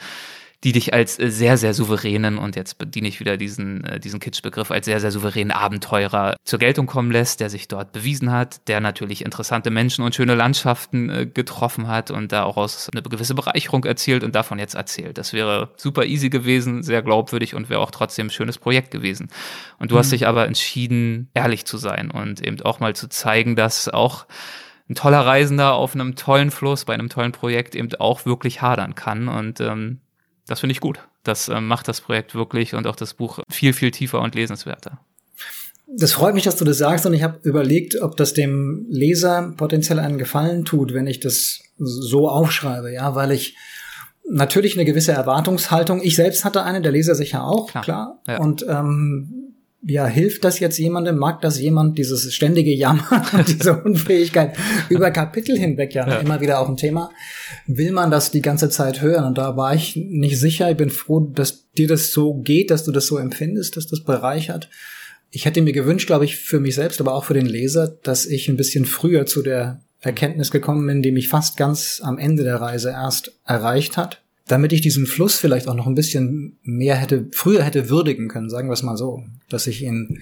die 0.65 0.73
dich 0.73 0.95
als 0.95 1.19
äh, 1.19 1.31
sehr, 1.31 1.57
sehr 1.59 1.75
souveränen, 1.75 2.39
und 2.39 2.57
jetzt 2.57 2.79
bediene 2.79 3.07
ich 3.07 3.21
wieder 3.21 3.37
diesen, 3.37 3.85
äh, 3.85 4.01
diesen 4.01 4.19
Kitsch-Begriff, 4.19 4.71
als 4.71 4.87
sehr, 4.87 4.99
sehr 4.99 5.11
souveränen 5.11 5.53
Abenteurer 5.53 6.37
zur 6.43 6.59
Geltung 6.59 6.87
kommen 6.87 7.11
lässt, 7.11 7.41
der 7.41 7.51
sich 7.51 7.69
dort 7.69 7.93
bewiesen 7.93 8.33
hat, 8.33 8.67
der 8.67 8.81
natürlich 8.81 9.25
interessante 9.25 9.71
Menschen 9.71 10.05
und 10.05 10.15
schöne 10.15 10.35
Landschaften 10.35 11.11
äh, 11.11 11.27
getroffen 11.27 11.87
hat 11.87 12.11
und 12.11 12.33
da 12.33 12.45
auch 12.45 12.57
aus 12.57 12.89
eine 12.93 13.03
gewisse 13.03 13.35
Bereicherung 13.35 13.85
erzielt 13.85 14.25
und 14.25 14.35
davon 14.35 14.59
jetzt 14.59 14.75
erzählt. 14.75 15.19
Das 15.19 15.35
wäre 15.35 15.71
super 15.77 16.07
easy 16.07 16.31
gewesen, 16.31 16.83
sehr 16.83 17.03
glaubwürdig 17.03 17.55
und 17.55 17.69
wäre 17.69 17.81
auch 17.81 17.91
trotzdem 17.91 18.29
ein 18.29 18.31
schönes 18.31 18.57
Projekt 18.57 18.91
gewesen. 18.91 19.29
Und 19.79 19.91
du 19.91 19.97
mhm. 19.97 19.99
hast 19.99 20.13
dich 20.13 20.27
aber 20.27 20.47
entschieden, 20.47 21.29
ehrlich 21.35 21.67
zu 21.67 21.77
sein 21.77 22.11
und 22.11 22.41
eben 22.41 22.61
auch 22.63 22.81
mal 22.81 22.97
zu 22.97 23.09
zeigen, 23.09 23.55
dass 23.55 23.89
auch 23.89 24.27
ein 24.89 24.95
toller 24.95 25.21
Reisender 25.21 25.75
auf 25.75 25.95
einem 25.95 26.15
tollen 26.15 26.51
Fluss, 26.51 26.85
bei 26.85 26.95
einem 26.95 27.09
tollen 27.09 27.33
Projekt 27.33 27.75
eben 27.75 27.95
auch 27.97 28.27
wirklich 28.27 28.61
hadern 28.61 28.95
kann. 28.95 29.29
Und 29.29 29.61
ähm, 29.61 30.01
das 30.47 30.61
finde 30.61 30.73
ich 30.73 30.81
gut. 30.81 31.01
Das 31.23 31.49
äh, 31.49 31.61
macht 31.61 31.89
das 31.89 32.01
Projekt 32.01 32.35
wirklich 32.35 32.75
und 32.75 32.87
auch 32.87 32.97
das 32.97 33.15
Buch 33.15 33.41
viel, 33.49 33.73
viel 33.73 33.91
tiefer 33.91 34.21
und 34.21 34.35
lesenswerter. 34.35 34.99
Das 35.87 36.13
freut 36.13 36.35
mich, 36.35 36.45
dass 36.45 36.57
du 36.57 36.65
das 36.65 36.79
sagst 36.79 37.05
und 37.07 37.15
ich 37.15 37.23
habe 37.23 37.39
überlegt, 37.43 38.01
ob 38.01 38.17
das 38.17 38.33
dem 38.33 38.87
Leser 38.89 39.53
potenziell 39.57 39.99
einen 39.99 40.19
Gefallen 40.19 40.65
tut, 40.65 40.95
wenn 40.95 41.07
ich 41.07 41.21
das 41.21 41.61
so 41.77 42.29
aufschreibe, 42.29 42.93
ja, 42.93 43.15
weil 43.15 43.33
ich 43.33 43.57
natürlich 44.29 44.75
eine 44.75 44.87
gewisse 44.87 45.13
Erwartungshaltung, 45.13 46.01
ich 46.03 46.17
selbst 46.17 46.45
hatte 46.45 46.63
eine, 46.63 46.81
der 46.81 46.93
Leser 46.93 47.15
sicher 47.15 47.45
auch, 47.45 47.71
klar. 47.71 47.85
klar. 47.85 48.23
Ja. 48.27 48.39
Und 48.39 48.65
ähm, 48.69 49.44
ja, 49.87 50.07
hilft 50.07 50.45
das 50.45 50.61
jetzt 50.61 50.79
jemandem? 50.79 51.17
Mag 51.17 51.43
das 51.43 51.61
jemand, 51.61 51.99
dieses 51.99 52.33
ständige 52.35 52.73
Jammern 52.73 53.23
und 53.33 53.49
diese 53.61 53.83
Unfähigkeit 53.85 54.57
über 54.89 55.11
Kapitel 55.11 55.59
hinweg 55.59 55.95
ja, 55.95 56.09
ja, 56.09 56.17
immer 56.17 56.41
wieder 56.41 56.61
auch 56.61 56.69
ein 56.69 56.77
Thema? 56.77 57.11
Will 57.67 57.93
man 57.93 58.11
das 58.11 58.31
die 58.31 58.43
ganze 58.43 58.71
Zeit 58.71 59.03
hören? 59.03 59.25
Und 59.25 59.39
da 59.39 59.57
war 59.57 59.75
ich 59.75 59.97
nicht 59.97 60.39
sicher. 60.39 60.71
Ich 60.71 60.77
bin 60.77 60.91
froh, 60.91 61.21
dass 61.21 61.71
dir 61.73 61.89
das 61.89 62.13
so 62.13 62.35
geht, 62.35 62.71
dass 62.71 62.85
du 62.85 62.93
das 62.93 63.07
so 63.07 63.19
empfindest, 63.19 63.77
dass 63.77 63.87
das 63.87 64.01
bereichert. 64.01 64.71
Ich 65.31 65.45
hätte 65.45 65.63
mir 65.63 65.73
gewünscht, 65.73 66.07
glaube 66.07 66.25
ich, 66.25 66.37
für 66.37 66.61
mich 66.61 66.75
selbst, 66.75 67.01
aber 67.01 67.15
auch 67.15 67.25
für 67.25 67.35
den 67.35 67.47
Leser, 67.47 67.89
dass 67.89 68.25
ich 68.25 68.49
ein 68.49 68.57
bisschen 68.57 68.87
früher 68.87 69.27
zu 69.27 69.43
der 69.43 69.81
Erkenntnis 70.01 70.51
gekommen 70.51 70.87
bin, 70.87 71.03
die 71.03 71.13
mich 71.13 71.29
fast 71.29 71.57
ganz 71.57 72.01
am 72.03 72.19
Ende 72.19 72.45
der 72.45 72.61
Reise 72.61 72.91
erst 72.91 73.33
erreicht 73.45 73.97
hat. 73.97 74.24
Damit 74.47 74.73
ich 74.73 74.81
diesen 74.81 75.07
Fluss 75.07 75.37
vielleicht 75.37 75.69
auch 75.69 75.75
noch 75.75 75.87
ein 75.87 75.95
bisschen 75.95 76.59
mehr 76.63 76.97
hätte, 76.97 77.27
früher 77.33 77.63
hätte 77.63 77.89
würdigen 77.89 78.29
können, 78.29 78.51
sagen 78.51 78.69
wir 78.69 78.75
es 78.75 78.83
mal 78.83 78.97
so, 78.97 79.25
dass 79.49 79.67
ich 79.67 79.83
ihn 79.83 80.21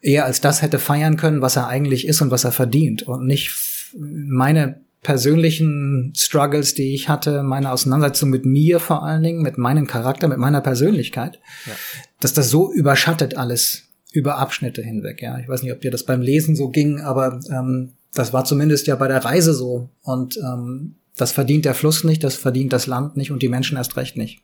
eher 0.00 0.24
als 0.24 0.40
das 0.40 0.62
hätte 0.62 0.78
feiern 0.78 1.16
können, 1.16 1.42
was 1.42 1.56
er 1.56 1.66
eigentlich 1.66 2.06
ist 2.06 2.20
und 2.20 2.30
was 2.30 2.44
er 2.44 2.52
verdient 2.52 3.02
und 3.02 3.26
nicht 3.26 3.52
meine 3.96 4.80
persönlichen 5.02 6.12
Struggles, 6.16 6.74
die 6.74 6.94
ich 6.94 7.08
hatte, 7.08 7.42
meine 7.42 7.72
Auseinandersetzung 7.72 8.30
mit 8.30 8.44
mir 8.44 8.80
vor 8.80 9.02
allen 9.04 9.22
Dingen, 9.22 9.42
mit 9.42 9.58
meinem 9.58 9.86
Charakter, 9.86 10.28
mit 10.28 10.38
meiner 10.38 10.60
Persönlichkeit, 10.60 11.40
ja. 11.66 11.72
dass 12.20 12.32
das 12.32 12.50
so 12.50 12.72
überschattet 12.72 13.36
alles 13.36 13.84
über 14.12 14.38
Abschnitte 14.38 14.82
hinweg. 14.82 15.22
Ja, 15.22 15.38
ich 15.38 15.48
weiß 15.48 15.62
nicht, 15.62 15.72
ob 15.72 15.80
dir 15.80 15.90
das 15.90 16.04
beim 16.04 16.20
Lesen 16.20 16.56
so 16.56 16.68
ging, 16.68 17.00
aber 17.00 17.40
ähm, 17.50 17.92
das 18.14 18.32
war 18.32 18.44
zumindest 18.44 18.86
ja 18.86 18.96
bei 18.96 19.08
der 19.08 19.24
Reise 19.24 19.54
so. 19.54 19.88
Und 20.02 20.36
ähm, 20.38 20.96
das 21.20 21.32
verdient 21.32 21.64
der 21.64 21.74
Fluss 21.74 22.04
nicht, 22.04 22.24
das 22.24 22.36
verdient 22.36 22.72
das 22.72 22.86
Land 22.86 23.16
nicht 23.16 23.30
und 23.30 23.42
die 23.42 23.48
Menschen 23.48 23.76
erst 23.76 23.96
recht 23.96 24.16
nicht 24.16 24.42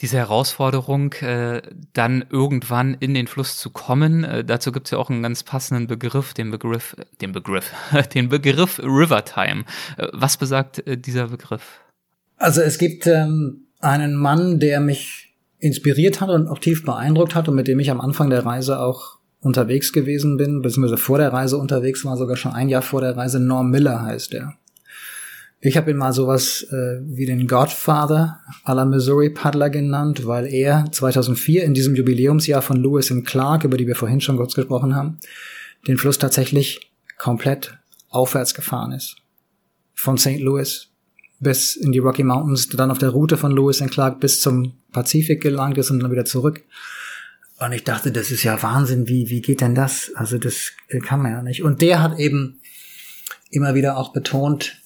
diese 0.00 0.16
Herausforderung, 0.16 1.12
äh, 1.14 1.60
dann 1.92 2.24
irgendwann 2.30 2.94
in 2.94 3.14
den 3.14 3.26
Fluss 3.26 3.56
zu 3.58 3.70
kommen. 3.70 4.22
Äh, 4.22 4.44
dazu 4.44 4.70
gibt 4.70 4.86
es 4.86 4.92
ja 4.92 4.98
auch 4.98 5.10
einen 5.10 5.22
ganz 5.22 5.42
passenden 5.42 5.88
Begriff, 5.88 6.34
den 6.34 6.50
Begriff, 6.50 6.94
den 7.20 7.32
Begriff, 7.32 7.72
den 8.14 8.28
Begriff 8.28 8.78
Rivertime. 8.78 9.64
Äh, 9.96 10.08
was 10.12 10.36
besagt 10.36 10.86
äh, 10.86 10.96
dieser 10.96 11.28
Begriff? 11.28 11.80
Also 12.36 12.60
es 12.60 12.78
gibt 12.78 13.08
ähm, 13.08 13.66
einen 13.80 14.14
Mann, 14.14 14.60
der 14.60 14.80
mich 14.80 15.34
inspiriert 15.58 16.20
hat 16.20 16.30
und 16.30 16.46
auch 16.46 16.60
tief 16.60 16.84
beeindruckt 16.84 17.34
hat 17.34 17.48
und 17.48 17.56
mit 17.56 17.66
dem 17.66 17.80
ich 17.80 17.90
am 17.90 18.00
Anfang 18.00 18.30
der 18.30 18.46
Reise 18.46 18.78
auch 18.78 19.18
unterwegs 19.40 19.92
gewesen 19.92 20.36
bin, 20.36 20.62
beziehungsweise 20.62 20.96
vor 20.96 21.18
der 21.18 21.32
Reise 21.32 21.58
unterwegs 21.58 22.04
war, 22.04 22.16
sogar 22.16 22.36
schon 22.36 22.52
ein 22.52 22.68
Jahr 22.68 22.82
vor 22.82 23.00
der 23.00 23.16
Reise. 23.16 23.40
Norm 23.40 23.70
Miller 23.70 24.02
heißt 24.02 24.34
er. 24.34 24.54
Ich 25.60 25.76
habe 25.76 25.90
ihn 25.90 25.96
mal 25.96 26.12
sowas 26.12 26.62
äh, 26.70 27.00
wie 27.02 27.26
den 27.26 27.48
Godfather 27.48 28.40
aller 28.62 28.84
Missouri 28.84 29.30
Paddler 29.30 29.70
genannt, 29.70 30.24
weil 30.24 30.46
er 30.46 30.86
2004 30.92 31.64
in 31.64 31.74
diesem 31.74 31.96
Jubiläumsjahr 31.96 32.62
von 32.62 32.76
Lewis 32.76 33.10
und 33.10 33.24
Clark, 33.24 33.64
über 33.64 33.76
die 33.76 33.88
wir 33.88 33.96
vorhin 33.96 34.20
schon 34.20 34.36
kurz 34.36 34.54
gesprochen 34.54 34.94
haben, 34.94 35.18
den 35.88 35.98
Fluss 35.98 36.18
tatsächlich 36.18 36.92
komplett 37.18 37.76
aufwärts 38.08 38.54
gefahren 38.54 38.92
ist. 38.92 39.16
Von 39.94 40.16
St. 40.16 40.38
Louis 40.38 40.88
bis 41.40 41.74
in 41.74 41.90
die 41.90 41.98
Rocky 41.98 42.22
Mountains, 42.22 42.68
dann 42.68 42.90
auf 42.90 42.98
der 42.98 43.10
Route 43.10 43.36
von 43.36 43.52
Lewis 43.52 43.80
und 43.80 43.90
Clark 43.90 44.20
bis 44.20 44.40
zum 44.40 44.74
Pazifik 44.92 45.40
gelangt 45.40 45.78
ist 45.78 45.90
und 45.90 46.00
dann 46.00 46.10
wieder 46.10 46.24
zurück. 46.24 46.62
Und 47.58 47.72
ich 47.72 47.82
dachte, 47.82 48.12
das 48.12 48.30
ist 48.30 48.44
ja 48.44 48.62
Wahnsinn, 48.62 49.08
wie, 49.08 49.28
wie 49.30 49.40
geht 49.40 49.60
denn 49.60 49.74
das? 49.74 50.12
Also 50.14 50.38
das 50.38 50.72
kann 51.02 51.20
man 51.20 51.32
ja 51.32 51.42
nicht. 51.42 51.64
Und 51.64 51.82
der 51.82 52.00
hat 52.00 52.18
eben 52.18 52.60
immer 53.50 53.74
wieder 53.74 53.96
auch 53.96 54.12
betont, 54.12 54.80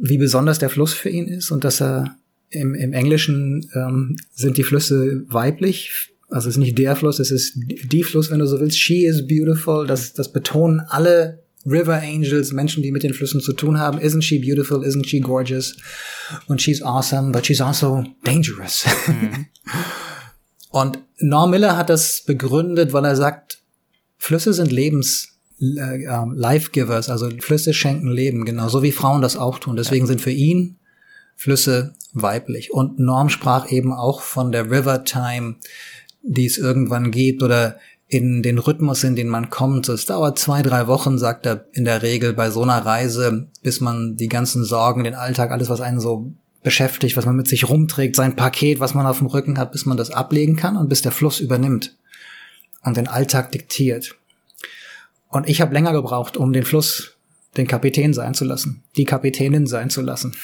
wie 0.00 0.18
besonders 0.18 0.58
der 0.58 0.70
Fluss 0.70 0.94
für 0.94 1.08
ihn 1.08 1.26
ist 1.26 1.50
und 1.50 1.64
dass 1.64 1.80
er 1.80 2.16
im, 2.50 2.74
im 2.74 2.92
Englischen 2.92 3.68
ähm, 3.74 4.16
sind 4.32 4.56
die 4.56 4.62
Flüsse 4.62 5.24
weiblich. 5.28 6.12
Also 6.30 6.48
es 6.48 6.56
ist 6.56 6.60
nicht 6.60 6.78
der 6.78 6.96
Fluss, 6.96 7.18
es 7.18 7.30
ist 7.30 7.54
die 7.56 8.02
Fluss, 8.02 8.30
wenn 8.30 8.38
du 8.38 8.46
so 8.46 8.60
willst. 8.60 8.78
She 8.78 9.04
is 9.04 9.26
beautiful. 9.26 9.86
Das, 9.86 10.12
das 10.12 10.32
betonen 10.32 10.80
alle 10.80 11.42
River 11.66 12.00
Angels, 12.02 12.52
Menschen, 12.52 12.82
die 12.82 12.92
mit 12.92 13.02
den 13.02 13.14
Flüssen 13.14 13.40
zu 13.40 13.52
tun 13.52 13.78
haben. 13.78 13.98
Isn't 13.98 14.22
she 14.22 14.38
beautiful? 14.38 14.84
Isn't 14.84 15.06
she 15.06 15.20
gorgeous? 15.20 15.76
Und 16.46 16.62
she's 16.62 16.82
awesome, 16.82 17.32
but 17.32 17.46
she's 17.46 17.60
also 17.60 18.04
dangerous. 18.24 18.84
Mhm. 19.06 19.46
und 20.70 20.98
Norm 21.18 21.50
Miller 21.50 21.76
hat 21.76 21.90
das 21.90 22.22
begründet, 22.24 22.92
weil 22.92 23.04
er 23.04 23.16
sagt, 23.16 23.62
Flüsse 24.16 24.52
sind 24.52 24.70
Lebens 24.70 25.37
äh, 25.60 26.04
ähm, 26.04 26.34
Life 26.34 26.70
Givers, 26.70 27.08
also 27.08 27.30
Flüsse 27.40 27.74
schenken 27.74 28.10
Leben, 28.10 28.44
genau, 28.44 28.68
so 28.68 28.82
wie 28.82 28.92
Frauen 28.92 29.22
das 29.22 29.36
auch 29.36 29.58
tun. 29.58 29.76
Deswegen 29.76 30.06
sind 30.06 30.20
für 30.20 30.30
ihn 30.30 30.76
Flüsse 31.36 31.94
weiblich. 32.12 32.72
Und 32.72 32.98
Norm 32.98 33.28
sprach 33.28 33.70
eben 33.70 33.92
auch 33.92 34.22
von 34.22 34.52
der 34.52 34.70
River 34.70 35.04
Time, 35.04 35.56
die 36.22 36.46
es 36.46 36.58
irgendwann 36.58 37.10
gibt 37.10 37.42
oder 37.42 37.78
in 38.08 38.42
den 38.42 38.58
Rhythmus, 38.58 39.04
in 39.04 39.16
den 39.16 39.28
man 39.28 39.50
kommt. 39.50 39.88
Es 39.88 40.06
dauert 40.06 40.38
zwei, 40.38 40.62
drei 40.62 40.86
Wochen, 40.86 41.18
sagt 41.18 41.46
er 41.46 41.66
in 41.72 41.84
der 41.84 42.02
Regel 42.02 42.32
bei 42.32 42.50
so 42.50 42.62
einer 42.62 42.84
Reise, 42.84 43.48
bis 43.62 43.80
man 43.80 44.16
die 44.16 44.28
ganzen 44.28 44.64
Sorgen, 44.64 45.04
den 45.04 45.14
Alltag, 45.14 45.50
alles, 45.50 45.68
was 45.68 45.82
einen 45.82 46.00
so 46.00 46.32
beschäftigt, 46.62 47.16
was 47.16 47.26
man 47.26 47.36
mit 47.36 47.48
sich 47.48 47.68
rumträgt, 47.68 48.16
sein 48.16 48.34
Paket, 48.34 48.80
was 48.80 48.94
man 48.94 49.06
auf 49.06 49.18
dem 49.18 49.26
Rücken 49.28 49.58
hat, 49.58 49.72
bis 49.72 49.86
man 49.86 49.96
das 49.96 50.10
ablegen 50.10 50.56
kann 50.56 50.76
und 50.76 50.88
bis 50.88 51.02
der 51.02 51.12
Fluss 51.12 51.38
übernimmt 51.38 51.96
und 52.82 52.96
den 52.96 53.08
Alltag 53.08 53.52
diktiert. 53.52 54.17
Und 55.28 55.48
ich 55.48 55.60
habe 55.60 55.74
länger 55.74 55.92
gebraucht, 55.92 56.36
um 56.36 56.52
den 56.52 56.64
Fluss 56.64 57.16
den 57.56 57.66
Kapitän 57.66 58.14
sein 58.14 58.34
zu 58.34 58.44
lassen, 58.44 58.82
die 58.96 59.04
Kapitänin 59.04 59.66
sein 59.66 59.90
zu 59.90 60.00
lassen. 60.00 60.34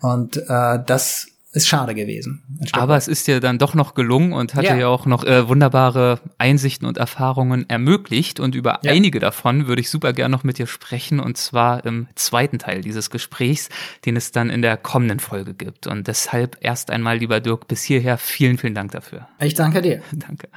Und 0.00 0.36
äh, 0.48 0.78
das 0.84 1.28
ist 1.56 1.68
schade 1.68 1.94
gewesen. 1.94 2.42
Aber 2.72 2.98
es 2.98 3.08
ist 3.08 3.26
dir 3.26 3.40
dann 3.40 3.58
doch 3.58 3.74
noch 3.74 3.94
gelungen 3.94 4.34
und 4.34 4.54
hat 4.54 4.64
ja. 4.64 4.74
dir 4.74 4.80
ja 4.80 4.88
auch 4.88 5.06
noch 5.06 5.24
äh, 5.24 5.48
wunderbare 5.48 6.20
Einsichten 6.36 6.86
und 6.86 6.98
Erfahrungen 6.98 7.68
ermöglicht. 7.70 8.40
Und 8.40 8.54
über 8.54 8.80
ja. 8.82 8.92
einige 8.92 9.20
davon 9.20 9.66
würde 9.66 9.80
ich 9.80 9.88
super 9.88 10.12
gern 10.12 10.30
noch 10.30 10.44
mit 10.44 10.58
dir 10.58 10.66
sprechen. 10.66 11.18
Und 11.18 11.38
zwar 11.38 11.84
im 11.86 12.08
zweiten 12.14 12.58
Teil 12.58 12.82
dieses 12.82 13.08
Gesprächs, 13.08 13.70
den 14.04 14.16
es 14.16 14.32
dann 14.32 14.50
in 14.50 14.60
der 14.60 14.76
kommenden 14.76 15.18
Folge 15.18 15.54
gibt. 15.54 15.86
Und 15.86 16.06
deshalb 16.08 16.58
erst 16.60 16.90
einmal, 16.90 17.16
lieber 17.16 17.40
Dirk, 17.40 17.68
bis 17.68 17.82
hierher 17.82 18.18
vielen, 18.18 18.58
vielen 18.58 18.74
Dank 18.74 18.90
dafür. 18.90 19.26
Ich 19.40 19.54
danke 19.54 19.80
dir. 19.80 20.02
danke. 20.12 20.48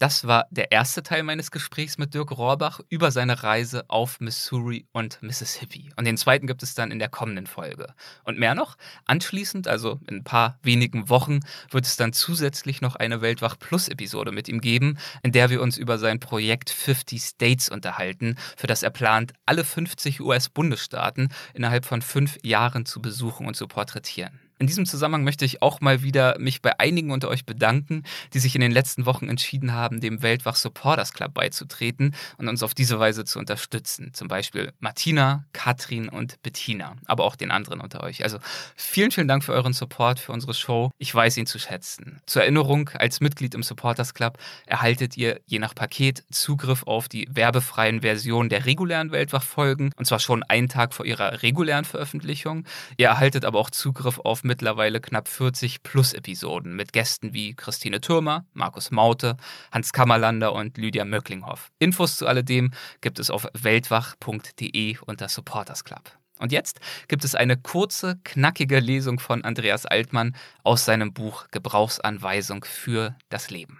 Das 0.00 0.26
war 0.26 0.46
der 0.50 0.72
erste 0.72 1.02
Teil 1.02 1.22
meines 1.24 1.50
Gesprächs 1.50 1.98
mit 1.98 2.14
Dirk 2.14 2.30
Rohrbach 2.30 2.80
über 2.88 3.10
seine 3.10 3.42
Reise 3.42 3.84
auf 3.88 4.18
Missouri 4.18 4.86
und 4.92 5.22
Mississippi. 5.22 5.92
Und 5.94 6.06
den 6.06 6.16
zweiten 6.16 6.46
gibt 6.46 6.62
es 6.62 6.72
dann 6.72 6.90
in 6.90 6.98
der 6.98 7.10
kommenden 7.10 7.46
Folge. 7.46 7.92
Und 8.24 8.38
mehr 8.38 8.54
noch, 8.54 8.78
anschließend, 9.04 9.68
also 9.68 10.00
in 10.08 10.16
ein 10.16 10.24
paar 10.24 10.58
wenigen 10.62 11.10
Wochen, 11.10 11.40
wird 11.70 11.84
es 11.84 11.98
dann 11.98 12.14
zusätzlich 12.14 12.80
noch 12.80 12.96
eine 12.96 13.20
Weltwach 13.20 13.58
Plus 13.58 13.88
Episode 13.88 14.32
mit 14.32 14.48
ihm 14.48 14.62
geben, 14.62 14.96
in 15.22 15.32
der 15.32 15.50
wir 15.50 15.60
uns 15.60 15.76
über 15.76 15.98
sein 15.98 16.18
Projekt 16.18 16.70
50 16.70 17.20
States 17.20 17.68
unterhalten, 17.68 18.36
für 18.56 18.68
das 18.68 18.82
er 18.82 18.88
plant, 18.88 19.34
alle 19.44 19.64
50 19.64 20.22
US-Bundesstaaten 20.22 21.28
innerhalb 21.52 21.84
von 21.84 22.00
fünf 22.00 22.38
Jahren 22.42 22.86
zu 22.86 23.02
besuchen 23.02 23.46
und 23.46 23.54
zu 23.54 23.68
porträtieren. 23.68 24.49
In 24.60 24.66
diesem 24.66 24.84
Zusammenhang 24.84 25.24
möchte 25.24 25.46
ich 25.46 25.62
auch 25.62 25.80
mal 25.80 26.02
wieder 26.02 26.38
mich 26.38 26.60
bei 26.60 26.78
einigen 26.78 27.12
unter 27.12 27.28
euch 27.28 27.46
bedanken, 27.46 28.02
die 28.34 28.38
sich 28.40 28.54
in 28.54 28.60
den 28.60 28.72
letzten 28.72 29.06
Wochen 29.06 29.26
entschieden 29.26 29.72
haben, 29.72 30.02
dem 30.02 30.20
Weltwach 30.20 30.54
Supporters 30.54 31.14
Club 31.14 31.32
beizutreten 31.32 32.14
und 32.36 32.46
uns 32.46 32.62
auf 32.62 32.74
diese 32.74 33.00
Weise 33.00 33.24
zu 33.24 33.38
unterstützen. 33.38 34.12
Zum 34.12 34.28
Beispiel 34.28 34.74
Martina, 34.78 35.46
Katrin 35.54 36.10
und 36.10 36.42
Bettina, 36.42 36.96
aber 37.06 37.24
auch 37.24 37.36
den 37.36 37.50
anderen 37.50 37.80
unter 37.80 38.02
euch. 38.02 38.22
Also 38.22 38.36
vielen, 38.76 39.10
vielen 39.10 39.28
Dank 39.28 39.44
für 39.44 39.54
euren 39.54 39.72
Support 39.72 40.20
für 40.20 40.32
unsere 40.32 40.52
Show. 40.52 40.90
Ich 40.98 41.14
weiß 41.14 41.38
ihn 41.38 41.46
zu 41.46 41.58
schätzen. 41.58 42.20
Zur 42.26 42.42
Erinnerung, 42.42 42.90
als 42.90 43.22
Mitglied 43.22 43.54
im 43.54 43.62
Supporters 43.62 44.12
Club 44.12 44.36
erhaltet 44.66 45.16
ihr 45.16 45.40
je 45.46 45.58
nach 45.58 45.74
Paket 45.74 46.22
Zugriff 46.30 46.82
auf 46.82 47.08
die 47.08 47.26
werbefreien 47.30 48.02
Versionen 48.02 48.50
der 48.50 48.66
regulären 48.66 49.10
Weltwach-Folgen 49.10 49.92
und 49.96 50.04
zwar 50.04 50.18
schon 50.18 50.42
einen 50.42 50.68
Tag 50.68 50.92
vor 50.92 51.06
ihrer 51.06 51.42
regulären 51.42 51.86
Veröffentlichung. 51.86 52.66
Ihr 52.98 53.06
erhaltet 53.06 53.46
aber 53.46 53.58
auch 53.58 53.70
Zugriff 53.70 54.18
auf 54.18 54.44
mittlerweile 54.50 55.00
knapp 55.00 55.28
40 55.28 55.84
Plus-Episoden 55.84 56.74
mit 56.74 56.92
Gästen 56.92 57.32
wie 57.32 57.54
Christine 57.54 58.00
Thürmer, 58.00 58.44
Markus 58.52 58.90
Maute, 58.90 59.36
Hans 59.70 59.92
Kammerlander 59.92 60.52
und 60.52 60.76
Lydia 60.76 61.04
Möcklinghoff. 61.04 61.70
Infos 61.78 62.16
zu 62.16 62.26
alledem 62.26 62.72
gibt 63.00 63.20
es 63.20 63.30
auf 63.30 63.46
weltwach.de 63.54 64.96
unter 65.06 65.28
Supporters 65.28 65.84
Club. 65.84 66.02
Und 66.40 66.50
jetzt 66.50 66.80
gibt 67.06 67.24
es 67.24 67.36
eine 67.36 67.56
kurze, 67.56 68.18
knackige 68.24 68.80
Lesung 68.80 69.20
von 69.20 69.44
Andreas 69.44 69.86
Altmann 69.86 70.34
aus 70.64 70.84
seinem 70.84 71.12
Buch 71.12 71.46
Gebrauchsanweisung 71.52 72.64
für 72.64 73.14
das 73.28 73.50
Leben. 73.50 73.78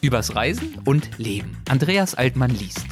Übers 0.00 0.34
Reisen 0.34 0.80
und 0.84 1.16
Leben. 1.16 1.62
Andreas 1.68 2.16
Altmann 2.16 2.50
liest. 2.50 2.86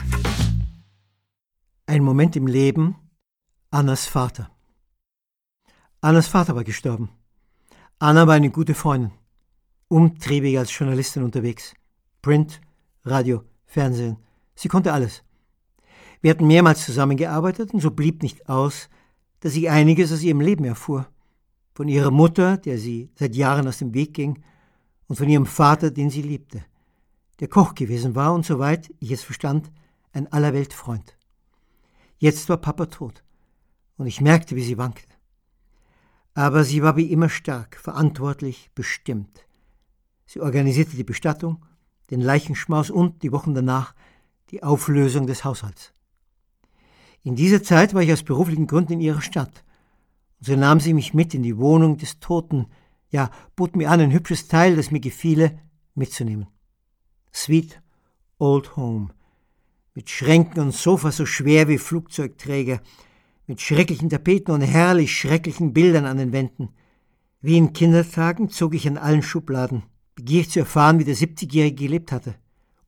Ein 1.87 2.05
Moment 2.05 2.37
im 2.37 2.47
Leben 2.47 2.95
Annas 3.73 4.07
Vater. 4.07 4.56
Annas 6.07 6.28
Vater 6.28 6.55
war 6.55 6.62
gestorben. 6.62 7.09
Anna 7.99 8.28
war 8.28 8.35
eine 8.35 8.51
gute 8.51 8.74
Freundin, 8.74 9.11
umtriebig 9.89 10.57
als 10.57 10.78
Journalistin 10.78 11.24
unterwegs. 11.24 11.74
Print, 12.23 12.61
Radio, 13.05 13.43
Fernsehen. 13.65 14.16
Sie 14.55 14.69
konnte 14.69 14.93
alles. 14.93 15.24
Wir 16.20 16.31
hatten 16.31 16.47
mehrmals 16.47 16.85
zusammengearbeitet 16.85 17.74
und 17.74 17.81
so 17.81 17.91
blieb 17.91 18.23
nicht 18.23 18.49
aus, 18.49 18.89
dass 19.41 19.57
ich 19.57 19.69
einiges 19.69 20.12
aus 20.12 20.23
ihrem 20.23 20.41
Leben 20.41 20.65
erfuhr. 20.65 21.09
Von 21.74 21.89
ihrer 21.89 22.12
Mutter, 22.12 22.57
der 22.57 22.78
sie 22.78 23.11
seit 23.16 23.35
Jahren 23.35 23.66
aus 23.66 23.78
dem 23.78 23.93
Weg 23.93 24.15
ging, 24.15 24.45
und 25.09 25.16
von 25.16 25.28
ihrem 25.28 25.47
Vater, 25.47 25.91
den 25.91 26.11
sie 26.11 26.23
liebte, 26.23 26.65
der 27.41 27.49
Koch 27.49 27.74
gewesen 27.74 28.15
war 28.15 28.33
und 28.33 28.47
soweit 28.47 28.95
ich 29.01 29.11
es 29.11 29.24
verstand, 29.24 29.73
ein 30.12 30.33
Allerweltfreund. 30.33 31.16
Jetzt 32.19 32.49
war 32.49 32.59
Papa 32.59 32.87
tot 32.87 33.24
und 33.97 34.07
ich 34.07 34.20
merkte, 34.20 34.55
wie 34.55 34.62
sie 34.62 34.78
wankte. 34.78 35.16
Aber 36.37 36.65
sie 36.65 36.83
war 36.83 36.99
wie 36.99 37.11
immer 37.11 37.31
stark, 37.31 37.77
verantwortlich, 37.77 38.71
bestimmt. 38.75 39.47
Sie 40.27 40.43
organisierte 40.43 40.95
die 40.95 41.03
Bestattung, 41.03 41.65
den 42.11 42.21
Leichenschmaus 42.21 42.91
und 42.91 43.23
die 43.23 43.33
Wochen 43.33 43.55
danach 43.55 43.95
die 44.51 44.63
Auflösung 44.63 45.27
des 45.27 45.45
Haushalts. 45.45 45.95
In 47.23 47.37
dieser 47.37 47.63
Zeit 47.63 47.95
war 47.95 48.03
ich 48.03 48.13
aus 48.13 48.23
beruflichen 48.23 48.67
Gründen 48.67 48.93
in 48.93 49.01
ihrer 49.01 49.23
Stadt. 49.23 49.65
Und 50.41 50.49
So 50.49 50.57
nahm 50.57 50.79
sie 50.79 50.93
mich 50.93 51.15
mit 51.15 51.33
in 51.33 51.43
die 51.43 51.57
Wohnung 51.57 51.97
des 51.97 52.21
Toten, 52.21 52.67
ja, 53.09 53.31
bot 53.57 53.75
mir 53.75 53.91
an, 53.91 54.01
ein 54.01 54.13
hübsches 54.13 54.47
Teil, 54.47 54.77
das 54.77 54.91
mir 54.91 55.01
gefiele, 55.01 55.59
mitzunehmen. 55.95 56.49
Sweet 57.33 57.81
Old 58.39 58.77
Home, 58.77 59.09
mit 59.95 60.11
Schränken 60.11 60.61
und 60.61 60.75
Sofas 60.75 61.17
so 61.17 61.25
schwer 61.25 61.67
wie 61.69 61.79
Flugzeugträger, 61.79 62.83
mit 63.47 63.60
schrecklichen 63.60 64.10
Tapeten 64.10 64.52
und 64.52 64.60
herrlich 64.60 65.16
schrecklichen 65.16 65.73
Bildern 65.73 66.05
an 66.05 66.18
den 66.18 66.32
Wänden. 66.32 66.70
Wie 67.40 67.56
in 67.56 67.73
Kindertagen 67.73 68.48
zog 68.48 68.74
ich 68.74 68.89
an 68.89 68.98
allen 68.98 69.23
Schubladen, 69.23 69.85
begierig 70.14 70.51
zu 70.51 70.60
erfahren, 70.60 70.98
wie 70.98 71.05
der 71.05 71.16
70-Jährige 71.16 71.85
gelebt 71.85 72.12
hatte. 72.12 72.35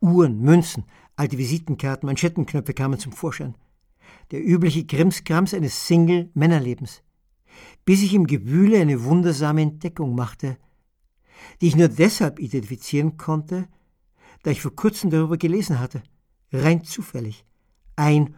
Uhren, 0.01 0.40
Münzen, 0.40 0.85
alte 1.16 1.39
Visitenkarten, 1.39 2.06
Manschettenknöpfe 2.06 2.74
kamen 2.74 2.98
zum 2.98 3.12
Vorschein. 3.12 3.55
Der 4.30 4.44
übliche 4.44 4.85
Krimskrams 4.85 5.55
eines 5.55 5.86
Single-Männerlebens. 5.86 7.02
Bis 7.85 8.02
ich 8.02 8.14
im 8.14 8.26
Gewühle 8.26 8.80
eine 8.80 9.05
wundersame 9.05 9.62
Entdeckung 9.62 10.14
machte, 10.14 10.56
die 11.60 11.68
ich 11.68 11.76
nur 11.76 11.89
deshalb 11.89 12.39
identifizieren 12.39 13.16
konnte, 13.16 13.68
da 14.43 14.51
ich 14.51 14.60
vor 14.60 14.74
kurzem 14.74 15.10
darüber 15.10 15.36
gelesen 15.36 15.80
hatte. 15.80 16.02
Rein 16.52 16.85
zufällig. 16.85 17.44
Ein 17.97 18.35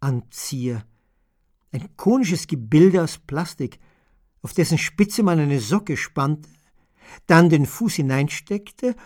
Sockenanzieher. 0.00 0.84
Ein 1.72 1.96
konisches 1.96 2.46
Gebilde 2.46 3.02
aus 3.02 3.18
Plastik, 3.18 3.78
auf 4.42 4.54
dessen 4.54 4.78
Spitze 4.78 5.22
man 5.22 5.38
eine 5.38 5.60
Socke 5.60 5.96
spannte, 5.96 6.48
dann 7.26 7.48
den 7.48 7.66
Fuß 7.66 7.94
hineinsteckte 7.94 8.96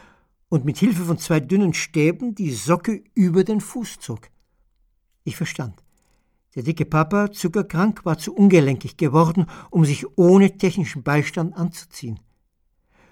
und 0.49 0.65
mit 0.65 0.79
Hilfe 0.79 1.05
von 1.05 1.19
zwei 1.19 1.41
dünnen 1.41 1.75
Stäben 1.75 2.35
die 2.35 2.53
Socke 2.53 3.03
über 3.15 3.45
den 3.45 3.61
Fuß 3.61 3.99
zog. 3.99 4.29
Ich 5.25 5.37
verstand. 5.37 5.83
Der 6.55 6.63
dicke 6.63 6.85
Papa, 6.85 7.33
zuckerkrank, 7.33 8.05
war 8.05 8.17
zu 8.17 8.33
ungelenkig 8.33 8.97
geworden, 8.97 9.47
um 9.71 9.85
sich 9.85 10.07
ohne 10.17 10.57
technischen 10.57 11.03
Beistand 11.03 11.57
anzuziehen. 11.57 12.21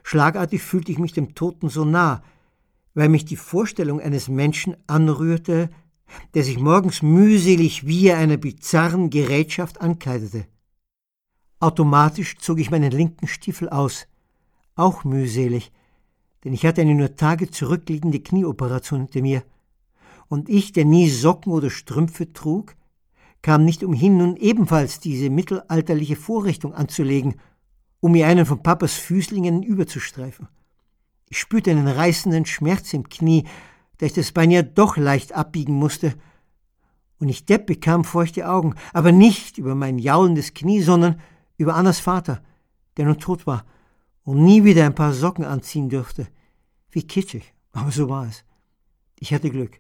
Schlagartig 0.04 0.62
fühlte 0.62 0.92
ich 0.92 0.98
mich 0.98 1.12
dem 1.12 1.34
Toten 1.34 1.68
so 1.68 1.84
nah, 1.84 2.22
weil 2.94 3.09
mich 3.09 3.24
die 3.24 3.36
Vorstellung 3.36 4.00
eines 4.00 4.28
Menschen 4.28 4.76
anrührte, 4.86 5.70
der 6.34 6.44
sich 6.44 6.58
morgens 6.58 7.02
mühselig 7.02 7.86
wie 7.86 8.12
einer 8.12 8.36
bizarren 8.36 9.10
Gerätschaft 9.10 9.80
ankleidete. 9.80 10.46
Automatisch 11.60 12.38
zog 12.38 12.58
ich 12.58 12.70
meinen 12.70 12.90
linken 12.90 13.28
Stiefel 13.28 13.68
aus, 13.68 14.06
auch 14.74 15.04
mühselig, 15.04 15.72
denn 16.44 16.52
ich 16.52 16.66
hatte 16.66 16.80
eine 16.80 16.94
nur 16.94 17.14
Tage 17.14 17.50
zurückliegende 17.50 18.20
Knieoperation 18.20 19.00
hinter 19.02 19.22
mir. 19.22 19.42
Und 20.28 20.48
ich, 20.48 20.72
der 20.72 20.84
nie 20.84 21.08
Socken 21.08 21.52
oder 21.52 21.70
Strümpfe 21.70 22.32
trug, 22.32 22.74
kam 23.42 23.64
nicht 23.64 23.84
umhin, 23.84 24.16
nun 24.16 24.36
ebenfalls 24.36 24.98
diese 24.98 25.30
mittelalterliche 25.30 26.16
Vorrichtung 26.16 26.74
anzulegen, 26.74 27.34
um 28.00 28.12
mir 28.12 28.26
einen 28.26 28.46
von 28.46 28.62
Papas 28.62 28.94
Füßlingen 28.94 29.62
überzustreifen. 29.62 30.48
Ich 31.28 31.38
spürte 31.38 31.70
einen 31.70 31.88
reißenden 31.88 32.46
Schmerz 32.46 32.92
im 32.92 33.08
Knie, 33.08 33.44
da 34.02 34.06
ich 34.06 34.14
das 34.14 34.32
Bein 34.32 34.50
ja 34.50 34.62
doch 34.62 34.96
leicht 34.96 35.32
abbiegen 35.32 35.74
musste, 35.74 36.14
und 37.20 37.28
ich 37.28 37.46
Depp 37.46 37.66
bekam 37.66 38.02
feuchte 38.02 38.48
Augen, 38.50 38.74
aber 38.92 39.12
nicht 39.12 39.58
über 39.58 39.76
mein 39.76 40.00
jaulendes 40.00 40.54
Knie, 40.54 40.82
sondern 40.82 41.20
über 41.56 41.76
Annas 41.76 42.00
Vater, 42.00 42.42
der 42.96 43.04
nun 43.04 43.20
tot 43.20 43.46
war 43.46 43.64
und 44.24 44.42
nie 44.42 44.64
wieder 44.64 44.86
ein 44.86 44.96
paar 44.96 45.12
Socken 45.12 45.44
anziehen 45.44 45.88
dürfte. 45.88 46.26
Wie 46.90 47.06
kitschig, 47.06 47.54
aber 47.72 47.92
so 47.92 48.08
war 48.08 48.26
es. 48.26 48.42
Ich 49.20 49.32
hatte 49.32 49.50
Glück. 49.50 49.78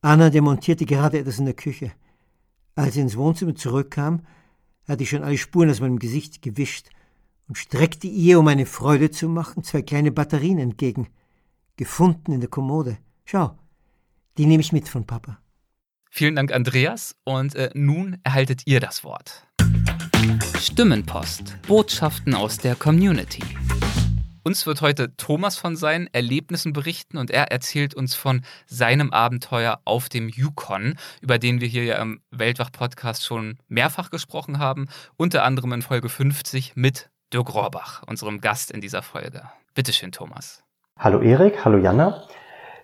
Anna 0.00 0.30
demontierte 0.30 0.86
gerade 0.86 1.18
etwas 1.18 1.38
in 1.38 1.44
der 1.44 1.52
Küche. 1.52 1.92
Als 2.76 2.94
sie 2.94 3.02
ins 3.02 3.18
Wohnzimmer 3.18 3.54
zurückkam, 3.54 4.22
hatte 4.88 5.02
ich 5.02 5.10
schon 5.10 5.22
alle 5.22 5.36
Spuren 5.36 5.68
aus 5.68 5.80
meinem 5.80 5.98
Gesicht 5.98 6.40
gewischt 6.40 6.88
und 7.46 7.58
streckte 7.58 8.06
ihr, 8.06 8.38
um 8.38 8.48
eine 8.48 8.64
Freude 8.64 9.10
zu 9.10 9.28
machen, 9.28 9.64
zwei 9.64 9.82
kleine 9.82 10.12
Batterien 10.12 10.58
entgegen, 10.58 11.08
gefunden 11.76 12.32
in 12.32 12.40
der 12.40 12.48
Kommode. 12.48 12.96
Schau, 13.26 13.56
die 14.36 14.44
nehme 14.44 14.60
ich 14.60 14.72
mit 14.72 14.86
von 14.86 15.06
Papa. 15.06 15.38
Vielen 16.10 16.36
Dank, 16.36 16.52
Andreas. 16.52 17.16
Und 17.24 17.54
äh, 17.54 17.70
nun 17.72 18.18
erhaltet 18.22 18.66
ihr 18.66 18.80
das 18.80 19.02
Wort. 19.02 19.46
Stimmenpost. 20.60 21.56
Botschaften 21.66 22.34
aus 22.34 22.58
der 22.58 22.74
Community. 22.74 23.42
Uns 24.42 24.66
wird 24.66 24.82
heute 24.82 25.16
Thomas 25.16 25.56
von 25.56 25.74
seinen 25.74 26.06
Erlebnissen 26.12 26.74
berichten 26.74 27.16
und 27.16 27.30
er 27.30 27.50
erzählt 27.50 27.94
uns 27.94 28.14
von 28.14 28.42
seinem 28.66 29.10
Abenteuer 29.10 29.80
auf 29.86 30.10
dem 30.10 30.28
Yukon, 30.28 30.98
über 31.22 31.38
den 31.38 31.62
wir 31.62 31.68
hier 31.68 31.84
ja 31.84 31.96
im 32.02 32.20
Weltwach-Podcast 32.30 33.24
schon 33.24 33.56
mehrfach 33.68 34.10
gesprochen 34.10 34.58
haben, 34.58 34.86
unter 35.16 35.44
anderem 35.44 35.72
in 35.72 35.80
Folge 35.80 36.10
50 36.10 36.76
mit 36.76 37.08
Dirk 37.32 37.54
Rohrbach, 37.54 38.02
unserem 38.06 38.42
Gast 38.42 38.70
in 38.70 38.82
dieser 38.82 39.00
Folge. 39.00 39.44
Bitteschön, 39.72 40.12
Thomas. 40.12 40.62
Hallo 40.98 41.22
Erik, 41.22 41.64
hallo 41.64 41.78
Jana. 41.78 42.28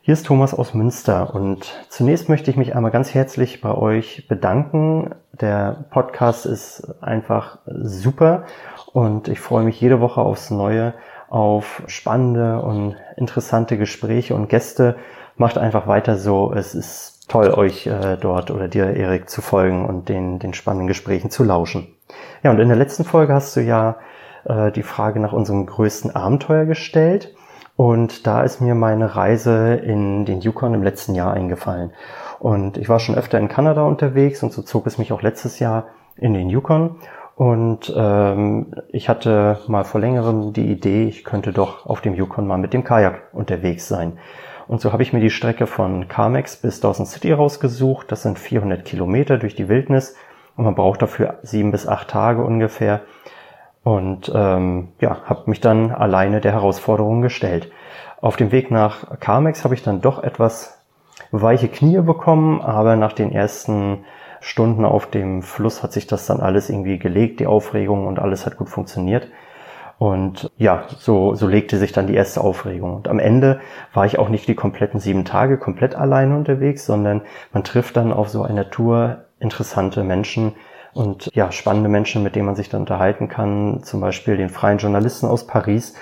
Hier 0.03 0.15
ist 0.15 0.25
Thomas 0.25 0.55
aus 0.55 0.73
Münster 0.73 1.35
und 1.35 1.75
zunächst 1.91 2.31
möchte 2.31 2.51
ich 2.51 2.57
mich 2.57 2.75
einmal 2.75 2.91
ganz 2.91 3.13
herzlich 3.13 3.61
bei 3.61 3.75
euch 3.75 4.27
bedanken. 4.29 5.15
Der 5.33 5.85
Podcast 5.91 6.47
ist 6.47 7.03
einfach 7.03 7.59
super 7.67 8.45
und 8.95 9.29
ich 9.29 9.41
freue 9.41 9.63
mich 9.63 9.79
jede 9.79 10.01
Woche 10.01 10.23
aufs 10.23 10.51
Neue 10.51 10.95
auf 11.29 11.83
spannende 11.87 12.63
und 12.63 12.97
interessante 13.19 13.77
Gespräche 13.77 14.35
und 14.35 14.49
Gäste. 14.49 14.97
Macht 15.37 15.59
einfach 15.59 15.87
weiter 15.87 16.17
so. 16.17 16.51
Es 16.55 16.75
ist 16.75 17.29
toll, 17.29 17.51
euch 17.51 17.87
äh, 17.87 18.17
dort 18.17 18.51
oder 18.51 18.69
dir, 18.69 18.97
Erik, 18.97 19.29
zu 19.29 19.43
folgen 19.43 19.85
und 19.85 20.09
den, 20.09 20.39
den 20.39 20.55
spannenden 20.55 20.89
Gesprächen 20.89 21.29
zu 21.29 21.45
lauschen. 21.45 21.89
Ja, 22.43 22.51
und 22.51 22.59
in 22.59 22.69
der 22.69 22.79
letzten 22.79 23.05
Folge 23.05 23.35
hast 23.35 23.55
du 23.55 23.61
ja 23.61 23.97
äh, 24.45 24.73
die 24.73 24.83
Frage 24.83 25.21
nach 25.21 25.35
unserem 25.35 25.67
größten 25.67 26.17
Abenteuer 26.17 26.65
gestellt. 26.65 27.35
Und 27.81 28.27
da 28.27 28.43
ist 28.43 28.61
mir 28.61 28.75
meine 28.75 29.17
Reise 29.17 29.75
in 29.75 30.27
den 30.27 30.43
Yukon 30.43 30.75
im 30.75 30.83
letzten 30.83 31.15
Jahr 31.15 31.33
eingefallen. 31.33 31.93
Und 32.39 32.77
ich 32.77 32.91
war 32.91 32.99
schon 32.99 33.15
öfter 33.15 33.39
in 33.39 33.49
Kanada 33.49 33.85
unterwegs 33.85 34.43
und 34.43 34.53
so 34.53 34.61
zog 34.61 34.87
es 34.87 34.99
mich 34.99 35.13
auch 35.13 35.23
letztes 35.23 35.61
Jahr 35.61 35.87
in 36.15 36.35
den 36.35 36.51
Yukon. 36.51 36.97
Und 37.37 37.91
ähm, 37.97 38.75
ich 38.91 39.09
hatte 39.09 39.61
mal 39.67 39.85
vor 39.85 39.99
längerem 39.99 40.53
die 40.53 40.71
Idee, 40.71 41.05
ich 41.05 41.25
könnte 41.25 41.55
doch 41.55 41.87
auf 41.87 42.03
dem 42.03 42.15
Yukon 42.15 42.47
mal 42.47 42.59
mit 42.59 42.75
dem 42.75 42.85
Kajak 42.85 43.31
unterwegs 43.33 43.89
sein. 43.89 44.19
Und 44.69 44.83
so 44.83 44.93
habe 44.93 45.03
ich 45.03 45.15
mir 45.15 45.21
die 45.21 45.31
Strecke 45.31 45.67
von 45.67 46.07
Carmex 46.07 46.57
bis 46.57 46.81
Dawson 46.81 47.07
City 47.07 47.33
rausgesucht. 47.33 48.13
Das 48.13 48.21
sind 48.21 48.39
400 48.39 48.85
Kilometer 48.85 49.39
durch 49.39 49.55
die 49.55 49.71
Wildnis 49.71 50.17
und 50.55 50.67
man 50.67 50.75
braucht 50.75 51.01
dafür 51.01 51.39
sieben 51.41 51.71
bis 51.71 51.89
acht 51.89 52.09
Tage 52.09 52.45
ungefähr. 52.45 53.01
Und 53.83 54.31
ähm, 54.35 54.89
ja, 55.01 55.23
habe 55.25 55.49
mich 55.49 55.61
dann 55.61 55.91
alleine 55.91 56.41
der 56.41 56.53
Herausforderung 56.53 57.23
gestellt. 57.23 57.71
Auf 58.21 58.37
dem 58.37 58.53
Weg 58.53 58.71
nach 58.71 59.19
Carmex 59.21 59.65
habe 59.65 59.75
ich 59.75 59.83
dann 59.83 60.03
doch 60.03 60.23
etwas 60.23 60.83
weiche 61.31 61.69
Knie 61.69 62.01
bekommen, 62.01 62.61
aber 62.61 62.97
nach 62.97 63.13
den 63.13 63.33
ersten 63.33 64.05
Stunden 64.41 64.85
auf 64.85 65.07
dem 65.07 65.43
Fluss 65.43 65.83
hat 65.83 65.93
sich 65.93 66.07
das 66.07 66.27
dann 66.27 66.41
alles 66.41 66.71
irgendwie 66.71 66.99
gelegt, 66.99 67.41
die 67.41 67.47
Aufregung 67.47 68.07
und 68.07 68.19
alles 68.19 68.47
hat 68.47 68.57
gut 68.57 68.69
funktioniert. 68.69 69.29
Und 69.99 70.51
ja, 70.57 70.85
so, 70.97 71.35
so 71.35 71.47
legte 71.47 71.77
sich 71.77 71.93
dann 71.93 72.07
die 72.07 72.15
erste 72.15 72.41
Aufregung. 72.41 72.97
Und 72.97 73.07
am 73.07 73.19
Ende 73.19 73.61
war 73.93 74.07
ich 74.07 74.19
auch 74.19 74.31
nicht 74.31 74.49
die 74.49 74.55
kompletten 74.55 74.99
sieben 74.99 75.27
Tage 75.27 75.59
komplett 75.59 75.95
alleine 75.95 76.37
unterwegs, 76.37 76.87
sondern 76.87 77.21
man 77.53 77.65
trifft 77.65 77.99
dann 77.99 78.11
auf 78.11 78.31
so 78.31 78.43
einer 78.43 78.71
Tour 78.71 79.25
interessante 79.41 80.03
Menschen, 80.03 80.55
und 80.93 81.31
ja, 81.35 81.53
spannende 81.53 81.89
Menschen, 81.89 82.23
mit 82.23 82.35
denen 82.35 82.47
man 82.47 82.57
sich 82.57 82.69
dann 82.69 82.83
unterhalten 82.83 83.29
kann, 83.29 83.83
zum 83.83 84.01
Beispiel 84.01 84.37
den 84.37 84.49
freien 84.49 84.79
Journalisten 84.79 85.27
aus 85.27 85.47
Paris 85.47 85.95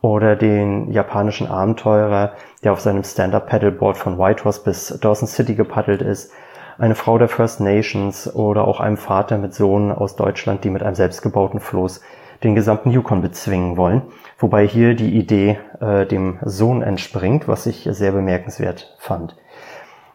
oder 0.00 0.34
den 0.34 0.90
japanischen 0.90 1.46
Abenteurer, 1.46 2.32
der 2.64 2.72
auf 2.72 2.80
seinem 2.80 3.04
Stand-Up-Paddleboard 3.04 3.96
von 3.96 4.18
Whitehorse 4.18 4.62
bis 4.64 4.98
Dawson 5.00 5.28
City 5.28 5.54
gepaddelt 5.54 6.02
ist, 6.02 6.32
eine 6.78 6.94
Frau 6.94 7.18
der 7.18 7.28
First 7.28 7.60
Nations 7.60 8.34
oder 8.34 8.66
auch 8.66 8.80
einem 8.80 8.96
Vater 8.96 9.38
mit 9.38 9.54
Sohn 9.54 9.92
aus 9.92 10.16
Deutschland, 10.16 10.64
die 10.64 10.70
mit 10.70 10.82
einem 10.82 10.96
selbstgebauten 10.96 11.60
Floß 11.60 12.00
den 12.42 12.56
gesamten 12.56 12.90
Yukon 12.90 13.22
bezwingen 13.22 13.76
wollen, 13.76 14.02
wobei 14.38 14.66
hier 14.66 14.94
die 14.94 15.16
Idee 15.16 15.60
äh, 15.80 16.06
dem 16.06 16.38
Sohn 16.42 16.82
entspringt, 16.82 17.46
was 17.46 17.66
ich 17.66 17.88
sehr 17.92 18.10
bemerkenswert 18.10 18.96
fand. 18.98 19.36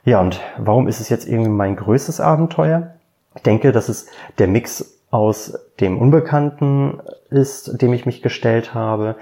Ja, 0.04 0.20
und 0.20 0.42
warum 0.58 0.90
ist 0.90 1.00
es 1.00 1.08
jetzt 1.08 1.28
irgendwie 1.28 1.50
mein 1.50 1.78
größtes 1.78 2.20
Abenteuer? 2.20 2.97
Ich 3.38 3.44
denke, 3.44 3.72
dass 3.72 3.88
es 3.88 4.08
der 4.40 4.48
Mix 4.48 5.00
aus 5.10 5.54
dem 5.80 6.00
Unbekannten 6.00 7.00
ist, 7.30 7.82
dem 7.82 7.94
ich 7.94 8.06
mich 8.06 8.22
gestellt 8.22 8.74
habe, 8.74 9.16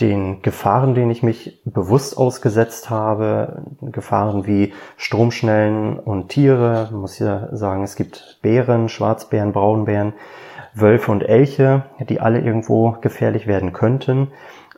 den 0.00 0.42
Gefahren, 0.42 0.94
denen 0.94 1.10
ich 1.10 1.22
mich 1.22 1.60
bewusst 1.64 2.16
ausgesetzt 2.16 2.90
habe, 2.90 3.62
Gefahren 3.80 4.46
wie 4.46 4.72
Stromschnellen 4.96 5.98
und 5.98 6.28
Tiere. 6.30 6.88
Man 6.90 7.00
muss 7.00 7.18
ja 7.18 7.54
sagen, 7.54 7.84
es 7.84 7.96
gibt 7.96 8.38
Bären, 8.42 8.88
Schwarzbären, 8.88 9.52
Braunbären, 9.52 10.14
Wölfe 10.74 11.12
und 11.12 11.22
Elche, 11.22 11.84
die 12.00 12.20
alle 12.20 12.40
irgendwo 12.40 12.96
gefährlich 13.00 13.46
werden 13.46 13.72
könnten. 13.72 14.32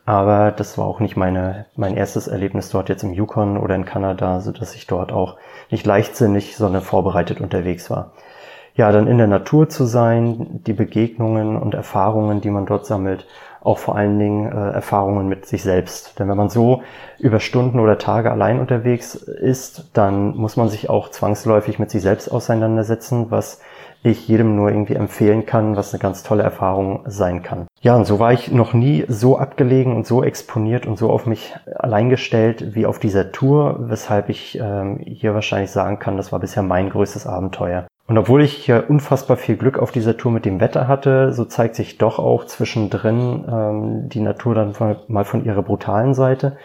Aber 0.05 0.51
das 0.51 0.77
war 0.77 0.85
auch 0.85 1.01
nicht 1.01 1.17
meine, 1.17 1.67
mein 1.77 1.97
erstes 1.97 2.27
Erlebnis 2.27 2.71
dort 2.71 2.89
jetzt 2.89 3.05
im 3.05 3.13
Yukon 3.13 3.57
oder 3.57 3.75
in 3.75 3.85
Kanada, 3.85 4.41
so 4.41 4.51
dass 4.51 4.75
ich 4.75 4.87
dort 4.87 5.13
auch 5.13 5.37
nicht 5.71 5.87
leichtsinnig, 5.87 6.57
sondern 6.57 6.83
vorbereitet 6.83 7.41
unterwegs 7.41 7.89
war. 7.89 8.13
Ja, 8.75 8.91
dann 8.91 9.07
in 9.07 9.19
der 9.19 9.27
Natur 9.27 9.69
zu 9.69 9.85
sein, 9.85 10.61
die 10.67 10.73
Begegnungen 10.73 11.57
und 11.57 11.75
Erfahrungen, 11.75 12.41
die 12.41 12.51
man 12.51 12.67
dort 12.67 12.87
sammelt, 12.87 13.27
auch 13.61 13.79
vor 13.79 13.97
allen 13.97 14.19
Dingen 14.19 14.51
äh, 14.51 14.71
Erfahrungen 14.71 15.29
mit 15.29 15.47
sich 15.47 15.63
selbst. 15.63 16.19
Denn 16.19 16.29
wenn 16.29 16.37
man 16.37 16.49
so 16.49 16.83
über 17.19 17.39
Stunden 17.39 17.79
oder 17.79 17.99
Tage 17.99 18.31
allein 18.31 18.59
unterwegs 18.59 19.15
ist, 19.15 19.91
dann 19.93 20.37
muss 20.37 20.57
man 20.57 20.69
sich 20.69 20.91
auch 20.91 21.11
zwangsläufig 21.11 21.79
mit 21.79 21.91
sich 21.91 22.03
selbst 22.03 22.29
auseinandersetzen, 22.29 23.31
was 23.31 23.61
ich 24.03 24.27
jedem 24.27 24.57
nur 24.57 24.71
irgendwie 24.71 24.97
empfehlen 24.97 25.47
kann, 25.47 25.77
was 25.77 25.93
eine 25.93 26.01
ganz 26.01 26.25
tolle 26.25 26.43
Erfahrung 26.43 27.05
sein 27.07 27.43
kann. 27.43 27.69
Ja, 27.83 27.95
und 27.95 28.05
so 28.05 28.19
war 28.19 28.33
ich 28.33 28.51
noch 28.51 28.73
nie 28.73 29.05
so 29.07 29.39
abgelegen 29.39 29.95
und 29.95 30.07
so 30.07 30.25
exponiert 30.25 30.87
und 30.87 30.99
so 30.99 31.11
auf 31.11 31.27
mich 31.27 31.55
allein 31.77 32.11
gestellt 32.11 32.75
wie 32.75 32.87
auf 32.87 32.99
dieser 32.99 33.31
Tour, 33.31 33.77
weshalb 33.79 34.29
ich 34.29 34.59
ähm, 34.61 34.99
hier 35.05 35.35
wahrscheinlich 35.35 35.71
sagen 35.71 36.01
kann, 36.01 36.17
das 36.17 36.33
war 36.33 36.41
bisher 36.41 36.65
mein 36.65 36.91
größtes 36.91 37.29
Abenteuer. 37.29 37.87
Und 38.13 38.19
obwohl 38.19 38.43
ich 38.43 38.53
hier 38.53 38.91
unfassbar 38.91 39.39
viel 39.39 39.57
Glück 39.57 39.79
auf 39.79 39.91
dieser 39.91 40.19
Tour 40.19 40.33
mit 40.33 40.45
dem 40.45 40.61
Wetter 40.61 40.87
hatte, 40.87 41.33
so 41.33 41.47
zeigt 41.47 41.75
sich 41.75 41.97
doch 41.97 42.19
auch 42.19 42.45
zwischendrin 42.45 43.47
ähm, 43.51 44.09
die 44.11 44.21
Natur 44.21 44.55
dann 44.55 44.75
von, 44.75 44.97
mal 45.09 45.25
von 45.25 45.47
ihrer 45.47 45.63
brutalen 45.63 46.13
Seite 46.13 46.59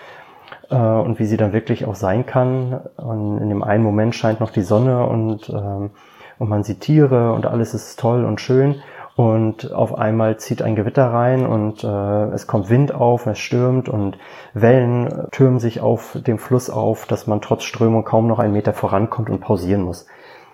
äh, 0.70 0.76
und 0.76 1.20
wie 1.20 1.26
sie 1.26 1.38
dann 1.38 1.54
wirklich 1.54 1.86
auch 1.86 1.96
sein 1.96 2.26
kann. 2.26 2.82
Und 2.98 3.38
in 3.38 3.48
dem 3.48 3.64
einen 3.64 3.82
Moment 3.82 4.14
scheint 4.14 4.42
noch 4.42 4.50
die 4.50 4.62
Sonne 4.62 5.08
und, 5.08 5.48
ähm, 5.48 5.92
und 6.38 6.50
man 6.50 6.64
sieht 6.64 6.82
Tiere 6.82 7.32
und 7.32 7.46
alles 7.46 7.74
ist 7.74 7.98
toll 7.98 8.26
und 8.26 8.42
schön. 8.42 8.82
Und 9.16 9.72
auf 9.72 9.98
einmal 9.98 10.36
zieht 10.36 10.62
ein 10.62 10.76
Gewitter 10.76 11.06
rein 11.06 11.46
und 11.46 11.82
äh, 11.82 12.26
es 12.34 12.48
kommt 12.48 12.70
Wind 12.70 12.94
auf, 12.94 13.26
es 13.26 13.40
stürmt 13.40 13.88
und 13.88 14.18
Wellen 14.54 15.30
türmen 15.32 15.62
sich 15.62 15.80
auf 15.80 16.18
dem 16.28 16.40
Fluss 16.40 16.70
auf, 16.70 17.06
dass 17.06 17.26
man 17.26 17.40
trotz 17.40 17.64
Strömung 17.64 18.04
kaum 18.04 18.28
noch 18.28 18.40
einen 18.40 18.52
Meter 18.52 18.74
vorankommt 18.74 19.30
und 19.30 19.40
pausieren 19.40 19.84
muss. 19.84 20.08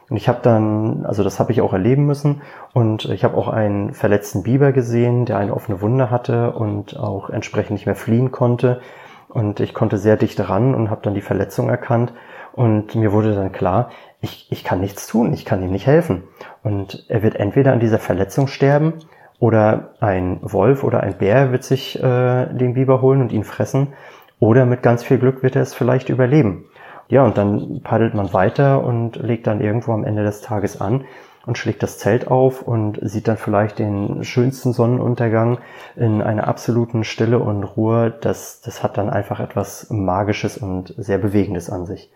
Und 0.10 0.18
ich 0.18 0.28
habe 0.28 0.40
dann, 0.42 1.06
also 1.06 1.24
das 1.24 1.40
habe 1.40 1.52
ich 1.52 1.62
auch 1.62 1.74
erleben 1.74 2.06
müssen 2.06 2.42
und 2.74 3.06
ich 3.06 3.24
habe 3.24 3.38
auch 3.38 3.48
einen 3.48 3.94
verletzten 3.94 4.44
Biber 4.44 4.72
gesehen, 4.72 5.26
der 5.26 5.38
eine 5.38 5.54
offene 5.54 5.82
Wunde 5.82 6.12
hatte 6.12 6.52
und 6.52 6.98
auch 7.00 7.30
entsprechend 7.30 7.72
nicht 7.72 7.86
mehr 7.86 7.96
fliehen 7.96 8.32
konnte. 8.32 8.82
Und 9.30 9.60
ich 9.60 9.74
konnte 9.74 9.98
sehr 9.98 10.18
dicht 10.18 10.40
ran 10.48 10.76
und 10.76 10.90
habe 10.90 11.02
dann 11.02 11.16
die 11.16 11.22
Verletzung 11.22 11.70
erkannt. 11.70 12.14
Und 12.52 12.94
mir 12.94 13.12
wurde 13.12 13.34
dann 13.34 13.52
klar, 13.52 13.90
ich, 14.22 14.48
ich 14.52 14.64
kann 14.64 14.80
nichts 14.80 15.08
tun, 15.08 15.34
ich 15.34 15.46
kann 15.46 15.64
ihm 15.64 15.72
nicht 15.72 15.88
helfen. 15.88 16.24
Und 16.62 17.06
er 17.10 17.24
wird 17.24 17.36
entweder 17.36 17.74
an 17.74 17.80
dieser 17.80 17.98
Verletzung 17.98 18.48
sterben 18.48 18.94
oder 19.40 19.96
ein 20.00 20.40
Wolf 20.42 20.84
oder 20.84 21.02
ein 21.02 21.18
Bär 21.18 21.52
wird 21.52 21.64
sich 21.64 22.02
äh, 22.02 22.46
den 22.54 22.76
Biber 22.76 23.02
holen 23.02 23.22
und 23.22 23.32
ihn 23.32 23.44
fressen. 23.44 23.94
Oder 24.40 24.66
mit 24.66 24.84
ganz 24.84 25.04
viel 25.04 25.18
Glück 25.18 25.42
wird 25.42 25.56
er 25.56 25.64
es 25.64 25.74
vielleicht 25.74 26.10
überleben. 26.10 26.66
Ja, 27.14 27.24
und 27.24 27.38
dann 27.38 27.82
paddelt 27.84 28.16
man 28.16 28.34
weiter 28.34 28.84
und 28.84 29.18
legt 29.18 29.46
dann 29.46 29.62
irgendwo 29.62 29.94
am 29.94 30.04
Ende 30.04 30.24
des 30.24 30.42
Tages 30.42 30.82
an 30.82 31.04
und 31.46 31.60
schlägt 31.60 31.84
das 31.84 32.00
Zelt 32.00 32.26
auf 32.26 32.64
und 32.64 32.98
sieht 33.04 33.28
dann 33.28 33.38
vielleicht 33.38 33.78
den 33.78 34.24
schönsten 34.24 34.74
Sonnenuntergang 34.74 35.60
in 35.96 36.24
einer 36.24 36.48
absoluten 36.48 37.04
Stille 37.04 37.38
und 37.38 37.66
Ruhe. 37.66 38.12
Das, 38.20 38.62
das 38.62 38.82
hat 38.82 38.98
dann 38.98 39.12
einfach 39.12 39.40
etwas 39.40 39.92
Magisches 39.92 40.58
und 40.58 40.96
sehr 40.98 41.20
Bewegendes 41.20 41.70
an 41.70 41.86
sich. 41.86 42.12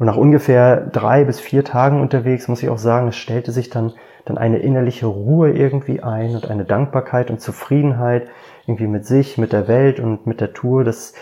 Und 0.00 0.06
nach 0.06 0.16
ungefähr 0.16 0.78
drei 0.78 1.22
bis 1.22 1.38
vier 1.38 1.62
Tagen 1.62 2.00
unterwegs 2.00 2.48
muss 2.48 2.64
ich 2.64 2.68
auch 2.68 2.78
sagen, 2.78 3.06
es 3.06 3.16
stellte 3.16 3.52
sich 3.52 3.70
dann, 3.70 3.92
dann 4.24 4.38
eine 4.38 4.58
innerliche 4.58 5.06
Ruhe 5.06 5.52
irgendwie 5.52 6.02
ein 6.02 6.34
und 6.34 6.50
eine 6.50 6.64
Dankbarkeit 6.64 7.30
und 7.30 7.40
Zufriedenheit 7.40 8.26
irgendwie 8.66 8.88
mit 8.88 9.06
sich, 9.06 9.38
mit 9.38 9.52
der 9.52 9.68
Welt 9.68 10.00
und 10.00 10.26
mit 10.26 10.40
der 10.40 10.52
Tour. 10.52 10.84
Das, 10.84 11.14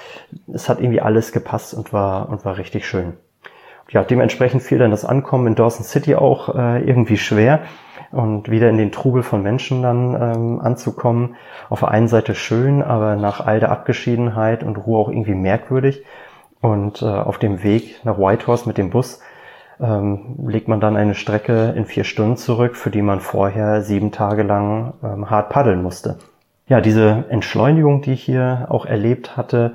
es 0.52 0.68
hat 0.68 0.80
irgendwie 0.80 1.00
alles 1.00 1.32
gepasst 1.32 1.74
und 1.74 1.92
war, 1.92 2.28
und 2.28 2.44
war 2.44 2.56
richtig 2.56 2.86
schön. 2.86 3.14
Ja, 3.90 4.02
dementsprechend 4.02 4.62
fiel 4.62 4.78
dann 4.78 4.90
das 4.90 5.04
Ankommen 5.04 5.46
in 5.46 5.54
Dawson 5.54 5.84
City 5.84 6.14
auch 6.14 6.54
äh, 6.54 6.82
irgendwie 6.82 7.18
schwer 7.18 7.60
und 8.12 8.50
wieder 8.50 8.70
in 8.70 8.78
den 8.78 8.92
Trubel 8.92 9.22
von 9.22 9.42
Menschen 9.42 9.82
dann 9.82 10.14
ähm, 10.14 10.60
anzukommen. 10.60 11.36
Auf 11.68 11.80
der 11.80 11.90
einen 11.90 12.08
Seite 12.08 12.34
schön, 12.34 12.82
aber 12.82 13.16
nach 13.16 13.40
all 13.40 13.60
der 13.60 13.70
Abgeschiedenheit 13.70 14.64
und 14.64 14.76
Ruhe 14.78 14.98
auch 14.98 15.10
irgendwie 15.10 15.34
merkwürdig. 15.34 16.02
Und 16.62 17.02
äh, 17.02 17.04
auf 17.04 17.38
dem 17.38 17.62
Weg 17.62 18.00
nach 18.04 18.16
Whitehorse 18.18 18.66
mit 18.66 18.78
dem 18.78 18.88
Bus 18.88 19.20
ähm, 19.78 20.36
legt 20.46 20.66
man 20.66 20.80
dann 20.80 20.96
eine 20.96 21.14
Strecke 21.14 21.74
in 21.76 21.84
vier 21.84 22.04
Stunden 22.04 22.38
zurück, 22.38 22.76
für 22.76 22.90
die 22.90 23.02
man 23.02 23.20
vorher 23.20 23.82
sieben 23.82 24.12
Tage 24.12 24.44
lang 24.44 24.94
ähm, 25.02 25.28
hart 25.28 25.50
paddeln 25.50 25.82
musste 25.82 26.16
ja, 26.66 26.80
diese 26.80 27.24
Entschleunigung, 27.28 28.02
die 28.02 28.12
ich 28.12 28.22
hier 28.22 28.66
auch 28.70 28.86
erlebt 28.86 29.36
hatte, 29.36 29.74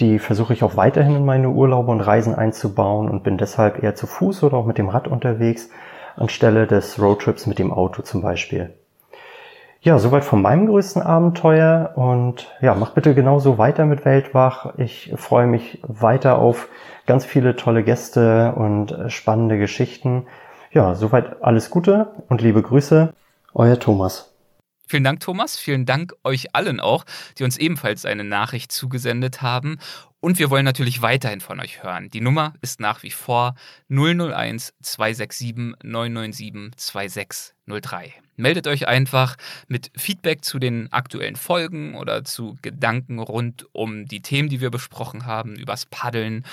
die 0.00 0.20
versuche 0.20 0.52
ich 0.52 0.62
auch 0.62 0.76
weiterhin 0.76 1.16
in 1.16 1.24
meine 1.24 1.50
Urlaube 1.50 1.90
und 1.90 2.00
Reisen 2.00 2.34
einzubauen 2.34 3.08
und 3.08 3.24
bin 3.24 3.36
deshalb 3.36 3.82
eher 3.82 3.96
zu 3.96 4.06
Fuß 4.06 4.44
oder 4.44 4.56
auch 4.56 4.66
mit 4.66 4.78
dem 4.78 4.88
Rad 4.88 5.08
unterwegs, 5.08 5.70
anstelle 6.16 6.66
des 6.66 7.00
Roadtrips 7.00 7.46
mit 7.46 7.58
dem 7.58 7.72
Auto 7.72 8.02
zum 8.02 8.22
Beispiel. 8.22 8.74
Ja, 9.80 9.98
soweit 9.98 10.24
von 10.24 10.42
meinem 10.42 10.66
größten 10.66 11.02
Abenteuer 11.02 11.92
und 11.94 12.52
ja, 12.60 12.74
mach 12.74 12.90
bitte 12.90 13.14
genauso 13.14 13.58
weiter 13.58 13.86
mit 13.86 14.04
Weltwach. 14.04 14.74
Ich 14.76 15.12
freue 15.16 15.46
mich 15.46 15.80
weiter 15.82 16.38
auf 16.38 16.68
ganz 17.06 17.24
viele 17.24 17.56
tolle 17.56 17.84
Gäste 17.84 18.54
und 18.56 18.96
spannende 19.06 19.58
Geschichten. 19.58 20.26
Ja, 20.72 20.94
soweit 20.94 21.42
alles 21.42 21.70
Gute 21.70 22.08
und 22.28 22.42
liebe 22.42 22.60
Grüße, 22.60 23.12
euer 23.54 23.78
Thomas. 23.78 24.37
Vielen 24.88 25.04
Dank, 25.04 25.20
Thomas. 25.20 25.58
Vielen 25.58 25.84
Dank 25.84 26.14
euch 26.24 26.54
allen 26.54 26.80
auch, 26.80 27.04
die 27.38 27.44
uns 27.44 27.58
ebenfalls 27.58 28.06
eine 28.06 28.24
Nachricht 28.24 28.72
zugesendet 28.72 29.42
haben. 29.42 29.78
Und 30.20 30.38
wir 30.38 30.48
wollen 30.48 30.64
natürlich 30.64 31.02
weiterhin 31.02 31.40
von 31.40 31.60
euch 31.60 31.82
hören. 31.82 32.08
Die 32.08 32.22
Nummer 32.22 32.54
ist 32.62 32.80
nach 32.80 33.02
wie 33.02 33.10
vor 33.10 33.54
001 33.90 34.72
267 34.80 35.76
997 35.82 36.76
2603. 36.76 38.27
Meldet 38.38 38.68
euch 38.68 38.86
einfach 38.86 39.36
mit 39.66 39.90
Feedback 39.96 40.44
zu 40.44 40.60
den 40.60 40.92
aktuellen 40.92 41.34
Folgen 41.34 41.96
oder 41.96 42.24
zu 42.24 42.56
Gedanken 42.62 43.18
rund 43.18 43.66
um 43.72 44.06
die 44.06 44.22
Themen, 44.22 44.48
die 44.48 44.60
wir 44.60 44.70
besprochen 44.70 45.26
haben, 45.26 45.56
übers 45.56 45.86
Paddeln, 45.86 46.44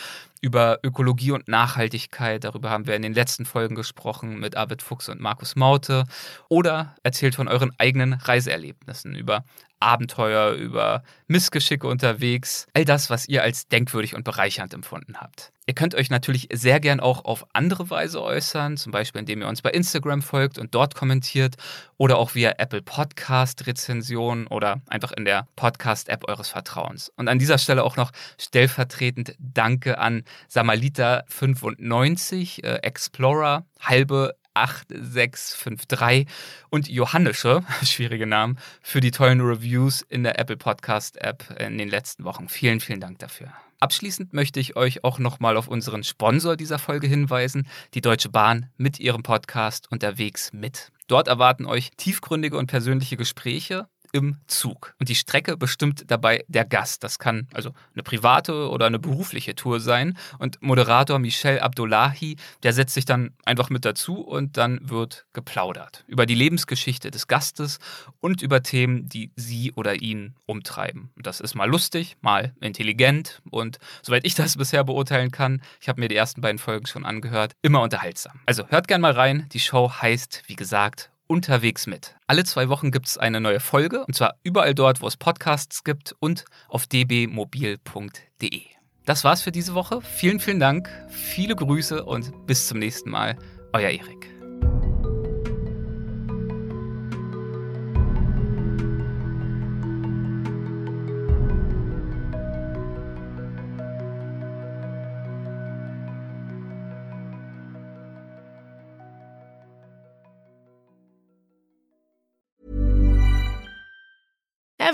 über 0.42 0.80
Ökologie 0.84 1.32
und 1.32 1.48
Nachhaltigkeit. 1.48 2.44
Darüber 2.44 2.72
haben 2.72 2.88
wir 2.88 2.96
in 2.96 3.04
den 3.04 3.14
letzten 3.14 3.46
Folgen 3.46 3.76
gesprochen 3.76 4.40
mit 4.40 4.58
Arvid 4.58 4.82
Fuchs 4.82 5.10
und 5.10 5.22
Markus 5.22 5.56
Maute. 5.56 6.06
Oder 6.50 6.96
erzählt 7.04 7.36
von 7.36 7.48
euren 7.48 7.72
eigenen 7.78 8.14
Reiseerlebnissen 8.14 9.16
über 9.16 9.44
Abenteuer, 9.86 10.54
über 10.54 11.04
Missgeschicke 11.28 11.88
unterwegs, 11.88 12.66
all 12.74 12.86
das, 12.86 13.12
was 13.12 13.28
ihr 13.28 13.44
als 13.44 13.68
denkwürdig 13.68 14.16
und 14.16 14.24
bereichernd 14.24 14.74
empfunden 14.74 15.18
habt. 15.18 15.52
Ihr 15.68 15.74
könnt 15.74 15.96
euch 15.96 16.10
natürlich 16.10 16.50
sehr 16.54 16.80
gern 16.80 17.00
auch 17.00 17.26
auf 17.26 17.46
andere 17.54 17.90
Weise 17.90 18.22
äußern, 18.22 18.78
zum 18.78 18.92
Beispiel 18.92 19.20
indem 19.20 19.42
ihr 19.42 19.48
uns 19.48 19.62
bei 19.62 19.72
Instagram 19.72 20.22
folgt 20.22 20.60
und 20.60 20.76
dort 20.76 20.94
kommentiert 20.94 21.56
oder 21.98 22.18
auch 22.18 22.36
via 22.36 22.54
Apple 22.58 22.82
Podcast 22.82 23.66
Rezension 23.66 24.48
oder 24.48 24.82
einfach 24.88 25.12
in 25.12 25.26
der 25.26 25.48
Podcast 25.56 26.10
App 26.10 26.28
eures 26.28 26.50
Vertrauens. 26.50 27.12
Und 27.16 27.28
an 27.28 27.40
dieser 27.40 27.58
Stelle 27.58 27.84
auch 27.84 27.96
noch 27.96 28.12
stellvertretend 28.40 29.36
Danke 29.40 29.98
an 29.98 30.24
Samalita95, 30.52 32.64
äh, 32.64 32.76
Explorer, 32.84 33.66
halbe 33.80 34.36
8653 34.56 36.28
und 36.70 36.88
Johannische, 36.88 37.64
schwierige 37.84 38.26
Namen, 38.26 38.58
für 38.82 39.00
die 39.00 39.12
tollen 39.12 39.42
Reviews 39.42 40.02
in 40.02 40.24
der 40.24 40.40
Apple 40.40 40.58
Podcast 40.58 41.18
App 41.18 41.44
in 41.60 41.78
den 41.78 41.90
letzten 41.90 42.24
Wochen. 42.24 42.50
Vielen, 42.50 42.80
vielen 42.80 43.00
Dank 43.00 43.20
dafür. 43.20 43.54
Abschließend 43.80 44.34
möchte 44.34 44.60
ich 44.60 44.76
euch 44.76 45.04
auch 45.04 45.20
nochmal 45.20 45.58
auf 45.58 45.68
unseren 45.68 46.04
Sponsor 46.04 46.56
dieser 46.56 46.80
Folge 46.80 47.08
hinweisen, 47.08 47.68
die 47.94 48.02
Deutsche 48.02 48.30
Bahn 48.30 48.70
mit 48.78 49.00
ihrem 49.00 49.22
Podcast 49.22 49.92
Unterwegs 49.92 50.54
mit. 50.54 50.92
Dort 51.08 51.28
erwarten 51.28 51.66
euch 51.66 51.92
tiefgründige 51.98 52.58
und 52.58 52.68
persönliche 52.68 53.18
Gespräche 53.18 53.88
im 54.16 54.38
Zug. 54.48 54.96
Und 54.98 55.10
die 55.10 55.16
Strecke 55.16 55.58
bestimmt 55.58 56.06
dabei 56.08 56.46
der 56.48 56.64
Gast. 56.64 57.04
Das 57.04 57.20
kann 57.20 57.50
also 57.54 57.72
eine 57.94 58.02
private 58.02 58.70
oder 58.70 58.86
eine 58.86 58.98
berufliche 58.98 59.56
Tour 59.56 59.82
sein. 59.82 60.18
Und 60.40 60.62
Moderator 60.62 61.20
Michel 61.20 61.60
Abdullahi, 61.60 62.38
der 62.64 62.72
setzt 62.72 62.94
sich 62.94 63.04
dann 63.04 63.34
einfach 63.44 63.70
mit 63.70 63.84
dazu 63.84 64.22
und 64.22 64.56
dann 64.56 64.80
wird 64.90 65.26
geplaudert 65.34 66.06
über 66.08 66.26
die 66.26 66.34
Lebensgeschichte 66.34 67.12
des 67.12 67.28
Gastes 67.28 67.80
und 68.22 68.42
über 68.42 68.64
Themen, 68.64 69.10
die 69.10 69.32
sie 69.36 69.74
oder 69.74 69.96
ihn 69.96 70.36
umtreiben. 70.46 71.12
Das 71.18 71.42
ist 71.42 71.54
mal 71.54 71.70
lustig, 71.70 72.16
mal 72.22 72.56
intelligent 72.62 73.42
und 73.52 73.80
soweit 74.02 74.26
ich 74.26 74.34
das 74.34 74.56
bisher 74.58 74.86
beurteilen 74.86 75.32
kann, 75.32 75.62
ich 75.82 75.90
habe 75.90 76.00
mir 76.00 76.08
die 76.08 76.16
ersten 76.16 76.40
beiden 76.40 76.58
Folgen 76.58 76.86
schon 76.86 77.06
angehört, 77.06 77.52
immer 77.62 77.82
unterhaltsam. 77.82 78.40
Also 78.46 78.66
hört 78.70 78.88
gern 78.88 79.02
mal 79.02 79.12
rein. 79.12 79.50
Die 79.52 79.60
Show 79.60 79.92
heißt, 79.92 80.44
wie 80.48 80.56
gesagt, 80.56 81.12
unterwegs 81.28 81.88
mit. 81.88 82.16
Alle 82.28 82.44
zwei 82.44 82.70
Wochen 82.70 82.92
gibt 82.92 83.08
es 83.08 83.18
eine 83.18 83.42
neue 83.42 83.60
Folge, 83.60 84.06
und 84.06 84.14
zwar 84.16 84.36
überall 84.44 84.76
dort, 84.76 85.02
wo 85.02 85.08
es 85.08 85.18
Podcasts 85.18 85.84
gibt 85.84 86.16
und 86.20 86.46
auf 86.70 86.88
dbmobil.de. 86.88 88.62
Das 89.06 89.24
war's 89.24 89.42
für 89.42 89.52
diese 89.52 89.76
Woche. 89.76 90.02
Vielen, 90.02 90.40
vielen 90.40 90.60
Dank, 90.60 90.90
viele 91.10 91.56
Grüße 91.56 92.04
und 92.04 92.48
bis 92.48 92.68
zum 92.68 92.80
nächsten 92.80 93.10
Mal. 93.10 93.38
Euer 93.74 93.90
Erik. 93.90 94.35